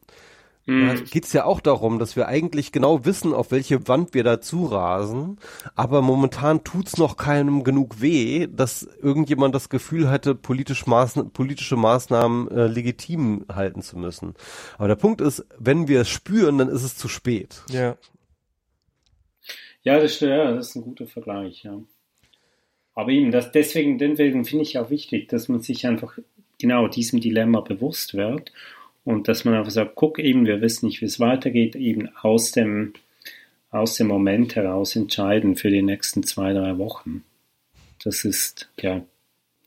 [0.64, 1.04] Da Mhm.
[1.10, 5.38] geht's ja auch darum, dass wir eigentlich genau wissen, auf welche Wand wir da zurasen,
[5.74, 11.74] aber momentan tut's noch keinem genug weh, dass irgendjemand das Gefühl hatte, politisch Maßn politische
[11.74, 14.34] Maßnahmen äh, legitim halten zu müssen.
[14.78, 17.62] Aber der Punkt ist, wenn wir es spüren, dann ist es zu spät.
[17.68, 17.96] Ja.
[19.82, 21.76] Ja, das, stimmt, ja, das ist ein guter Vergleich, ja.
[22.94, 26.18] Aber eben, das, deswegen, deswegen finde ich auch wichtig, dass man sich einfach
[26.60, 28.52] genau diesem Dilemma bewusst wird
[29.04, 32.52] und dass man einfach sagt, guck eben, wir wissen nicht, wie es weitergeht, eben aus
[32.52, 32.92] dem,
[33.70, 37.24] aus dem Moment heraus entscheiden für die nächsten zwei, drei Wochen.
[38.04, 39.02] Das ist, ja,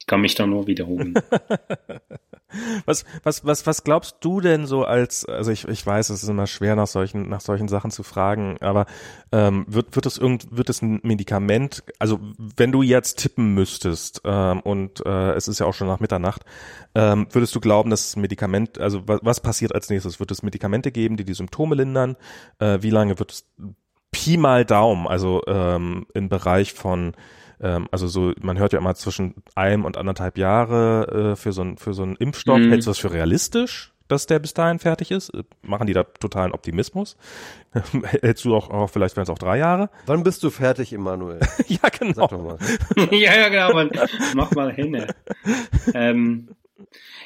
[0.06, 1.16] ich kann mich da nur wiederholen.
[2.86, 6.30] Was, was, was, was glaubst du denn so als, also ich, ich weiß, es ist
[6.30, 8.86] immer schwer nach solchen, nach solchen Sachen zu fragen, aber
[9.34, 14.22] ähm, wird, wird es irgend, wird es ein Medikament, also wenn du jetzt tippen müsstest,
[14.24, 16.46] ähm, und äh, es ist ja auch schon nach Mitternacht,
[16.94, 20.22] ähm, würdest du glauben, dass das Medikament, also was, was passiert als nächstes?
[20.22, 22.16] Wird es Medikamente geben, die die Symptome lindern?
[22.60, 23.46] Äh, wie lange wird es
[24.12, 27.16] Pi mal Daumen, also ähm, im Bereich von
[27.62, 31.62] ähm, also so, man hört ja immer zwischen einem und anderthalb Jahre äh, für so
[31.62, 32.60] ein für so einen Impfstoff.
[32.60, 32.70] Mhm.
[32.70, 35.30] Hältst du das für realistisch, dass der bis dahin fertig ist?
[35.30, 37.18] Äh, Machen die da totalen Optimismus?
[38.22, 39.90] Hältst du auch, auch vielleicht wären es auch drei Jahre?
[40.06, 41.40] Wann bist du fertig, Emanuel?
[41.68, 42.14] ja, genau.
[42.14, 42.58] Sag doch mal.
[43.12, 43.92] ja, ja, genau, man,
[44.34, 45.06] mach mal hin.
[45.94, 46.50] Ähm,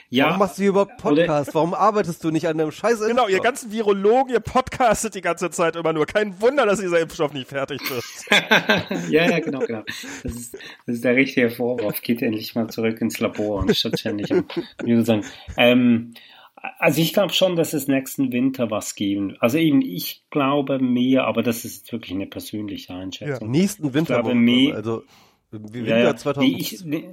[0.09, 1.55] ja, Warum machst du hier überhaupt oder- Podcast?
[1.55, 3.43] Warum arbeitest du nicht an dem Scheiß Genau, ihr Impfstoff?
[3.43, 6.05] ganzen Virologen, ihr podcastet die ganze Zeit immer nur.
[6.05, 8.03] Kein Wunder, dass dieser Impfstoff nicht fertig wird.
[9.09, 9.83] ja, ja, genau, genau.
[10.23, 10.53] Das ist,
[10.85, 12.01] das ist der richtige Vorwurf.
[12.01, 14.45] Geht endlich mal zurück ins Labor und statt ständig am
[15.03, 15.25] sagen.
[15.57, 16.13] Ähm,
[16.77, 19.37] also ich glaube schon, dass es nächsten Winter was geben.
[19.39, 23.49] Also eben, ich glaube mehr, aber das ist jetzt wirklich eine persönliche Einschätzung.
[23.49, 25.03] Nächsten Winter, glaube, mehr- also
[25.51, 26.15] wie Ja, Winter ja.
[26.17, 26.51] 2000.
[26.53, 27.09] Nee, ich, nee.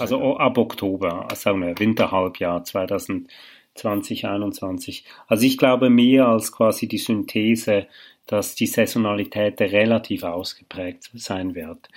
[0.00, 3.28] Also o- ab Oktober, sagen wir, Winterhalbjahr 2020,
[3.74, 5.04] 2021.
[5.26, 7.86] Also ich glaube mehr als quasi die Synthese,
[8.26, 11.88] dass die Saisonalität relativ ausgeprägt sein wird.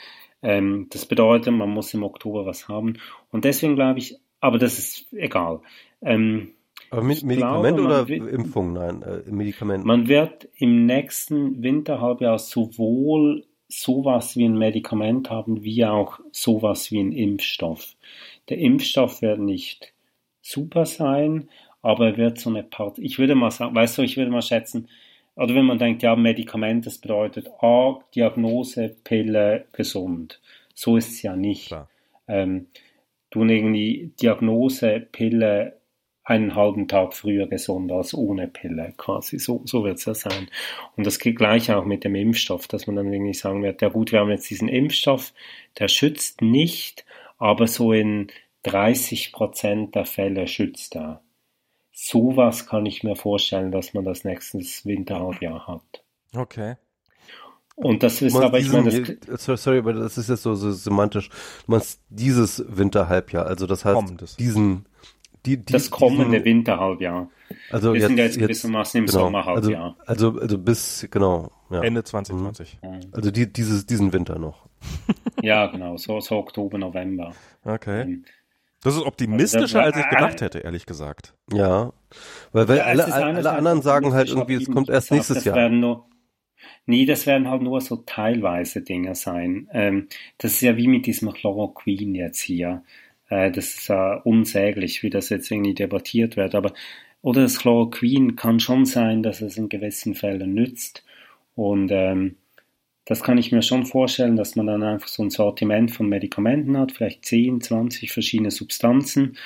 [0.43, 2.97] Ähm, das bedeutet, man muss im Oktober was haben.
[3.31, 5.59] Und deswegen glaube ich, aber das ist egal.
[6.01, 6.51] Ähm,
[6.89, 8.73] Aber mit Medikament glaube, oder wird, Impfung?
[8.73, 9.85] Nein, äh, Medikament.
[9.85, 16.99] Man wird im nächsten Winterhalbjahr sowohl sowas wie ein Medikament haben, wie auch sowas wie
[16.99, 17.95] ein Impfstoff.
[18.49, 19.93] Der Impfstoff wird nicht
[20.41, 21.49] super sein,
[21.81, 24.41] aber er wird so eine Part, ich würde mal sagen, weißt du, ich würde mal
[24.41, 24.87] schätzen,
[25.35, 30.41] oder wenn man denkt, ja, Medikament, das bedeutet A, Diagnose, Pille, gesund.
[30.75, 31.71] So ist es ja nicht.
[32.27, 32.67] Ähm,
[33.29, 35.77] du irgendwie Diagnose, Pille,
[36.31, 39.37] einen halben Tag früher gesund als ohne Pille, quasi.
[39.37, 40.49] So, so wird es ja sein.
[40.95, 43.89] Und das geht gleich auch mit dem Impfstoff, dass man dann irgendwie sagen wird, ja
[43.89, 45.33] gut, wir haben jetzt diesen Impfstoff,
[45.77, 47.05] der schützt nicht,
[47.37, 48.27] aber so in
[48.63, 51.21] 30 Prozent der Fälle schützt er.
[51.91, 56.03] Sowas kann ich mir vorstellen, dass man das nächstes Winterhalbjahr hat.
[56.35, 56.75] Okay.
[57.75, 61.29] Und das ist aber, ich meine, das, sorry, aber das ist jetzt so, so semantisch.
[61.29, 64.35] Du meinst dieses Winterhalbjahr, also das heißt Kommendes.
[64.35, 64.85] diesen
[65.45, 67.29] die, die, das kommende diesen, Winterhalbjahr.
[67.69, 69.97] Also wir jetzt, sind ja jetzt gewissermaßen im genau, Sommerhalbjahr.
[70.05, 71.51] Also, also, also bis, genau.
[71.69, 71.81] Ja.
[71.83, 72.79] Ende 2020.
[72.81, 72.99] Mhm.
[73.11, 74.67] Also die, dieses, diesen Winter noch.
[75.41, 77.33] ja, genau, so, so Oktober, November.
[77.63, 78.01] Okay.
[78.01, 78.25] Ähm,
[78.83, 81.35] das ist optimistischer, also, als ich gedacht hätte, ehrlich gesagt.
[81.53, 81.93] Ja,
[82.51, 85.69] weil, weil ja, alle, alle anderen sagen halt irgendwie, es kommt erst nächstes Jahr.
[85.69, 86.07] Nur,
[86.87, 89.69] nee, das werden halt nur so teilweise Dinge sein.
[89.71, 90.07] Ähm,
[90.39, 92.83] das ist ja wie mit diesem Chloroquin jetzt hier.
[93.31, 96.53] Äh, das ist äh, unsäglich, wie das jetzt irgendwie debattiert wird.
[96.53, 96.73] Aber
[97.23, 101.03] oder das Chloroquin kann schon sein, dass es in gewissen Fällen nützt.
[101.55, 102.35] Und ähm,
[103.05, 106.77] das kann ich mir schon vorstellen, dass man dann einfach so ein Sortiment von Medikamenten
[106.77, 109.37] hat, vielleicht 10, 20 verschiedene Substanzen.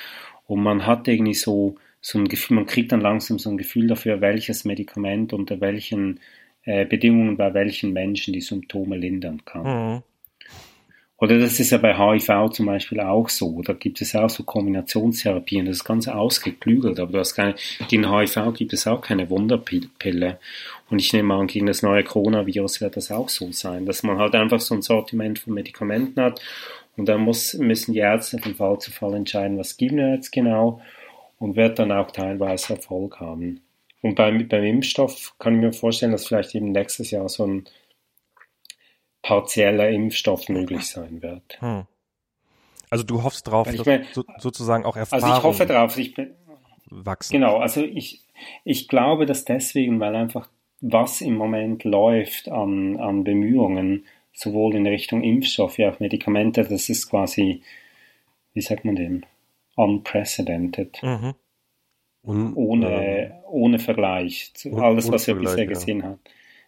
[0.46, 3.88] Und man hat irgendwie so, so ein Gefühl, man kriegt dann langsam so ein Gefühl
[3.88, 6.20] dafür, welches Medikament unter welchen
[6.64, 9.94] äh, Bedingungen bei welchen Menschen die Symptome lindern kann.
[9.94, 10.02] Mhm.
[11.18, 13.62] Oder das ist ja bei HIV zum Beispiel auch so.
[13.62, 15.64] Da gibt es auch so Kombinationstherapien.
[15.64, 17.54] Das ist ganz ausgeklügelt, aber du hast keine,
[17.88, 20.38] gegen HIV gibt es auch keine Wunderpille.
[20.90, 24.18] Und ich nehme an, gegen das neue Coronavirus wird das auch so sein, dass man
[24.18, 26.40] halt einfach so ein Sortiment von Medikamenten hat
[26.96, 30.32] und dann muss, müssen die Ärzte von Fall zu Fall entscheiden, was geben wir jetzt
[30.32, 30.80] genau
[31.38, 33.60] und wird dann auch teilweise Erfolg haben.
[34.02, 37.64] Und beim, beim Impfstoff kann ich mir vorstellen, dass vielleicht eben nächstes Jahr so ein
[39.26, 41.60] partieller Impfstoff möglich sein wird.
[41.60, 41.84] Hm.
[42.90, 46.14] Also du hoffst drauf, dass mein, so, sozusagen auch Erfahrung Also ich hoffe drauf, ich
[46.14, 46.30] bin,
[46.90, 47.32] wachsen.
[47.32, 48.22] Genau, also ich,
[48.62, 50.48] ich glaube, dass deswegen, weil einfach
[50.80, 56.88] was im Moment läuft an, an Bemühungen, sowohl in Richtung Impfstoff wie auch Medikamente, das
[56.88, 57.62] ist quasi,
[58.52, 59.26] wie sagt man denn,
[59.74, 61.02] unprecedented.
[61.02, 61.34] Mhm.
[62.22, 65.68] Und, ohne, äh, ohne Vergleich zu alles, was wir bisher ja.
[65.68, 66.20] gesehen haben.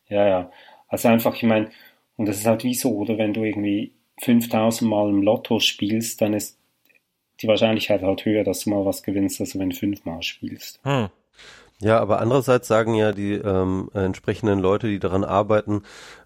[0.09, 0.53] Ja, ja.
[0.89, 1.71] Also einfach, ich meine,
[2.19, 3.93] und das ist halt wie so, oder wenn du irgendwie
[4.23, 6.59] 5000 Mal im Lotto spielst, dann ist
[7.41, 10.81] die Wahrscheinlichkeit halt höher, dass du mal was gewinnst, als wenn du fünfmal spielst.
[10.83, 11.09] Hm.
[11.81, 15.83] Ja, aber andererseits sagen ja die ähm, entsprechenden Leute, die daran arbeiten,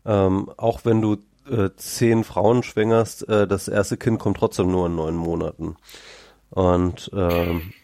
[0.07, 4.87] ähm, auch wenn du äh, zehn Frauen schwängerst, äh, das erste Kind kommt trotzdem nur
[4.87, 5.77] in neun Monaten.
[6.49, 7.75] Und ähm,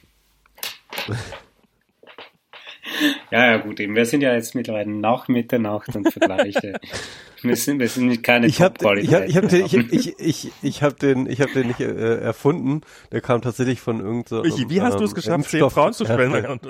[3.30, 3.94] ja, ja, gut, eben.
[3.94, 6.74] Wir sind ja jetzt mittlerweile nach Mitternacht und vergleiche.
[7.42, 10.52] wir sind, wir sind keine ich hab, ich hab, ich hab den, ich, ich, ich,
[10.62, 12.82] ich hab den, ich hab den nicht äh, erfunden.
[13.12, 14.50] Der kam tatsächlich von irgendeinem.
[14.50, 16.60] So, wie hast ähm, du es geschafft, zehn Frauen zu spenden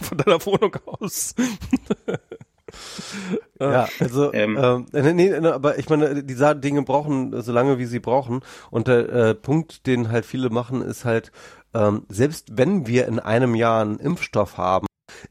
[0.00, 1.34] von deiner Wohnung aus?
[3.60, 7.86] ja, also ähm, ähm, nee, nee, aber ich meine, die Dinge brauchen so lange, wie
[7.86, 8.40] sie brauchen.
[8.70, 11.32] Und der äh, Punkt, den halt viele machen, ist halt,
[11.74, 14.85] ähm, selbst wenn wir in einem Jahr einen Impfstoff haben,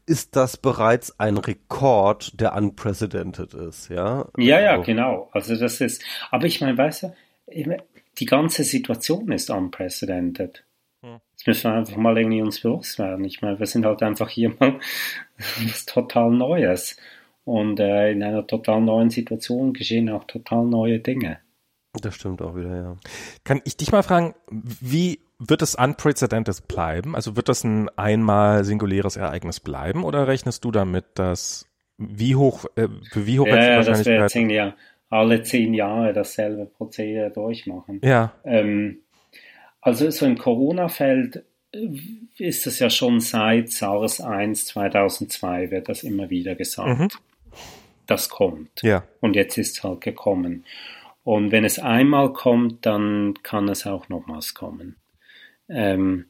[0.06, 4.26] ist das bereits ein Rekord, der unprecedented ist, ja?
[4.36, 4.82] Ja, ja, also.
[4.82, 5.28] genau.
[5.32, 7.14] Also das ist, aber ich meine, weißt du,
[8.18, 10.64] die ganze Situation ist unprecedented.
[11.02, 11.20] Hm.
[11.36, 13.24] Das müssen wir einfach mal irgendwie uns bewusst werden.
[13.24, 14.78] Ich meine, wir sind halt einfach hier mal
[15.64, 16.96] was total Neues.
[17.44, 21.38] Und äh, in einer total neuen Situation geschehen auch total neue Dinge.
[22.02, 22.96] Das stimmt auch wieder, ja.
[23.44, 27.14] Kann ich dich mal fragen, wie wird es unprecedented bleiben?
[27.14, 31.66] Also wird das ein einmal singuläres Ereignis bleiben oder rechnest du damit, dass
[31.98, 34.74] wie hoch, äh, für wie hoch ja, ja, dass wir zehn Jahre,
[35.08, 38.00] alle zehn Jahre dasselbe Prozedere durchmachen?
[38.02, 38.32] Ja.
[38.44, 39.00] Ähm,
[39.80, 41.88] also so im Corona-Feld äh,
[42.38, 46.98] ist es ja schon seit SARS 1 2002 wird das immer wieder gesagt.
[46.98, 47.08] Mhm.
[48.06, 48.82] Das kommt.
[48.82, 49.04] Ja.
[49.20, 50.64] Und jetzt ist es halt gekommen.
[51.26, 54.94] Und wenn es einmal kommt, dann kann es auch nochmals kommen.
[55.68, 56.26] Ähm,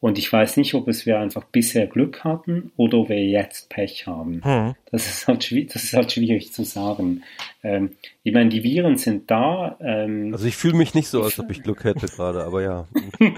[0.00, 3.68] und ich weiß nicht, ob es wir einfach bisher Glück hatten oder ob wir jetzt
[3.68, 4.42] Pech haben.
[4.42, 4.74] Hm.
[4.90, 7.24] Das, ist halt, das ist halt schwierig zu sagen.
[7.62, 7.90] Ähm,
[8.22, 9.76] ich meine, die Viren sind da.
[9.82, 12.88] Ähm, also ich fühle mich nicht so, als ob ich Glück hätte gerade, aber ja.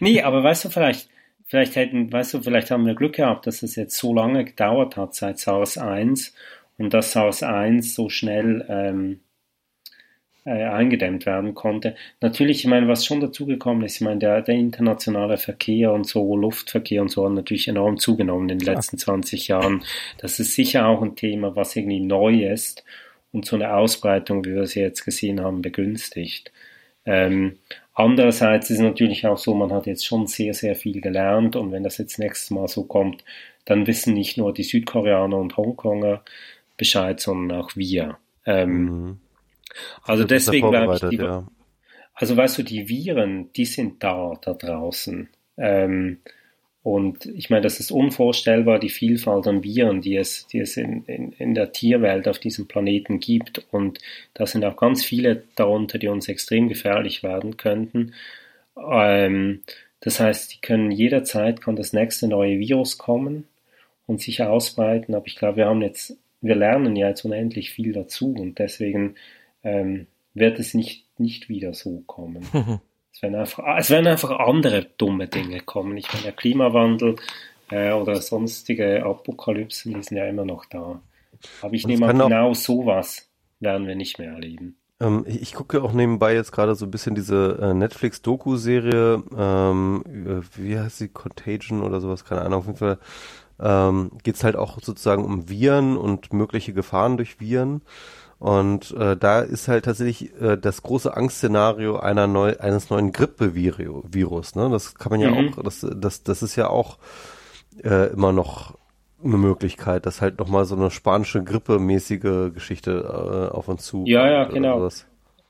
[0.00, 1.08] nee, aber weißt du, vielleicht,
[1.46, 4.98] vielleicht hätten, weißt du, vielleicht haben wir Glück gehabt, dass es jetzt so lange gedauert
[4.98, 6.34] hat seit SARS 1
[6.76, 9.20] und dass SARS 1 so schnell ähm,
[10.44, 11.94] äh, eingedämmt werden konnte.
[12.20, 16.36] Natürlich, ich meine, was schon dazugekommen ist, ich meine, der, der internationale Verkehr und so,
[16.36, 19.84] Luftverkehr und so hat natürlich enorm zugenommen in den letzten 20 Jahren.
[20.18, 22.84] Das ist sicher auch ein Thema, was irgendwie neu ist
[23.32, 26.52] und so eine Ausbreitung, wie wir sie jetzt gesehen haben, begünstigt.
[27.04, 27.58] Ähm,
[27.94, 31.72] andererseits ist es natürlich auch so, man hat jetzt schon sehr, sehr viel gelernt und
[31.72, 33.24] wenn das jetzt nächstes Mal so kommt,
[33.64, 36.22] dann wissen nicht nur die Südkoreaner und Hongkonger
[36.76, 38.18] Bescheid, sondern auch wir.
[38.44, 39.20] Ähm, mhm.
[40.02, 41.46] Also deswegen glaube ich, die, ja.
[42.14, 45.28] also weißt du, die Viren, die sind da, da draußen.
[45.56, 46.18] Ähm,
[46.82, 51.04] und ich meine, das ist unvorstellbar, die Vielfalt an Viren, die es, die es in,
[51.04, 53.64] in, in der Tierwelt auf diesem Planeten gibt.
[53.70, 54.00] Und
[54.34, 58.14] da sind auch ganz viele darunter, die uns extrem gefährlich werden könnten.
[58.76, 59.62] Ähm,
[60.00, 63.46] das heißt, die können jederzeit, kann das nächste neue Virus kommen
[64.06, 65.14] und sich ausbreiten.
[65.14, 69.14] Aber ich glaube, wir haben jetzt, wir lernen ja jetzt unendlich viel dazu und deswegen
[69.62, 72.46] ähm, wird es nicht, nicht wieder so kommen.
[73.12, 75.96] es, werden einfach, es werden einfach andere dumme Dinge kommen.
[75.96, 77.16] Ich meine, der Klimawandel
[77.70, 81.00] äh, oder sonstige Apokalypsen, die sind ja immer noch da.
[81.60, 83.28] Aber ich nehme an, genau sowas
[83.60, 84.76] werden wir nicht mehr erleben.
[85.00, 90.78] Ähm, ich gucke auch nebenbei jetzt gerade so ein bisschen diese äh, Netflix-Doku-Serie, ähm, wie
[90.78, 92.98] heißt sie, Contagion oder sowas, keine Ahnung, auf jeden Fall
[93.60, 97.82] ähm, geht es halt auch sozusagen um Viren und mögliche Gefahren durch Viren.
[98.42, 104.56] Und äh, da ist halt tatsächlich äh, das große Angstszenario einer neu, eines neuen Grippevirus.
[104.56, 104.68] Ne?
[104.68, 105.54] Das kann man ja mhm.
[105.54, 106.98] auch, das, das, das ist ja auch
[107.84, 108.76] äh, immer noch
[109.22, 114.02] eine Möglichkeit, dass halt nochmal so eine spanische Grippe-mäßige Geschichte äh, auf uns zu.
[114.08, 114.80] Ja, ja, genau.
[114.80, 115.06] Sowas.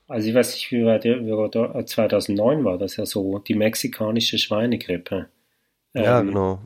[0.07, 4.37] Also ich weiß nicht, wie war der, wie war 2009 das ja so, die mexikanische
[4.37, 5.29] Schweinegrippe.
[5.95, 6.59] Ja, ähm, genau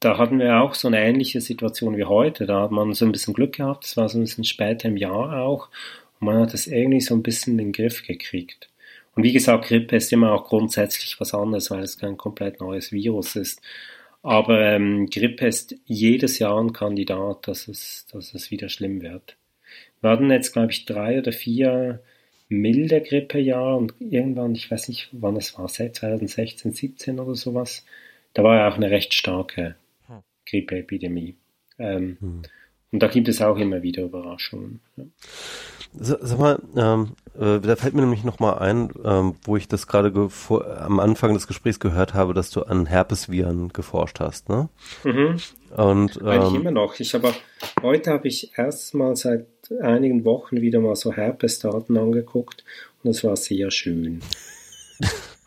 [0.00, 2.46] da hatten wir auch so eine ähnliche Situation wie heute.
[2.46, 4.96] Da hat man so ein bisschen Glück gehabt, das war so ein bisschen später im
[4.96, 5.68] Jahr auch.
[6.20, 8.68] Und man hat das irgendwie so ein bisschen in den Griff gekriegt.
[9.14, 12.92] Und wie gesagt, Grippe ist immer auch grundsätzlich was anderes, weil es kein komplett neues
[12.92, 13.60] Virus ist.
[14.22, 19.36] Aber ähm, Grippe ist jedes Jahr ein Kandidat, dass es, dass es wieder schlimm wird.
[20.00, 22.00] Wir hatten jetzt, glaube ich, drei oder vier
[22.48, 27.84] milde Grippejahre und irgendwann, ich weiß nicht, wann es war, seit 2016, 17 oder sowas,
[28.38, 29.74] da war ja auch eine recht starke
[30.06, 30.22] hm.
[30.48, 31.34] Grippeepidemie.
[31.76, 32.42] Ähm, hm.
[32.92, 34.78] Und da gibt es auch immer wieder Überraschungen.
[34.96, 35.04] Ja.
[35.92, 40.12] Sag mal, ähm, äh, da fällt mir nämlich nochmal ein, ähm, wo ich das gerade
[40.78, 44.68] am Anfang des Gesprächs gehört habe, dass du an Herpesviren geforscht hast, ne?
[45.02, 45.38] Mhm.
[45.76, 47.00] Und, ähm, Eigentlich immer noch.
[47.00, 47.34] Ich habe
[47.82, 49.48] heute habe ich erstmal seit
[49.80, 52.62] einigen Wochen wieder mal so Herpesdaten angeguckt
[53.02, 54.20] und es war sehr schön.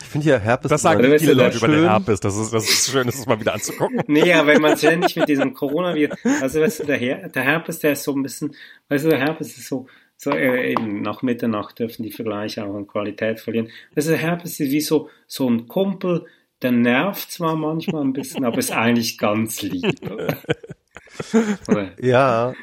[0.00, 0.70] Ich finde ja Herpes.
[0.70, 2.20] Das sagen viele Leute über den Herpes.
[2.20, 4.02] Das ist, das ist schön, das ist mal wieder anzugucken.
[4.06, 7.78] Nee, ja, wenn man ständig mit diesem Coronavirus, also weißt du, der, Her der Herpes,
[7.78, 8.54] der ist so ein bisschen,
[8.88, 9.86] weißt du, der Herpes ist so,
[10.16, 13.68] so äh, eben nach Mitternacht dürfen die Vergleiche auch an Qualität verlieren.
[13.94, 16.26] Also der Herpes ist wie so, so ein Kumpel,
[16.62, 19.94] der nervt zwar manchmal ein bisschen, aber ist eigentlich ganz lieb.
[22.00, 22.54] ja,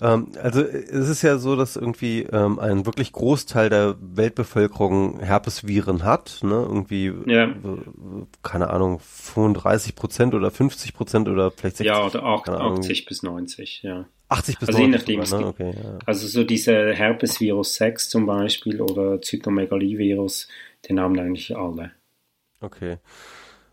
[0.00, 6.04] ähm, also es ist ja so, dass irgendwie ähm, ein wirklich Großteil der Weltbevölkerung Herpesviren
[6.04, 6.54] hat, ne?
[6.54, 7.44] Irgendwie, ja.
[7.44, 7.54] äh,
[8.42, 13.22] keine Ahnung, 35 Prozent oder 50 Prozent oder vielleicht 60 Ja, oder 8, 80 bis
[13.22, 14.06] 90, ja.
[14.28, 15.46] 80 bis also 90 je nachdem, ne?
[15.46, 15.98] okay, ja.
[16.06, 20.48] Also so diese Herpesvirus 6 zum Beispiel oder Zytomegalivirus,
[20.88, 21.92] den haben eigentlich alle.
[22.60, 22.98] Okay.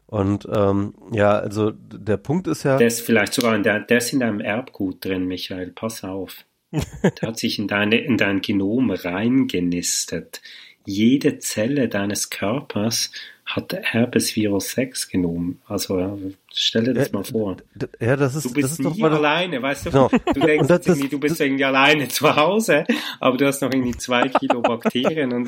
[0.07, 2.77] Und ähm, ja, also der Punkt ist ja.
[2.77, 5.71] Der ist vielleicht sogar in der, der ist in deinem Erbgut drin, Michael.
[5.71, 6.45] Pass auf.
[6.71, 10.41] der hat sich in, deine, in dein Genom reingenistet.
[10.85, 13.11] Jede Zelle deines Körpers
[13.47, 15.61] hat Herpesvirus 6 genommen.
[15.67, 16.17] Also ja,
[16.53, 17.57] stell dir das ja, mal vor.
[17.99, 19.91] Ja, das ist, du bist das ist nie alleine, weißt du?
[19.91, 20.09] Genau.
[20.33, 22.83] Du denkst das, das, du bist das, irgendwie alleine zu Hause,
[23.21, 25.47] aber du hast noch irgendwie zwei Kilo Bakterien und,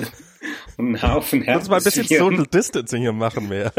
[0.77, 1.55] und einen Haufen Herpesviren.
[1.59, 3.73] Lass mal ein bisschen Social Distancing hier machen mehr.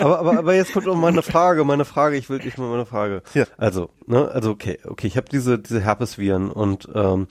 [0.00, 2.86] Aber, aber, aber jetzt kommt noch meine Frage, meine Frage, ich will, ich mal meine
[2.86, 3.22] Frage.
[3.34, 3.44] Ja.
[3.56, 7.26] Also, ne, also okay, okay, ich habe diese, diese Herpesviren und ähm,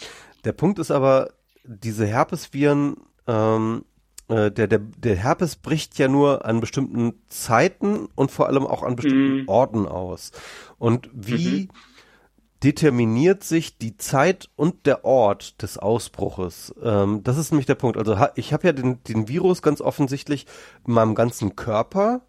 [0.46, 1.30] der Punkt ist aber,
[1.64, 2.98] diese Herpesviren,
[3.28, 3.84] ähm,
[4.30, 8.84] äh, der, der, der Herpes bricht ja nur an bestimmten Zeiten und vor allem auch
[8.84, 9.50] an bestimmten mhm.
[9.50, 10.32] Orten aus.
[10.78, 11.70] Und wie mhm.
[12.64, 16.74] Determiniert sich die Zeit und der Ort des Ausbruches?
[16.84, 17.98] Ähm, das ist nämlich der Punkt.
[17.98, 20.46] Also ha, ich habe ja den, den Virus ganz offensichtlich
[20.86, 22.22] in meinem ganzen Körper.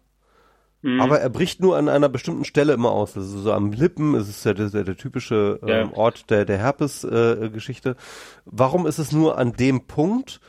[0.81, 1.01] Mhm.
[1.01, 3.15] Aber er bricht nur an einer bestimmten Stelle immer aus.
[3.15, 5.93] Also so am Lippen ist es ja der, der, der typische ähm, ja.
[5.93, 7.89] Ort der, der Herpes-Geschichte.
[7.91, 7.95] Äh,
[8.45, 10.41] Warum ist es nur an dem Punkt?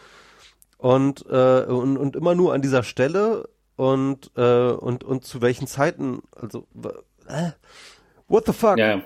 [0.83, 5.69] und, äh, und, und immer nur an dieser Stelle und, äh, und, und zu welchen
[5.69, 6.67] Zeiten, also,
[7.29, 7.53] äh,
[8.27, 8.79] what the fuck?
[8.79, 9.01] Ja,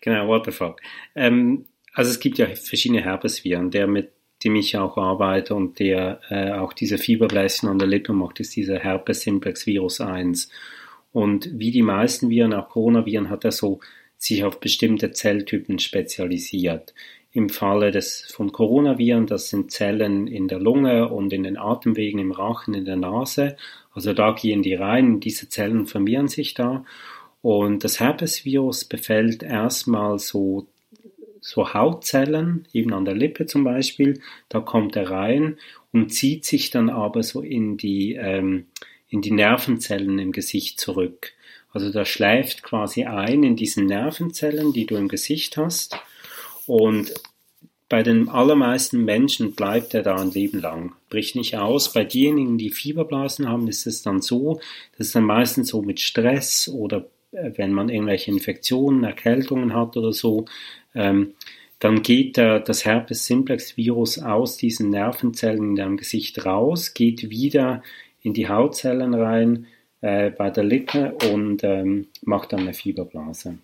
[0.00, 0.80] genau, fuck.
[1.14, 4.12] Ähm, also es gibt ja verschiedene Herpesviren, der mit
[4.44, 8.56] dem ich auch arbeite und der äh, auch diese Fieberbläschen an der Lippe macht, ist
[8.56, 10.50] dieser Herpes simplex Virus 1.
[11.12, 13.80] Und wie die meisten Viren, auch Coronaviren, hat er so
[14.16, 16.94] sich auf bestimmte Zelltypen spezialisiert.
[17.32, 22.18] Im Falle des, von Coronaviren, das sind Zellen in der Lunge und in den Atemwegen,
[22.18, 23.56] im Rachen, in der Nase.
[23.92, 26.84] Also da gehen die rein, diese Zellen vermehren sich da.
[27.42, 30.66] Und das Herpesvirus befällt erstmal so,
[31.40, 34.20] so Hautzellen, eben an der Lippe zum Beispiel.
[34.48, 35.58] Da kommt er rein
[35.92, 38.66] und zieht sich dann aber so in die, ähm,
[39.08, 41.32] in die Nervenzellen im Gesicht zurück.
[41.72, 45.96] Also da schläft quasi ein in diesen Nervenzellen, die du im Gesicht hast.
[46.66, 47.14] Und
[47.88, 51.92] bei den allermeisten Menschen bleibt er da ein Leben lang, bricht nicht aus.
[51.92, 54.60] Bei denjenigen, die Fieberblasen haben, ist es dann so,
[54.96, 60.12] dass es dann meistens so mit Stress oder wenn man irgendwelche Infektionen, Erkältungen hat oder
[60.12, 60.46] so,
[60.94, 61.34] ähm,
[61.78, 67.30] dann geht der, das Herpes simplex Virus aus diesen Nervenzellen in deinem Gesicht raus, geht
[67.30, 67.82] wieder
[68.22, 69.66] in die Hautzellen rein
[70.02, 73.58] äh, bei der Lippe und ähm, macht dann eine Fieberblase.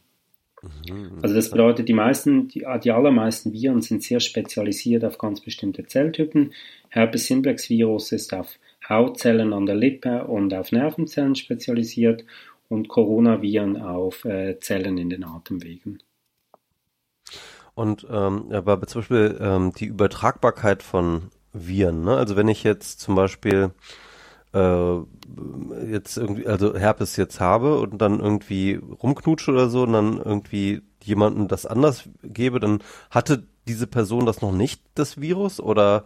[0.88, 1.18] Mhm.
[1.20, 5.86] Also das bedeutet, die meisten, die, die allermeisten Viren sind sehr spezialisiert auf ganz bestimmte
[5.86, 6.54] Zelltypen.
[6.88, 12.24] Herpes simplex Virus ist auf Hautzellen an der Lippe und auf Nervenzellen spezialisiert
[12.68, 16.02] und Coronaviren auf äh, Zellen in den Atemwegen.
[17.74, 22.16] Und ähm, aber zum Beispiel ähm, die Übertragbarkeit von Viren, ne?
[22.16, 23.70] Also wenn ich jetzt zum Beispiel
[24.54, 24.96] äh,
[25.90, 30.82] jetzt irgendwie, also Herpes jetzt habe und dann irgendwie rumknutsche oder so und dann irgendwie
[31.02, 35.60] jemanden das anders gebe, dann hatte diese Person das noch nicht, das Virus?
[35.60, 36.04] Oder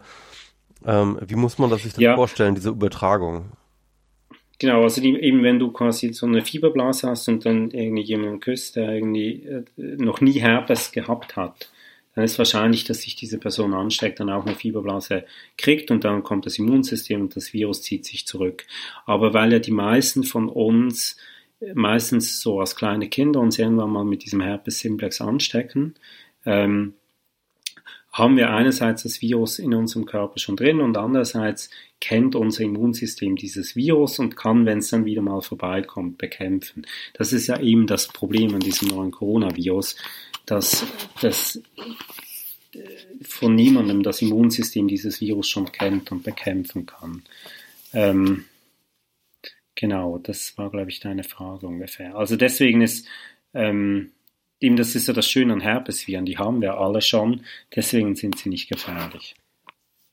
[0.85, 2.15] ähm, wie muss man das sich das ja.
[2.15, 3.51] vorstellen, diese Übertragung?
[4.61, 8.39] Genau, also die, eben wenn du quasi so eine Fieberblase hast und dann irgendwie jemanden
[8.39, 11.71] küsst, der irgendwie äh, noch nie Herpes gehabt hat,
[12.13, 15.25] dann ist wahrscheinlich, dass sich diese Person ansteckt, dann auch eine Fieberblase
[15.57, 18.67] kriegt und dann kommt das Immunsystem und das Virus zieht sich zurück.
[19.07, 21.17] Aber weil ja die meisten von uns
[21.73, 25.95] meistens so als kleine Kinder uns irgendwann mal mit diesem Herpes simplex anstecken,
[26.45, 26.93] ähm,
[28.11, 31.69] haben wir einerseits das Virus in unserem Körper schon drin und andererseits
[32.01, 36.85] kennt unser Immunsystem dieses Virus und kann, wenn es dann wieder mal vorbeikommt, bekämpfen.
[37.13, 39.95] Das ist ja eben das Problem an diesem neuen Coronavirus,
[40.45, 40.85] dass,
[41.21, 41.61] dass
[43.21, 47.23] von niemandem das Immunsystem dieses Virus schon kennt und bekämpfen kann.
[47.93, 48.45] Ähm,
[49.75, 52.15] genau, das war, glaube ich, deine Frage ungefähr.
[52.15, 53.07] Also deswegen ist
[53.53, 54.11] ähm,
[54.61, 57.43] eben das ist ja das Schöne an Herpesviren, die haben wir alle schon,
[57.75, 59.35] deswegen sind sie nicht gefährlich.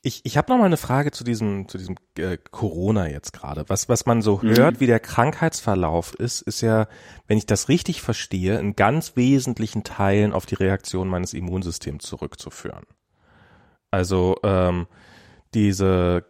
[0.01, 3.65] Ich, ich habe noch mal eine Frage zu diesem zu diesem äh, Corona jetzt gerade.
[3.67, 4.55] Was was man so mhm.
[4.55, 6.87] hört, wie der Krankheitsverlauf ist, ist ja,
[7.27, 12.85] wenn ich das richtig verstehe, in ganz wesentlichen Teilen auf die Reaktion meines Immunsystems zurückzuführen.
[13.91, 14.87] Also ähm,
[15.53, 16.25] diese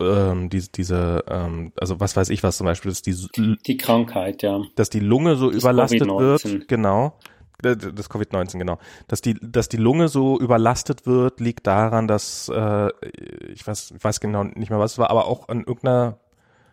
[0.00, 3.14] ähm, diese, diese ähm, also was weiß ich was zum Beispiel, dass die
[3.66, 7.18] die Krankheit, ja, dass die Lunge so das überlastet wird, genau,
[7.64, 8.78] das Covid-19, genau.
[9.08, 12.88] Dass die, dass die Lunge so überlastet wird, liegt daran, dass äh,
[13.52, 16.18] ich weiß, ich weiß genau nicht mehr, was es war, aber auch an irgendeiner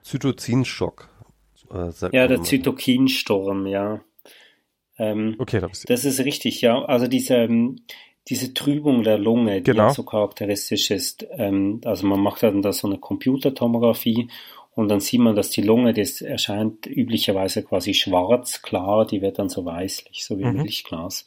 [0.04, 1.10] Zytozinschock.
[1.74, 4.02] Äh, ja, der Zytokinsturm, ja.
[4.98, 6.84] Ähm, okay, das, das ist richtig, ja.
[6.84, 7.78] Also diese, ähm,
[8.28, 9.90] diese Trübung der Lunge, die genau.
[9.90, 11.26] so charakteristisch ist.
[11.32, 14.30] Ähm, also man macht dann da so eine Computertomographie
[14.82, 19.38] und dann sieht man, dass die Lunge, das erscheint üblicherweise quasi schwarz, klar, die wird
[19.38, 20.64] dann so weißlich, so wie mhm.
[20.64, 21.26] Milchglas.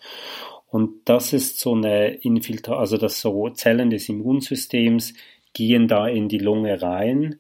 [0.69, 5.15] Und das ist so eine Infiltration, also das so Zellen des Immunsystems
[5.53, 7.39] gehen da in die Lunge rein,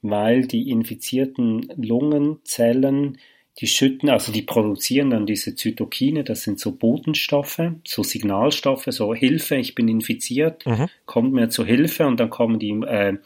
[0.00, 3.18] weil die infizierten Lungenzellen
[3.58, 9.14] die schütten, also die produzieren dann diese Zytokine, das sind so Botenstoffe, so Signalstoffe, so
[9.14, 10.86] Hilfe, ich bin infiziert, mhm.
[11.06, 13.16] kommt mir zur Hilfe und dann kommen die, äh,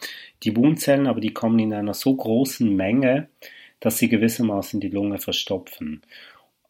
[0.41, 3.27] die Wundzellen, aber die kommen in einer so großen Menge,
[3.79, 6.01] dass sie gewissermaßen die Lunge verstopfen.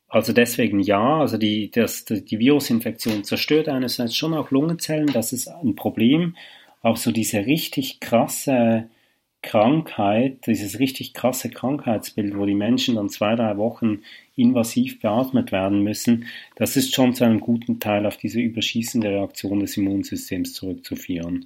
[0.09, 5.47] Also deswegen ja, also die, das, die Virusinfektion zerstört einerseits schon auch Lungenzellen, das ist
[5.47, 6.35] ein Problem,
[6.81, 8.89] aber so diese richtig krasse
[9.43, 13.99] Krankheit, dieses richtig krasse Krankheitsbild, wo die Menschen dann zwei, drei Wochen
[14.35, 19.59] invasiv beatmet werden müssen, das ist schon zu einem guten Teil auf diese überschießende Reaktion
[19.59, 21.45] des Immunsystems zurückzuführen.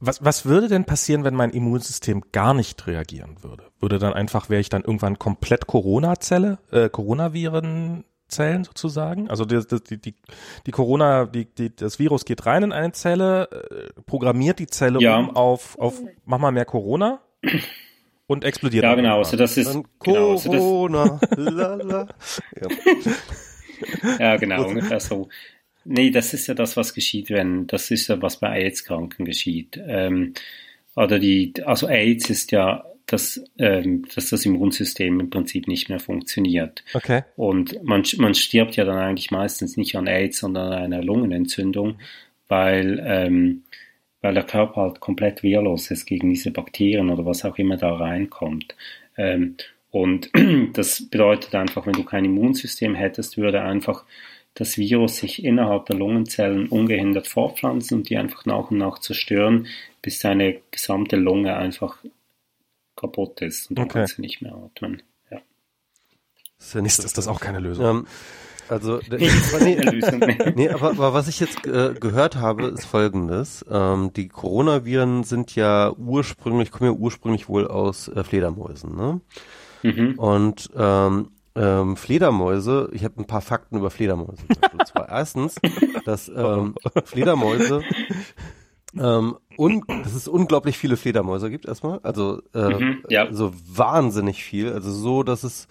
[0.00, 3.64] Was, was würde denn passieren, wenn mein Immunsystem gar nicht reagieren würde?
[3.78, 9.28] Würde dann einfach, wäre ich dann irgendwann komplett Corona-Zelle, äh, Coronaviren Zellen sozusagen.
[9.28, 10.14] Also die, die, die,
[10.66, 14.98] die Corona, die, die, das Virus geht rein in eine Zelle, äh, programmiert die Zelle
[15.00, 15.18] ja.
[15.18, 17.20] um auf, auf mach mal mehr Corona
[18.26, 18.84] und explodiert.
[18.84, 19.18] Ja, genau.
[19.18, 21.20] Also das ist genau, also Corona.
[21.36, 22.08] lala.
[22.60, 22.68] Ja.
[24.18, 25.28] ja, genau, ungefähr so.
[25.84, 29.78] Nee, das ist ja das, was geschieht, wenn, das ist ja, was bei AIDS-Kranken geschieht.
[29.86, 30.32] Ähm,
[30.96, 36.00] oder die, also AIDS ist ja, dass, ähm, dass das Immunsystem im Prinzip nicht mehr
[36.00, 36.84] funktioniert.
[36.94, 37.24] Okay.
[37.36, 41.98] Und man, man stirbt ja dann eigentlich meistens nicht an AIDS, sondern an einer Lungenentzündung,
[42.48, 43.64] weil, ähm,
[44.24, 47.94] weil der Körper halt komplett wehrlos ist gegen diese Bakterien oder was auch immer da
[47.94, 48.74] reinkommt.
[49.18, 49.56] Ähm,
[49.90, 50.30] und
[50.72, 54.06] das bedeutet einfach, wenn du kein Immunsystem hättest, würde einfach
[54.54, 59.66] das Virus sich innerhalb der Lungenzellen ungehindert fortpflanzen und die einfach nach und nach zerstören,
[60.00, 61.98] bis deine gesamte Lunge einfach
[62.96, 63.98] kaputt ist und dann okay.
[63.98, 65.02] kannst du nicht mehr atmen.
[65.30, 65.42] Ja.
[66.80, 67.84] Nicht ist, ist das auch keine Lösung?
[67.84, 68.06] Ähm,
[68.68, 69.28] also, nee,
[70.54, 73.64] nee, aber, aber was ich jetzt äh, gehört habe, ist folgendes.
[73.70, 79.20] Ähm, die Coronaviren sind ja ursprünglich, kommen ja ursprünglich wohl aus äh, Fledermäusen, ne?
[79.82, 80.18] Mhm.
[80.18, 84.42] Und ähm, ähm, Fledermäuse, ich habe ein paar Fakten über Fledermäuse.
[84.72, 85.56] Und zwar erstens,
[86.04, 87.82] dass ähm, Fledermäuse
[88.98, 93.32] ähm, und dass es unglaublich viele Fledermäuse gibt erstmal, also äh, mhm, ja.
[93.32, 95.68] so wahnsinnig viel, also so, dass es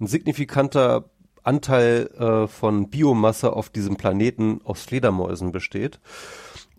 [0.00, 1.04] ein signifikanter
[1.46, 6.00] Anteil äh, von Biomasse auf diesem Planeten aus Fledermäusen besteht.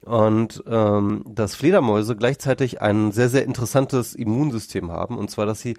[0.02, 5.76] Und ähm, dass Fledermäuse gleichzeitig ein sehr, sehr interessantes Immunsystem haben, und zwar, dass sie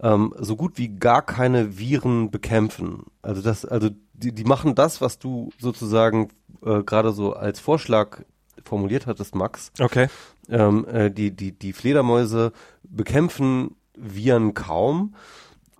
[0.00, 3.04] ähm, so gut wie gar keine Viren bekämpfen.
[3.20, 6.28] Also das, also die, die machen das, was du sozusagen
[6.64, 8.22] äh, gerade so als Vorschlag
[8.64, 9.72] formuliert hattest, Max.
[9.78, 10.08] Okay.
[10.48, 15.14] Ähm, äh, die, die, die Fledermäuse bekämpfen Viren kaum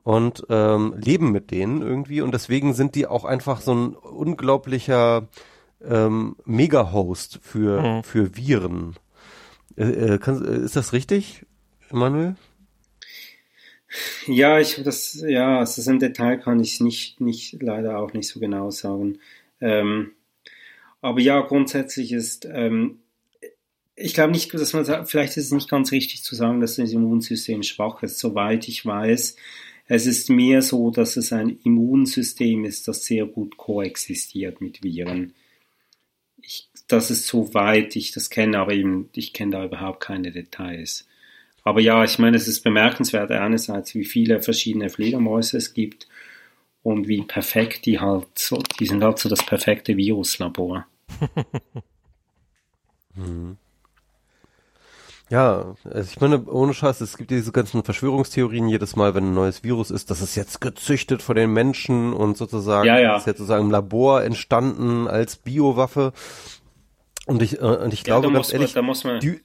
[0.07, 5.27] und ähm, leben mit denen irgendwie und deswegen sind die auch einfach so ein unglaublicher
[5.85, 8.05] ähm, Mega-Host für, mhm.
[8.05, 8.95] für Viren.
[9.77, 11.45] Äh, äh, kann, äh, ist das richtig,
[11.91, 12.37] Emanuel?
[14.29, 18.29] Ja, ich das, ja, also das im Detail kann ich nicht, nicht, leider auch nicht
[18.29, 19.19] so genau sagen.
[19.61, 20.13] Ähm,
[21.01, 23.01] aber ja, grundsätzlich ist, ähm,
[23.97, 26.93] ich glaube nicht, dass man, vielleicht ist es nicht ganz richtig zu sagen, dass das
[26.93, 28.21] Immunsystem schwach ist.
[28.21, 29.35] Soweit ich weiß,
[29.89, 35.35] es ist mehr so, dass es ein Immunsystem ist, das sehr gut koexistiert mit Viren.
[36.43, 41.07] Ich, das ist soweit ich das kenne, aber eben, ich kenne da überhaupt keine Details.
[41.63, 46.07] Aber ja, ich meine, es ist bemerkenswert einerseits, wie viele verschiedene Fledermäuse es gibt
[46.83, 50.87] und wie perfekt die halt so, die sind halt so das perfekte Viruslabor.
[53.15, 53.57] hm.
[55.29, 59.35] Ja, also ich meine, ohne Scheiß, es gibt diese ganzen Verschwörungstheorien jedes Mal, wenn ein
[59.35, 63.17] neues Virus ist, das ist jetzt gezüchtet von den Menschen und sozusagen, ja, ja.
[63.17, 66.13] ist jetzt sozusagen im Labor entstanden als Biowaffe.
[67.27, 69.41] Und ich, äh, und ich glaube, ja, ganz ehrlich, man, die,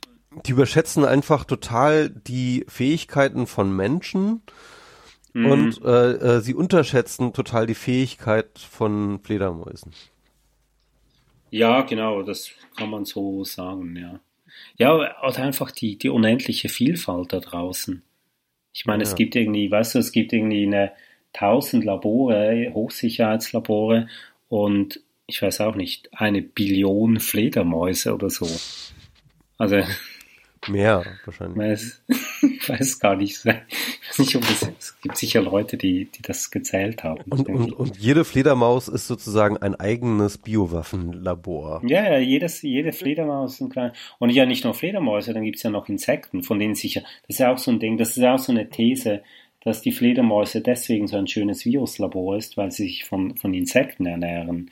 [0.46, 4.44] die überschätzen einfach total die Fähigkeiten von Menschen
[5.34, 5.46] mhm.
[5.52, 9.94] und äh, äh, sie unterschätzen total die Fähigkeit von Fledermäusen.
[11.50, 14.20] Ja, genau, das kann man so sagen, ja.
[14.78, 18.02] Ja, oder einfach die, die unendliche Vielfalt da draußen.
[18.74, 19.10] Ich meine, ja.
[19.10, 20.92] es gibt irgendwie, weißt du, es gibt irgendwie eine
[21.34, 24.08] tausend Labore, Hochsicherheitslabore
[24.50, 28.48] und ich weiß auch nicht, eine Billion Fledermäuse oder so.
[29.58, 29.82] Also.
[30.70, 31.58] Mehr wahrscheinlich.
[31.58, 33.38] Weiß, ich weiß gar nicht.
[33.38, 37.24] Ich weiß nicht, ob es, es gibt sicher Leute, die, die das gezählt haben.
[37.30, 41.82] Und, und, und jede Fledermaus ist sozusagen ein eigenes Biowaffenlabor.
[41.86, 43.94] Ja, ja, jedes, jede Fledermaus ist ein kleiner.
[44.20, 47.36] Und ja, nicht nur Fledermäuse, dann gibt es ja noch Insekten, von denen sicher, das
[47.36, 49.24] ist ja auch so ein Ding, das ist ja auch so eine These,
[49.64, 54.06] dass die Fledermäuse deswegen so ein schönes Viruslabor ist, weil sie sich von, von Insekten
[54.06, 54.72] ernähren.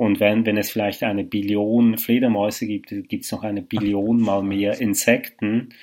[0.00, 4.42] Und wenn, wenn es vielleicht eine Billion Fledermäuse gibt, gibt es noch eine Billion mal
[4.42, 5.74] mehr Insekten.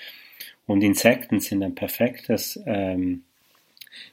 [0.65, 3.21] Und Insekten sind ein perfektes, ähm,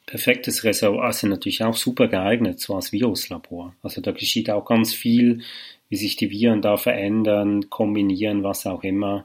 [0.05, 3.77] perfektes Reservoir, sind natürlich auch super geeignet, so als Viruslabor.
[3.83, 5.41] Also da geschieht auch ganz viel,
[5.89, 9.25] wie sich die Viren da verändern, kombinieren, was auch immer.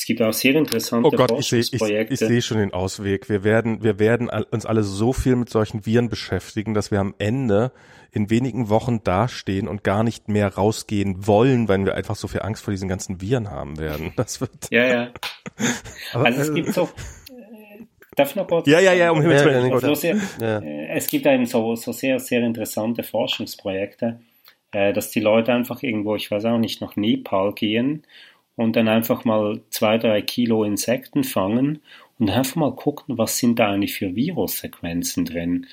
[0.00, 2.14] Es gibt auch sehr interessante oh Gott, Forschungsprojekte.
[2.14, 3.28] Ich sehe ich, ich seh schon den Ausweg.
[3.28, 7.14] Wir werden, wir werden uns alle so viel mit solchen Viren beschäftigen, dass wir am
[7.18, 7.70] Ende
[8.10, 12.40] in wenigen Wochen dastehen und gar nicht mehr rausgehen wollen, weil wir einfach so viel
[12.40, 14.12] Angst vor diesen ganzen Viren haben werden.
[14.16, 14.70] Das wird.
[14.70, 15.10] Ja, ja.
[16.14, 16.84] also es gibt so.
[17.28, 17.84] Äh,
[18.16, 18.66] darf ich noch kurz?
[18.66, 19.70] Ja, ja, ja, um Himmels Willen.
[19.70, 20.06] Ja, so
[20.42, 20.60] ja.
[20.60, 24.18] Äh, es gibt eben so, so sehr, sehr interessante Forschungsprojekte,
[24.72, 28.06] äh, dass die Leute einfach irgendwo, ich weiß auch nicht, nach Nepal gehen
[28.56, 31.80] und dann einfach mal zwei, drei Kilo Insekten fangen
[32.18, 35.66] und einfach mal gucken, was sind da eigentlich für Virussequenzen drin.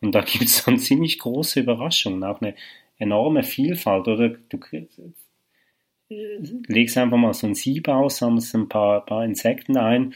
[0.00, 2.54] Und da gibt es dann ziemlich große Überraschungen, auch eine
[2.98, 4.08] enorme Vielfalt.
[4.08, 4.58] Oder du,
[6.68, 10.14] legst einfach mal so ein Sieb aus, sammelst ein paar, paar Insekten ein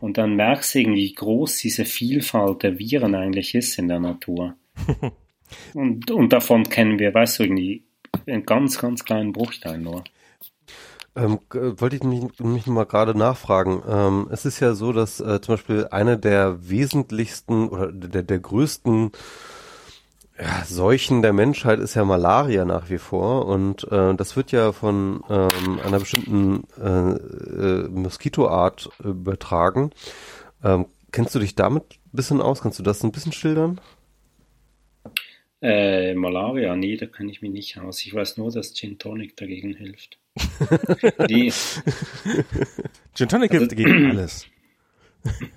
[0.00, 4.00] und dann merkst du irgendwie, wie groß diese Vielfalt der Viren eigentlich ist in der
[4.00, 4.56] Natur.
[5.74, 7.82] und, und davon kennen wir, weißt du, irgendwie
[8.26, 10.04] einen ganz, ganz kleinen Bruchteil nur.
[11.14, 13.82] Ähm, wollte ich mich, mich mal gerade nachfragen.
[13.86, 18.38] Ähm, es ist ja so, dass äh, zum Beispiel eine der wesentlichsten oder der, der
[18.38, 19.12] größten
[20.38, 24.72] ja, Seuchen der Menschheit ist ja Malaria nach wie vor und äh, das wird ja
[24.72, 29.90] von ähm, einer bestimmten äh, äh, Moskitoart übertragen.
[30.64, 32.62] Ähm, kennst du dich damit ein bisschen aus?
[32.62, 33.80] Kannst du das ein bisschen schildern?
[35.60, 38.04] Äh, Malaria, nee, da kenne ich mich nicht aus.
[38.04, 40.21] Ich weiß nur, dass Gin Tonic dagegen hilft.
[41.28, 41.52] Nee.
[43.14, 44.46] Gin Tonic also, gegen alles.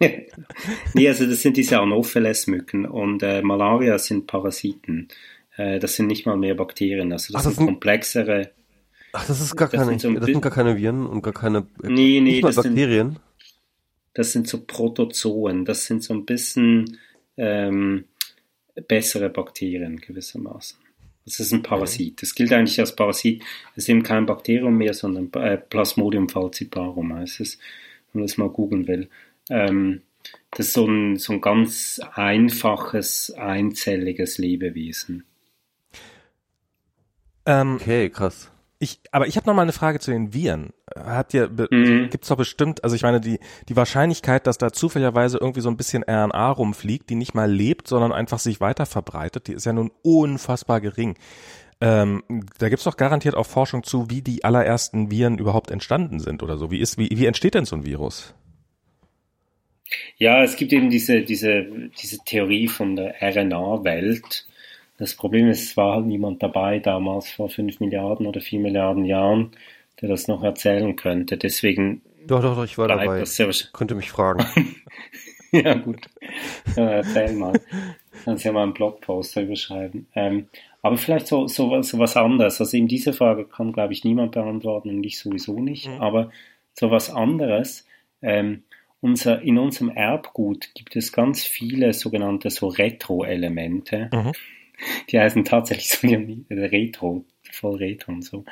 [0.93, 5.07] nee, also das sind diese Anopheles-Mücken und äh, Malaria sind Parasiten.
[5.55, 8.51] Äh, das sind nicht mal mehr Bakterien, also das, Ach, das sind komplexere.
[9.13, 11.33] Ach, das ist gar das keine, sind so das sind gar keine Viren und gar
[11.33, 13.11] keine äh, nee, nee, das Bakterien.
[13.11, 13.21] Sind,
[14.13, 16.99] das sind so Protozoen, das sind so ein bisschen
[17.37, 18.05] ähm,
[18.87, 20.84] bessere Bakterien gewissermaßen.
[21.25, 22.21] Das ist ein Parasit.
[22.21, 23.43] Das gilt eigentlich als Parasit.
[23.71, 27.57] Es ist eben kein Bakterium mehr, sondern äh, Plasmodium falciparum heißt es,
[28.13, 29.09] wenn man das mal googeln will.
[29.49, 30.01] Ähm,
[30.51, 35.25] das ist so ein, so ein ganz einfaches, einzelliges Lebewesen.
[37.45, 38.51] Ähm, okay, krass.
[38.85, 40.71] Ich, aber ich habe noch mal eine Frage zu den Viren.
[40.95, 42.11] Hat ihr, mhm.
[42.11, 45.75] gibt's doch bestimmt, also ich meine, die, die Wahrscheinlichkeit, dass da zufälligerweise irgendwie so ein
[45.75, 49.73] bisschen RNA rumfliegt, die nicht mal lebt, sondern einfach sich weiter verbreitet, die ist ja
[49.73, 51.17] nun unfassbar gering.
[51.81, 52.21] Ähm,
[52.59, 56.57] da gibt's doch garantiert auch Forschung zu, wie die allerersten Viren überhaupt entstanden sind oder
[56.57, 56.69] so.
[56.69, 58.35] Wie ist, wie, wie entsteht denn so ein Virus?
[60.17, 61.65] Ja, es gibt eben diese, diese,
[61.99, 64.45] diese Theorie von der RNA-Welt.
[64.97, 69.05] Das Problem ist, es war halt niemand dabei damals vor fünf Milliarden oder vier Milliarden
[69.05, 69.51] Jahren,
[70.01, 71.37] der das noch erzählen könnte.
[71.37, 72.01] Deswegen.
[72.27, 73.19] Doch, doch, doch, ich war dabei.
[73.19, 74.45] Das Könnte mich fragen.
[75.51, 76.07] ja, gut.
[76.75, 77.59] Ja, erzähl mal.
[78.23, 80.07] Kannst ja mal einen Blogpost darüber schreiben.
[80.15, 80.47] Ähm,
[80.81, 82.59] aber vielleicht so, so, so was anderes.
[82.59, 85.87] Also eben diese Frage kann, glaube ich, niemand beantworten und ich sowieso nicht.
[85.87, 86.01] Mhm.
[86.01, 86.31] Aber
[86.73, 87.85] so was anderes.
[88.21, 88.63] Ähm,
[89.01, 94.09] unser, in unserem Erbgut gibt es ganz viele sogenannte so Retro-Elemente.
[94.11, 94.31] Mhm.
[95.09, 96.07] Die heißen tatsächlich so
[96.49, 98.45] Retro, voll Retro und so.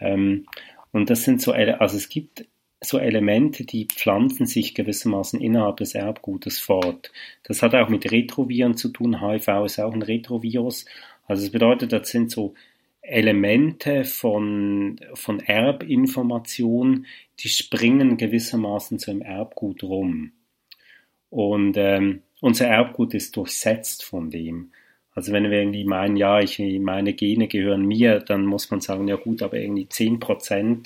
[0.00, 0.46] Ähm,
[0.92, 2.46] und das sind so, also es gibt
[2.80, 7.10] so Elemente, die pflanzen sich gewissermaßen innerhalb des Erbgutes fort.
[7.42, 9.20] Das hat auch mit Retroviren zu tun.
[9.20, 10.84] HIV ist auch ein Retrovirus.
[11.26, 12.54] Also es bedeutet, das sind so
[13.00, 17.06] Elemente von, von Erbinformation,
[17.40, 20.32] die springen gewissermaßen so im Erbgut rum.
[21.30, 24.72] Und ähm, unser Erbgut ist durchsetzt von dem.
[25.16, 29.08] Also wenn wir irgendwie meinen, ja, ich, meine Gene gehören mir, dann muss man sagen,
[29.08, 30.84] ja gut, aber irgendwie 10%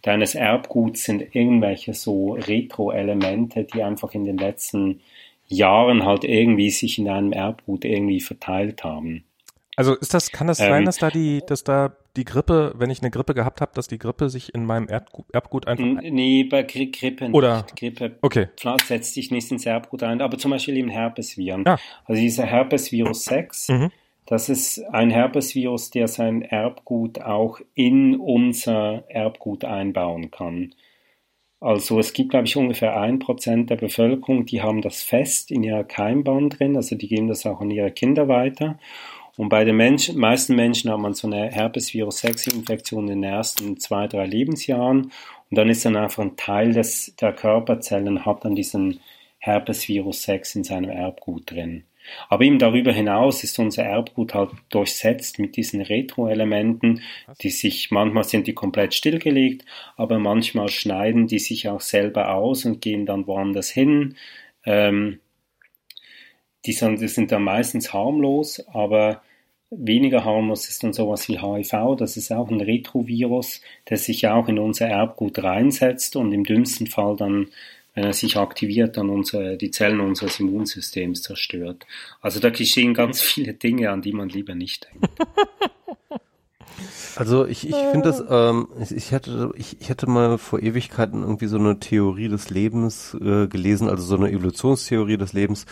[0.00, 5.00] deines Erbguts sind irgendwelche so Retro-Elemente, die einfach in den letzten
[5.48, 9.24] Jahren halt irgendwie sich in einem Erbgut irgendwie verteilt haben.
[9.76, 12.90] Also ist das, kann das ähm, sein, dass da die, dass da die Grippe, wenn
[12.90, 15.84] ich eine Grippe gehabt habe, dass die Grippe sich in meinem Erbgut, Erbgut einfach.
[16.02, 17.34] Nee, bei Grippe nicht.
[17.34, 17.66] Oder?
[17.76, 18.48] Grippe okay.
[18.86, 21.64] setzt sich nicht ins Erbgut ein, aber zum Beispiel im Herpesviren.
[21.66, 21.78] Ja.
[22.04, 23.90] Also dieser Herpesvirus 6, mhm.
[24.26, 30.74] das ist ein Herpesvirus, der sein Erbgut auch in unser Erbgut einbauen kann.
[31.64, 35.62] Also es gibt, glaube ich, ungefähr ein Prozent der Bevölkerung, die haben das fest in
[35.62, 38.78] ihrer Keimbahn drin, also die geben das auch an ihre Kinder weiter.
[39.36, 44.06] Und bei den Menschen, meisten Menschen hat man so eine Herpesvirus-6-Infektion in den ersten zwei,
[44.06, 45.12] drei Lebensjahren.
[45.50, 49.00] Und dann ist dann einfach ein Teil des, der Körperzellen hat dann diesen
[49.38, 51.84] Herpesvirus 6 in seinem Erbgut drin.
[52.28, 57.00] Aber eben darüber hinaus ist unser Erbgut halt durchsetzt mit diesen Retro-Elementen,
[57.40, 59.64] die sich, manchmal sind die komplett stillgelegt,
[59.96, 64.16] aber manchmal schneiden die sich auch selber aus und gehen dann woanders hin.
[64.66, 65.20] Ähm,
[66.66, 69.22] die sind, die sind dann meistens harmlos, aber
[69.70, 71.96] weniger harmlos ist dann sowas wie HIV.
[71.98, 76.86] Das ist auch ein Retrovirus, der sich auch in unser Erbgut reinsetzt und im dümmsten
[76.86, 77.48] Fall dann,
[77.94, 81.86] wenn er sich aktiviert, dann unsere, die Zellen unseres Immunsystems zerstört.
[82.20, 85.08] Also da geschehen ganz viele Dinge, an die man lieber nicht denkt.
[87.16, 91.46] Also ich, ich finde das, ähm, ich, hätte, ich, ich hätte mal vor Ewigkeiten irgendwie
[91.46, 95.66] so eine Theorie des Lebens äh, gelesen, also so eine Evolutionstheorie des Lebens,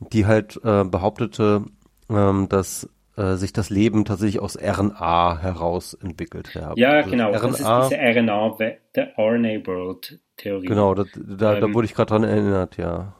[0.00, 1.64] die halt äh, behauptete,
[2.08, 6.50] ähm, dass äh, sich das Leben tatsächlich aus RNA heraus entwickelt.
[6.54, 8.56] Ja, ja also genau, RNA, das ist diese RNA,
[8.94, 10.66] der RNA World Theorie.
[10.66, 13.14] Genau, das, da, ähm, da wurde ich gerade dran erinnert, ja.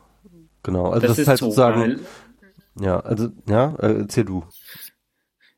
[0.62, 2.00] Genau, also das, das ist halt so, sozusagen,
[2.80, 4.44] ja, also, ja, äh, erzähl du.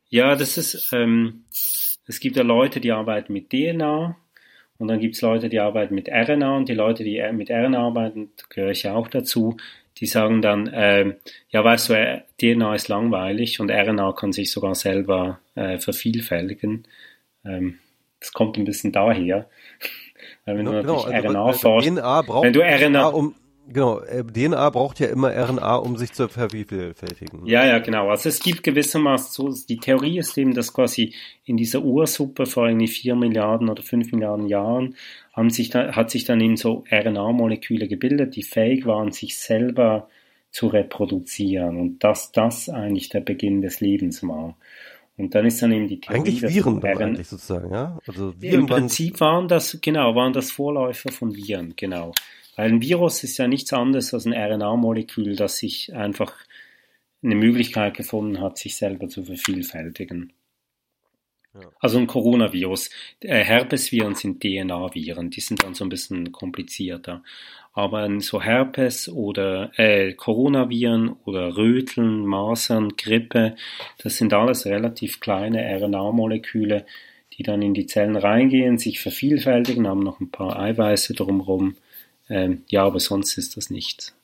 [0.09, 1.45] Ja, das ist, ähm,
[2.07, 4.17] es gibt ja Leute, die arbeiten mit DNA
[4.79, 7.79] Und dann gibt es Leute, die arbeiten mit RNA und die Leute, die mit RNA
[7.79, 9.57] arbeiten, gehöre ich auch dazu,
[10.03, 11.15] die sagen dann, äh,
[11.51, 16.89] ja weißt du, äh, DNA ist langweilig und RNA kann sich sogar selber äh, vervielfältigen.
[17.45, 17.79] Ähm,
[18.19, 19.49] das kommt ein bisschen daher.
[20.45, 23.37] Weil wenn genau, du natürlich genau, RNA also, forschst, wenn du RNA, um,
[23.69, 27.47] Genau, äh, DNA braucht ja immer RNA, um sich zu vervielfältigen.
[27.47, 28.09] Ja, ja, genau.
[28.11, 32.67] Also es gibt gewissermaßen so, die Theorie ist eben, dass quasi in dieser Ursuppe vor
[32.67, 34.97] irgendwie vier Milliarden oder fünf Milliarden Jahren
[35.33, 40.09] haben sich da, hat sich dann eben so RNA-Moleküle gebildet, die fähig waren, sich selber
[40.51, 44.57] zu reproduzieren und dass das eigentlich der Beginn des Lebens war.
[45.17, 47.99] Und dann ist dann eben die Theorie, eigentlich Viren eigentlich sozusagen, ja?
[48.07, 52.13] Also Viren Im Prinzip waren das genau, waren das Vorläufer von Viren, genau.
[52.57, 56.35] Weil ein Virus ist ja nichts anderes als ein RNA-Molekül, das sich einfach
[57.23, 60.33] eine Möglichkeit gefunden hat, sich selber zu vervielfältigen.
[61.55, 61.61] Ja.
[61.81, 62.91] Also ein Coronavirus.
[63.21, 67.23] Äh, Herpesviren sind DNA-Viren, die sind dann so ein bisschen komplizierter.
[67.75, 73.57] Aber so Herpes oder äh, Coronaviren oder Röteln, Masern, Grippe,
[74.03, 76.87] das sind alles relativ kleine RNA-Moleküle,
[77.35, 81.77] die dann in die Zellen reingehen, sich vervielfältigen, haben noch ein paar Eiweiße drumherum
[82.33, 84.15] ähm, ja, aber sonst ist das nichts.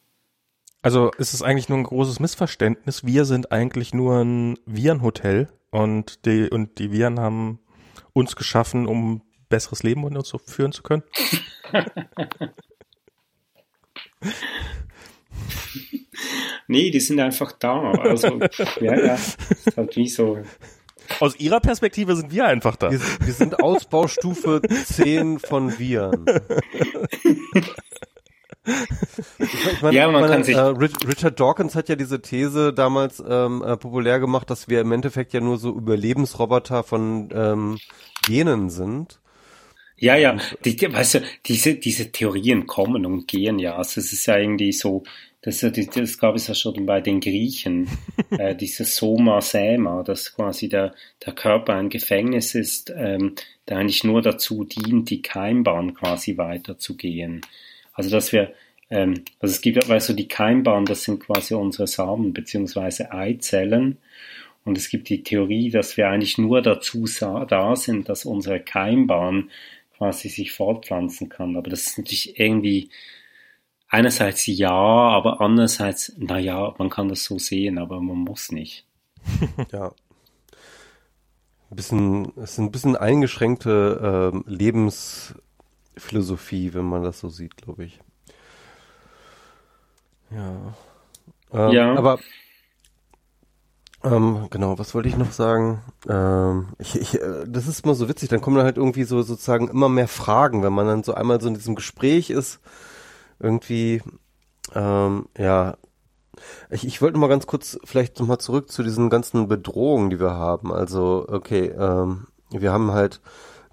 [0.81, 3.05] Also ist es eigentlich nur ein großes Missverständnis.
[3.05, 7.59] Wir sind eigentlich nur ein Virenhotel und die, und die Viren haben
[8.15, 9.21] uns geschaffen, um
[9.51, 11.03] besseres Leben und uns so führen zu können.
[16.67, 17.91] nee, die sind einfach da.
[17.93, 18.41] Also,
[18.81, 19.15] ja, ja.
[19.17, 20.39] Ist halt wie so
[21.21, 22.91] aus Ihrer Perspektive sind wir einfach da.
[22.91, 26.25] Wir, wir sind Ausbaustufe 10 von Viren.
[29.39, 33.23] Ich meine, ja, man meine, kann sich äh, Richard Dawkins hat ja diese These damals
[33.27, 37.79] ähm, äh, populär gemacht, dass wir im Endeffekt ja nur so Überlebensroboter von ähm,
[38.27, 39.21] Genen sind.
[39.97, 43.77] Ja, ja, die, weißt du, diese, diese Theorien kommen und gehen ja.
[43.77, 45.03] Also es ist ja irgendwie so,
[45.43, 47.89] das, das gab es ja schon bei den Griechen,
[48.31, 50.95] äh, dieses Soma Sema, dass quasi der,
[51.25, 53.35] der Körper ein Gefängnis ist, ähm,
[53.69, 57.43] der eigentlich nur dazu dient, die Keimbahn quasi weiterzugehen.
[57.93, 58.53] Also dass wir,
[58.91, 63.99] ähm, also es gibt, weißt du, die Keimbahn, das sind quasi unsere Samen beziehungsweise Eizellen.
[64.65, 67.07] Und es gibt die Theorie, dass wir eigentlich nur dazu
[67.49, 69.51] da sind, dass unsere Keimbahn
[69.97, 71.57] quasi sich fortpflanzen kann.
[71.57, 72.91] Aber das ist natürlich irgendwie
[73.89, 78.87] einerseits ja, aber andererseits, naja, man kann das so sehen, aber man muss nicht.
[79.73, 79.91] ja.
[81.71, 87.85] Ein bisschen, es ist ein bisschen eingeschränkte äh, Lebensphilosophie, wenn man das so sieht, glaube
[87.85, 88.01] ich.
[90.31, 90.75] Ja.
[91.53, 91.95] Ähm, ja.
[91.95, 92.19] Aber
[94.05, 95.83] ähm, genau, was wollte ich noch sagen?
[96.09, 99.23] Ähm, ich, ich, äh, das ist immer so witzig, dann kommen da halt irgendwie so
[99.23, 102.61] sozusagen immer mehr Fragen, wenn man dann so einmal so in diesem Gespräch ist
[103.41, 104.03] irgendwie,
[104.75, 105.77] ähm, ja,
[106.71, 110.21] ich, ich wollte mal ganz kurz vielleicht noch mal zurück zu diesen ganzen Bedrohungen, die
[110.21, 110.73] wir haben.
[110.73, 113.21] Also, okay, ähm, wir haben halt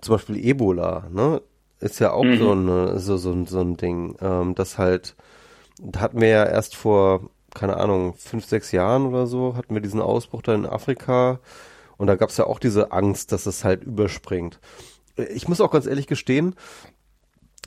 [0.01, 1.41] zum Beispiel Ebola, ne?
[1.79, 2.37] Ist ja auch mhm.
[2.37, 5.15] so, eine, so, so, so ein Ding, ähm, das halt,
[5.79, 9.81] da hatten wir ja erst vor, keine Ahnung, fünf, sechs Jahren oder so, hatten wir
[9.81, 11.39] diesen Ausbruch da in Afrika
[11.97, 14.59] und da gab es ja auch diese Angst, dass es halt überspringt.
[15.17, 16.55] Ich muss auch ganz ehrlich gestehen,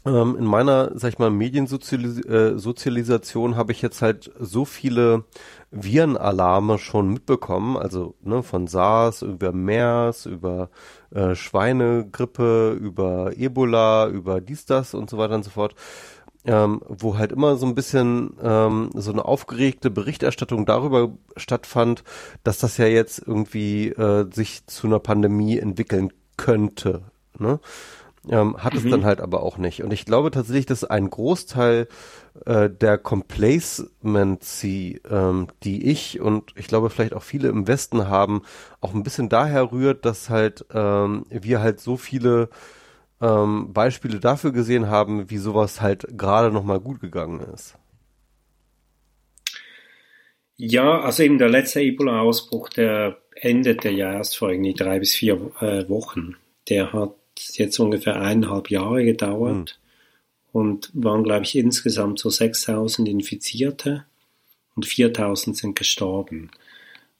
[0.08, 5.24] ähm, in meiner, sag ich mal, Mediensozialisation äh, habe ich jetzt halt so viele
[5.70, 10.70] Virenalarme schon mitbekommen, also ne, von SARS über MERS, über
[11.10, 15.74] äh, Schweinegrippe, über Ebola, über dies, das und so weiter und so fort.
[16.44, 22.04] Ähm, wo halt immer so ein bisschen ähm, so eine aufgeregte Berichterstattung darüber stattfand,
[22.44, 27.02] dass das ja jetzt irgendwie äh, sich zu einer Pandemie entwickeln könnte.
[27.38, 27.60] Ne?
[28.30, 28.78] Ähm, hat mhm.
[28.78, 29.82] es dann halt aber auch nicht.
[29.82, 31.88] Und ich glaube tatsächlich, dass ein Großteil
[32.46, 38.42] äh, der Complacency, ähm, die ich und ich glaube vielleicht auch viele im Westen haben,
[38.80, 42.50] auch ein bisschen daher rührt, dass halt ähm, wir halt so viele
[43.20, 47.76] ähm, Beispiele dafür gesehen haben, wie sowas halt gerade noch mal gut gegangen ist.
[50.56, 55.34] Ja, also eben der letzte Ebola-Ausbruch, der endete ja erst vor irgendwie drei bis vier
[55.60, 56.34] äh, Wochen.
[56.68, 57.14] Der hat
[57.54, 59.78] jetzt ungefähr eineinhalb Jahre gedauert
[60.52, 60.60] mhm.
[60.60, 64.04] und waren, glaube ich, insgesamt so 6000 Infizierte
[64.76, 66.50] und 4000 sind gestorben.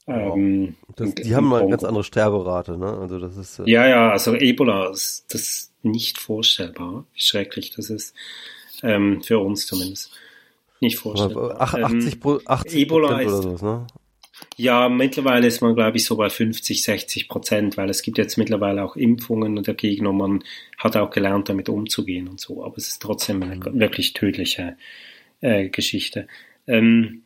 [0.05, 0.35] Wow.
[0.35, 2.97] Ähm, das, die haben mal eine ganz andere Sterberate, ne?
[2.97, 3.59] Also das ist.
[3.59, 8.15] Äh ja, ja, also Ebola ist das ist nicht vorstellbar, wie schrecklich das ist.
[8.81, 10.11] Ähm, für uns zumindest.
[10.79, 11.59] Nicht vorstellbar.
[11.61, 13.85] 80, ähm, 80 Ebola ist, sowas, ne?
[14.59, 18.37] Ja, mittlerweile ist man, glaube ich, so bei 50, 60 Prozent, weil es gibt jetzt
[18.37, 20.43] mittlerweile auch Impfungen dagegen und man
[20.77, 22.65] hat auch gelernt, damit umzugehen und so.
[22.65, 23.79] Aber es ist trotzdem eine mhm.
[23.79, 24.75] wirklich tödliche
[25.39, 26.27] äh, Geschichte.
[26.67, 27.23] Ähm,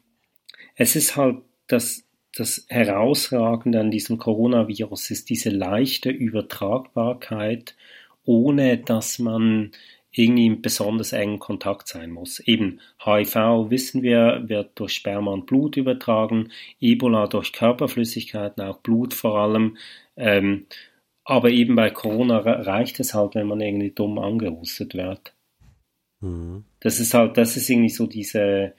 [0.75, 2.03] es ist halt das,
[2.35, 7.75] das Herausragende an diesem Coronavirus ist diese leichte Übertragbarkeit,
[8.25, 9.71] ohne dass man
[10.13, 12.39] irgendwie in besonders engen Kontakt sein muss.
[12.39, 19.13] Eben HIV wissen wir, wird durch Sperma und Blut übertragen, Ebola durch Körperflüssigkeiten, auch Blut
[19.13, 19.77] vor allem.
[20.15, 20.67] Ähm,
[21.25, 25.33] aber eben bei Corona reicht es halt, wenn man irgendwie dumm angehustet wird.
[26.21, 26.63] Mhm.
[26.79, 28.73] Das ist halt, das ist irgendwie so diese,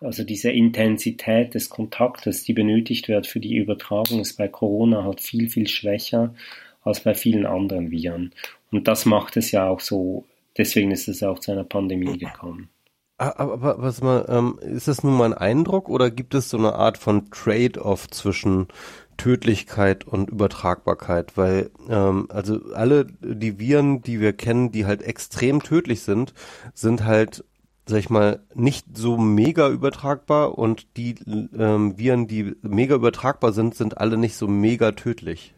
[0.00, 5.20] also diese Intensität des Kontaktes, die benötigt wird für die Übertragung, ist bei Corona halt
[5.20, 6.34] viel, viel schwächer
[6.82, 8.32] als bei vielen anderen Viren.
[8.70, 10.26] Und das macht es ja auch so
[10.58, 12.70] Deswegen ist es auch zu einer Pandemie gekommen.
[13.18, 16.58] Ah, aber was mal, ähm, ist das nun mal ein Eindruck oder gibt es so
[16.58, 18.68] eine Art von Trade-off zwischen
[19.16, 21.38] Tödlichkeit und Übertragbarkeit?
[21.38, 26.34] Weil ähm, also alle die Viren, die wir kennen, die halt extrem tödlich sind,
[26.74, 27.42] sind halt
[27.88, 31.14] sag ich mal, nicht so mega übertragbar und die
[31.56, 35.54] ähm, Viren, die mega übertragbar sind, sind alle nicht so mega tödlich.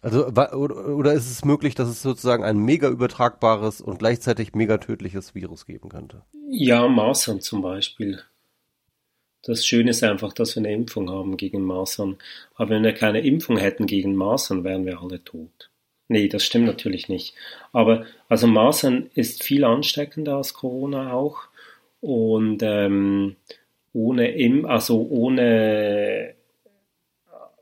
[0.00, 5.34] Also oder ist es möglich, dass es sozusagen ein mega übertragbares und gleichzeitig mega tödliches
[5.34, 6.22] Virus geben könnte?
[6.50, 8.22] Ja, Masern zum Beispiel.
[9.42, 12.16] Das Schöne ist einfach, dass wir eine Impfung haben gegen Masern.
[12.54, 15.70] Aber wenn wir keine Impfung hätten gegen Masern, wären wir alle tot.
[16.08, 17.34] Nee, das stimmt natürlich nicht.
[17.72, 21.48] Aber also Masern ist viel ansteckender als Corona auch.
[22.00, 23.36] Und ähm,
[23.92, 26.34] ohne Im also ohne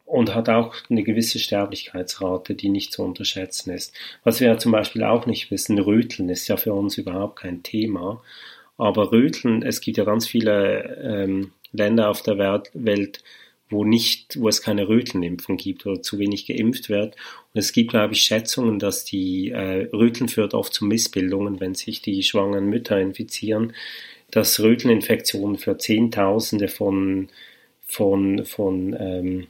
[0.07, 3.93] und hat auch eine gewisse Sterblichkeitsrate, die nicht zu unterschätzen ist.
[4.25, 7.63] Was wir ja zum Beispiel auch nicht wissen, Röteln ist ja für uns überhaupt kein
[7.65, 8.23] Thema.
[8.79, 13.23] Aber Röteln, es gibt ja ganz viele ähm, Länder auf der Welt,
[13.69, 17.17] wo nicht, wo es keine Rötelnimpfung gibt oder zu wenig geimpft wird.
[17.53, 21.75] Und es gibt, glaube ich, Schätzungen, dass die äh, Röteln führt oft zu Missbildungen, wenn
[21.75, 23.73] sich die schwangeren Mütter infizieren,
[24.31, 27.29] dass Rötelninfektionen für Zehntausende von
[27.89, 29.47] von von ähm,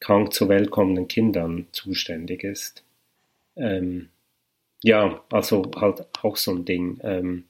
[0.00, 2.82] krank zur Welt kommenden Kindern zuständig ist.
[3.56, 4.08] Ähm,
[4.82, 6.98] ja, also halt auch so ein Ding.
[7.02, 7.44] Ähm,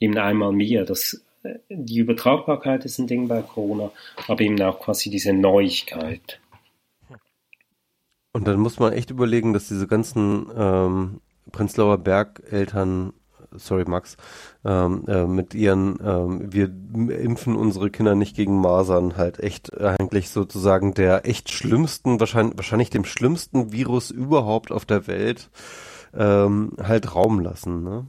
[0.00, 3.92] eben einmal mehr, das, äh, die Übertragbarkeit ist ein Ding bei Corona,
[4.26, 6.40] aber eben auch quasi diese Neuigkeit.
[8.32, 11.20] Und dann muss man echt überlegen, dass diese ganzen ähm,
[11.52, 13.12] Prenzlauer Berg-Eltern
[13.56, 14.16] sorry Max,
[14.64, 20.30] ähm, äh, mit ihren, ähm, wir impfen unsere Kinder nicht gegen Masern, halt echt eigentlich
[20.30, 25.50] sozusagen der echt schlimmsten, wahrscheinlich, wahrscheinlich dem schlimmsten Virus überhaupt auf der Welt
[26.14, 27.82] ähm, halt Raum lassen.
[27.82, 28.06] Ne?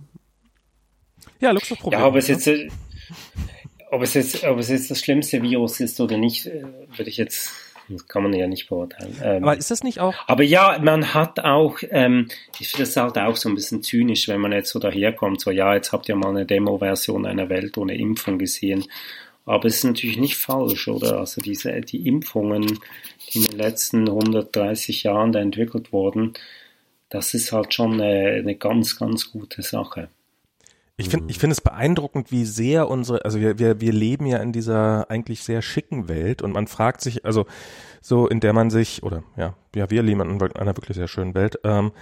[1.40, 2.00] Ja, Luxusproblem.
[2.00, 2.70] Ja, ob es jetzt, äh,
[3.92, 6.64] ob es jetzt, ob es jetzt das schlimmste Virus ist oder nicht, äh,
[6.96, 7.52] würde ich jetzt
[7.90, 9.16] das kann man ja nicht beurteilen.
[9.22, 10.16] Ähm, aber ist das nicht auch?
[10.28, 12.28] Aber ja, man hat auch, ähm,
[12.60, 15.52] ich finde das halt auch so ein bisschen zynisch, wenn man jetzt so daherkommt, so
[15.52, 18.86] ja, jetzt habt ihr mal eine Demo-Version einer Welt ohne Impfung gesehen.
[19.46, 21.20] Aber es ist natürlich nicht falsch, oder?
[21.20, 22.80] Also diese, die Impfungen,
[23.30, 26.34] die in den letzten 130 Jahren da entwickelt wurden,
[27.10, 30.08] das ist halt schon eine, eine ganz, ganz gute Sache.
[30.96, 34.38] Ich finde ich finde es beeindruckend, wie sehr unsere, also wir, wir, wir leben ja
[34.38, 37.48] in dieser eigentlich sehr schicken Welt und man fragt sich, also
[38.00, 41.34] so in der man sich, oder ja, ja, wir leben in einer wirklich sehr schönen
[41.34, 41.94] Welt, ähm,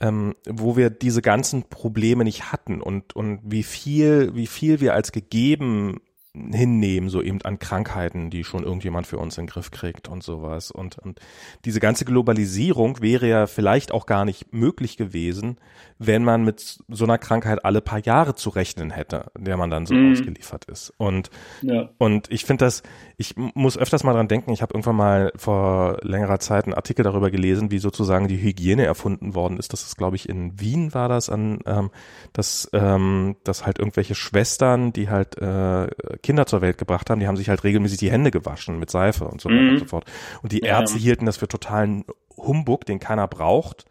[0.00, 4.94] ähm, wo wir diese ganzen Probleme nicht hatten und, und wie viel, wie viel wir
[4.94, 6.00] als gegeben
[6.34, 10.24] hinnehmen, so eben an Krankheiten, die schon irgendjemand für uns in den Griff kriegt und
[10.24, 10.72] sowas.
[10.72, 11.20] Und, und
[11.64, 15.58] diese ganze Globalisierung wäre ja vielleicht auch gar nicht möglich gewesen,
[15.98, 19.86] wenn man mit so einer Krankheit alle paar Jahre zu rechnen hätte, der man dann
[19.86, 20.12] so mhm.
[20.12, 20.92] ausgeliefert ist.
[20.96, 21.30] Und,
[21.62, 21.90] ja.
[21.98, 22.82] und ich finde das,
[23.16, 27.04] ich muss öfters mal dran denken, ich habe irgendwann mal vor längerer Zeit einen Artikel
[27.04, 29.72] darüber gelesen, wie sozusagen die Hygiene erfunden worden ist.
[29.72, 31.90] Das ist, glaube ich, in Wien war das an, ähm,
[32.32, 35.88] dass, ähm, dass halt irgendwelche Schwestern, die halt äh,
[36.22, 39.26] Kinder zur Welt gebracht haben, die haben sich halt regelmäßig die Hände gewaschen mit Seife
[39.26, 39.70] und so weiter mhm.
[39.70, 40.04] und so fort.
[40.42, 41.04] Und die Ärzte ja.
[41.04, 42.04] hielten das für totalen
[42.36, 43.86] Humbug, den keiner braucht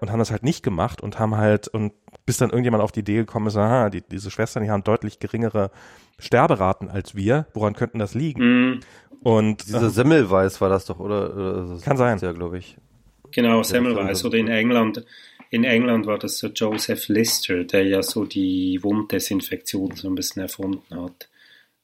[0.00, 1.92] und haben das halt nicht gemacht und haben halt und
[2.26, 5.18] bis dann irgendjemand auf die Idee gekommen ist, aha, die, diese Schwestern, die haben deutlich
[5.18, 5.70] geringere
[6.18, 7.46] Sterberaten als wir.
[7.54, 8.42] Woran könnten das liegen?
[8.42, 8.80] Mm.
[9.22, 11.32] Und dieser äh, Semmelweis war das doch, oder?
[11.34, 12.18] oder kann sein.
[12.18, 12.76] Ja, glaube ich.
[13.30, 14.24] Genau, Semmelweis.
[14.24, 15.04] Oder in England,
[15.50, 20.42] in England war das so Joseph Lister, der ja so die Wunddesinfektion so ein bisschen
[20.42, 21.28] erfunden hat.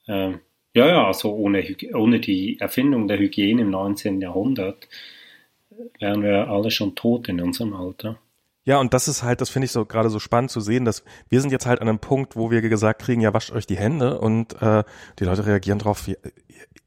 [0.06, 0.40] Ähm,
[0.74, 4.20] ja, ja, also ohne, ohne die Erfindung der Hygiene im 19.
[4.20, 4.88] Jahrhundert
[5.98, 8.18] wären wir alle schon tot in unserem Alter.
[8.66, 11.04] Ja, und das ist halt, das finde ich so gerade so spannend zu sehen, dass
[11.28, 13.76] wir sind jetzt halt an einem Punkt, wo wir gesagt kriegen, ja, wascht euch die
[13.76, 14.84] Hände und äh,
[15.18, 16.14] die Leute reagieren drauf, ja,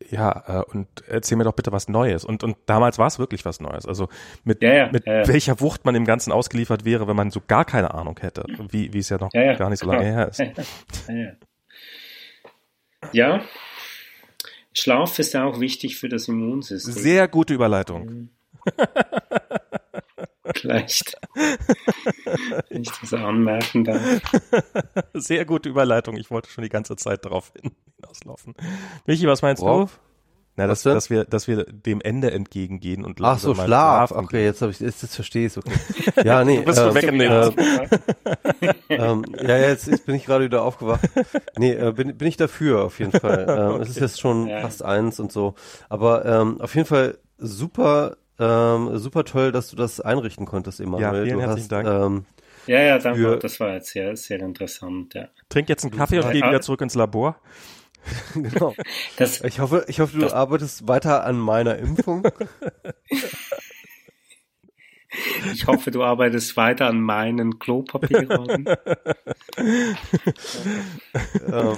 [0.09, 2.25] ja äh, und erzähl mir doch bitte was Neues.
[2.25, 3.85] Und und damals war es wirklich was Neues.
[3.85, 4.09] Also
[4.43, 7.63] mit, Ja, ja, mit welcher Wucht man dem Ganzen ausgeliefert wäre, wenn man so gar
[7.63, 10.41] keine Ahnung hätte, wie wie es ja noch gar nicht so lange her ist.
[13.13, 13.43] Ja,
[14.73, 16.93] Schlaf ist auch wichtig für das Immunsystem.
[16.93, 18.29] Sehr gute Überleitung.
[20.55, 21.15] Vielleicht,
[22.69, 24.01] wenn ich das anmerken darf.
[25.13, 26.15] Sehr gute Überleitung.
[26.17, 28.55] Ich wollte schon die ganze Zeit darauf hin- hinauslaufen.
[29.05, 29.95] Michi, was meinst Worauf?
[29.95, 29.99] du?
[30.59, 33.65] Na, dass, dass wir, dass wir dem Ende entgegengehen und Ach so, Schlaf.
[34.09, 35.57] schlafen Okay, jetzt habe ich, jetzt, jetzt verstehe ich es.
[35.59, 35.73] Okay.
[36.23, 36.57] Ja, nee.
[36.57, 37.59] Du bist so äh, weggenickt.
[38.59, 41.01] äh, ähm, ja, jetzt, jetzt bin ich gerade wieder aufgewacht.
[41.57, 43.45] Nee, äh, bin, bin ich dafür auf jeden Fall.
[43.75, 44.61] Ähm, es ist jetzt schon Ja.
[44.61, 45.53] fast eins und so.
[45.89, 51.25] Aber ähm, auf jeden Fall super, ähm, super toll, dass du das einrichten konntest, Emanuel.
[51.25, 51.87] vielen du herzlichen hast, Dank.
[51.87, 52.25] Ähm,
[52.67, 53.19] Ja, ja, danke.
[53.21, 55.13] Für- das war jetzt sehr, sehr interessant.
[55.13, 55.27] Ja.
[55.49, 56.31] Trink jetzt einen Kaffee und Ja.
[56.31, 57.39] geh wieder zurück ins Labor.
[58.35, 58.73] genau.
[59.17, 62.25] Das, Ich hoffe, ich hoffe, du Das- arbeitest weiter an meiner Impfung.
[65.53, 68.65] ich hoffe, du arbeitest weiter an meinen Klopapierrollen.
[71.51, 71.77] ähm,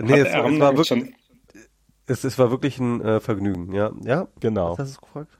[0.00, 1.14] nee, es, Haben es, war wir wirklich, schon,
[2.06, 3.72] es, es war wirklich ein äh, Vergnügen.
[3.72, 4.28] Ja, ja.
[4.40, 4.72] Genau.
[4.72, 5.30] Was hast du gefragt?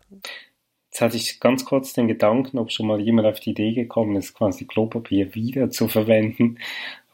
[0.93, 4.15] jetzt hatte ich ganz kurz den Gedanken, ob schon mal jemand auf die Idee gekommen
[4.17, 6.59] ist, quasi Klopapier wieder zu verwenden.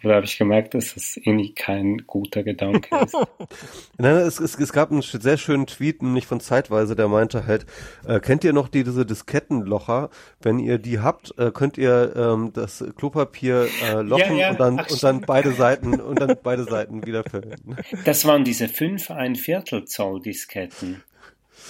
[0.01, 3.17] Aber da habe ich gemerkt, dass das irgendwie kein guter Gedanke ist.
[3.99, 7.67] Nein, es, es, es gab einen sehr schönen Tweet, nämlich von Zeitweise, der meinte halt,
[8.07, 10.11] äh, kennt ihr noch die, diese Diskettenlocher?
[10.41, 14.61] Wenn ihr die habt, äh, könnt ihr ähm, das Klopapier äh, lochen Ja, ja, und
[14.61, 17.77] dann ach, und dann beide Seiten und dann beide Seiten wieder verwenden.
[18.05, 21.03] Das waren diese 5 ein Viertel Zoll Disketten.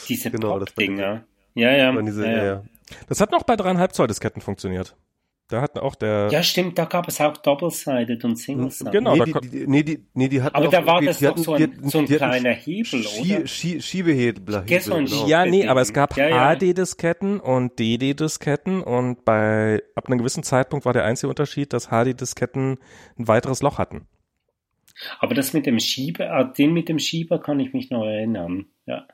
[0.09, 1.25] Diese Genau, Pop-Dinger.
[1.55, 2.03] Ja, ja.
[2.03, 2.45] Diese, ja, ja, ja.
[2.45, 2.63] ja.
[3.09, 4.95] Das hat noch bei dreieinhalb Zoll Disketten funktioniert.
[5.51, 8.93] Da hat auch der, Ja, stimmt, da gab es auch Double-Sided und Single-Sided.
[8.93, 11.19] Genau, nee, da die, die, nee, die, nee, die hatten Aber auch da war das
[11.19, 13.47] die doch hatten- so ein, hatten- so ein hatten kleiner Hebel, Schie, oder?
[13.47, 14.63] Schie, Schiebehebel.
[14.67, 15.27] Genau.
[15.27, 16.55] ja, nee, aber es gab Ja, ja.
[16.55, 22.77] HD-Disketten und DD-Disketten und bei, ab einem gewissen Zeitpunkt war der einzige Unterschied, dass HD-Disketten
[23.19, 24.07] ein weiteres Loch hatten.
[25.19, 28.67] Aber das mit dem Schieber, ah, den mit dem Schieber kann ich mich noch erinnern.
[28.85, 29.07] Ja.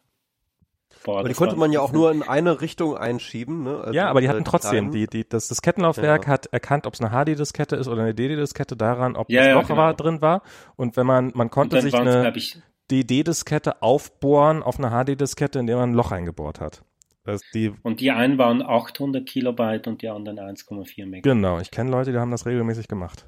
[1.04, 3.62] Boah, Aber die das konnte man ja auch nur in eine Richtung einschieben.
[3.62, 3.78] Ne?
[3.78, 4.90] Also, ja, aber die äh, hatten trotzdem, kleinen.
[4.90, 6.32] die, die, das Diskettenlaufwerk Ja.
[6.32, 9.54] hat erkannt, ob es eine HD-Diskette ist oder eine DD-Diskette daran, ob Ja, das ja,
[9.54, 9.78] Loch genau.
[9.78, 10.42] war, drin war.
[10.76, 12.32] Und wenn man, man konnte sich eine
[12.90, 16.82] DD-Diskette aufbohren auf eine HD-Diskette, indem man ein Loch eingebohrt hat.
[17.24, 21.22] Das die, und die einen waren 800 Kilobyte und die anderen 1,4 Megabyte.
[21.22, 23.26] genau, ich kenne Leute, die haben das regelmäßig gemacht.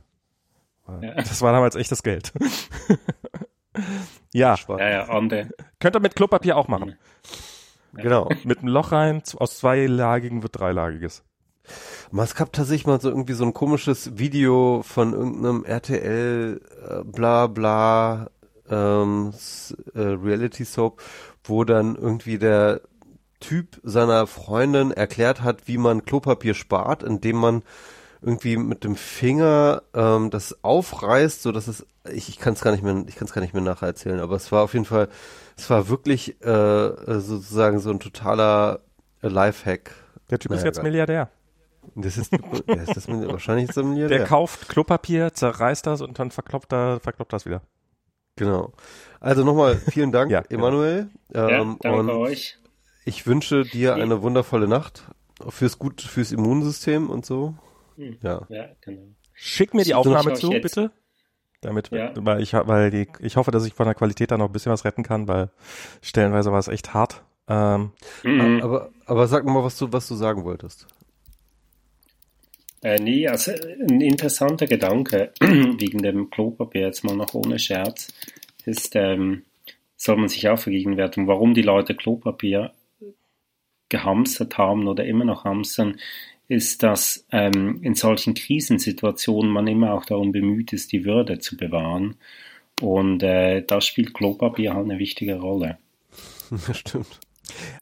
[1.00, 1.14] Ja.
[1.14, 2.32] Das war damals echtes Geld.
[4.32, 4.54] ja.
[4.68, 5.46] Ja, ja,
[5.80, 6.94] könnt ihr mit Klopapier auch machen.
[7.96, 8.28] Genau.
[8.44, 11.22] Mit einem Loch rein, aus zweilagigen wird dreilagiges.
[12.16, 17.46] Es gab tatsächlich mal so irgendwie so ein komisches Video von irgendeinem RTL äh, bla
[17.48, 18.30] bla
[18.70, 19.32] ähm,
[19.94, 21.02] äh, Reality Soap,
[21.44, 22.80] wo dann irgendwie der
[23.40, 27.62] Typ seiner Freundin erklärt hat, wie man Klopapier spart, indem man
[28.22, 32.70] irgendwie mit dem Finger ähm, das aufreißt, so dass es ich, ich kann es gar
[32.72, 35.08] nicht mehr ich kann es gar nicht mehr nacherzählen, aber es war auf jeden Fall
[35.56, 38.80] es war wirklich äh, äh, sozusagen so ein totaler
[39.22, 39.92] äh, Lifehack.
[40.30, 40.84] Der Typ ist Naja, jetzt geil.
[40.84, 41.30] Milliardär.
[41.94, 44.18] Das ist, ja, ist das wahrscheinlich ist er Milliardär.
[44.18, 47.62] Der kauft Klopapier, zerreißt das und dann verkloppt er, verkloppt das wieder.
[48.36, 48.72] Genau.
[49.20, 50.66] Also nochmal vielen Dank, Ja, genau.
[50.66, 51.08] Emanuel.
[51.32, 52.58] Ja, Ähm, danke und euch.
[53.04, 55.04] ich wünsche dir eine wundervolle Nacht.
[55.48, 57.54] Fürs gut, fürs Immunsystem und so.
[57.96, 58.16] Hm.
[58.22, 58.46] Ja.
[58.48, 59.02] Ja, genau.
[59.32, 60.90] Schick mir die So, Aufnahme zu, jetzt- bitte.
[61.62, 62.12] Damit, Ja.
[62.16, 64.72] weil ich, weil die, ich hoffe, dass ich von der Qualität da noch ein bisschen
[64.72, 65.50] was retten kann, weil
[66.02, 67.24] stellenweise war es echt hart.
[67.48, 67.92] Ähm,
[68.22, 68.60] Mhm.
[68.62, 70.86] Aber, aber sag mal, was du, was du sagen wolltest.
[72.82, 78.12] Äh, nee, also ein interessanter Gedanke wegen dem Klopapier, jetzt mal noch ohne Scherz,
[78.64, 79.44] ist, ähm,
[79.96, 82.72] soll man sich auch vergegenwärtigen, warum die Leute Klopapier
[83.88, 85.98] gehamstert haben oder immer noch hamstern,
[86.48, 91.56] ist, dass ähm, in solchen Krisensituationen man immer auch darum bemüht ist, die Würde zu
[91.56, 92.16] bewahren.
[92.80, 95.78] Und äh, da spielt Klopapier halt eine wichtige Rolle.
[96.50, 97.20] Das stimmt.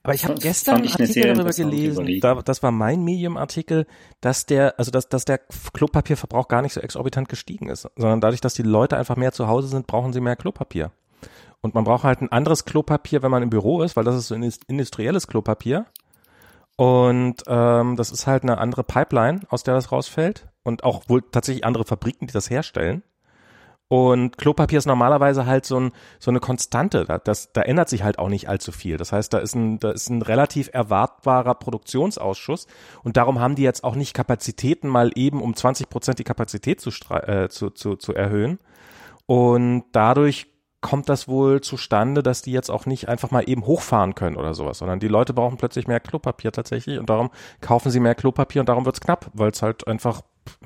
[0.03, 3.87] Aber ich habe gestern einen Artikel darüber gelesen, da, das war mein Medium-Artikel,
[4.21, 5.41] dass der, also dass, dass der
[5.73, 9.49] Klopapierverbrauch gar nicht so exorbitant gestiegen ist, sondern dadurch, dass die Leute einfach mehr zu
[9.49, 10.93] Hause sind, brauchen sie mehr Klopapier.
[11.63, 14.29] Und man braucht halt ein anderes Klopapier, wenn man im Büro ist, weil das ist
[14.29, 15.87] so ein industrielles Klopapier.
[16.77, 20.49] Und ähm, das ist halt eine andere Pipeline, aus der das rausfällt.
[20.63, 23.03] Und auch wohl tatsächlich andere Fabriken, die das herstellen.
[23.89, 27.05] Und Klopapier ist normalerweise halt so, ein, so eine Konstante.
[27.05, 28.97] Da, das, da ändert sich halt auch nicht allzu viel.
[28.97, 32.67] Das heißt, da ist ein, da ist ein relativ erwartbarer Produktionsausschuss.
[33.03, 36.81] Und darum haben die jetzt auch nicht Kapazitäten, mal eben um 20 Prozent die Kapazität
[36.81, 38.59] zu, äh, zu, zu, zu erhöhen.
[39.27, 40.54] Und dadurch
[40.85, 44.53] kommt das wohl zustande, dass die jetzt auch nicht einfach mal eben hochfahren können oder
[44.53, 47.31] sowas, sondern die Leute brauchen plötzlich mehr Klopapier tatsächlich und darum
[47.63, 50.21] kaufen sie mehr Klopapier und darum wird's knapp, weil es halt einfach,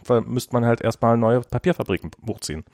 [0.05, 2.65] weil müsste man halt erstmal neue Papierfabriken hochziehen.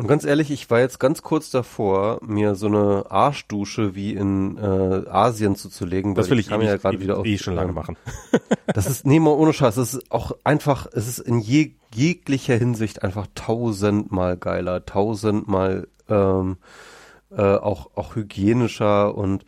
[0.00, 4.56] Und ganz ehrlich, ich war jetzt ganz kurz davor, mir so eine Arschdusche wie in
[4.56, 6.14] äh, Asien zuzulegen.
[6.14, 7.98] Das will ich, ich kam ja gerade wieder eh schon lange machen.
[8.66, 12.56] das ist, nee, mal ohne Scheiß, das ist auch einfach, es ist in je, jeglicher
[12.56, 16.56] Hinsicht einfach tausendmal geiler, tausendmal ähm,
[17.30, 19.44] äh, auch, auch hygienischer und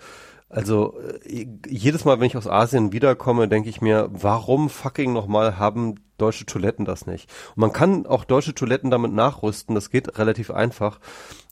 [0.51, 5.59] also äh, jedes Mal, wenn ich aus Asien wiederkomme, denke ich mir, warum fucking nochmal
[5.59, 7.31] haben deutsche Toiletten das nicht?
[7.51, 11.01] Und man kann auch deutsche Toiletten damit nachrüsten, das geht relativ einfach.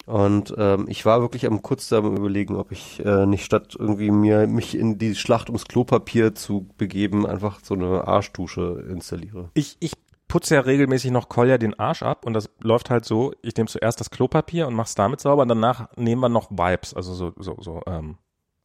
[0.07, 4.11] Und ähm, ich war wirklich am kurz am überlegen, ob ich äh, nicht statt irgendwie
[4.11, 9.51] mir mich in die Schlacht ums Klopapier zu begeben, einfach so eine Arschdusche installiere.
[9.55, 9.93] Ich, ich
[10.27, 13.69] putze ja regelmäßig noch Kolja den Arsch ab und das läuft halt so, ich nehme
[13.69, 17.33] zuerst das Klopapier und mach's damit sauber und danach nehmen wir noch Wipes, also so,
[17.37, 18.17] so, so ähm,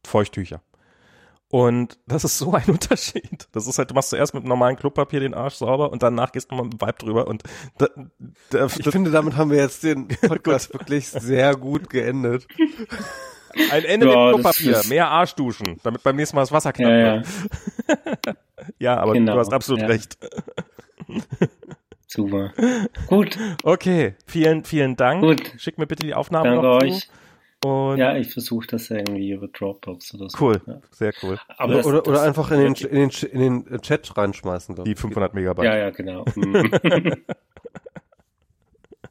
[0.05, 0.61] Feuchttücher.
[1.49, 3.47] Und das ist so ein Unterschied.
[3.51, 6.51] Das ist halt, du machst zuerst mit normalem Klopapier den Arsch sauber und danach gehst
[6.51, 7.43] du mal mit Vibe drüber und
[7.77, 7.87] da,
[8.49, 12.47] da, ich finde, damit haben wir jetzt den Podcast wirklich sehr gut geendet.
[13.71, 16.97] Ein Ende ja, mit Klopapier, mehr Arschduschen, damit beim nächsten Mal das Wasser knapp ja,
[16.97, 17.27] wird.
[18.25, 18.33] Ja,
[18.79, 19.87] ja aber genau, du hast absolut ja.
[19.87, 20.17] recht.
[22.07, 22.53] Super.
[23.07, 23.37] Gut.
[23.63, 25.21] Okay, vielen, vielen Dank.
[25.21, 25.53] Gut.
[25.57, 27.09] Schick mir bitte die Aufnahme Danke noch euch.
[27.65, 30.37] Und ja, ich versuche das irgendwie über Dropbox oder so.
[30.39, 30.79] Cool, ja.
[30.91, 31.39] sehr cool.
[31.57, 34.83] Aber oder, das, oder, oder einfach in den, in, den, in den Chat reinschmeißen.
[34.83, 35.65] Die 500 Megabyte.
[35.65, 36.25] Ja, ja, genau.
[36.35, 36.71] Mhm.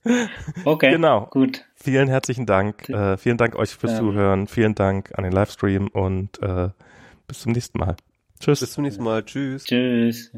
[0.64, 1.26] okay, genau.
[1.26, 1.64] gut.
[1.74, 2.88] Vielen herzlichen Dank.
[2.88, 3.98] Äh, vielen Dank euch fürs ja.
[3.98, 4.46] Zuhören.
[4.46, 6.68] Vielen Dank an den Livestream und äh,
[7.26, 7.96] bis zum nächsten Mal.
[8.38, 8.60] Tschüss.
[8.60, 9.24] Bis zum nächsten Mal.
[9.24, 9.64] Tschüss.
[9.64, 10.30] Tschüss.